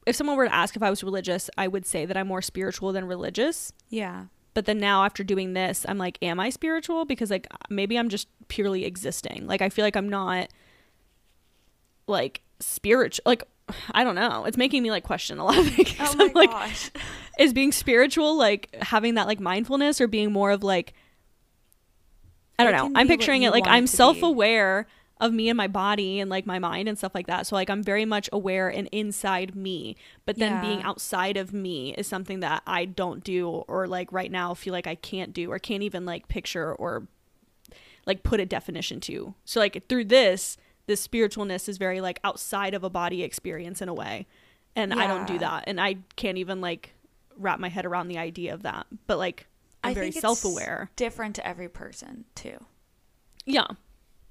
if 0.05 0.15
someone 0.15 0.35
were 0.35 0.47
to 0.47 0.53
ask 0.53 0.75
if 0.75 0.83
I 0.83 0.89
was 0.89 1.03
religious, 1.03 1.49
I 1.57 1.67
would 1.67 1.85
say 1.85 2.05
that 2.05 2.17
I'm 2.17 2.27
more 2.27 2.41
spiritual 2.41 2.91
than 2.91 3.05
religious. 3.05 3.71
Yeah. 3.89 4.25
But 4.53 4.65
then 4.65 4.79
now 4.79 5.05
after 5.05 5.23
doing 5.23 5.53
this, 5.53 5.85
I'm 5.87 5.97
like, 5.97 6.17
am 6.21 6.39
I 6.39 6.49
spiritual? 6.49 7.05
Because 7.05 7.31
like 7.31 7.47
maybe 7.69 7.97
I'm 7.97 8.09
just 8.09 8.27
purely 8.49 8.85
existing. 8.85 9.47
Like 9.47 9.61
I 9.61 9.69
feel 9.69 9.85
like 9.85 9.95
I'm 9.95 10.09
not 10.09 10.49
like 12.05 12.41
spiritual 12.59 13.23
like 13.25 13.43
I 13.91 14.03
don't 14.03 14.15
know. 14.15 14.45
It's 14.45 14.57
making 14.57 14.83
me 14.83 14.91
like 14.91 15.03
question 15.03 15.39
a 15.39 15.45
lot 15.45 15.57
of 15.57 15.67
things. 15.73 15.95
Oh 15.99 16.15
my 16.15 16.25
I'm 16.25 16.33
like, 16.33 16.51
gosh. 16.51 16.91
is 17.39 17.53
being 17.53 17.71
spiritual 17.71 18.37
like 18.37 18.75
having 18.81 19.15
that 19.15 19.25
like 19.27 19.39
mindfulness 19.39 19.99
or 19.99 20.07
being 20.07 20.31
more 20.31 20.51
of 20.51 20.63
like 20.63 20.93
I 22.59 22.63
don't 22.63 22.73
know. 22.73 22.99
I'm 22.99 23.07
picturing 23.07 23.43
it 23.43 23.51
like 23.51 23.65
I'm 23.67 23.87
self-aware 23.87 24.87
of 25.19 25.33
me 25.33 25.49
and 25.49 25.57
my 25.57 25.67
body 25.67 26.19
and 26.19 26.29
like 26.29 26.45
my 26.45 26.59
mind 26.59 26.87
and 26.87 26.97
stuff 26.97 27.15
like 27.15 27.27
that. 27.27 27.47
So 27.47 27.55
like 27.55 27.69
I'm 27.69 27.81
very 27.81 28.05
much 28.05 28.29
aware 28.31 28.69
and 28.69 28.87
inside 28.91 29.55
me, 29.55 29.95
but 30.25 30.37
then 30.37 30.61
being 30.61 30.83
outside 30.83 31.37
of 31.37 31.53
me 31.53 31.93
is 31.95 32.07
something 32.07 32.41
that 32.41 32.61
I 32.67 32.85
don't 32.85 33.23
do 33.23 33.47
or 33.49 33.87
like 33.87 34.11
right 34.11 34.31
now 34.31 34.53
feel 34.53 34.73
like 34.73 34.85
I 34.85 34.95
can't 34.95 35.33
do 35.33 35.51
or 35.51 35.59
can't 35.59 35.81
even 35.83 36.05
like 36.05 36.27
picture 36.27 36.73
or 36.75 37.07
like 38.05 38.23
put 38.23 38.39
a 38.39 38.45
definition 38.45 38.99
to. 39.01 39.33
So 39.45 39.59
like 39.59 39.87
through 39.87 40.05
this, 40.05 40.57
this 40.85 41.05
spiritualness 41.05 41.69
is 41.69 41.77
very 41.77 42.01
like 42.01 42.19
outside 42.23 42.73
of 42.73 42.83
a 42.83 42.89
body 42.89 43.23
experience 43.23 43.81
in 43.81 43.89
a 43.89 43.93
way. 43.93 44.27
And 44.75 44.93
I 44.93 45.07
don't 45.07 45.27
do 45.27 45.37
that. 45.39 45.65
And 45.67 45.79
I 45.79 45.97
can't 46.15 46.37
even 46.37 46.59
like 46.59 46.93
wrap 47.37 47.59
my 47.59 47.69
head 47.69 47.85
around 47.85 48.07
the 48.07 48.17
idea 48.17 48.53
of 48.53 48.63
that. 48.63 48.87
But 49.07 49.17
like 49.17 49.47
I'm 49.83 49.91
I 49.91 49.93
very 49.93 50.07
it's 50.09 50.19
self-aware. 50.19 50.89
Different 50.95 51.35
to 51.35 51.47
every 51.47 51.69
person 51.69 52.25
too. 52.35 52.57
Yeah. 53.45 53.67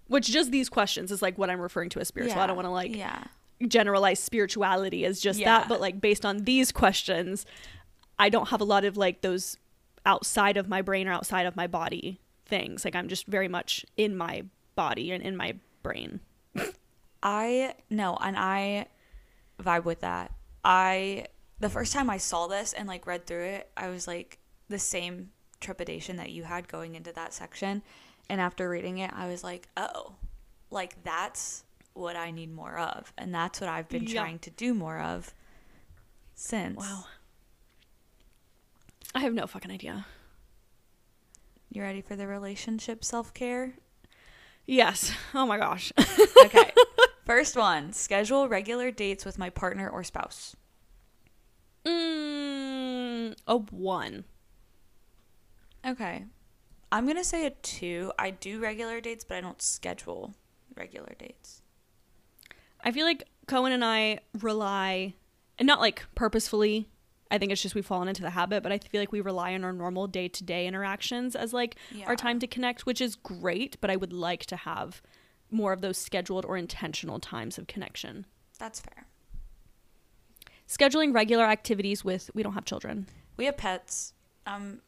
Which 0.09 0.27
just 0.27 0.51
these 0.51 0.69
questions 0.69 1.11
is 1.13 1.23
like 1.23 1.39
what 1.39 1.49
I'm 1.49 1.61
referring 1.61 1.91
to 1.91 2.01
as 2.01 2.09
spiritual. 2.09 2.41
I 2.41 2.47
don't 2.47 2.57
want 2.57 2.67
to 2.67 2.71
like 2.73 2.95
Yeah. 2.95 3.25
generalize 3.67 4.19
spirituality 4.19 5.05
as 5.05 5.21
just 5.21 5.39
Yeah. 5.39 5.61
that, 5.61 5.69
but 5.69 5.81
like 5.81 6.01
based 6.01 6.25
on 6.27 6.39
these 6.39 6.73
questions, 6.73 7.47
I 8.19 8.29
don't 8.29 8.49
have 8.49 8.61
a 8.61 8.65
lot 8.65 8.85
of 8.85 8.97
like 8.97 9.21
those 9.23 9.57
outside 10.05 10.57
of 10.57 10.69
my 10.69 10.83
brain 10.83 11.07
or 11.07 11.13
outside 11.13 11.47
of 11.47 11.55
my 11.55 11.67
body 11.69 12.19
things. 12.45 12.85
Like 12.85 12.97
I'm 12.97 13.09
just 13.09 13.27
very 13.27 13.49
much 13.49 13.87
in 13.97 14.17
my 14.17 14.43
body 14.75 15.13
and 15.13 15.23
in 15.23 15.37
my 15.37 15.55
brain. 15.83 16.21
I 17.23 17.75
no, 17.91 18.17
and 18.21 18.37
I 18.37 18.87
vibe 19.61 19.85
with 19.85 20.01
that. 20.01 20.33
I 20.65 21.27
the 21.61 21.69
first 21.69 21.93
time 21.93 22.11
I 22.11 22.17
saw 22.19 22.47
this 22.49 22.73
and 22.73 22.89
like 22.89 23.07
read 23.07 23.27
through 23.27 23.45
it, 23.45 23.71
I 23.77 23.89
was 23.89 24.07
like 24.09 24.39
the 24.69 24.79
same 24.79 25.31
trepidation 25.61 26.17
that 26.17 26.31
you 26.31 26.43
had 26.45 26.67
going 26.69 26.95
into 26.97 27.13
that 27.13 27.33
section. 27.33 27.83
And 28.29 28.41
after 28.41 28.69
reading 28.69 28.99
it, 28.99 29.13
I 29.15 29.29
was 29.29 29.45
like, 29.45 29.69
"Oh, 29.77 30.15
like 30.71 31.03
that's 31.05 31.65
what 31.95 32.17
I 32.17 32.31
need 32.31 32.53
more 32.53 32.79
of." 32.79 33.13
And 33.19 33.35
that's 33.35 33.61
what 33.61 33.69
I've 33.71 33.89
been 33.89 34.05
Yeah. 34.05 34.23
trying 34.23 34.39
to 34.41 34.51
do 34.51 34.75
more 34.75 34.99
of 34.99 35.33
since. 36.35 36.79
Wow. 36.79 37.05
I 39.15 39.21
have 39.21 39.35
no 39.35 39.47
fucking 39.47 39.71
idea. 39.71 40.07
You 41.71 41.83
ready 41.83 42.01
for 42.01 42.17
the 42.17 42.27
relationship 42.27 43.05
self-care? 43.05 43.75
Yes. 44.67 45.13
Oh 45.35 45.47
my 45.47 45.59
gosh. 45.59 45.93
Okay. 46.45 46.73
First 47.33 47.57
one, 47.57 47.95
schedule 47.95 48.47
regular 48.47 48.91
dates 48.91 49.25
with 49.25 49.39
my 49.39 49.49
partner 49.49 49.89
or 49.89 50.05
spouse. 50.05 50.55
mm, 51.87 53.35
a 53.47 53.57
one. 53.57 54.25
Okay. 55.87 56.27
I'm 56.93 57.05
going 57.07 57.17
to 57.17 57.25
say 57.25 57.47
a 57.47 57.51
two. 57.51 58.13
I 58.19 58.33
do 58.33 58.61
regular 58.61 59.01
dates, 59.01 59.25
but 59.25 59.39
I 59.39 59.41
don't 59.41 59.63
schedule 59.63 60.35
regular 60.77 61.15
dates. 61.19 61.63
I 62.85 62.91
feel 62.93 63.07
like 63.07 63.27
Cohen 63.47 63.73
and 63.73 63.83
I 63.83 64.19
rely, 64.39 65.15
and 65.59 65.67
not 65.67 65.81
like 65.81 66.05
purposefully. 66.15 66.87
I 67.31 67.39
think 67.39 67.51
it's 67.51 67.63
just 67.63 67.75
we've 67.75 67.87
fallen 67.87 68.09
into 68.09 68.21
the 68.21 68.29
habit, 68.29 68.63
but 68.63 68.73
I 68.73 68.77
feel 68.79 69.01
like 69.01 69.11
we 69.11 69.23
rely 69.23 69.55
on 69.55 69.65
our 69.65 69.73
normal 69.73 70.07
day 70.07 70.29
to 70.29 70.45
day 70.45 70.67
interactions 70.67 71.35
as 71.35 71.55
like 71.55 71.77
Yeah. 71.95 72.09
our 72.09 72.15
time 72.15 72.41
to 72.41 72.47
connect, 72.47 72.85
which 72.85 73.01
is 73.01 73.17
great. 73.17 73.79
But 73.81 73.89
I 73.89 73.97
would 73.97 74.13
like 74.13 74.45
to 74.47 74.57
have 74.57 75.01
more 75.53 75.73
of 75.73 75.81
those 75.81 75.99
scheduled 75.99 76.45
or 76.45 76.57
intentional 76.57 77.19
times 77.21 77.59
of 77.59 77.67
connection. 77.67 78.27
That's 78.59 78.81
fair. 78.81 79.07
Scheduling 80.69 81.15
regular 81.15 81.45
activities 81.45 82.05
with, 82.05 82.31
we 82.35 82.43
don't 82.43 82.55
have 82.55 82.65
children. 82.65 83.07
We 83.37 83.45
have 83.47 83.57
pets. 83.57 84.15
Um 84.47 84.81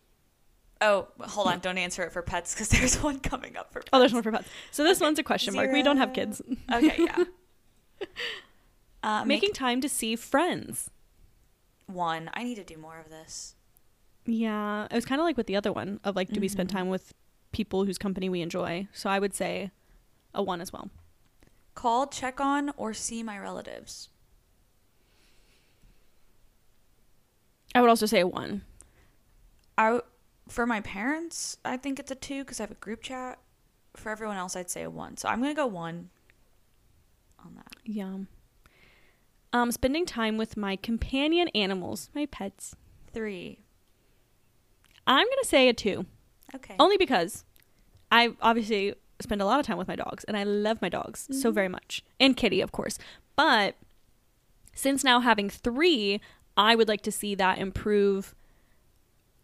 Oh, 0.80 1.08
hold 1.20 1.46
on. 1.48 1.60
Don't 1.60 1.78
answer 1.78 2.02
it 2.02 2.12
for 2.12 2.20
pets 2.20 2.52
because 2.54 2.68
there's 2.74 3.02
one 3.02 3.20
coming 3.20 3.56
up 3.56 3.72
for 3.72 3.80
pets. 3.80 3.88
Oh, 3.92 3.98
there's 4.00 4.12
one 4.12 4.22
for 4.22 4.32
pets. 4.32 4.48
So 4.70 4.82
this 4.84 4.98
Okay. 4.98 5.06
one's 5.06 5.18
a 5.18 5.22
question 5.22 5.54
mark. 5.54 5.70
We 5.72 5.82
don't 5.82 5.96
have 5.98 6.12
kids. 6.12 6.42
Okay, 6.72 6.96
yeah. 6.98 7.24
Uh, 9.02 9.22
Making 9.24 9.48
make 9.50 9.54
time 9.54 9.80
to 9.82 9.88
see 9.88 10.16
friends. 10.16 10.90
one. 11.86 12.30
I 12.32 12.42
need 12.42 12.54
to 12.54 12.64
do 12.64 12.78
more 12.78 12.98
of 12.98 13.10
this. 13.10 13.54
Yeah, 14.24 14.86
it 14.90 14.94
was 14.94 15.04
kind 15.04 15.20
of 15.20 15.26
like 15.26 15.36
with 15.36 15.46
the 15.46 15.56
other 15.56 15.70
one 15.72 16.00
of 16.04 16.16
like, 16.16 16.30
do 16.30 16.40
we 16.40 16.48
spend 16.48 16.70
Mhm. 16.70 16.72
time 16.72 16.88
with 16.88 17.12
people 17.52 17.84
whose 17.84 17.98
company 17.98 18.30
we 18.30 18.40
enjoy? 18.40 18.88
So 18.94 19.10
I 19.10 19.18
would 19.18 19.34
say 19.34 19.70
a 20.34 20.42
one 20.42 20.60
as 20.60 20.72
well. 20.72 20.90
Call, 21.74 22.06
check 22.06 22.40
on, 22.40 22.72
or 22.76 22.92
see 22.94 23.22
my 23.22 23.38
relatives. 23.38 24.08
I 27.74 27.80
would 27.80 27.90
also 27.90 28.06
say 28.06 28.20
a 28.20 28.26
one. 28.26 28.62
I 29.76 29.84
w- 29.86 30.02
for 30.48 30.66
my 30.66 30.80
parents, 30.80 31.56
I 31.64 31.76
think 31.76 31.98
it's 31.98 32.10
a 32.10 32.14
two 32.14 32.44
because 32.44 32.60
I 32.60 32.64
have 32.64 32.70
a 32.70 32.74
group 32.74 33.02
chat. 33.02 33.38
For 33.96 34.10
everyone 34.10 34.36
else, 34.36 34.56
I'd 34.56 34.70
say 34.70 34.82
a 34.82 34.90
one. 34.90 35.16
So 35.16 35.28
I'm 35.28 35.40
gonna 35.40 35.54
go 35.54 35.66
one 35.66 36.10
on 37.44 37.54
that. 37.56 37.74
Yeah. 37.84 38.18
Um, 39.52 39.70
spending 39.70 40.04
time 40.04 40.36
with 40.36 40.56
my 40.56 40.74
companion 40.76 41.48
animals, 41.54 42.10
my 42.14 42.26
pets. 42.26 42.74
Three. 43.12 43.60
I'm 45.06 45.26
gonna 45.28 45.44
say 45.44 45.68
a 45.68 45.72
two, 45.72 46.06
Okay. 46.54 46.74
only 46.78 46.96
because 46.96 47.44
I 48.10 48.34
obviously 48.40 48.94
spend 49.24 49.42
a 49.42 49.44
lot 49.44 49.58
of 49.58 49.66
time 49.66 49.76
with 49.78 49.88
my 49.88 49.96
dogs, 49.96 50.22
and 50.24 50.36
I 50.36 50.44
love 50.44 50.80
my 50.80 50.88
dogs 50.88 51.26
so 51.32 51.50
Mhm. 51.50 51.54
very 51.54 51.68
much, 51.68 52.02
and 52.20 52.36
Kitty, 52.36 52.60
of 52.60 52.70
course. 52.70 52.98
But 53.36 53.74
since 54.72 55.02
now 55.02 55.18
having 55.20 55.50
three, 55.50 56.20
I 56.56 56.76
would 56.76 56.86
like 56.88 57.00
to 57.02 57.10
see 57.12 57.34
that 57.34 57.58
improve 57.58 58.34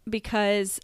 because 0.09 0.81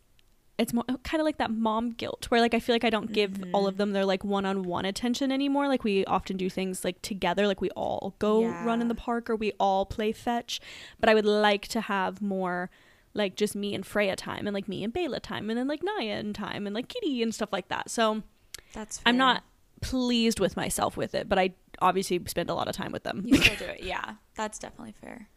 it's 0.59 0.73
more 0.73 0.85
kind 1.03 1.21
of 1.21 1.25
like 1.25 1.37
that 1.37 1.51
mom 1.51 1.91
guilt 1.91 2.27
where 2.31 2.41
like 2.41 2.55
I 2.55 2.61
feel 2.61 2.75
like 2.75 2.85
I 2.85 2.91
don't 2.91 3.13
give 3.13 3.43
all 3.53 3.67
of 3.67 3.75
Mhm. 3.75 3.79
them 3.79 3.93
their 3.93 4.05
like 4.07 4.25
one-on-one 4.25 4.85
attention 4.87 5.31
anymore 5.31 5.69
like 5.69 5.85
we 5.85 6.05
often 6.07 6.37
do 6.39 6.49
things 6.49 6.83
like 6.85 7.03
together 7.03 7.47
like 7.47 7.61
we 7.61 7.69
all 7.71 8.15
go 8.19 8.43
run 8.65 8.81
in 8.81 8.89
the 8.89 8.95
park 8.95 9.29
or 9.29 9.37
we 9.37 9.53
all 9.61 9.85
play 9.85 10.13
fetch 10.13 10.61
but 10.99 11.09
I 11.11 11.15
would 11.15 11.27
like 11.27 11.69
to 11.69 11.83
have 11.83 12.23
more 12.23 12.71
like 13.13 13.37
just 13.37 13.55
me 13.55 13.75
and 13.75 13.85
Freya 13.87 14.17
time 14.17 14.47
and 14.47 14.55
like 14.55 14.67
me 14.69 14.83
and 14.83 14.95
Bayla 14.95 15.21
time 15.21 15.51
and 15.51 15.59
then 15.59 15.69
like 15.69 15.83
Naya 15.83 16.15
and 16.15 16.35
time 16.35 16.67
and 16.67 16.75
like 16.75 16.89
Kitty 16.89 17.23
and 17.23 17.35
stuff 17.35 17.53
like 17.53 17.69
that 17.69 17.91
so 17.91 18.23
That's. 18.73 19.01
I'm 19.07 19.17
not 19.17 19.43
pleased 19.83 20.41
with 20.41 20.57
myself 20.57 20.97
with 20.97 21.15
it 21.15 21.29
but 21.29 21.39
I 21.39 21.53
obviously 21.83 22.21
spend 22.27 22.49
a 22.49 22.55
lot 22.55 22.67
of 22.67 22.75
time 22.75 22.93
with 22.93 23.03
them 23.03 23.23
You 23.27 23.37
still 23.37 23.57
do 23.67 23.73
it. 23.73 23.83
Yeah, 23.83 24.15
that's 24.35 24.59
definitely 24.59 24.95
fair. 25.01 25.29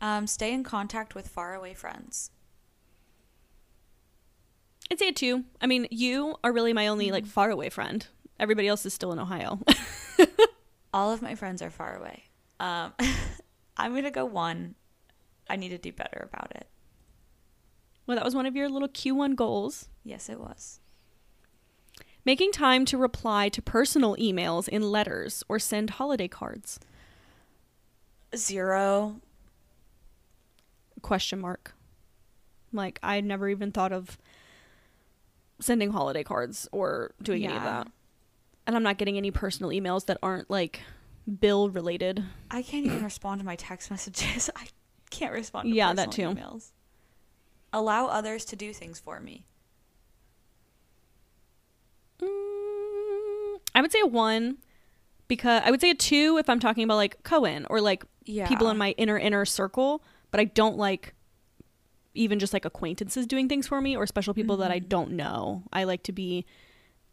Um, 0.00 0.26
stay 0.26 0.52
in 0.52 0.62
contact 0.64 1.14
with 1.14 1.28
faraway 1.28 1.74
friends. 1.74 2.30
I'd 4.90 4.98
say 4.98 5.08
a 5.08 5.12
two. 5.12 5.44
I 5.60 5.66
mean, 5.66 5.86
you 5.90 6.36
are 6.44 6.52
really 6.52 6.72
my 6.72 6.86
only 6.88 7.06
Mm-hmm. 7.06 7.14
like 7.14 7.26
far 7.26 7.50
away 7.50 7.70
friend. 7.70 8.06
Everybody 8.38 8.68
else 8.68 8.84
is 8.84 8.92
still 8.94 9.12
in 9.12 9.18
Ohio. 9.18 9.60
All 10.94 11.10
of 11.12 11.22
my 11.22 11.34
friends 11.34 11.62
are 11.62 11.70
far 11.70 11.96
away. 11.96 12.24
Um, 12.60 12.92
I'm 13.76 13.94
gonna 13.94 14.10
go 14.10 14.24
one. 14.24 14.74
I 15.48 15.56
need 15.56 15.70
to 15.70 15.78
do 15.78 15.92
better 15.92 16.28
about 16.32 16.52
it. 16.54 16.66
well, 18.06 18.16
that 18.16 18.24
was 18.24 18.34
one 18.34 18.46
of 18.46 18.54
your 18.56 18.68
little 18.68 18.88
Q1 18.88 19.34
goals. 19.36 19.88
Yes, 20.04 20.28
it 20.28 20.38
was. 20.40 20.80
Making 22.24 22.52
time 22.52 22.84
to 22.86 22.96
reply 22.98 23.48
to 23.48 23.60
personal 23.60 24.14
emails 24.16 24.68
in 24.68 24.82
letters 24.82 25.42
or 25.48 25.58
send 25.58 25.90
holiday 25.90 26.28
cards. 26.28 26.78
Zero. 28.36 29.16
Question 31.02 31.40
mark. 31.40 31.74
Like 32.72 32.98
I 33.02 33.20
never 33.20 33.48
even 33.48 33.72
thought 33.72 33.92
of 33.92 34.18
sending 35.60 35.90
holiday 35.90 36.22
cards 36.22 36.68
or 36.72 37.12
doing 37.22 37.44
any 37.44 37.56
of 37.56 37.62
that. 37.62 37.88
And 38.66 38.76
I'm 38.76 38.82
not 38.84 38.98
getting 38.98 39.16
any 39.16 39.30
personal 39.32 39.70
emails 39.70 40.06
that 40.06 40.18
aren't 40.22 40.48
like 40.48 40.80
bill 41.40 41.70
related. 41.70 42.24
I 42.50 42.62
can't 42.62 42.86
even 42.86 43.02
respond 43.02 43.40
to 43.40 43.44
my 43.46 43.56
text 43.56 43.90
messages. 43.90 44.48
I 44.56 44.66
can't 45.10 45.32
respond 45.32 45.68
to 45.68 45.74
Yeah, 45.74 45.92
that 45.92 46.12
too. 46.12 46.22
emails. 46.28 46.70
Allow 47.72 48.06
others 48.06 48.44
to 48.46 48.56
do 48.56 48.72
things 48.72 49.00
for 49.00 49.18
me. 49.18 49.44
Mm, 52.20 53.58
I 53.74 53.80
would 53.80 53.92
say 53.92 54.00
a 54.00 54.06
1 54.06 54.58
because 55.28 55.62
I 55.64 55.70
would 55.70 55.80
say 55.80 55.90
a 55.90 55.94
2 55.94 56.38
if 56.38 56.48
I'm 56.48 56.60
talking 56.60 56.84
about 56.84 56.96
like 56.96 57.22
Cohen 57.22 57.66
or 57.70 57.80
like 57.80 58.04
Yeah. 58.24 58.46
people 58.48 58.68
in 58.70 58.76
my 58.76 58.90
inner 58.98 59.18
inner 59.18 59.44
circle, 59.44 60.02
but 60.30 60.40
I 60.40 60.44
don't 60.44 60.76
like 60.76 61.14
even 62.14 62.38
just 62.38 62.52
like 62.52 62.64
acquaintances 62.66 63.26
doing 63.26 63.48
things 63.48 63.66
for 63.66 63.80
me 63.80 63.96
or 63.96 64.06
special 64.06 64.34
people 64.34 64.58
that 64.58 64.70
I 64.70 64.78
Mhm. 64.80 64.88
don't 64.88 65.10
know. 65.12 65.62
I 65.72 65.84
like 65.84 66.02
to 66.04 66.12
be 66.12 66.44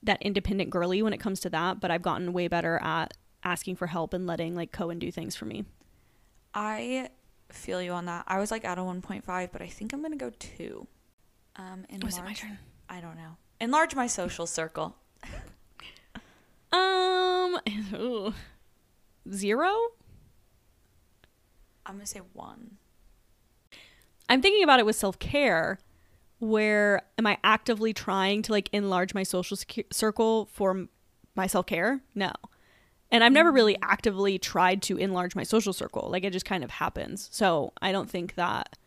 that 0.04 0.22
independent 0.22 0.70
girly 0.70 1.02
when 1.02 1.14
it 1.14 1.18
comes 1.20 1.40
to 1.42 1.50
that, 1.52 1.80
but 1.80 1.92
I've 1.92 2.02
gotten 2.02 2.34
way 2.34 2.48
better 2.48 2.80
at 2.82 3.14
asking 3.44 3.78
for 3.78 3.88
help 3.88 4.14
and 4.14 4.28
letting 4.28 4.56
like 4.56 4.72
Cohen 4.74 5.00
do 5.00 5.12
things 5.12 5.36
for 5.36 5.46
me. 5.46 5.64
I 6.54 7.10
feel 7.50 7.82
you 7.82 7.92
on 7.94 8.06
that. 8.06 8.26
I 8.28 8.40
was 8.40 8.52
like 8.52 8.66
at 8.66 8.78
a 8.78 8.82
1.5, 8.84 9.52
but 9.52 9.62
I 9.62 9.68
think 9.68 9.94
I'm 9.94 10.02
gonna 10.02 10.18
go 10.18 10.32
two. 10.40 10.88
Um, 11.56 11.86
Oh, 12.04 12.08
is 12.08 12.18
it 12.18 12.24
my 12.24 12.34
turn? 12.34 12.58
I 12.90 13.00
don't 13.02 13.16
know. 13.18 13.38
Enlarge 13.62 13.96
my 13.96 14.08
social 14.08 14.46
circle. 14.48 14.96
Um, 16.72 17.58
ooh. 17.96 18.34
zero. 19.34 19.72
I'm 21.84 21.96
gonna 21.96 22.06
say 22.06 22.22
one. 22.34 22.78
I'm 24.30 24.42
thinking 24.44 24.64
about 24.64 24.80
it 24.80 24.86
with 24.86 24.96
self 24.96 25.18
care. 25.18 25.80
Where 26.38 27.02
am 27.18 27.26
I 27.26 27.40
actively 27.44 27.92
trying 27.92 28.44
to 28.44 28.52
like 28.52 28.70
enlarge 28.72 29.16
my 29.16 29.24
social 29.24 29.58
secu- 29.58 29.92
circle 29.92 30.46
for 30.54 30.70
m- 30.72 30.90
my 31.36 31.48
self 31.48 31.66
care? 31.66 32.02
No. 32.14 32.32
And 33.10 33.24
I've 33.24 33.32
never 33.32 33.52
really 33.52 33.76
actively 33.82 34.38
tried 34.38 34.84
to 34.84 34.98
enlarge 34.98 35.36
my 35.36 35.42
social 35.42 35.74
circle. 35.74 36.08
Like 36.12 36.24
it 36.24 36.32
just 36.32 36.46
kind 36.46 36.64
of 36.64 36.70
happens. 36.70 37.30
So 37.32 37.74
I 37.82 37.92
don't 37.92 38.08
think 38.12 38.36
that 38.36 38.78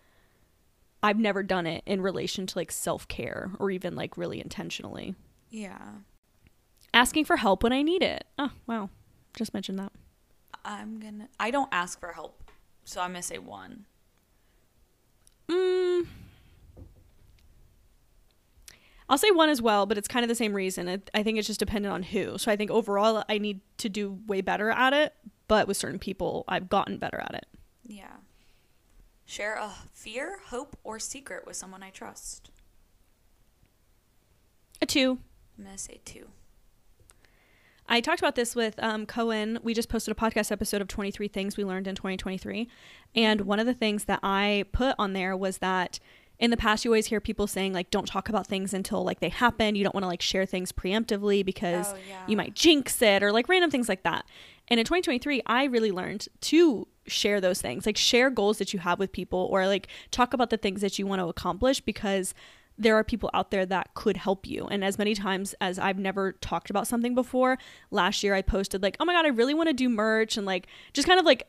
I've 1.03 1.19
never 1.19 1.43
done 1.43 1.67
it 1.67 1.83
in 1.87 2.01
relation 2.01 2.47
to 2.47 2.59
like 2.59 2.71
self 2.71 3.09
care 3.09 3.51
or 3.59 3.71
even 3.71 3.95
like 3.95 4.17
really 4.17 4.41
intentionally. 4.41 5.15
Yeah. 5.51 5.79
Asking 6.95 7.25
for 7.25 7.37
help 7.37 7.63
when 7.63 7.73
I 7.73 7.83
need 7.83 8.03
it. 8.03 8.25
Oh, 8.39 8.51
wow. 8.67 8.91
Just 9.37 9.55
mentioned 9.55 9.79
that. 9.79 9.93
I'm 10.65 11.01
gonna. 11.01 11.29
I 11.41 11.51
don't 11.51 11.69
ask 11.73 11.99
for 11.99 12.13
help, 12.13 12.51
so 12.85 13.01
I'm 13.01 13.11
gonna 13.11 13.23
say 13.23 13.39
one. 13.39 13.87
Mm, 15.49 16.07
I'll 19.13 19.19
say 19.19 19.31
one 19.31 19.51
as 19.51 19.61
well, 19.61 19.85
but 19.85 19.99
it's 19.99 20.09
kind 20.09 20.25
of 20.25 20.31
the 20.31 20.35
same 20.35 20.55
reason. 20.55 20.89
It, 20.89 21.11
I 21.13 21.23
think 21.23 21.37
it's 21.37 21.47
just 21.47 21.59
dependent 21.59 21.93
on 21.93 22.03
who. 22.03 22.39
So 22.39 22.51
I 22.51 22.57
think 22.57 22.71
overall, 22.71 23.23
I 23.29 23.37
need 23.37 23.61
to 23.77 23.91
do 23.91 24.19
way 24.27 24.41
better 24.41 24.71
at 24.71 24.95
it. 24.95 25.13
But 25.49 25.69
with 25.69 25.77
certain 25.77 25.99
people, 25.99 26.45
I've 26.49 26.71
gotten 26.71 26.97
better 26.97 27.19
at 27.19 27.35
it. 27.35 27.47
Yeah. 27.87 28.15
Share 29.33 29.55
a 29.55 29.71
fear, 29.95 30.41
hope, 30.49 30.77
or 30.85 30.99
secret 30.99 31.47
with 31.47 31.57
someone 31.57 31.83
I 31.83 31.89
trust. 31.89 32.51
A 34.83 34.85
two. 34.85 35.21
I'm 35.57 35.65
gonna 35.65 35.79
say 35.79 36.03
two. 36.05 36.27
I 37.89 38.03
talked 38.03 38.19
about 38.21 38.35
this 38.35 38.55
with 38.55 38.75
um, 38.83 39.07
Cohen. 39.07 39.59
We 39.63 39.73
just 39.73 39.89
posted 39.89 40.13
a 40.13 40.21
podcast 40.21 40.53
episode 40.53 40.83
of 40.83 40.89
23 40.89 41.29
Things 41.29 41.57
We 41.57 41.65
Learned 41.65 41.87
in 41.87 41.95
2023. 41.95 42.69
And 43.15 43.41
one 43.43 43.59
of 43.59 43.65
the 43.65 43.73
things 43.73 44.05
that 44.05 44.21
I 44.23 44.67
put 44.71 44.95
on 44.99 45.15
there 45.15 45.35
was 45.35 45.59
that 45.59 45.99
in 46.39 46.51
the 46.51 46.59
past, 46.59 46.85
you 46.85 46.91
always 46.91 47.07
hear 47.07 47.19
people 47.19 47.47
saying, 47.47 47.73
like, 47.73 47.91
don't 47.91 48.07
talk 48.07 48.29
about 48.29 48.47
things 48.47 48.75
until 48.75 49.03
like 49.03 49.21
they 49.21 49.31
happen. 49.31 49.77
You 49.77 49.83
don't 49.83 49.95
want 49.95 50.05
to 50.05 50.09
like 50.09 50.21
share 50.21 50.45
things 50.45 50.73
preemptively 50.73 51.43
because 51.43 51.91
Oh, 51.95 51.97
yeah. 52.07 52.23
you 52.27 52.37
might 52.37 52.55
jinx 52.55 53.01
it 53.01 53.23
or 53.23 53.33
like 53.33 53.49
random 53.49 53.71
things 53.71 53.89
like 53.89 54.03
that. 54.03 54.27
And 54.69 54.79
in 54.79 54.85
2023, 54.85 55.41
I 55.47 55.65
really 55.65 55.91
learned 55.91 56.29
to 56.43 56.87
share 57.07 57.41
those 57.41 57.61
things, 57.61 57.87
like 57.87 57.97
share 57.97 58.31
goals 58.31 58.59
that 58.59 58.73
you 58.73 58.79
have 58.81 58.99
with 58.99 59.13
people 59.13 59.49
or 59.51 59.67
like 59.67 59.89
talk 60.11 60.33
about 60.33 60.51
the 60.51 60.57
things 60.57 60.81
that 60.81 60.99
you 60.99 61.07
want 61.07 61.21
to 61.21 61.27
accomplish 61.27 61.81
because 61.81 62.35
there 62.79 62.97
are 62.97 63.05
people 63.05 63.29
out 63.35 63.51
there 63.51 63.67
that 63.67 63.93
could 63.95 64.17
help 64.17 64.47
you. 64.47 64.67
And 64.67 64.83
as 64.85 64.99
many 64.99 65.15
times 65.15 65.55
as 65.61 65.79
I've 65.79 65.99
never 65.99 66.33
talked 66.33 66.71
about 66.71 66.87
something 66.87 67.15
before, 67.15 67.59
last 67.91 68.23
year 68.23 68.35
I 68.35 68.43
posted 68.43 68.83
like, 68.83 68.97
"Oh 68.99 69.05
my 69.05 69.13
god, 69.13 69.27
I 69.27 69.29
really 69.29 69.55
want 69.55 69.69
to 69.69 69.75
do 69.75 69.89
merch," 69.89 70.37
and 70.37 70.47
like 70.47 70.67
just 70.93 71.07
kind 71.07 71.21
of 71.21 71.27
like 71.27 71.47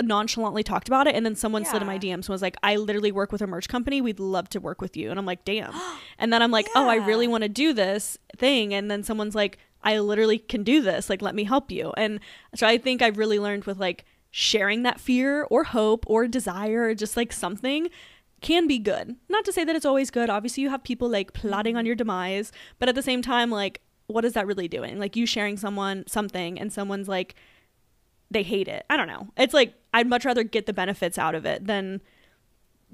nonchalantly 0.00 0.62
talked 0.62 0.88
about 0.88 1.06
it 1.06 1.14
and 1.14 1.24
then 1.24 1.36
someone 1.36 1.64
slid 1.64 1.82
in 1.82 1.86
my 1.86 1.94
Yeah. 1.94 2.00
DMs 2.00 2.26
and 2.26 2.28
was 2.30 2.42
like, 2.42 2.56
"I 2.62 2.76
literally 2.76 3.12
work 3.12 3.30
with 3.30 3.42
a 3.42 3.46
merch 3.46 3.68
company. 3.68 4.00
We'd 4.00 4.20
love 4.20 4.48
to 4.50 4.60
work 4.60 4.80
with 4.80 4.96
you." 4.96 5.10
And 5.10 5.18
I'm 5.18 5.26
like, 5.26 5.44
"Damn." 5.44 5.72
and 6.18 6.32
then 6.32 6.42
I'm 6.42 6.50
like, 6.50 6.68
"Oh, 6.74 6.88
I 6.88 6.96
really 6.96 7.28
want 7.28 7.42
to 7.42 7.48
do 7.48 7.72
this 7.72 8.18
thing." 8.36 8.72
And 8.74 8.90
then 8.90 9.02
someone's 9.02 9.34
like, 9.34 9.58
"I 9.82 9.98
literally 9.98 10.38
can 10.38 10.62
do 10.64 10.80
this. 10.80 11.10
Like, 11.10 11.22
let 11.22 11.34
me 11.34 11.44
help 11.44 11.70
you." 11.70 11.92
And 11.96 12.20
so 12.54 12.66
I 12.66 12.78
think 12.78 13.02
I've 13.02 13.18
really 13.18 13.38
learned 13.38 13.64
with 13.64 13.78
like 13.78 14.04
sharing 14.32 14.82
that 14.82 14.98
fear 14.98 15.44
or 15.44 15.62
hope 15.62 16.04
or 16.08 16.26
desire 16.26 16.84
or 16.84 16.94
just 16.94 17.16
like 17.16 17.32
something 17.32 17.88
can 18.40 18.66
be 18.66 18.78
good. 18.78 19.14
Not 19.28 19.44
to 19.44 19.52
say 19.52 19.62
that 19.62 19.76
it's 19.76 19.86
always 19.86 20.10
good. 20.10 20.28
Obviously, 20.28 20.64
you 20.64 20.70
have 20.70 20.82
people 20.82 21.08
like 21.08 21.32
plotting 21.32 21.76
on 21.76 21.80
mm-hmm. 21.80 21.86
your 21.88 21.94
demise, 21.94 22.50
but 22.80 22.88
at 22.88 22.96
the 22.96 23.02
same 23.02 23.22
time, 23.22 23.50
like, 23.50 23.82
what 24.06 24.24
is 24.24 24.32
that 24.32 24.46
really 24.46 24.66
doing? 24.68 24.98
Like, 24.98 25.14
you 25.14 25.26
sharing 25.26 25.56
someone 25.56 26.04
something 26.08 26.58
and 26.58 26.72
someone's 26.72 27.08
like, 27.08 27.36
they 28.30 28.42
hate 28.42 28.68
it. 28.68 28.84
I 28.90 28.96
don't 28.96 29.06
know. 29.06 29.28
It's 29.36 29.54
like, 29.54 29.74
I'd 29.94 30.08
much 30.08 30.24
rather 30.24 30.42
get 30.42 30.66
the 30.66 30.72
benefits 30.72 31.18
out 31.18 31.34
of 31.34 31.44
it 31.44 31.66
than 31.66 32.00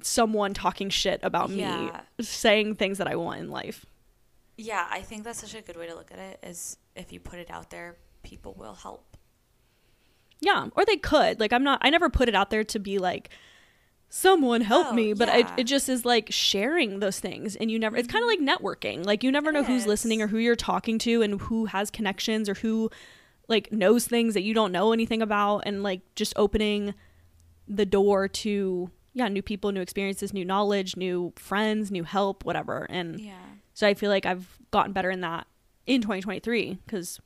someone 0.02 0.54
talking 0.54 0.90
shit 0.90 1.20
about 1.22 1.50
Yeah. 1.50 2.02
me 2.18 2.24
saying 2.24 2.74
things 2.74 2.98
that 2.98 3.06
I 3.06 3.14
want 3.14 3.40
in 3.40 3.48
life. 3.48 3.86
Yeah, 4.56 4.86
I 4.90 5.02
think 5.02 5.22
that's 5.22 5.40
such 5.40 5.54
a 5.54 5.62
good 5.62 5.76
way 5.76 5.86
to 5.86 5.94
look 5.94 6.10
at 6.10 6.18
it. 6.18 6.40
Is 6.42 6.76
if 6.96 7.12
you 7.12 7.20
put 7.20 7.38
it 7.38 7.48
out 7.48 7.70
there, 7.70 7.96
people 8.24 8.54
will 8.58 8.74
help. 8.74 9.07
Yeah, 10.40 10.68
or 10.76 10.84
they 10.84 10.96
could. 10.96 11.40
Like 11.40 11.52
I'm 11.52 11.64
not 11.64 11.80
I 11.82 11.90
never 11.90 12.08
put 12.10 12.28
it 12.28 12.34
out 12.34 12.50
there 12.50 12.64
to 12.64 12.78
be 12.78 12.98
like 12.98 13.30
someone 14.10 14.62
help 14.62 14.88
Oh, 14.88 14.92
me, 14.94 15.12
but 15.12 15.28
yeah. 15.28 15.38
it, 15.38 15.46
it 15.58 15.64
just 15.64 15.88
is 15.88 16.04
like 16.04 16.28
sharing 16.30 17.00
those 17.00 17.20
things 17.20 17.56
and 17.56 17.70
you 17.70 17.78
never 17.78 17.96
it's 17.96 18.08
kind 18.08 18.22
of 18.22 18.28
like 18.28 18.40
mm-hmm. 18.40 18.64
networking. 18.64 19.04
Like 19.04 19.22
you 19.22 19.30
never 19.30 19.52
know 19.52 19.60
It 19.60 19.66
who's 19.66 19.86
listening 19.86 20.22
or 20.22 20.28
who 20.28 20.38
you're 20.38 20.56
talking 20.56 20.98
to 21.00 21.22
and 21.22 21.40
who 21.42 21.66
has 21.66 21.90
connections 21.90 22.48
or 22.48 22.54
who 22.54 22.90
like 23.48 23.72
knows 23.72 24.06
things 24.06 24.34
that 24.34 24.42
you 24.42 24.54
don't 24.54 24.72
know 24.72 24.92
anything 24.92 25.22
about 25.22 25.60
and 25.66 25.82
like 25.82 26.00
just 26.14 26.32
opening 26.36 26.94
the 27.66 27.86
door 27.86 28.28
to 28.28 28.90
yeah, 29.14 29.26
new 29.28 29.42
people, 29.42 29.72
new 29.72 29.80
experiences, 29.80 30.32
new 30.32 30.44
knowledge, 30.44 30.96
new 30.96 31.32
friends, 31.34 31.90
new 31.90 32.04
help, 32.04 32.44
whatever. 32.44 32.86
And 32.88 33.18
Yeah. 33.18 33.32
so 33.74 33.86
I 33.88 33.94
feel 33.94 34.10
like 34.10 34.24
I've 34.24 34.58
gotten 34.70 34.92
better 34.92 35.10
in 35.10 35.22
that 35.22 35.46
in 35.86 36.00
2023 36.02 36.78
because 36.86 37.18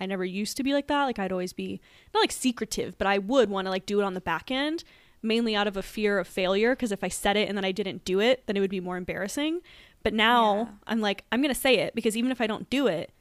I 0.00 0.06
never 0.06 0.24
used 0.24 0.56
to 0.56 0.62
be 0.62 0.72
like 0.72 0.86
that. 0.88 1.04
Like 1.04 1.18
I'd 1.18 1.32
always 1.32 1.52
be 1.52 1.80
not 2.14 2.20
like 2.20 2.32
secretive, 2.32 2.96
but 2.98 3.06
I 3.06 3.18
would 3.18 3.50
want 3.50 3.66
to 3.66 3.70
like 3.70 3.84
do 3.86 4.00
it 4.00 4.04
on 4.04 4.14
the 4.14 4.20
back 4.20 4.50
end, 4.50 4.82
mainly 5.22 5.54
out 5.54 5.66
of 5.66 5.76
a 5.76 5.82
fear 5.82 6.18
of 6.18 6.26
failure. 6.26 6.74
Because 6.74 6.92
if 6.92 7.04
I 7.04 7.08
said 7.08 7.36
it 7.36 7.48
and 7.48 7.56
then 7.58 7.64
I 7.64 7.72
didn't 7.72 8.04
do 8.04 8.20
it, 8.20 8.44
then 8.46 8.56
it 8.56 8.60
would 8.60 8.70
be 8.70 8.80
more 8.80 8.96
embarrassing. 8.96 9.60
But 10.02 10.14
now 10.14 10.56
Yeah. 10.56 10.66
I'm 10.86 11.00
like, 11.00 11.24
I'm 11.30 11.42
gonna 11.42 11.54
say 11.54 11.74
it 11.80 11.94
because 11.94 12.16
even 12.16 12.30
if 12.30 12.40
I 12.40 12.46
don't 12.46 12.68
do 12.70 12.86
it, 12.86 13.12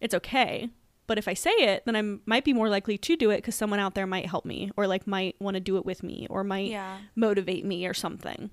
it's 0.00 0.14
okay. 0.14 0.70
But 1.06 1.18
if 1.18 1.28
I 1.28 1.34
say 1.34 1.50
it, 1.50 1.84
then 1.84 1.96
I 1.96 2.18
might 2.24 2.44
be 2.44 2.52
more 2.54 2.70
likely 2.70 2.96
to 2.96 3.16
do 3.16 3.30
it 3.30 3.36
because 3.38 3.54
someone 3.54 3.80
out 3.80 3.94
there 3.94 4.06
might 4.06 4.26
help 4.26 4.44
me 4.46 4.70
or 4.76 4.86
like 4.86 5.06
might 5.06 5.36
want 5.40 5.54
to 5.56 5.60
do 5.60 5.76
it 5.76 5.84
with 5.84 6.02
me 6.02 6.26
or 6.30 6.42
might 6.42 6.70
Yeah. 6.70 6.98
motivate 7.14 7.64
me 7.66 7.86
or 7.86 7.92
something. 7.92 8.50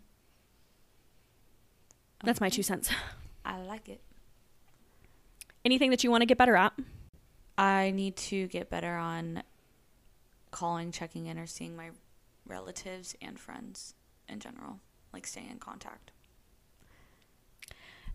That's 2.24 2.42
my 2.42 2.50
two 2.50 2.64
cents. 2.64 2.90
I 3.46 3.62
like 3.62 3.88
it. 3.88 4.02
Anything 5.64 5.90
that 5.92 6.04
you 6.04 6.12
want 6.12 6.22
to 6.22 6.26
get 6.26 6.38
better 6.38 6.56
at? 6.56 6.74
I 7.60 7.92
need 7.92 8.16
to 8.16 8.48
get 8.48 8.70
better 8.70 8.96
on 8.96 9.44
calling, 10.52 10.92
checking 10.92 11.26
in, 11.26 11.38
or 11.38 11.46
seeing 11.46 11.76
my 11.76 11.90
relatives 12.48 13.16
and 13.22 13.38
friends 13.38 13.94
in 14.30 14.40
general. 14.40 14.80
Like 15.12 15.28
staying 15.28 15.50
in 15.50 15.58
contact. 15.60 16.12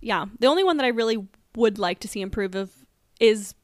Yeah, 0.00 0.26
the 0.38 0.46
only 0.46 0.64
one 0.64 0.76
that 0.78 0.84
I 0.86 0.88
really 0.90 1.26
would 1.56 1.78
like 1.78 1.98
to 2.00 2.08
see 2.08 2.20
improve 2.22 2.54
of 2.54 2.70
is 3.20 3.54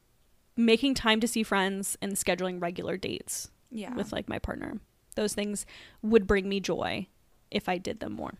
making 0.55 0.93
time 0.95 1.19
to 1.21 1.27
see 1.27 1.43
friends 1.43 1.97
and 2.01 2.13
scheduling 2.13 2.61
regular 2.61 2.97
dates 2.97 3.49
Yeah. 3.71 3.93
with 3.95 4.11
like 4.11 4.29
my 4.29 4.37
partner. 4.37 4.79
Those 5.15 5.33
things 5.33 5.65
would 6.01 6.27
bring 6.27 6.47
me 6.47 6.59
joy 6.59 7.07
if 7.49 7.67
I 7.67 7.77
did 7.77 7.99
them 8.01 8.13
more. 8.13 8.33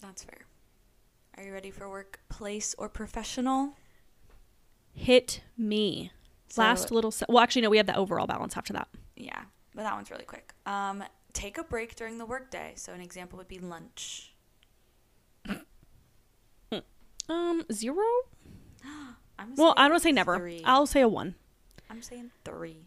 That's 0.00 0.22
fair. 0.24 0.46
Are 1.36 1.42
you 1.42 1.52
ready 1.52 1.70
for 1.70 1.88
workplace 1.88 2.74
or 2.78 2.88
professional? 2.88 3.74
Hit 4.94 5.42
me. 5.58 6.12
So- 6.48 6.62
Last 6.62 6.90
little 6.90 7.10
se- 7.10 7.26
well 7.28 7.40
actually 7.42 7.62
no, 7.62 7.70
we 7.70 7.76
have 7.78 7.86
the 7.86 7.96
overall 7.96 8.26
balance 8.26 8.56
after 8.56 8.72
that. 8.72 8.88
Yeah, 9.16 9.42
but 9.74 9.82
that 9.82 9.94
one's 9.94 10.10
really 10.10 10.24
quick. 10.24 10.52
Um, 10.66 11.02
take 11.32 11.58
a 11.58 11.64
break 11.64 11.94
during 11.96 12.18
the 12.18 12.26
workday. 12.26 12.72
So 12.76 12.92
an 12.92 13.00
example 13.00 13.36
would 13.38 13.48
be 13.48 13.58
lunch. 13.58 14.34
Um 17.28 17.64
0? 17.72 17.96
I'm 19.38 19.54
Well, 19.56 19.72
I 19.76 19.88
don't 19.88 20.00
say 20.00 20.12
never. 20.12 20.50
I'll 20.64 20.86
say 20.86 21.00
a 21.00 21.08
1. 21.08 21.34
I'm 21.90 22.02
saying 22.02 22.30
three. 22.44 22.86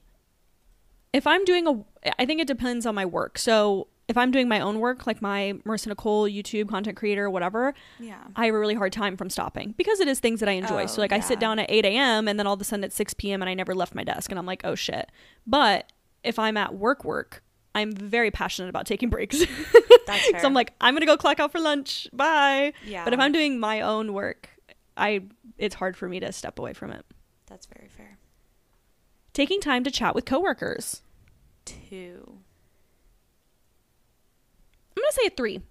if 1.13 1.25
I'm 1.25 1.43
doing 1.45 1.67
a, 1.67 2.11
I 2.19 2.25
think 2.25 2.39
it 2.41 2.47
depends 2.47 2.85
on 2.85 2.93
my 2.95 3.05
work. 3.05 3.37
So 3.37 3.87
if 4.07 4.17
I'm 4.17 4.31
doing 4.31 4.47
my 4.47 4.59
own 4.61 4.79
work, 4.79 5.05
like 5.05 5.21
my 5.21 5.53
Marissa 5.65 5.87
Nicole 5.87 6.29
YouTube 6.29 6.69
content 6.69 6.95
creator, 6.95 7.29
whatever, 7.29 7.73
Yeah. 7.99 8.21
I 8.35 8.45
have 8.45 8.55
a 8.55 8.59
really 8.59 8.75
hard 8.75 8.93
time 8.93 9.17
from 9.17 9.29
stopping 9.29 9.73
because 9.77 9.99
it 9.99 10.07
is 10.07 10.19
things 10.19 10.39
that 10.39 10.47
I 10.47 10.53
enjoy. 10.53 10.83
Oh, 10.83 10.87
so 10.87 11.01
like 11.01 11.11
I 11.11 11.19
sit 11.19 11.39
down 11.39 11.59
at 11.59 11.69
8 11.69 11.83
a.m. 11.85 12.27
and 12.27 12.39
then 12.39 12.47
all 12.47 12.53
of 12.53 12.61
a 12.61 12.63
sudden 12.63 12.83
it's 12.85 12.95
6 12.95 13.13
p.m. 13.15 13.41
and 13.41 13.49
I 13.49 13.53
never 13.53 13.75
left 13.75 13.93
my 13.95 14.03
desk 14.05 14.29
and 14.31 14.39
I'm 14.39 14.45
like, 14.45 14.61
oh 14.63 14.75
shit. 14.75 15.11
But 15.45 15.91
if 16.23 16.39
I'm 16.39 16.55
at 16.55 16.73
work, 16.75 17.03
work, 17.03 17.43
I'm 17.75 17.91
very 17.91 18.31
passionate 18.31 18.69
about 18.69 18.85
taking 18.85 19.09
breaks. 19.09 19.39
That's 20.07 20.29
fair. 20.29 20.39
so 20.39 20.47
I'm 20.47 20.53
like, 20.53 20.73
I'm 20.79 20.95
gonna 20.95 21.05
go 21.05 21.17
clock 21.17 21.39
out 21.41 21.51
for 21.51 21.59
lunch. 21.59 22.07
Bye. 22.13 22.71
yeah. 22.85 23.03
But 23.03 23.13
if 23.13 23.19
I'm 23.19 23.31
doing 23.33 23.59
my 23.59 23.81
own 23.81 24.13
work, 24.13 24.49
I 24.95 25.23
it's 25.57 25.75
hard 25.75 25.97
for 25.97 26.07
me 26.07 26.19
to 26.21 26.31
step 26.31 26.59
away 26.59 26.71
from 26.73 26.91
it. 26.91 27.05
That's 27.47 27.65
very 27.65 27.89
fair. 27.89 28.17
Taking 29.33 29.59
time 29.59 29.83
to 29.83 29.91
chat 29.91 30.15
with 30.15 30.23
coworkers. 30.25 31.01
Two. 31.65 32.39
I'm 34.97 35.03
gonna 35.03 35.11
say 35.11 35.27
a 35.27 35.29
three. 35.29 35.61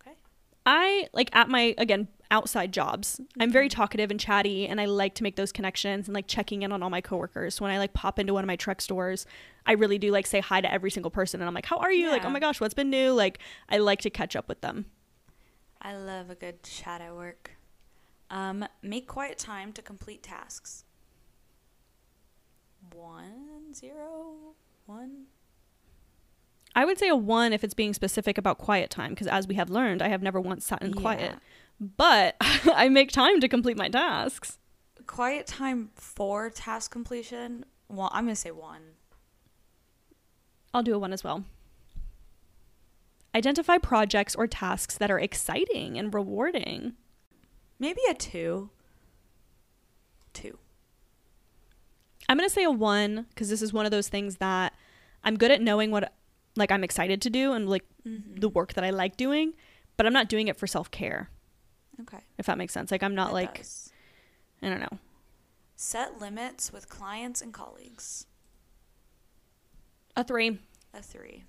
Okay. 0.00 0.16
I 0.64 1.08
like 1.12 1.34
at 1.36 1.48
my 1.48 1.74
again 1.76 2.08
outside 2.30 2.72
jobs. 2.72 3.20
I'm 3.38 3.50
very 3.50 3.68
talkative 3.68 4.10
and 4.10 4.18
chatty 4.18 4.66
and 4.66 4.80
I 4.80 4.86
like 4.86 5.14
to 5.16 5.22
make 5.22 5.36
those 5.36 5.52
connections 5.52 6.08
and 6.08 6.14
like 6.14 6.26
checking 6.26 6.62
in 6.62 6.72
on 6.72 6.82
all 6.82 6.88
my 6.88 7.00
coworkers. 7.00 7.60
When 7.60 7.70
I 7.70 7.78
like 7.78 7.92
pop 7.92 8.18
into 8.18 8.32
one 8.32 8.44
of 8.44 8.46
my 8.46 8.56
truck 8.56 8.80
stores, 8.80 9.26
I 9.66 9.72
really 9.72 9.98
do 9.98 10.10
like 10.10 10.26
say 10.26 10.40
hi 10.40 10.60
to 10.60 10.72
every 10.72 10.90
single 10.90 11.10
person 11.10 11.40
and 11.40 11.48
I'm 11.48 11.54
like, 11.54 11.66
"How 11.66 11.76
are 11.78 11.92
you?" 11.92 12.08
Like, 12.08 12.24
"Oh 12.24 12.30
my 12.30 12.40
gosh, 12.40 12.60
what's 12.60 12.74
been 12.74 12.88
new?" 12.90 13.12
Like 13.12 13.40
I 13.68 13.78
like 13.78 14.00
to 14.02 14.10
catch 14.10 14.36
up 14.36 14.48
with 14.48 14.62
them. 14.62 14.86
I 15.82 15.96
love 15.96 16.30
a 16.30 16.34
good 16.34 16.62
chat 16.62 17.00
at 17.00 17.14
work. 17.14 17.52
Um, 18.30 18.64
make 18.82 19.06
quiet 19.06 19.38
time 19.38 19.72
to 19.72 19.82
complete 19.82 20.22
tasks. 20.22 20.84
One, 22.92 23.74
zero, 23.74 24.54
one. 24.86 25.26
I 26.74 26.84
would 26.84 26.98
say 26.98 27.08
a 27.08 27.16
1 27.16 27.52
if 27.52 27.64
it's 27.64 27.74
being 27.74 27.94
specific 27.94 28.38
about 28.38 28.58
quiet 28.58 28.90
time 28.90 29.10
because 29.10 29.26
as 29.26 29.46
we 29.46 29.56
have 29.56 29.70
learned, 29.70 30.02
I 30.02 30.08
have 30.08 30.22
never 30.22 30.40
once 30.40 30.66
sat 30.66 30.82
in 30.82 30.94
quiet. 30.94 31.36
But 31.80 32.36
I 32.40 32.88
make 32.88 33.10
time 33.10 33.40
to 33.40 33.48
complete 33.48 33.76
my 33.76 33.88
tasks. 33.88 34.58
Quiet 35.06 35.46
time 35.46 35.90
for 35.94 36.50
task 36.50 36.90
completion. 36.90 37.64
Well, 37.88 38.10
I'm 38.12 38.24
gonna 38.24 38.36
say 38.36 38.50
one. 38.50 38.82
I'll 40.72 40.82
do 40.82 40.94
a 40.94 40.98
1 40.98 41.12
as 41.12 41.24
well. 41.24 41.44
Identify 43.34 43.78
projects 43.78 44.34
or 44.34 44.46
tasks 44.46 44.98
that 44.98 45.10
are 45.10 45.18
exciting 45.18 45.96
and 45.98 46.12
rewarding. 46.12 46.94
Maybe 47.78 48.00
a 48.08 48.14
two. 48.14 48.70
Two. 50.32 50.58
I'm 52.28 52.36
going 52.36 52.48
to 52.48 52.54
say 52.54 52.64
a 52.64 52.70
one 52.70 53.26
because 53.30 53.48
this 53.48 53.62
is 53.62 53.72
one 53.72 53.86
of 53.86 53.90
those 53.90 54.08
things 54.08 54.36
that 54.36 54.74
I'm 55.24 55.36
good 55.36 55.50
at 55.50 55.62
knowing 55.62 55.90
what 55.90 56.12
like 56.60 56.70
I'm 56.70 56.84
excited 56.84 57.20
to 57.22 57.30
do 57.30 57.52
and 57.52 57.68
like 57.68 57.84
Mm-hmm. 58.06 58.36
the 58.40 58.48
work 58.48 58.72
that 58.74 58.84
I 58.84 58.90
like 58.90 59.16
doing, 59.18 59.52
but 59.98 60.06
I'm 60.06 60.12
not 60.14 60.28
doing 60.30 60.48
it 60.48 60.56
for 60.56 60.66
self-care, 60.66 61.28
Okay. 62.00 62.20
if 62.38 62.46
that 62.46 62.56
makes 62.56 62.72
sense. 62.72 62.90
Like 62.90 63.02
I'm 63.02 63.14
not 63.14 63.30
It 63.30 63.34
like 63.34 63.58
does. 63.58 63.92
I 64.62 64.68
don't 64.70 64.80
know. 64.80 64.98
set 65.76 66.18
limits 66.20 66.72
with 66.72 66.88
clients 66.88 67.42
and 67.42 67.52
colleagues. 67.52 68.24
A 70.16 70.24
3. 70.24 70.58
A 70.94 71.02
three. 71.02 71.44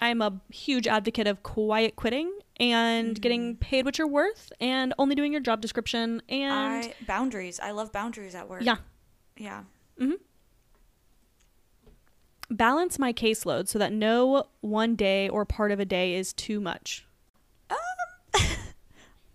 I'm 0.00 0.20
a 0.22 0.40
huge 0.52 0.86
advocate 0.86 1.26
of 1.26 1.42
quiet 1.42 1.96
quitting 1.96 2.30
and 2.60 3.16
Mhm. 3.16 3.20
getting 3.20 3.56
paid 3.56 3.84
what 3.84 3.98
you're 3.98 4.06
worth 4.06 4.52
and 4.60 4.94
only 4.98 5.14
doing 5.14 5.32
your 5.32 5.40
job 5.40 5.60
description 5.60 6.22
and 6.28 6.52
I 6.52 6.94
boundaries. 7.06 7.58
I 7.58 7.70
love 7.72 7.90
boundaries 7.90 8.34
at 8.34 8.48
work. 8.48 8.62
yeah. 8.62 8.76
Yeah. 9.36 9.64
hmm 9.98 10.12
Balance 12.50 12.98
my 12.98 13.12
caseload 13.12 13.68
so 13.68 13.78
that 13.78 13.92
no 13.92 14.44
one 14.60 14.96
day 14.96 15.28
or 15.28 15.44
part 15.44 15.70
of 15.70 15.80
a 15.80 15.84
day 15.84 16.14
is 16.14 16.32
too 16.32 16.60
much. 16.60 17.06
Um, 17.70 17.76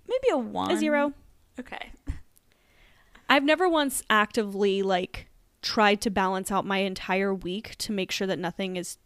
maybe 0.07 0.29
a 0.31 0.37
one. 0.37 0.71
A 0.71 0.77
0. 0.77 1.13
Okay. 1.59 1.91
I've 3.29 3.43
never 3.43 3.69
once 3.69 4.03
actively 4.09 4.81
like 4.81 5.27
tried 5.61 6.01
to 6.01 6.09
balance 6.09 6.51
out 6.51 6.65
my 6.65 6.79
entire 6.79 7.33
week 7.33 7.75
to 7.77 7.91
make 7.91 8.11
sure 8.11 8.27
that 8.27 8.39
nothing 8.39 8.75
is 8.75 8.97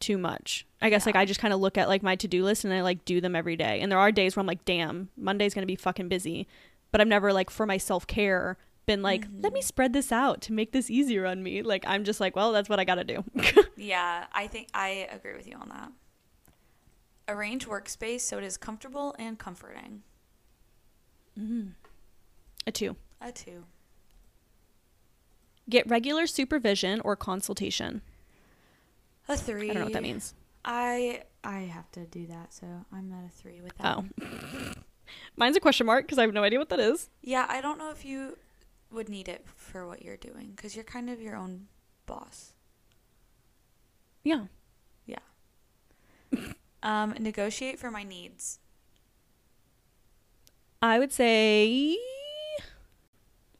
too 0.00 0.18
much. 0.18 0.66
I 0.80 0.90
guess 0.90 1.06
like 1.06 1.16
I 1.16 1.24
just 1.24 1.40
kind 1.40 1.54
of 1.54 1.60
look 1.60 1.78
at 1.78 1.88
like 1.88 2.02
my 2.02 2.16
to-do 2.16 2.44
list 2.44 2.64
and 2.64 2.74
I 2.74 2.82
like 2.82 3.04
do 3.04 3.20
them 3.20 3.36
every 3.36 3.56
day. 3.56 3.80
And 3.80 3.90
there 3.90 3.98
are 3.98 4.12
days 4.12 4.36
where 4.36 4.40
I'm 4.40 4.46
like, 4.46 4.64
"Damn, 4.64 5.08
Monday's 5.16 5.54
going 5.54 5.62
to 5.62 5.66
be 5.66 5.76
fucking 5.76 6.08
busy." 6.08 6.46
But 6.90 7.00
I've 7.00 7.08
never 7.08 7.32
like 7.32 7.50
for 7.50 7.66
my 7.66 7.76
self-care 7.76 8.56
been 8.86 9.02
like, 9.02 9.26
"Let 9.40 9.52
me 9.52 9.60
Mhm. 9.60 9.64
spread 9.64 9.92
this 9.92 10.12
out 10.12 10.40
to 10.42 10.52
make 10.52 10.72
this 10.72 10.90
easier 10.90 11.26
on 11.26 11.42
me." 11.42 11.62
Like 11.62 11.84
I'm 11.86 12.04
just 12.04 12.20
like, 12.20 12.36
"Well, 12.36 12.52
that's 12.52 12.68
what 12.68 12.78
I 12.80 12.84
got 12.84 12.96
to 12.96 13.04
do." 13.04 13.24
Yeah, 13.76 14.26
I 14.32 14.46
think 14.46 14.68
I 14.72 15.08
agree 15.10 15.34
with 15.34 15.46
you 15.46 15.56
on 15.56 15.68
that. 15.70 15.90
Arrange 17.28 17.66
workspace 17.66 18.20
so 18.20 18.38
it 18.38 18.44
is 18.44 18.56
comfortable 18.56 19.14
and 19.18 19.38
comforting. 19.38 20.02
A 22.66 22.72
2. 22.72 22.96
A 23.20 23.32
two. 23.32 23.64
Get 25.68 25.88
regular 25.88 26.26
supervision 26.26 27.00
or 27.00 27.16
consultation. 27.16 28.02
A 29.28 29.36
three. 29.36 29.70
I 29.70 29.72
don't 29.72 29.80
know 29.80 29.84
what 29.86 29.92
that 29.94 30.02
means. 30.02 30.34
I 30.64 31.22
I 31.42 31.60
have 31.60 31.90
to 31.92 32.04
do 32.06 32.26
that, 32.26 32.52
so 32.54 32.66
I'm 32.92 33.12
at 33.12 33.24
a 33.26 33.28
three 33.30 33.60
with 33.60 33.76
that. 33.78 33.98
Oh. 33.98 34.72
Mine's 35.36 35.56
a 35.56 35.60
question 35.60 35.86
mark 35.86 36.04
because 36.06 36.18
I 36.18 36.22
have 36.22 36.32
no 36.32 36.42
idea 36.42 36.58
what 36.58 36.68
that 36.68 36.80
is. 36.80 37.10
Yeah, 37.22 37.46
I 37.48 37.60
don't 37.60 37.78
know 37.78 37.90
if 37.90 38.04
you 38.04 38.38
would 38.94 39.08
need 39.08 39.28
it 39.28 39.44
for 39.56 39.86
what 39.86 40.02
you're 40.02 40.16
doing 40.16 40.52
because 40.56 40.74
you're 40.74 40.84
kind 40.84 41.10
of 41.10 41.20
your 41.20 41.36
own 41.36 41.66
boss. 42.06 42.52
Yeah. 44.22 44.46
Yeah. 45.06 45.18
um, 46.82 47.14
negotiate 47.18 47.78
for 47.78 47.90
my 47.90 48.02
needs. 48.02 48.58
I 50.80 50.98
would 50.98 51.12
say 51.12 51.96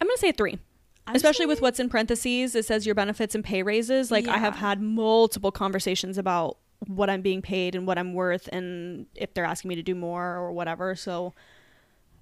I'm 0.01 0.07
gonna 0.07 0.19
say 0.19 0.29
a 0.31 0.33
three. 0.33 0.59
I'm 1.07 1.17
Especially 1.17 1.47
with 1.47 1.61
what's 1.61 1.81
in 1.81 1.89
parentheses, 1.89 2.55
it 2.55 2.65
says 2.65 2.87
your 2.87 2.95
benefits 2.95 3.35
and 3.35 3.45
pay 3.45 3.63
raises. 3.63 4.11
Like 4.11 4.27
I 4.27 4.39
have 4.39 4.57
had 4.57 4.81
multiple 4.81 5.53
conversations 5.53 6.17
about 6.17 6.59
what 6.87 7.09
I'm 7.11 7.23
being 7.23 7.43
paid 7.43 7.75
and 7.75 7.87
what 7.87 7.99
I'm 7.99 8.15
worth 8.15 8.49
and 8.53 9.07
if 9.15 9.33
they're 9.35 9.45
asking 9.45 9.71
me 9.71 9.75
to 9.77 9.83
do 9.83 9.95
more 9.95 10.37
or 10.37 10.53
whatever. 10.53 10.95
So 10.95 11.35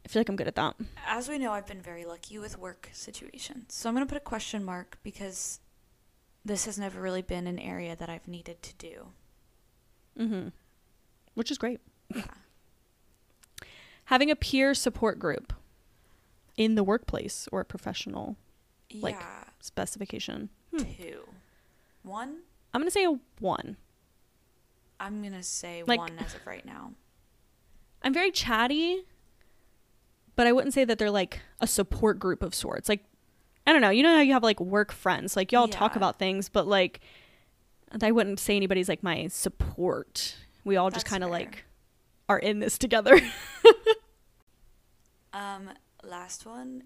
I 0.05 0.09
feel 0.09 0.21
like 0.21 0.29
I'm 0.29 0.37
good 0.37 0.49
at 0.49 0.57
that. 0.57 0.75
As 1.07 1.29
we 1.29 1.39
know, 1.39 1.53
I've 1.53 1.67
been 1.67 1.81
very 1.81 2.05
lucky 2.05 2.39
with 2.39 2.59
work 2.59 2.89
situations. 2.93 3.73
So 3.75 3.89
I'm 3.89 3.95
going 3.95 4.07
to 4.07 4.13
put 4.13 4.17
a 4.21 4.25
question 4.25 4.65
mark 4.65 4.99
because 5.03 5.61
this 6.45 6.65
has 6.65 6.79
never 6.79 7.01
really 7.01 7.23
been 7.23 7.47
an 7.47 7.59
area 7.59 7.95
that 7.97 8.09
I've 8.11 8.27
needed 8.27 8.63
to 8.63 8.75
do. 8.75 9.07
Mm-hmm. 10.19 10.49
Which 11.35 11.51
is 11.51 11.59
great. 11.59 11.81
Yeah. 12.15 12.25
Having 14.07 14.31
a 14.31 14.37
peer 14.37 14.75
support 14.75 15.19
group 15.19 15.53
in 16.57 16.75
the 16.75 16.83
workplace 16.85 17.49
or 17.53 17.61
a 17.61 17.65
professional 17.65 18.37
Like- 18.93 19.15
yeah. 19.15 19.45
specification. 19.61 20.51
Hmm. 20.73 20.85
Two. 21.01 21.29
One, 22.03 22.41
I'm 22.75 22.81
gonna 22.81 22.91
say 22.91 23.05
a 23.05 23.19
one. 23.39 23.77
I'm 24.99 25.21
going 25.21 25.33
to 25.33 25.43
say 25.43 25.83
Like- 25.87 25.99
one 25.99 26.17
as 26.19 26.35
of 26.35 26.47
right 26.47 26.65
now. 26.65 26.93
I'm 28.03 28.13
very 28.15 28.31
chatty, 28.31 29.05
but 30.37 30.47
I 30.47 30.53
wouldn't 30.53 30.75
say 30.75 30.85
that 30.85 30.99
they're 30.99 31.11
like 31.11 31.41
a 31.61 31.67
support 31.67 32.19
group 32.19 32.43
of 32.43 32.55
sorts. 32.55 32.89
Like, 32.89 33.05
I 33.67 33.73
don't 33.73 33.83
know. 33.83 33.91
You 33.91 34.03
know 34.03 34.15
how 34.15 34.21
you 34.21 34.33
have 34.33 34.43
like 34.43 34.61
work 34.61 34.93
friends, 34.93 35.37
like 35.37 35.53
y'all 35.53 35.69
talk 35.69 35.97
about 35.97 36.19
things, 36.19 36.49
but 36.49 36.67
like, 36.67 37.01
I 38.01 38.11
wouldn't 38.11 38.41
say 38.41 38.57
anybody's 38.57 38.89
like 38.89 39.03
my 39.03 39.29
support. 39.29 40.37
We 40.65 40.77
all 40.77 40.91
just 40.91 41.07
kind 41.07 41.23
of 41.23 41.31
like 41.31 41.65
are 42.29 42.39
in 42.39 42.61
this 42.61 42.79
together. 42.79 43.21
Um, 45.33 45.71
last 46.03 46.45
one, 46.45 46.85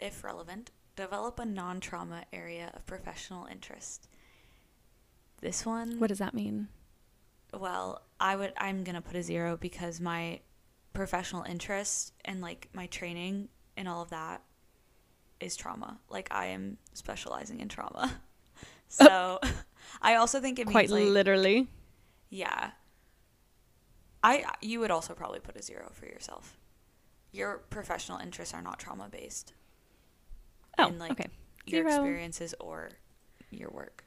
if 0.00 0.22
relevant, 0.22 0.70
develop 0.96 1.38
a 1.40 1.44
non-trauma 1.44 2.24
area 2.32 2.70
of 2.74 2.86
professional 2.86 3.46
interest. 3.46 4.08
This 5.40 5.64
one, 5.66 5.98
what 5.98 6.08
does 6.08 6.18
that 6.18 6.34
mean? 6.34 6.68
well, 7.58 8.02
I 8.20 8.36
would 8.36 8.52
I'm 8.56 8.84
gonna 8.84 9.00
put 9.00 9.16
a 9.16 9.22
zero 9.22 9.56
because 9.56 10.00
my 10.00 10.40
professional 10.92 11.42
interest 11.44 12.12
and 12.24 12.40
like 12.40 12.68
my 12.72 12.86
training 12.86 13.48
and 13.76 13.88
all 13.88 14.02
of 14.02 14.10
that 14.10 14.42
is 15.40 15.56
trauma. 15.56 15.98
Like 16.08 16.28
I 16.30 16.46
am 16.46 16.76
specializing 16.94 17.60
in 17.60 17.68
trauma. 17.68 18.12
So 18.92 19.38
I 20.02 20.16
also 20.16 20.40
think 20.40 20.58
it 20.58 20.66
means 20.66 20.72
Quite 20.72 20.90
like 20.90 21.04
literally. 21.06 21.68
yeah. 22.28 22.72
I 24.20 24.44
you 24.60 24.80
would 24.80 24.90
also 24.90 25.14
probably 25.14 25.38
put 25.38 25.54
a 25.56 25.62
zero 25.62 25.90
for 25.92 26.06
yourself. 26.06 26.58
Your 27.30 27.58
professional 27.70 28.18
interests 28.18 28.52
are 28.52 28.60
not 28.62 28.80
trauma 28.80 29.08
based. 29.08 29.52
Oh, 30.76 30.88
in, 30.88 30.98
like, 30.98 31.12
okay. 31.12 31.28
Your 31.66 31.82
Zero. 31.88 31.94
experiences 32.02 32.52
or 32.58 32.90
your 33.52 33.70
work. 33.70 34.02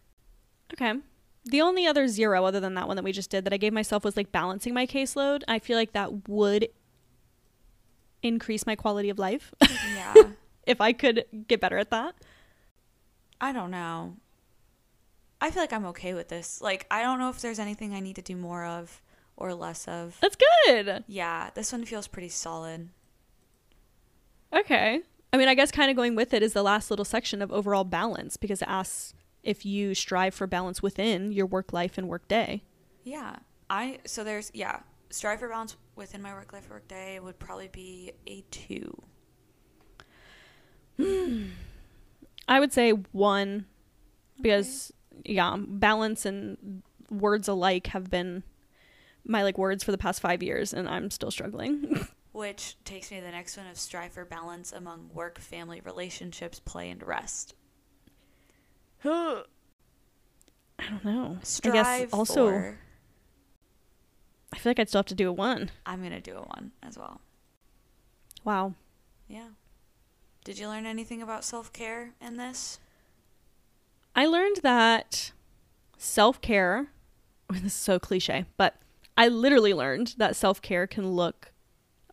Okay. 0.73 0.95
The 1.45 1.61
only 1.61 1.85
other 1.85 2.07
zero 2.07 2.45
other 2.45 2.59
than 2.59 2.73
that 2.75 2.87
one 2.87 2.95
that 2.95 3.03
we 3.03 3.11
just 3.11 3.29
did 3.29 3.43
that 3.45 3.53
I 3.53 3.57
gave 3.57 3.73
myself 3.73 4.03
was 4.05 4.15
like 4.15 4.31
balancing 4.31 4.73
my 4.73 4.85
caseload. 4.87 5.43
I 5.47 5.59
feel 5.59 5.77
like 5.77 5.91
that 5.93 6.27
would 6.29 6.69
increase 8.21 8.65
my 8.65 8.75
quality 8.75 9.09
of 9.09 9.19
life 9.19 9.53
Yeah. 9.93 10.13
if 10.65 10.79
I 10.79 10.93
could 10.93 11.25
get 11.47 11.59
better 11.59 11.77
at 11.77 11.89
that. 11.91 12.15
I 13.41 13.51
don't 13.51 13.71
know. 13.71 14.15
I 15.41 15.51
feel 15.51 15.61
like 15.61 15.73
I'm 15.73 15.85
okay 15.87 16.13
with 16.13 16.29
this. 16.29 16.61
Like, 16.61 16.87
I 16.89 17.03
don't 17.03 17.19
know 17.19 17.29
if 17.29 17.41
there's 17.41 17.59
anything 17.59 17.93
I 17.93 17.99
need 17.99 18.15
to 18.15 18.21
do 18.21 18.37
more 18.37 18.63
of 18.63 19.01
or 19.35 19.53
less 19.53 19.85
of. 19.89 20.17
That's 20.21 20.37
good. 20.67 21.03
Yeah, 21.07 21.49
this 21.53 21.73
one 21.73 21.83
feels 21.83 22.07
pretty 22.07 22.29
solid. 22.29 22.87
Okay. 24.53 25.01
I 25.33 25.37
mean, 25.37 25.47
I 25.49 25.55
guess 25.55 25.71
kind 25.71 25.89
of 25.89 25.97
going 25.97 26.15
with 26.15 26.33
it 26.33 26.43
is 26.43 26.53
the 26.53 26.63
last 26.63 26.89
little 26.89 27.03
section 27.03 27.41
of 27.41 27.51
overall 27.51 27.83
balance 27.83 28.37
because 28.37 28.61
it 28.61 28.67
asks 28.69 29.13
if 29.43 29.65
you 29.65 29.93
strive 29.93 30.33
for 30.33 30.47
balance 30.47 30.81
within 30.81 31.31
your 31.31 31.45
work 31.45 31.73
life 31.73 31.97
and 31.97 32.07
work 32.07 32.27
day. 32.27 32.63
Yeah. 33.03 33.37
I, 33.69 33.99
so 34.05 34.23
there's, 34.23 34.51
yeah, 34.53 34.79
strive 35.09 35.39
for 35.39 35.49
balance 35.49 35.75
within 35.95 36.21
my 36.21 36.33
work 36.33 36.53
life, 36.53 36.69
work 36.69 36.87
day 36.87 37.19
would 37.19 37.39
probably 37.39 37.67
be 37.67 38.11
a 38.25 38.43
two. 38.51 39.01
I 42.47 42.59
would 42.59 42.73
say 42.73 42.91
one 43.11 43.65
because 44.41 44.91
yeah, 45.25 45.55
balance 45.57 46.25
and 46.25 46.81
words 47.09 47.47
alike 47.47 47.87
have 47.87 48.09
been 48.09 48.43
my 49.25 49.43
like 49.43 49.57
words 49.57 49.83
for 49.83 49.91
the 49.91 49.97
past 49.97 50.21
5 50.21 50.43
years 50.43 50.73
and 50.73 50.87
I'm 50.87 51.09
still 51.09 51.31
struggling. 51.31 52.07
Which 52.31 52.77
takes 52.83 53.11
me 53.11 53.17
to 53.17 53.23
the 53.23 53.31
next 53.31 53.57
one 53.57 53.67
of 53.67 53.77
strive 53.77 54.13
for 54.13 54.25
balance 54.25 54.71
among 54.71 55.11
work, 55.13 55.39
family, 55.39 55.81
relationships, 55.81 56.59
play, 56.59 56.89
and 56.89 57.01
rest. 57.03 57.53
I 59.11 60.89
don't 60.89 61.05
know. 61.05 61.37
Strive 61.43 61.75
I 61.75 61.99
guess 62.01 62.13
also 62.13 62.47
for, 62.47 62.77
I 64.53 64.57
feel 64.57 64.69
like 64.69 64.79
I'd 64.79 64.89
still 64.89 64.99
have 64.99 65.05
to 65.07 65.15
do 65.15 65.29
a 65.29 65.33
1. 65.33 65.71
I'm 65.85 65.99
going 65.99 66.11
to 66.11 66.21
do 66.21 66.37
a 66.37 66.41
one 66.41 66.71
as 66.81 66.97
well. 66.97 67.21
Wow. 68.43 68.73
Yeah. 69.27 69.49
Did 70.43 70.59
you 70.59 70.67
learn 70.67 70.85
anything 70.85 71.21
about 71.21 71.43
self 71.43 71.71
care 71.71 72.13
in 72.21 72.37
this? 72.37 72.79
I 74.15 74.25
learned 74.25 74.57
that 74.63 75.31
self 75.97 76.41
care, 76.41 76.87
this 77.49 77.63
is 77.63 77.73
so 77.73 77.97
cliche, 77.99 78.45
but 78.57 78.75
I 79.17 79.27
literally 79.27 79.73
learned 79.73 80.15
that 80.17 80.35
self 80.35 80.61
care 80.61 80.85
can 80.87 81.11
look 81.11 81.51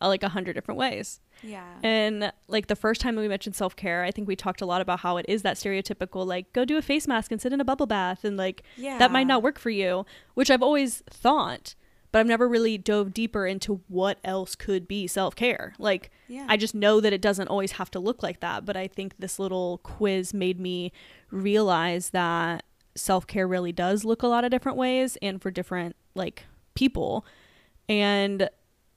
uh, 0.00 0.08
like 0.08 0.22
a 0.22 0.30
hundred 0.30 0.54
different 0.54 0.78
ways. 0.78 1.20
Yeah. 1.42 1.64
And 1.82 2.32
like 2.48 2.66
the 2.66 2.76
first 2.76 3.00
time 3.00 3.16
we 3.16 3.28
mentioned 3.28 3.54
self 3.56 3.76
care, 3.76 4.04
I 4.04 4.10
think 4.10 4.28
we 4.28 4.36
talked 4.36 4.60
a 4.60 4.66
lot 4.66 4.80
about 4.80 5.00
how 5.00 5.16
it 5.16 5.26
is 5.28 5.42
that 5.42 5.56
stereotypical, 5.56 6.26
like, 6.26 6.52
go 6.52 6.64
do 6.64 6.76
a 6.76 6.82
face 6.82 7.06
mask 7.08 7.32
and 7.32 7.40
sit 7.40 7.52
in 7.52 7.60
a 7.60 7.64
bubble 7.64 7.86
bath. 7.86 8.24
And 8.24 8.36
like, 8.36 8.62
yeah. 8.76 8.98
that 8.98 9.10
might 9.12 9.26
not 9.26 9.42
work 9.42 9.58
for 9.58 9.70
you, 9.70 10.06
which 10.34 10.50
I've 10.50 10.62
always 10.62 11.02
thought, 11.10 11.74
but 12.12 12.18
I've 12.18 12.26
never 12.26 12.48
really 12.48 12.76
dove 12.76 13.14
deeper 13.14 13.46
into 13.46 13.80
what 13.88 14.18
else 14.24 14.54
could 14.54 14.88
be 14.88 15.06
self 15.06 15.34
care. 15.36 15.74
Like, 15.78 16.10
Yeah. 16.28 16.46
I 16.48 16.56
just 16.56 16.74
know 16.74 17.00
that 17.00 17.12
it 17.12 17.22
doesn't 17.22 17.48
always 17.48 17.72
have 17.72 17.90
to 17.92 18.00
look 18.00 18.22
like 18.22 18.40
that. 18.40 18.64
But 18.64 18.76
I 18.76 18.86
think 18.88 19.14
this 19.18 19.38
little 19.38 19.78
quiz 19.82 20.34
made 20.34 20.58
me 20.60 20.92
realize 21.30 22.10
that 22.10 22.64
self 22.96 23.26
care 23.26 23.46
really 23.46 23.72
does 23.72 24.04
look 24.04 24.22
a 24.22 24.26
lot 24.26 24.44
of 24.44 24.50
different 24.50 24.76
ways 24.76 25.16
and 25.22 25.40
for 25.40 25.50
different 25.50 25.94
like 26.14 26.44
people. 26.74 27.24
And 27.88 28.50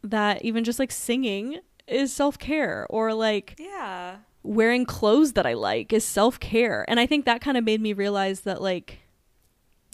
that 0.04 0.44
even 0.44 0.64
just 0.64 0.80
like 0.80 0.92
singing 0.92 1.60
is 1.88 2.14
self 2.14 2.38
care 2.38 2.88
or 2.90 3.14
like 3.14 3.56
Yeah. 3.60 4.18
wearing 4.44 4.86
clothes 4.86 5.34
that 5.34 5.46
I 5.46 5.54
like 5.54 5.94
is 5.94 6.04
self 6.04 6.40
care. 6.40 6.86
And 6.88 7.00
I 7.00 7.06
think 7.06 7.26
that 7.26 7.42
kind 7.42 7.58
of 7.58 7.64
made 7.64 7.82
me 7.82 7.94
realize 7.94 8.42
that 8.42 8.62
like 8.62 9.00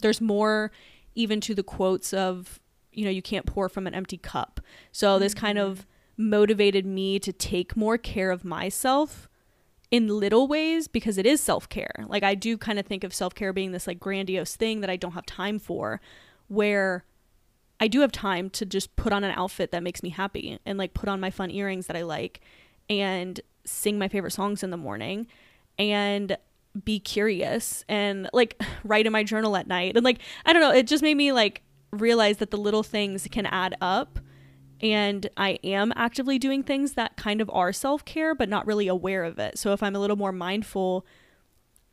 there's 0.02 0.20
more 0.20 0.70
even 1.14 1.40
to 1.42 1.54
the 1.54 1.62
quotes 1.62 2.12
of, 2.12 2.60
you 2.92 3.04
know, 3.04 3.10
you 3.10 3.22
can't 3.22 3.46
pour 3.46 3.68
from 3.68 3.86
an 3.86 3.94
empty 3.94 4.16
cup. 4.16 4.60
So 4.92 5.18
this 5.18 5.34
kind 5.34 5.58
of 5.58 5.80
mm-hmm. 6.18 6.30
motivated 6.30 6.86
me 6.86 7.18
to 7.18 7.32
take 7.32 7.76
more 7.76 7.98
care 7.98 8.30
of 8.30 8.44
myself 8.44 9.28
in 9.90 10.06
little 10.06 10.46
ways 10.46 10.86
because 10.86 11.18
it 11.18 11.26
is 11.26 11.40
self 11.40 11.68
care. 11.68 12.04
Like 12.06 12.22
I 12.22 12.34
do 12.34 12.56
kind 12.56 12.78
of 12.78 12.86
think 12.86 13.04
of 13.04 13.12
self 13.12 13.34
care 13.34 13.52
being 13.52 13.72
this 13.72 13.86
like 13.86 13.98
grandiose 14.00 14.56
thing 14.56 14.80
that 14.80 14.90
I 14.90 14.96
don't 14.96 15.12
have 15.12 15.26
time 15.26 15.58
for, 15.58 16.00
where 16.48 17.04
I 17.80 17.88
do 17.88 18.00
have 18.00 18.12
time 18.12 18.50
to 18.50 18.66
just 18.66 18.94
put 18.96 19.12
on 19.12 19.24
an 19.24 19.32
outfit 19.32 19.70
that 19.72 19.82
makes 19.82 20.02
me 20.02 20.10
happy 20.10 20.58
and 20.66 20.78
like 20.78 20.92
put 20.92 21.08
on 21.08 21.18
my 21.18 21.30
fun 21.30 21.50
earrings 21.50 21.86
that 21.86 21.96
I 21.96 22.02
like 22.02 22.40
and 22.90 23.40
sing 23.64 23.98
my 23.98 24.08
favorite 24.08 24.32
songs 24.32 24.62
in 24.62 24.70
the 24.70 24.76
morning 24.76 25.26
and 25.78 26.36
be 26.84 27.00
curious 27.00 27.84
and 27.88 28.28
like 28.32 28.60
write 28.84 29.06
in 29.06 29.12
my 29.12 29.24
journal 29.24 29.56
at 29.56 29.66
night. 29.66 29.96
And 29.96 30.04
like, 30.04 30.18
I 30.44 30.52
don't 30.52 30.62
know, 30.62 30.70
it 30.70 30.86
just 30.86 31.02
made 31.02 31.16
me 31.16 31.32
like 31.32 31.62
realize 31.90 32.36
that 32.36 32.50
the 32.50 32.58
little 32.58 32.82
things 32.82 33.26
can 33.30 33.46
add 33.46 33.74
up. 33.80 34.18
And 34.82 35.28
I 35.36 35.58
am 35.62 35.92
actively 35.94 36.38
doing 36.38 36.62
things 36.62 36.94
that 36.94 37.16
kind 37.16 37.40
of 37.40 37.50
are 37.50 37.72
self 37.72 38.04
care, 38.04 38.34
but 38.34 38.48
not 38.48 38.66
really 38.66 38.88
aware 38.88 39.24
of 39.24 39.38
it. 39.38 39.58
So 39.58 39.72
if 39.72 39.82
I'm 39.82 39.94
a 39.94 39.98
little 39.98 40.16
more 40.16 40.32
mindful 40.32 41.06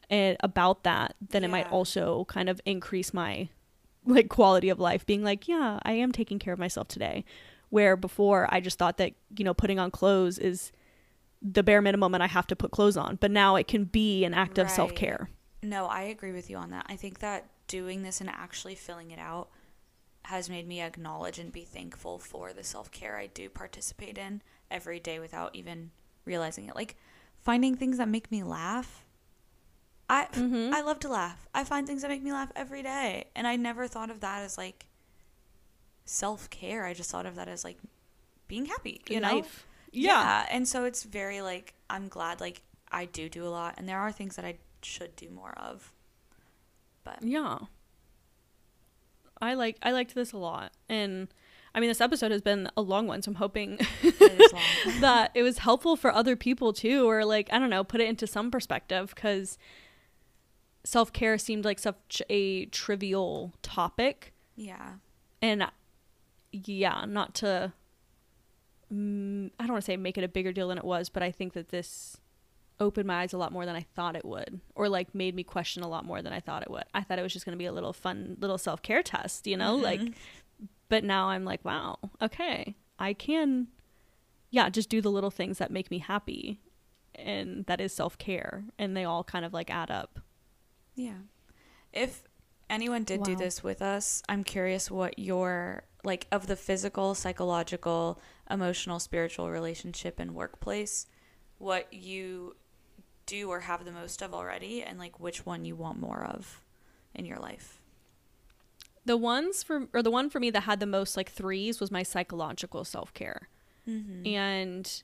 and 0.10 0.38
about 0.42 0.84
that, 0.84 1.16
then 1.20 1.44
it 1.44 1.50
might 1.50 1.70
also 1.70 2.26
kind 2.26 2.48
of 2.48 2.62
increase 2.66 3.14
my 3.14 3.50
like 4.08 4.30
quality 4.30 4.70
of 4.70 4.80
life 4.80 5.06
being 5.06 5.24
like, 5.24 5.48
yeah, 5.48 5.80
I 5.84 5.94
am 5.94 6.12
taking 6.12 6.40
care 6.40 6.54
of 6.54 6.60
myself 6.60 6.88
today. 6.88 7.26
Where 7.70 7.98
before 7.98 8.48
I 8.50 8.62
just 8.62 8.80
thought 8.80 8.98
that, 8.98 9.14
you 9.38 9.44
know, 9.44 9.54
putting 9.54 9.78
on 9.78 9.92
clothes 9.92 10.38
is 10.38 10.72
the 11.42 11.64
bare 11.64 11.82
minimum 11.82 12.14
and 12.14 12.24
I 12.24 12.28
have 12.28 12.48
to 12.48 12.56
put 12.56 12.72
clothes 12.72 12.98
on. 12.98 13.18
But 13.18 13.32
now 13.32 13.56
it 13.56 13.68
can 13.68 13.84
be 13.84 14.24
an 14.24 14.34
act 14.34 14.58
of 14.58 14.70
self 14.70 14.96
care. 14.96 15.30
No, 15.62 15.86
I 15.86 16.04
agree 16.04 16.32
with 16.32 16.50
you 16.50 16.58
on 16.58 16.70
that. 16.72 16.86
I 16.88 16.96
think 16.96 17.20
that 17.20 17.48
doing 17.68 18.04
this 18.04 18.22
and 18.22 18.30
actually 18.30 18.76
filling 18.76 19.12
it 19.12 19.20
out 19.20 19.50
has 20.24 20.50
made 20.50 20.68
me 20.68 20.82
acknowledge 20.82 21.40
and 21.40 21.52
be 21.52 21.64
thankful 21.64 22.20
for 22.20 22.54
the 22.54 22.64
self 22.64 22.92
care 22.92 23.18
I 23.18 23.28
do 23.28 23.50
participate 23.50 24.18
in 24.18 24.42
every 24.70 25.00
day 25.00 25.20
without 25.20 25.56
even 25.56 25.92
realizing 26.26 26.68
it. 26.68 26.76
Like 26.76 26.96
finding 27.42 27.76
things 27.76 27.98
that 27.98 28.10
make 28.10 28.32
me 28.32 28.44
laugh. 28.44 29.04
I 30.10 30.26
Mhm. 30.32 30.74
I 30.74 30.82
love 30.82 31.00
to 31.00 31.10
laugh. 31.10 31.48
I 31.54 31.64
find 31.64 31.86
things 31.86 32.02
that 32.02 32.08
make 32.10 32.24
me 32.24 32.32
laugh 32.32 32.52
every 32.56 32.82
day, 32.82 33.26
and 33.36 33.46
I 33.48 33.56
never 33.58 33.88
thought 33.88 34.10
of 34.10 34.22
that 34.22 34.42
as 34.44 34.58
like 34.58 34.86
self 36.06 36.50
care. 36.50 36.86
I 36.86 36.94
just 36.94 37.12
thought 37.12 37.26
of 37.26 37.36
that 37.36 37.48
as 37.48 37.64
like 37.64 37.78
being 38.48 38.66
happy, 38.68 39.02
you 39.10 39.20
know? 39.20 39.36
life. 39.38 39.68
Yeah. 39.92 40.46
And 40.50 40.68
so 40.68 40.86
it's 40.86 41.04
very 41.04 41.42
like 41.42 41.74
I'm 41.90 42.08
glad 42.08 42.40
like 42.40 42.62
I 42.92 43.06
do 43.06 43.28
do 43.30 43.46
a 43.46 43.50
lot, 43.50 43.76
and 43.78 43.88
there 43.88 44.00
are 44.00 44.12
things 44.12 44.36
that 44.38 44.46
I 44.46 44.58
should 44.82 45.16
do 45.16 45.30
more 45.30 45.54
of. 45.58 45.92
But 47.04 47.22
Yeah. 47.24 47.58
I 49.42 49.54
like 49.54 49.78
I 49.84 49.92
liked 49.92 50.16
this 50.16 50.32
a 50.32 50.38
lot. 50.38 50.72
And 50.90 51.28
I 51.76 51.80
mean 51.80 51.90
this 51.90 52.02
episode 52.02 52.32
has 52.32 52.42
been 52.42 52.70
a 52.78 52.82
long 52.82 53.08
one, 53.08 53.22
so 53.22 53.32
I'm 53.32 53.36
hoping 53.36 53.78
it 54.02 55.02
that 55.02 55.32
it 55.36 55.44
was 55.44 55.60
helpful 55.60 55.96
for 55.96 56.12
other 56.12 56.36
people 56.36 56.74
too 56.74 57.08
or 57.10 57.26
like 57.26 57.50
I 57.52 57.60
don't 57.60 57.70
know, 57.70 57.84
put 57.84 58.02
it 58.02 58.08
into 58.08 58.26
some 58.26 58.50
perspective 58.50 59.14
cuz 60.88 60.92
self-care 60.92 61.38
seemed 61.38 61.66
like 61.66 61.80
such 61.80 62.22
a 62.30 62.66
trivial 62.68 63.54
topic 63.62 64.34
yeah. 64.56 64.94
and 65.42 65.66
yeah, 66.52 67.06
not 67.06 67.36
to 67.36 67.74
mm, 68.94 69.52
I 69.60 69.64
don't 69.64 69.74
want 69.74 69.84
to 69.84 69.86
say 69.86 69.98
make 69.98 70.18
it 70.18 70.24
a 70.24 70.28
bigger 70.28 70.52
deal 70.52 70.70
than 70.70 70.78
it 70.78 70.84
was, 70.84 71.10
but 71.10 71.24
I 71.24 71.32
think 71.32 71.54
that 71.54 71.70
this 71.70 72.18
opened 72.80 73.08
my 73.08 73.22
eyes 73.22 73.34
a 73.34 73.38
lot 73.38 73.52
more 73.52 73.66
than 73.66 73.76
I 73.76 73.82
thought 73.96 74.16
it 74.16 74.26
would, 74.26 74.62
or 74.76 74.88
like 74.88 75.14
made 75.14 75.36
me 75.36 75.44
question 75.44 75.84
a 75.84 75.88
lot 75.88 76.06
more 76.06 76.22
than 76.22 76.34
I 76.34 76.40
thought 76.40 76.62
it 76.62 76.72
would. 76.72 76.86
I 76.94 77.02
thought 77.02 77.20
it 77.20 77.24
was 77.24 77.34
just 77.34 77.46
going 77.46 77.58
to 77.58 77.58
be 77.58 77.66
a 77.66 77.72
little 77.72 77.94
fun 77.94 78.38
little 78.40 78.58
self 78.58 78.82
care 78.82 79.04
test, 79.04 79.48
you 79.48 79.58
know, 79.58 79.76
like. 79.76 80.00
Mhm. 80.00 80.14
But 80.90 81.04
now 81.04 81.30
I'm 81.30 81.44
like, 81.44 81.66
wow, 81.66 81.98
okay, 82.22 82.78
I 82.98 83.14
can, 83.14 83.68
yeah, 84.52 84.70
just 84.70 84.90
do 84.90 85.02
the 85.02 85.12
little 85.12 85.30
things 85.32 85.58
that 85.58 85.70
make 85.70 85.92
me 85.92 86.00
happy, 86.00 86.62
and 87.14 87.66
that 87.66 87.82
is 87.82 87.92
self 87.92 88.18
care, 88.18 88.64
and 88.80 88.96
they 88.96 89.04
all 89.04 89.24
kind 89.24 89.44
of 89.44 89.54
like 89.54 89.70
add 89.70 89.92
up. 89.92 90.20
Yeah. 90.98 91.20
If 91.94 92.24
anyone 92.70 93.04
did 93.04 93.24
do 93.24 93.36
this 93.36 93.64
with 93.64 93.82
us, 93.82 94.22
I'm 94.28 94.44
curious 94.44 94.92
what 94.92 95.18
your 95.18 95.84
like 96.04 96.28
of 96.32 96.48
the 96.48 96.56
physical, 96.56 97.16
psychological, 97.16 98.20
emotional, 98.50 99.00
spiritual 99.00 99.50
relationship 99.50 100.20
and 100.20 100.34
workplace, 100.34 101.06
what 101.60 101.92
you 101.94 102.56
do 103.26 103.50
or 103.50 103.62
have 103.62 103.86
the 103.86 103.92
most 103.92 104.22
of 104.22 104.34
already 104.34 104.84
and 104.84 104.98
like 104.98 105.20
which 105.20 105.46
one 105.46 105.66
you 105.66 105.76
want 105.76 106.00
more 106.00 106.24
of 106.24 106.62
in 107.14 107.26
your 107.26 107.40
life. 107.40 107.80
The 109.06 109.18
ones 109.18 109.64
for 109.64 109.88
or 109.94 110.02
the 110.02 110.12
one 110.12 110.30
for 110.30 110.40
me 110.40 110.50
that 110.50 110.62
had 110.62 110.80
the 110.80 110.86
most 110.86 111.16
like 111.16 111.32
threes 111.32 111.80
was 111.80 111.92
my 111.92 112.04
psychological 112.04 112.84
self 112.84 113.14
care. 113.14 113.50
Mm-hmm. 113.88 114.28
and 114.28 115.04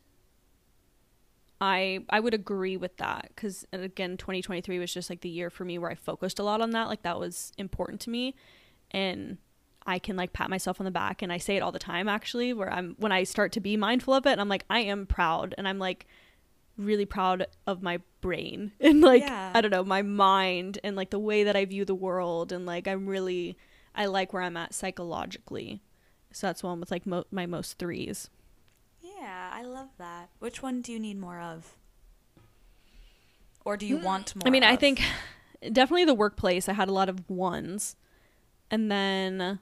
i 1.63 1.99
i 2.09 2.19
would 2.19 2.33
agree 2.33 2.75
with 2.77 2.95
that 2.97 3.29
because 3.29 3.65
again 3.71 4.17
2023 4.17 4.79
was 4.79 4.93
just 4.93 5.09
like 5.09 5.21
the 5.21 5.29
year 5.29 5.49
for 5.49 5.63
me 5.63 5.77
where 5.77 5.89
i 5.91 5.95
focused 5.95 6.39
a 6.39 6.43
lot 6.43 6.59
on 6.61 6.71
that 6.71 6.87
like 6.89 7.03
that 7.03 7.17
was 7.19 7.51
important 7.57 8.01
to 8.01 8.09
me. 8.09 8.35
And 8.91 9.37
i 9.85 9.97
can 9.99 10.15
like 10.15 10.33
pat 10.33 10.49
myself 10.49 10.79
on 10.81 10.85
the 10.85 10.91
back 10.91 11.21
and 11.21 11.31
i 11.31 11.37
say 11.37 11.55
it 11.57 11.61
all 11.63 11.71
the 11.71 11.79
time 11.79 12.07
actually 12.07 12.53
where 12.53 12.71
i'm 12.71 12.95
when 12.99 13.11
i 13.11 13.23
start 13.23 13.51
to 13.53 13.59
be 13.59 13.75
mindful 13.77 14.13
of 14.13 14.25
it 14.25 14.31
and 14.31 14.41
i'm 14.41 14.49
like 14.49 14.65
i 14.69 14.79
am 14.79 15.05
proud 15.05 15.53
and 15.57 15.67
i'm 15.67 15.79
like 15.79 16.05
really 16.77 17.05
proud 17.05 17.45
of 17.67 17.81
my 17.81 17.99
brain 18.21 18.71
and 18.79 19.01
like 19.01 19.21
Yeah. 19.23 19.51
i 19.53 19.61
don't 19.61 19.71
know 19.71 19.83
my 19.83 20.01
mind 20.01 20.79
and 20.83 20.95
like 20.95 21.09
the 21.11 21.19
way 21.19 21.43
that 21.43 21.55
i 21.55 21.65
view 21.65 21.85
the 21.85 21.95
world 22.07 22.51
and 22.51 22.65
like 22.65 22.87
i'm 22.87 23.05
really 23.07 23.57
i 23.95 24.05
like 24.05 24.31
where 24.33 24.41
i'm 24.41 24.57
at 24.57 24.73
psychologically. 24.73 25.81
So 26.31 26.47
that's 26.47 26.63
one 26.63 26.79
with 26.79 26.89
like 26.89 27.05
mo- 27.05 27.25
my 27.29 27.45
most 27.45 27.77
threes 27.77 28.29
Yeah, 29.23 29.51
I 29.53 29.61
love 29.61 29.87
that. 29.99 30.29
Which 30.39 30.61
one 30.61 30.81
do 30.81 30.91
you 30.91 30.99
need 30.99 31.17
more 31.17 31.39
of? 31.39 31.77
Or 33.63 33.77
do 33.77 33.85
you 33.85 33.97
hmm, 33.97 34.03
want 34.03 34.35
more 34.35 34.43
I 34.45 34.49
mean, 34.49 34.65
I 34.65 34.75
think 34.75 35.01
definitely 35.71 36.03
the 36.03 36.13
workplace. 36.13 36.67
I 36.67 36.73
had 36.73 36.89
a 36.89 36.91
lot 36.91 37.07
of 37.07 37.29
ones, 37.29 37.95
and 38.69 38.91
then 38.91 39.59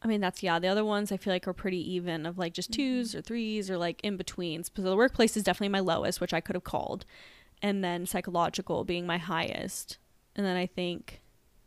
I 0.00 0.06
mean 0.06 0.22
that's 0.22 0.42
yeah. 0.42 0.58
The 0.58 0.68
other 0.68 0.82
ones 0.82 1.12
I 1.12 1.18
feel 1.18 1.34
like 1.34 1.46
are 1.46 1.52
pretty 1.52 1.92
even 1.92 2.24
of 2.24 2.38
like 2.38 2.54
just 2.54 2.70
mm-hmm. 2.70 3.02
2s 3.02 3.14
or 3.14 3.20
threes 3.20 3.70
or 3.70 3.76
like 3.76 4.00
in 4.02 4.16
betweens. 4.16 4.70
So 4.74 4.80
the 4.80 4.96
workplace 4.96 5.36
is 5.36 5.42
definitely 5.42 5.68
my 5.68 5.80
lowest, 5.80 6.22
which 6.22 6.32
I 6.32 6.40
could 6.40 6.56
have 6.56 6.64
called, 6.64 7.04
and 7.60 7.84
then 7.84 8.06
psychological 8.06 8.84
being 8.84 9.06
my 9.06 9.18
highest, 9.18 9.98
and 10.34 10.46
then 10.46 10.56
I 10.56 10.64
think 10.64 11.20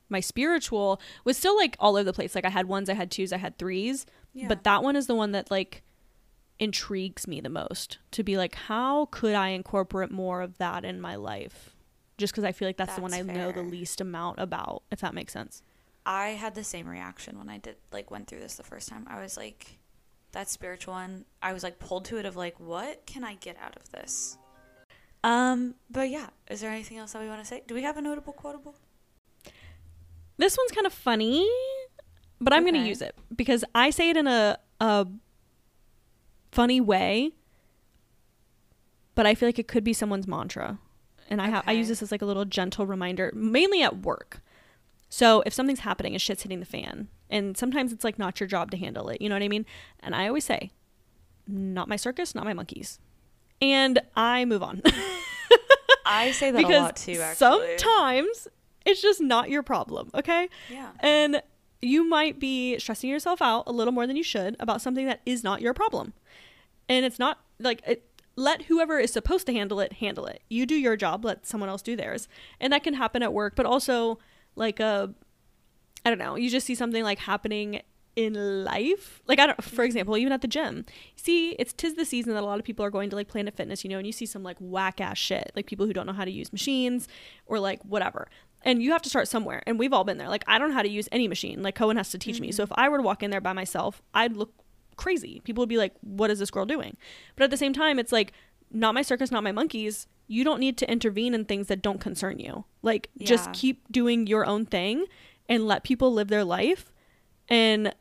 my 0.09 0.19
spiritual 0.19 1.01
was 1.23 1.37
still 1.37 1.55
like 1.55 1.75
all 1.79 1.95
over 1.95 2.03
the 2.03 2.13
place. 2.13 2.35
Like 2.35 2.45
I 2.45 2.49
had 2.49 2.67
ones, 2.67 2.89
I 2.89 2.93
had 2.93 3.11
twos, 3.11 3.31
I 3.33 3.37
had 3.37 3.57
threes, 3.57 4.05
Yeah. 4.33 4.47
but 4.47 4.63
that 4.63 4.83
one 4.83 4.95
is 4.95 5.07
the 5.07 5.15
one 5.15 5.31
that 5.33 5.51
like 5.51 5.83
intrigues 6.59 7.27
me 7.27 7.39
the 7.39 7.49
most 7.49 7.99
to 8.09 8.23
be 8.23 8.35
like 8.35 8.55
how 8.55 9.05
could 9.11 9.35
i 9.35 9.49
incorporate 9.49 10.09
more 10.09 10.41
of 10.41 10.57
that 10.57 10.83
in 10.83 10.99
my 10.99 11.15
life 11.15 11.75
just 12.17 12.33
because 12.33 12.43
i 12.43 12.51
feel 12.51 12.67
like 12.67 12.77
that's, 12.77 12.95
the 12.95 13.01
one 13.01 13.13
i 13.13 13.21
That's 13.21 13.37
know 13.37 13.51
the 13.51 13.61
least 13.61 14.01
amount 14.01 14.39
about 14.39 14.81
if 14.89 14.99
that 15.01 15.13
makes 15.13 15.33
sense 15.33 15.61
I 16.03 16.29
had 16.29 16.55
the 16.55 16.63
same 16.63 16.87
reaction 16.87 17.37
when 17.37 17.49
I 17.49 17.57
did 17.57 17.75
like 17.91 18.09
went 18.09 18.27
through 18.27 18.39
this 18.39 18.55
the 18.55 18.63
first 18.63 18.87
time. 18.87 19.05
I 19.09 19.21
was 19.21 19.35
like 19.35 19.77
that 20.31 20.49
spiritual 20.49 20.93
one. 20.93 21.25
I 21.43 21.51
was 21.51 21.63
like 21.63 21.79
pulled 21.79 22.05
to 22.05 22.17
it 22.17 22.25
of 22.25 22.37
like 22.37 22.57
what 22.61 23.05
can 23.05 23.25
I 23.25 23.33
get 23.35 23.57
out 23.61 23.75
of 23.75 23.91
this? 23.91 24.37
Um, 25.21 25.75
but 25.89 26.09
yeah, 26.09 26.27
is 26.49 26.61
there 26.61 26.71
anything 26.71 26.97
else 26.97 27.11
that 27.11 27.21
we 27.21 27.27
want 27.27 27.41
to 27.41 27.45
say? 27.45 27.61
Do 27.67 27.75
we 27.75 27.81
have 27.83 27.97
a 27.97 28.01
notable 28.01 28.31
quotable? 28.31 28.73
This 30.37 30.57
one's 30.57 30.71
kind 30.71 30.87
of 30.87 30.93
funny 30.93 31.47
but 32.39 32.53
i'm 32.53 32.65
gonna 32.65 32.85
use 32.85 33.01
it 33.01 33.15
because 33.35 33.63
i 33.75 33.89
say 33.89 34.09
it 34.09 34.17
in 34.17 34.27
a, 34.27 34.57
a 34.79 35.07
funny 36.51 36.79
way 36.79 37.31
but 39.15 39.25
i 39.25 39.35
feel 39.35 39.47
like 39.47 39.59
it 39.59 39.67
could 39.67 39.83
be 39.83 39.93
someone's 39.93 40.27
mantra. 40.27 40.79
And 41.29 41.41
i 41.41 41.49
have 41.49 41.63
i 41.67 41.71
use 41.71 41.87
this 41.87 42.01
as 42.01 42.11
like 42.11 42.21
a 42.21 42.25
little 42.25 42.45
gentle 42.45 42.85
reminder 42.85 43.31
mainly 43.35 43.81
at 43.81 43.99
work. 43.99 44.41
So 45.09 45.41
if 45.45 45.53
something's 45.53 45.79
happening 45.81 46.13
and 46.13 46.21
shit's 46.21 46.43
hitting 46.43 46.59
the 46.59 46.65
fan. 46.65 47.07
And 47.29 47.57
sometimes 47.57 47.91
it's 47.91 48.03
like 48.03 48.19
not 48.19 48.39
your 48.39 48.47
job 48.47 48.71
to 48.71 48.77
handle 48.77 49.09
it 49.09 49.21
you 49.21 49.27
know 49.27 49.35
what 49.35 49.43
i 49.43 49.47
mean? 49.47 49.65
And 49.99 50.15
i 50.15 50.27
always 50.27 50.45
say 50.45 50.71
not 51.47 51.89
my 51.89 51.95
circus 51.95 52.35
not 52.35 52.45
my 52.45 52.53
monkeys. 52.53 52.99
And 53.61 53.99
i 54.15 54.45
move 54.45 54.63
on. 54.63 54.81
I 56.05 56.31
say 56.31 56.51
that 56.51 56.57
because 56.57 56.75
a 56.75 56.81
lot 56.81 56.95
too. 56.95 57.19
Actually, 57.19 57.77
sometimes 57.77 58.47
it's 58.87 59.01
just 59.01 59.21
not 59.21 59.49
your 59.49 59.61
problem 59.61 60.09
okay 60.15 60.49
yeah, 60.71 60.89
and 61.01 61.41
you 61.81 62.07
might 62.07 62.39
be 62.39 62.79
stressing 62.79 63.09
yourself 63.09 63.41
out 63.41 63.63
a 63.67 63.71
little 63.71 63.93
more 63.93 64.07
than 64.07 64.15
you 64.15 64.23
should 64.23 64.55
about 64.59 64.81
something 64.81 65.05
that 65.05 65.21
is 65.25 65.43
not 65.43 65.61
your 65.61 65.73
problem. 65.73 66.13
And 66.89 67.05
it's 67.05 67.19
not 67.19 67.39
like 67.59 67.81
it, 67.85 68.03
let 68.35 68.63
whoever 68.63 68.99
is 68.99 69.11
supposed 69.11 69.45
to 69.47 69.53
handle 69.53 69.79
it 69.79 69.93
handle 69.93 70.25
it. 70.25 70.41
You 70.49 70.65
do 70.65 70.75
your 70.75 70.95
job, 70.95 71.25
let 71.25 71.45
someone 71.45 71.69
else 71.69 71.81
do 71.81 71.95
theirs. 71.95 72.27
And 72.59 72.73
that 72.73 72.83
can 72.83 72.93
happen 72.93 73.23
at 73.23 73.33
work, 73.33 73.55
but 73.55 73.65
also 73.65 74.19
like 74.55 74.79
a 74.79 75.13
I 76.05 76.09
don't 76.09 76.19
know, 76.19 76.35
you 76.35 76.49
just 76.49 76.65
see 76.65 76.75
something 76.75 77.03
like 77.03 77.19
happening 77.19 77.81
in 78.15 78.63
life. 78.63 79.21
Like 79.27 79.39
I 79.39 79.47
don't 79.47 79.63
for 79.63 79.69
mm-hmm. 79.69 79.81
example, 79.81 80.17
even 80.17 80.33
at 80.33 80.41
the 80.41 80.47
gym. 80.47 80.85
See, 81.15 81.51
it's 81.59 81.73
tis 81.73 81.95
the 81.95 82.05
season 82.05 82.33
that 82.33 82.41
a 82.41 82.45
lot 82.45 82.57
of 82.57 82.65
people 82.65 82.83
are 82.83 82.89
going 82.89 83.09
to 83.11 83.15
like 83.15 83.27
Planet 83.27 83.55
Fitness, 83.55 83.83
you 83.83 83.89
know, 83.89 83.97
and 83.97 84.07
you 84.07 84.13
see 84.13 84.25
some 84.25 84.41
like 84.41 84.57
whack 84.59 84.99
ass 84.99 85.17
shit. 85.17 85.51
Like 85.55 85.67
people 85.67 85.85
who 85.85 85.93
don't 85.93 86.07
know 86.07 86.13
how 86.13 86.25
to 86.25 86.31
use 86.31 86.51
machines 86.51 87.07
or 87.45 87.59
like 87.59 87.83
whatever. 87.83 88.29
And 88.67 88.83
you 88.83 88.91
have 88.91 89.01
to 89.03 89.09
start 89.09 89.27
somewhere. 89.27 89.63
And 89.65 89.79
we've 89.79 89.93
all 89.93 90.03
been 90.03 90.17
there. 90.17 90.27
Like 90.27 90.43
I 90.45 90.59
don't 90.59 90.69
know 90.69 90.75
how 90.75 90.81
to 90.81 90.89
use 90.89 91.07
any 91.11 91.27
machine. 91.27 91.63
Like 91.63 91.75
Cohen 91.75 91.97
has 91.97 92.11
to 92.11 92.17
teach 92.17 92.39
me. 92.41 92.51
So 92.51 92.63
if 92.63 92.69
mm-hmm. 92.69 92.81
I 92.81 92.89
were 92.89 92.97
to 92.97 93.03
walk 93.03 93.23
in 93.23 93.31
there 93.31 93.41
by 93.41 93.53
myself, 93.53 94.01
I'd 94.13 94.35
look 94.35 94.53
crazy. 94.97 95.41
People 95.45 95.61
would 95.61 95.69
be 95.69 95.77
like, 95.77 95.93
"What 96.01 96.29
is 96.29 96.39
this 96.39 96.51
girl 96.51 96.65
doing?" 96.65 96.97
But 97.35 97.45
at 97.45 97.49
the 97.49 97.57
same 97.57 97.71
time, 97.71 97.97
it's 97.97 98.11
like 98.11 98.33
not 98.69 98.93
my 98.93 99.01
circus, 99.01 99.31
not 99.31 99.43
my 99.43 99.53
monkeys. 99.53 100.07
You 100.27 100.43
don't 100.43 100.59
need 100.59 100.77
to 100.79 100.91
intervene 100.91 101.33
in 101.33 101.45
things 101.45 101.67
that 101.67 101.81
don't 101.81 102.01
concern 102.01 102.39
you. 102.39 102.65
Like 102.81 103.09
just 103.19 103.53
keep 103.53 103.89
doing 103.89 104.27
your 104.27 104.45
own 104.45 104.65
thing 104.65 105.05
and 105.47 105.65
let 105.65 105.83
people 105.83 106.11
live 106.11 106.27
their 106.27 106.43
life 106.43 106.91
and 107.47 107.95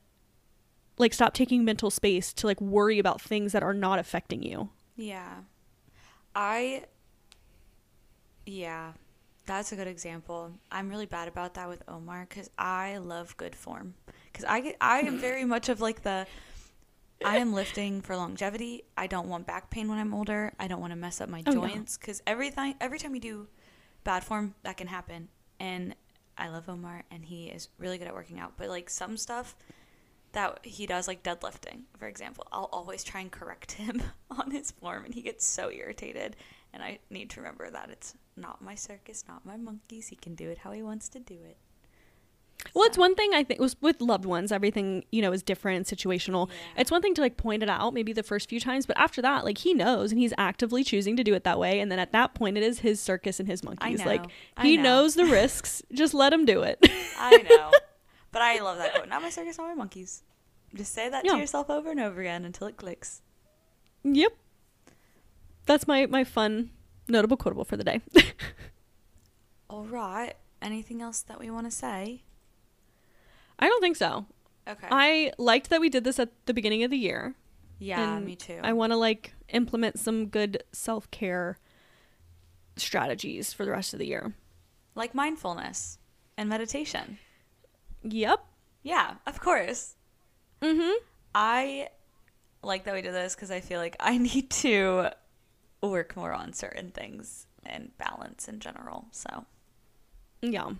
like 0.99 1.15
stop 1.15 1.35
taking 1.35 1.65
mental 1.65 1.91
space 1.91 2.33
to 2.33 2.47
like 2.49 2.61
worry 2.61 2.99
about 2.99 3.21
things 3.21 3.53
that 3.53 3.63
are 3.63 3.75
not 3.75 3.99
affecting 3.99 4.43
you. 4.43 4.71
yeah. 4.97 5.35
I, 6.35 6.85
yeah, 8.45 8.93
that's 9.47 9.73
a 9.73 9.77
good 9.77 9.87
example. 9.87 10.53
I'm 10.71 10.89
really 10.91 11.07
bad 11.07 11.29
about 11.29 11.55
that 11.55 11.69
with 11.69 11.83
Omar 11.89 12.27
because 12.29 12.51
I 12.59 12.99
love 12.99 13.37
good 13.37 13.55
form. 13.55 13.95
Because 14.33 14.45
I 14.45 14.61
get, 14.61 14.77
I 14.81 15.01
am 15.01 15.19
very 15.19 15.45
much 15.55 15.69
of 15.69 15.81
like 15.81 16.03
the, 16.03 16.27
I 17.25 17.39
am 17.39 17.53
lifting 17.55 18.03
for 18.03 18.17
longevity. 18.17 18.83
I 18.97 19.07
don't 19.07 19.29
want 19.29 19.47
back 19.47 19.71
pain 19.71 19.89
when 19.89 19.99
I'm 19.99 20.13
older. 20.13 20.53
I 20.61 20.69
don't 20.69 20.81
want 20.81 20.93
to 20.93 20.97
mess 20.97 21.21
up 21.21 21.29
my 21.29 21.43
Oh, 21.47 21.53
joints 21.53 21.97
because 21.97 22.23
every 22.27 22.51
time 22.51 22.75
every 22.81 22.99
time 22.99 23.15
you 23.15 23.21
do 23.21 23.47
bad 24.05 24.23
form, 24.23 24.55
that 24.65 24.77
can 24.77 24.87
happen. 24.87 25.29
And 25.59 25.95
I 26.37 26.49
love 26.49 26.69
Omar, 26.69 27.05
and 27.11 27.25
he 27.25 27.47
is 27.47 27.69
really 27.79 27.97
good 27.97 28.07
at 28.07 28.15
working 28.15 28.39
out. 28.39 28.53
But 28.59 28.69
like 28.69 28.91
some 28.91 29.17
stuff 29.17 29.57
that 30.33 30.59
he 30.63 30.87
does, 30.87 31.09
like 31.09 31.23
deadlifting, 31.23 31.83
for 31.99 32.07
example, 32.07 32.47
I'll 32.53 32.69
always 32.71 33.03
try 33.03 33.23
and 33.23 33.31
correct 33.33 33.73
him 33.83 34.03
on 34.31 34.51
his 34.51 34.71
form, 34.73 35.07
and 35.07 35.15
he 35.15 35.23
gets 35.23 35.47
so 35.47 35.71
irritated. 35.71 36.37
And 36.75 36.83
I 36.83 36.99
need 37.09 37.31
to 37.31 37.41
remember 37.41 37.71
that 37.71 37.89
it's 37.91 38.15
not 38.37 38.63
my 38.63 38.75
circus, 38.75 39.25
not 39.29 39.45
my 39.47 39.57
monkeys. 39.57 40.09
He 40.09 40.17
can 40.17 40.35
do 40.35 40.49
it 40.51 40.59
how 40.59 40.73
he 40.73 40.83
wants 40.83 41.09
to 41.11 41.19
do 41.19 41.35
it. 41.45 41.57
Well, 42.75 42.85
it's 42.85 42.99
one 42.99 43.15
thing 43.15 43.33
I 43.35 43.45
think 43.45 43.61
was 43.61 43.77
with 43.81 44.01
loved 44.01 44.25
ones, 44.25 44.51
everything, 44.51 45.05
you 45.13 45.23
know, 45.23 45.31
is 45.33 45.43
different, 45.43 45.77
and 45.77 45.99
situational. 45.99 46.49
Yeah. 46.49 46.81
It's 46.81 46.91
one 46.91 47.03
thing 47.03 47.15
to 47.15 47.21
like 47.21 47.37
point 47.37 47.63
it 47.63 47.69
out 47.69 47.93
maybe 47.95 48.13
the 48.13 48.23
first 48.23 48.49
few 48.49 48.59
times, 48.59 48.87
but 48.87 48.99
after 48.99 49.21
that, 49.23 49.45
like 49.45 49.59
he 49.59 49.75
knows 49.75 50.11
and 50.11 50.19
he's 50.19 50.33
actively 50.39 50.83
choosing 50.83 51.17
to 51.17 51.23
do 51.25 51.35
it 51.35 51.45
that 51.45 51.59
way. 51.59 51.81
And 51.81 51.93
then 51.93 51.99
at 51.99 52.13
that 52.13 52.35
point, 52.35 52.57
it 52.57 52.63
is 52.63 52.81
his 52.81 52.99
circus 53.01 53.39
and 53.39 53.49
his 53.49 53.63
monkeys. 53.63 54.05
Like 54.05 54.23
know. 54.23 54.29
I 54.57 54.67
he 54.67 54.77
know. 54.79 54.83
knows 54.83 55.15
the 55.15 55.27
risks. 55.27 55.83
Just 55.93 56.15
let 56.15 56.33
him 56.33 56.45
do 56.45 56.63
it. 56.63 56.79
I 57.19 57.37
know. 57.49 57.71
But 58.33 58.43
I 58.43 58.61
love 58.61 58.77
that 58.77 58.95
quote. 58.95 59.09
Not 59.09 59.23
my 59.23 59.31
circus, 59.31 59.57
not 59.57 59.69
my 59.69 59.75
monkeys. 59.75 60.23
Just 60.75 60.93
say 60.93 61.09
that 61.09 61.25
Yeah. 61.25 61.33
to 61.33 61.39
yourself 61.39 61.71
over 61.71 61.91
and 61.91 61.99
over 62.01 62.21
again 62.21 62.45
until 62.45 62.67
it 62.67 62.77
clicks. 62.77 63.23
Yep. 64.05 64.33
That's 65.65 65.87
my 65.89 66.05
my 66.05 66.23
fun 66.23 66.71
notable 67.09 67.37
quotable 67.37 67.65
for 67.65 67.77
the 67.77 67.85
day. 67.85 68.01
All 69.71 69.85
right. 69.85 70.35
Anything 70.63 71.03
else 71.03 71.23
that 71.23 71.39
we 71.39 71.51
want 71.51 71.67
to 71.67 71.71
say? 71.71 72.23
I 73.59 73.69
don't 73.69 73.81
think 73.81 73.97
so. 73.97 74.27
Okay. 74.69 74.89
I 74.91 75.33
liked 75.39 75.71
that 75.71 75.81
we 75.81 75.89
did 75.89 76.05
this 76.05 76.19
at 76.19 76.31
the 76.47 76.55
beginning 76.55 76.83
of 76.83 76.91
the 76.91 76.97
year. 76.99 77.35
yeah, 77.79 78.19
me 78.19 78.37
too. 78.37 78.59
I 78.63 78.73
want 78.73 78.93
to 78.93 78.97
like 78.97 79.35
implement 79.51 79.99
some 79.99 80.27
good 80.27 80.63
self-care 80.73 81.59
strategies 82.77 83.53
for 83.53 83.65
the 83.65 83.71
rest 83.71 83.93
of 83.93 83.99
the 83.99 84.07
year. 84.07 84.35
like 84.95 85.15
mindfulness 85.15 85.99
and 86.37 86.49
meditation. 86.49 87.19
Yep. 88.03 88.45
Yeah, 88.83 89.15
of 89.27 89.41
course. 89.41 89.95
Mm 90.63 90.77
hmm. 90.81 90.93
I 91.35 91.89
like 92.63 92.85
that 92.85 92.95
we 92.95 93.03
did 93.03 93.13
this 93.15 93.35
because 93.35 93.51
I 93.51 93.61
feel 93.61 93.79
like 93.79 93.97
I 94.01 94.19
need 94.31 94.51
to 94.51 95.11
work 95.83 96.17
more 96.17 96.33
on 96.33 96.53
certain 96.53 96.91
things 96.91 97.47
and 97.65 97.91
balance 97.99 98.49
in 98.49 98.61
general. 98.61 99.07
So, 99.13 99.45
Yeah. 100.43 100.71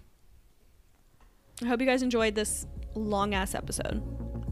I 1.63 1.67
hope 1.67 1.81
you 1.81 1.87
guys 1.87 2.03
enjoyed 2.03 2.35
this 2.35 2.67
long 2.95 3.35
ass 3.35 3.55
episode. 3.55 4.03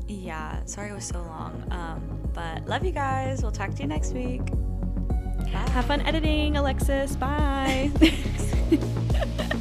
yeah, 0.08 0.64
sorry 0.66 0.90
it 0.90 0.94
was 0.94 1.04
so 1.06 1.20
long. 1.22 1.64
Um, 1.70 2.28
but 2.34 2.66
love 2.66 2.84
you 2.84 2.92
guys. 2.92 3.42
We'll 3.42 3.52
talk 3.52 3.74
to 3.74 3.82
you 3.82 3.88
next 3.88 4.12
week. 4.12 4.44
Bye. 4.46 5.68
Have 5.72 5.84
fun 5.86 6.00
editing, 6.02 6.56
Alexis. 6.56 7.16
Bye. 7.16 7.90